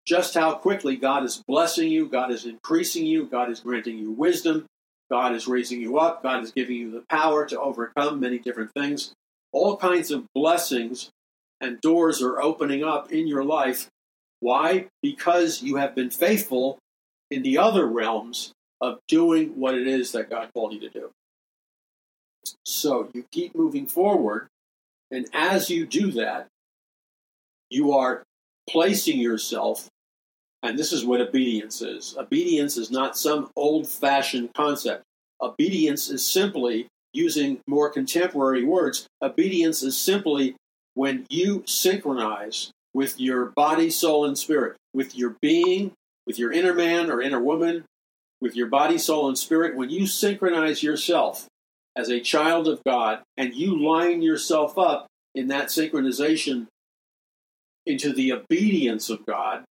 just 0.06 0.34
how 0.34 0.53
quickly 0.56 0.95
God 0.95 1.24
is 1.24 1.44
blessing 1.48 1.90
you, 1.90 2.07
God 2.07 2.32
is 2.32 2.45
increasing 2.45 3.06
you, 3.06 3.26
God 3.26 3.49
is 3.49 3.60
granting 3.60 3.98
you 3.98 4.11
wisdom, 4.11 4.65
God 5.10 5.34
is 5.36 5.48
raising 5.48 5.82
you 5.82 5.98
up, 5.99 6.24
God 6.24 6.44
is 6.44 6.52
giving 6.52 6.78
you 6.78 6.91
the 6.91 7.03
power 7.10 7.45
to 7.45 7.60
overcome 7.60 8.20
many 8.20 8.40
different 8.40 8.72
things. 8.74 9.14
All 9.52 9.78
kinds 9.78 10.11
of 10.11 10.26
blessings 10.34 11.10
and 11.61 11.80
doors 11.82 12.22
are 12.22 12.41
opening 12.41 12.84
up 12.84 13.11
in 13.11 13.28
your 13.28 13.44
life. 13.44 13.88
Why? 14.40 14.88
Because 15.02 15.61
you 15.61 15.76
have 15.78 15.95
been 15.95 16.10
faithful 16.10 16.80
in 17.34 17.43
the 17.43 17.57
other 17.57 17.85
realms 17.88 18.53
of 18.80 18.99
doing 19.07 19.49
what 19.60 19.76
it 19.76 19.88
is 19.88 20.11
that 20.11 20.30
God 20.30 20.49
called 20.53 20.73
you 20.73 20.80
to 20.81 20.89
do. 20.89 21.11
So 22.65 23.10
you 23.14 23.26
keep 23.31 23.55
moving 23.55 23.88
forward, 23.88 24.47
and 25.10 25.27
as 25.34 25.69
you 25.69 25.85
do 25.85 26.11
that, 26.11 26.47
you 27.69 27.93
are 27.93 28.23
placing 28.69 29.19
yourself, 29.19 29.88
and 30.61 30.77
this 30.77 30.91
is 30.91 31.05
what 31.05 31.22
obedience 31.22 31.81
is. 31.81 32.15
Obedience 32.18 32.77
is 32.77 32.91
not 32.91 33.18
some 33.18 33.49
old 33.55 33.88
fashioned 33.88 34.53
concept. 34.53 35.03
Obedience 35.41 36.10
is 36.10 36.26
simply, 36.26 36.88
using 37.14 37.60
more 37.68 37.89
contemporary 37.89 38.64
words, 38.64 39.07
obedience 39.22 39.84
is 39.84 39.95
simply 39.95 40.55
when 40.95 41.26
you 41.30 41.64
synchronize 41.65 42.72
with 42.93 43.19
your 43.19 43.45
body, 43.55 43.89
soul, 43.89 44.26
and 44.26 44.38
spirit, 44.38 44.76
with 44.93 45.15
your 45.15 45.35
being, 45.41 45.91
with 46.25 46.39
your 46.39 46.51
inner 46.51 46.73
man 46.73 47.11
or 47.11 47.21
inner 47.21 47.41
woman, 47.41 47.85
with 48.41 48.55
your 48.55 48.67
body, 48.67 48.97
soul, 48.97 49.27
and 49.27 49.37
spirit, 49.37 49.75
when 49.75 49.89
you 49.89 50.05
synchronize 50.05 50.83
yourself 50.83 51.47
as 51.95 52.09
a 52.09 52.19
child 52.19 52.67
of 52.67 52.83
God 52.83 53.19
and 53.37 53.53
you 53.53 53.81
line 53.81 54.21
yourself 54.21 54.77
up 54.77 55.07
in 55.35 55.47
that 55.47 55.67
synchronization 55.67 56.67
into 57.85 58.13
the 58.13 58.31
obedience 58.31 59.09
of 59.09 59.25
God, 59.25 59.63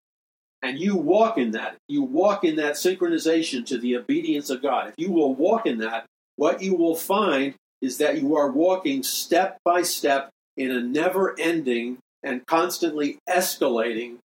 and 0.62 0.78
you 0.78 0.96
walk 0.96 1.38
in 1.38 1.50
that, 1.52 1.76
you 1.88 2.02
walk 2.02 2.44
in 2.44 2.56
that 2.56 2.74
synchronization 2.74 3.66
to 3.66 3.78
the 3.78 3.96
obedience 3.96 4.48
of 4.48 4.62
God. 4.62 4.88
If 4.88 4.94
you 4.96 5.10
will 5.10 5.34
walk 5.34 5.66
in 5.66 5.78
that, 5.78 6.06
what 6.36 6.62
you 6.62 6.74
will 6.74 6.94
find 6.94 7.54
is 7.80 7.98
that 7.98 8.20
you 8.20 8.36
are 8.36 8.50
walking 8.50 9.02
step 9.02 9.58
by 9.64 9.82
step 9.82 10.30
in 10.56 10.70
a 10.70 10.80
never 10.80 11.38
ending 11.38 11.98
and 12.22 12.46
constantly 12.46 13.18
escalating 13.28 14.18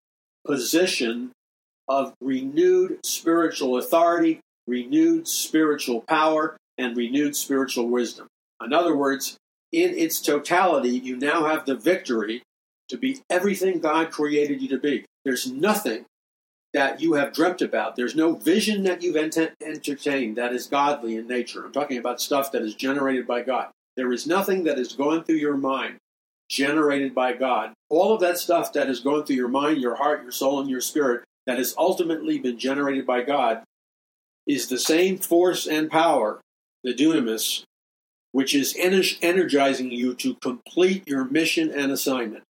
position 0.46 1.32
of 1.88 2.14
renewed 2.20 2.98
spiritual 3.04 3.78
authority, 3.78 4.40
renewed 4.66 5.26
spiritual 5.26 6.02
power, 6.02 6.56
and 6.76 6.96
renewed 6.96 7.34
spiritual 7.34 7.88
wisdom. 7.88 8.26
In 8.62 8.72
other 8.72 8.96
words, 8.96 9.36
in 9.72 9.96
its 9.96 10.20
totality, 10.20 10.90
you 10.90 11.16
now 11.16 11.44
have 11.46 11.66
the 11.66 11.76
victory 11.76 12.42
to 12.88 12.96
be 12.96 13.20
everything 13.28 13.80
God 13.80 14.10
created 14.10 14.62
you 14.62 14.68
to 14.68 14.78
be. 14.78 15.04
There's 15.24 15.50
nothing 15.50 16.06
that 16.72 17.00
you 17.00 17.14
have 17.14 17.32
dreamt 17.32 17.62
about. 17.62 17.96
There's 17.96 18.14
no 18.14 18.34
vision 18.34 18.82
that 18.84 19.02
you've 19.02 19.16
ent- 19.16 19.54
entertained 19.62 20.36
that 20.36 20.52
is 20.52 20.66
godly 20.66 21.16
in 21.16 21.26
nature. 21.26 21.64
I'm 21.64 21.72
talking 21.72 21.98
about 21.98 22.20
stuff 22.20 22.52
that 22.52 22.62
is 22.62 22.74
generated 22.74 23.26
by 23.26 23.42
God. 23.42 23.68
There 23.96 24.12
is 24.12 24.26
nothing 24.26 24.64
that 24.64 24.78
is 24.78 24.92
going 24.92 25.24
through 25.24 25.36
your 25.36 25.56
mind 25.56 25.96
generated 26.48 27.14
by 27.14 27.32
God. 27.34 27.72
All 27.90 28.14
of 28.14 28.20
that 28.20 28.38
stuff 28.38 28.72
that 28.74 28.88
is 28.88 29.00
going 29.00 29.24
through 29.24 29.36
your 29.36 29.48
mind, 29.48 29.78
your 29.78 29.96
heart, 29.96 30.22
your 30.22 30.32
soul, 30.32 30.60
and 30.60 30.70
your 30.70 30.80
spirit 30.80 31.24
that 31.48 31.56
has 31.56 31.74
ultimately 31.78 32.38
been 32.38 32.58
generated 32.58 33.06
by 33.06 33.22
God 33.22 33.62
is 34.46 34.68
the 34.68 34.78
same 34.78 35.16
force 35.16 35.66
and 35.66 35.90
power, 35.90 36.40
the 36.84 36.94
dunamis, 36.94 37.64
which 38.32 38.54
is 38.54 38.76
energizing 38.78 39.90
you 39.90 40.14
to 40.14 40.34
complete 40.42 41.08
your 41.08 41.24
mission 41.24 41.70
and 41.70 41.90
assignment. 41.90 42.44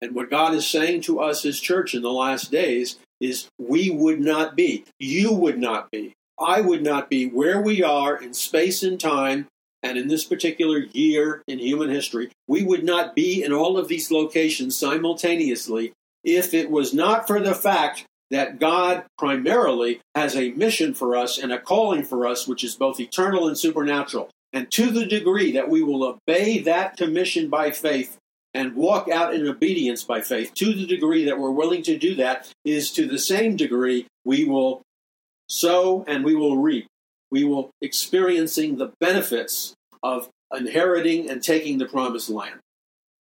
And 0.00 0.14
what 0.14 0.30
God 0.30 0.54
is 0.54 0.66
saying 0.66 1.02
to 1.02 1.20
us 1.20 1.44
as 1.44 1.60
church 1.60 1.94
in 1.94 2.00
the 2.00 2.10
last 2.10 2.50
days 2.50 2.98
is 3.20 3.46
we 3.58 3.90
would 3.90 4.20
not 4.20 4.56
be, 4.56 4.86
you 4.98 5.34
would 5.34 5.58
not 5.58 5.90
be, 5.90 6.14
I 6.38 6.62
would 6.62 6.82
not 6.82 7.10
be 7.10 7.26
where 7.26 7.60
we 7.60 7.82
are 7.82 8.16
in 8.16 8.32
space 8.32 8.82
and 8.82 8.98
time 8.98 9.48
and 9.82 9.98
in 9.98 10.08
this 10.08 10.24
particular 10.24 10.78
year 10.78 11.42
in 11.46 11.58
human 11.58 11.90
history. 11.90 12.30
We 12.48 12.62
would 12.62 12.84
not 12.84 13.14
be 13.14 13.44
in 13.44 13.52
all 13.52 13.76
of 13.76 13.88
these 13.88 14.10
locations 14.10 14.78
simultaneously 14.78 15.92
if 16.24 16.54
it 16.54 16.70
was 16.70 16.94
not 16.94 17.26
for 17.26 17.38
the 17.38 17.54
fact 17.54 18.06
that 18.30 18.60
God 18.60 19.04
primarily 19.18 20.00
has 20.14 20.36
a 20.36 20.52
mission 20.52 20.94
for 20.94 21.16
us 21.16 21.38
and 21.38 21.52
a 21.52 21.58
calling 21.58 22.04
for 22.04 22.26
us, 22.26 22.46
which 22.46 22.62
is 22.62 22.76
both 22.76 23.00
eternal 23.00 23.48
and 23.48 23.58
supernatural. 23.58 24.30
And 24.52 24.70
to 24.72 24.90
the 24.90 25.06
degree 25.06 25.52
that 25.52 25.68
we 25.68 25.82
will 25.82 26.04
obey 26.04 26.58
that 26.60 26.96
commission 26.96 27.48
by 27.48 27.70
faith 27.70 28.16
and 28.52 28.74
walk 28.74 29.08
out 29.08 29.34
in 29.34 29.46
obedience 29.46 30.02
by 30.02 30.20
faith, 30.20 30.54
to 30.54 30.74
the 30.74 30.86
degree 30.86 31.24
that 31.24 31.38
we're 31.38 31.50
willing 31.50 31.82
to 31.84 31.96
do 31.96 32.16
that, 32.16 32.52
is 32.64 32.90
to 32.92 33.06
the 33.06 33.18
same 33.18 33.56
degree 33.56 34.06
we 34.24 34.44
will 34.44 34.82
sow 35.48 36.04
and 36.08 36.24
we 36.24 36.34
will 36.34 36.58
reap. 36.58 36.86
We 37.30 37.44
will 37.44 37.70
experiencing 37.80 38.76
the 38.76 38.92
benefits 39.00 39.74
of 40.02 40.28
inheriting 40.52 41.30
and 41.30 41.42
taking 41.42 41.78
the 41.78 41.86
promised 41.86 42.28
land. 42.28 42.58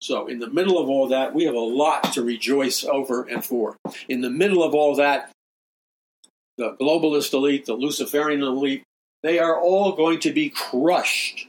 So, 0.01 0.27
in 0.27 0.39
the 0.39 0.49
middle 0.49 0.77
of 0.79 0.89
all 0.89 1.09
that, 1.09 1.33
we 1.33 1.43
have 1.43 1.55
a 1.55 1.59
lot 1.59 2.13
to 2.13 2.23
rejoice 2.23 2.85
over 2.85 3.23
and 3.23 3.43
for. 3.43 3.75
In 4.07 4.21
the 4.21 4.29
middle 4.29 4.63
of 4.63 4.73
all 4.73 4.95
that, 4.95 5.31
the 6.57 6.75
globalist 6.79 7.33
elite, 7.33 7.65
the 7.65 7.73
Luciferian 7.73 8.41
elite, 8.41 8.83
they 9.23 9.39
are 9.39 9.59
all 9.59 9.93
going 9.93 10.19
to 10.19 10.31
be 10.31 10.49
crushed. 10.49 11.47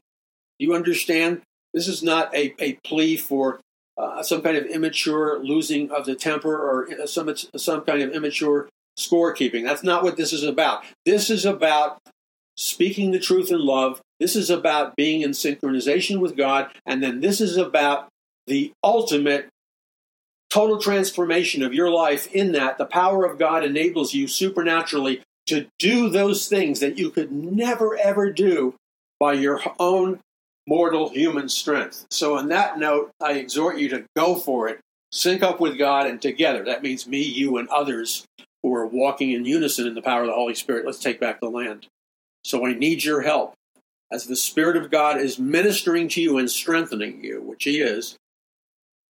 You 0.58 0.74
understand? 0.74 1.42
This 1.72 1.86
is 1.86 2.02
not 2.02 2.34
a, 2.34 2.54
a 2.62 2.74
plea 2.84 3.16
for 3.16 3.60
uh, 3.96 4.22
some 4.22 4.42
kind 4.42 4.56
of 4.56 4.66
immature 4.66 5.38
losing 5.42 5.90
of 5.90 6.06
the 6.06 6.14
temper 6.14 6.56
or 6.56 7.06
some, 7.06 7.32
some 7.56 7.82
kind 7.82 8.02
of 8.02 8.10
immature 8.12 8.68
scorekeeping. 8.98 9.64
That's 9.64 9.84
not 9.84 10.02
what 10.02 10.16
this 10.16 10.32
is 10.32 10.42
about. 10.42 10.84
This 11.06 11.30
is 11.30 11.44
about 11.44 11.98
speaking 12.56 13.10
the 13.10 13.20
truth 13.20 13.50
in 13.50 13.60
love. 13.60 14.00
This 14.18 14.36
is 14.36 14.50
about 14.50 14.96
being 14.96 15.22
in 15.22 15.30
synchronization 15.30 16.18
with 16.18 16.36
God. 16.36 16.70
And 16.84 17.02
then 17.02 17.20
this 17.20 17.40
is 17.40 17.56
about 17.56 18.08
the 18.50 18.72
ultimate 18.82 19.48
total 20.50 20.78
transformation 20.78 21.62
of 21.62 21.72
your 21.72 21.88
life 21.88 22.26
in 22.34 22.50
that 22.52 22.78
the 22.78 22.84
power 22.84 23.24
of 23.24 23.38
God 23.38 23.64
enables 23.64 24.12
you 24.12 24.26
supernaturally 24.26 25.22
to 25.46 25.68
do 25.78 26.08
those 26.08 26.48
things 26.48 26.80
that 26.80 26.98
you 26.98 27.10
could 27.10 27.30
never 27.30 27.96
ever 27.96 28.30
do 28.32 28.74
by 29.20 29.34
your 29.34 29.60
own 29.78 30.18
mortal 30.66 31.10
human 31.10 31.48
strength. 31.48 32.06
So, 32.10 32.36
on 32.36 32.48
that 32.48 32.78
note, 32.78 33.12
I 33.22 33.34
exhort 33.34 33.78
you 33.78 33.88
to 33.90 34.04
go 34.16 34.34
for 34.34 34.68
it, 34.68 34.80
sync 35.12 35.42
up 35.44 35.60
with 35.60 35.78
God, 35.78 36.06
and 36.06 36.20
together. 36.20 36.64
That 36.64 36.82
means 36.82 37.06
me, 37.06 37.22
you, 37.22 37.56
and 37.56 37.68
others 37.68 38.24
who 38.64 38.74
are 38.74 38.86
walking 38.86 39.30
in 39.30 39.44
unison 39.44 39.86
in 39.86 39.94
the 39.94 40.02
power 40.02 40.22
of 40.22 40.26
the 40.26 40.34
Holy 40.34 40.54
Spirit. 40.54 40.84
Let's 40.84 40.98
take 40.98 41.20
back 41.20 41.40
the 41.40 41.48
land. 41.48 41.86
So, 42.44 42.66
I 42.66 42.74
need 42.74 43.04
your 43.04 43.22
help. 43.22 43.54
As 44.12 44.26
the 44.26 44.34
Spirit 44.34 44.76
of 44.76 44.90
God 44.90 45.20
is 45.20 45.38
ministering 45.38 46.08
to 46.08 46.20
you 46.20 46.36
and 46.36 46.50
strengthening 46.50 47.22
you, 47.22 47.40
which 47.40 47.62
He 47.62 47.80
is, 47.80 48.16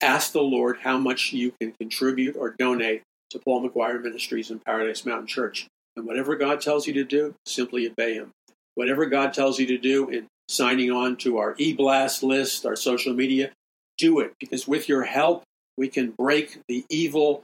ask 0.01 0.33
the 0.33 0.43
Lord 0.43 0.79
how 0.83 0.99
much 0.99 1.33
you 1.33 1.53
can 1.61 1.73
contribute 1.73 2.37
or 2.37 2.55
donate 2.59 3.03
to 3.31 3.39
Paul 3.39 3.69
McGuire 3.69 4.03
Ministries 4.03 4.51
and 4.51 4.65
Paradise 4.65 5.05
Mountain 5.05 5.27
Church. 5.27 5.67
And 5.97 6.07
whatever 6.07 6.37
God 6.37 6.61
tells 6.61 6.87
you 6.87 6.95
to 6.95 7.05
do, 7.05 7.35
simply 7.47 7.89
obey 7.89 8.15
Him. 8.15 8.31
Whatever 8.75 9.07
God 9.07 9.35
tells 9.35 9.59
you 9.59 9.67
to 9.67 9.79
do 9.79 10.09
in 10.09 10.27
signing 10.49 10.91
on 10.91 11.17
to 11.17 11.39
our 11.39 11.55
e 11.59 11.73
blast 11.73 12.23
list, 12.23 12.67
our 12.67 12.77
social 12.77 13.15
media, 13.15 13.51
do 13.99 14.21
it 14.21 14.33
because 14.41 14.67
with 14.67 14.89
your 14.89 15.05
help, 15.05 15.43
we 15.77 15.89
can 15.89 16.11
break 16.11 16.61
the 16.69 16.85
evil 16.89 17.43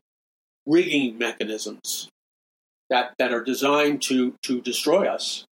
rigging 0.67 1.19
mechanisms 1.19 2.09
that, 2.91 3.15
that 3.19 3.33
are 3.33 3.45
designed 3.45 4.03
to, 4.03 4.35
to 4.43 4.61
destroy 4.61 5.07
us. 5.07 5.45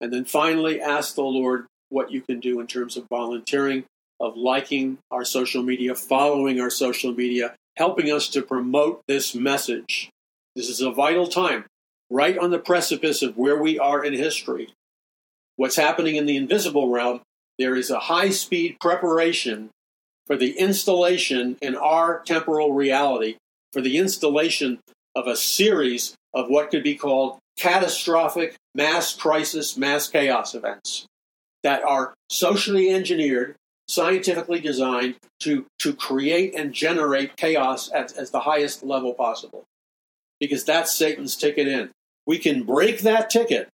And 0.00 0.12
then 0.12 0.24
finally, 0.24 0.80
ask 0.80 1.14
the 1.14 1.22
Lord 1.22 1.66
what 1.88 2.10
you 2.10 2.20
can 2.22 2.40
do 2.40 2.60
in 2.60 2.66
terms 2.66 2.96
of 2.96 3.06
volunteering 3.08 3.84
of 4.20 4.36
liking 4.36 4.98
our 5.10 5.24
social 5.24 5.62
media, 5.62 5.94
following 5.94 6.60
our 6.60 6.70
social 6.70 7.12
media, 7.12 7.54
helping 7.76 8.12
us 8.12 8.28
to 8.28 8.42
promote 8.42 9.02
this 9.08 9.34
message. 9.34 10.10
This 10.54 10.68
is 10.68 10.80
a 10.80 10.90
vital 10.90 11.26
time, 11.26 11.64
right 12.10 12.36
on 12.36 12.50
the 12.50 12.58
precipice 12.58 13.22
of 13.22 13.36
where 13.36 13.60
we 13.60 13.78
are 13.78 14.04
in 14.04 14.12
history. 14.12 14.74
What's 15.56 15.76
happening 15.76 16.16
in 16.16 16.26
the 16.26 16.36
invisible 16.36 16.88
realm, 16.88 17.22
there 17.58 17.76
is 17.76 17.90
a 17.90 17.98
high 17.98 18.30
speed 18.30 18.76
preparation 18.80 19.70
for 20.26 20.36
the 20.36 20.58
installation 20.58 21.56
in 21.60 21.74
our 21.76 22.20
temporal 22.20 22.72
reality, 22.72 23.36
for 23.72 23.80
the 23.80 23.98
installation 23.98 24.80
of 25.14 25.26
a 25.26 25.36
series 25.36 26.14
of 26.32 26.48
what 26.48 26.70
could 26.70 26.82
be 26.82 26.94
called 26.94 27.38
catastrophic 27.56 28.54
mass 28.74 29.14
crisis, 29.14 29.76
mass 29.76 30.08
chaos 30.08 30.54
events 30.54 31.06
that 31.62 31.82
are 31.82 32.14
socially 32.30 32.90
engineered 32.90 33.54
scientifically 33.90 34.60
designed 34.60 35.16
to, 35.40 35.66
to 35.80 35.92
create 35.92 36.54
and 36.54 36.72
generate 36.72 37.36
chaos 37.36 37.90
at, 37.92 38.16
at 38.16 38.30
the 38.30 38.40
highest 38.40 38.84
level 38.84 39.12
possible. 39.12 39.64
Because 40.38 40.64
that's 40.64 40.94
Satan's 40.94 41.36
ticket 41.36 41.66
in. 41.66 41.90
We 42.24 42.38
can 42.38 42.62
break 42.62 43.00
that 43.00 43.30
ticket 43.30 43.68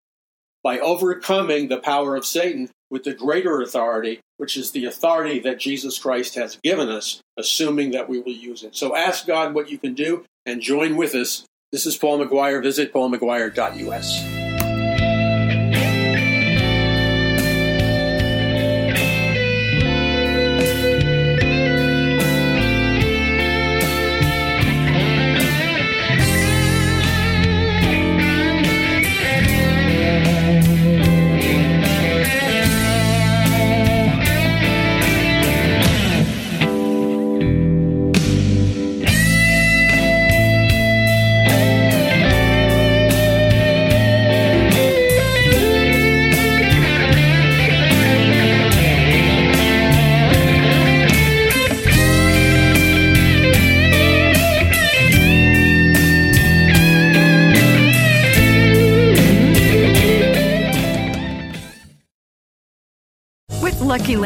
by 0.65 0.79
overcoming 0.79 1.69
the 1.69 1.79
power 1.79 2.17
of 2.17 2.25
Satan 2.25 2.71
with 2.91 3.05
the 3.05 3.13
greater 3.15 3.61
authority, 3.61 4.21
which 4.39 4.57
is 4.57 4.71
the 4.71 4.87
authority 4.87 5.39
that 5.41 5.61
Jesus 5.61 5.99
Christ 5.99 6.35
has 6.37 6.59
given 6.65 6.89
us, 6.89 7.21
assuming 7.37 7.91
that 7.91 8.09
we 8.09 8.19
will 8.19 8.33
use 8.33 8.63
it. 8.63 8.75
So 8.75 8.97
ask 8.97 9.27
God 9.27 9.55
what 9.55 9.71
you 9.71 9.77
can 9.77 9.95
do 9.95 10.25
and 10.47 10.63
join 10.63 10.97
with 10.97 11.15
us. 11.15 11.45
This 11.73 11.85
is 11.85 11.97
Paul 11.97 12.25
McGuire. 12.25 12.63
Visit 12.63 12.93
paulmcguire.us. 12.93 14.46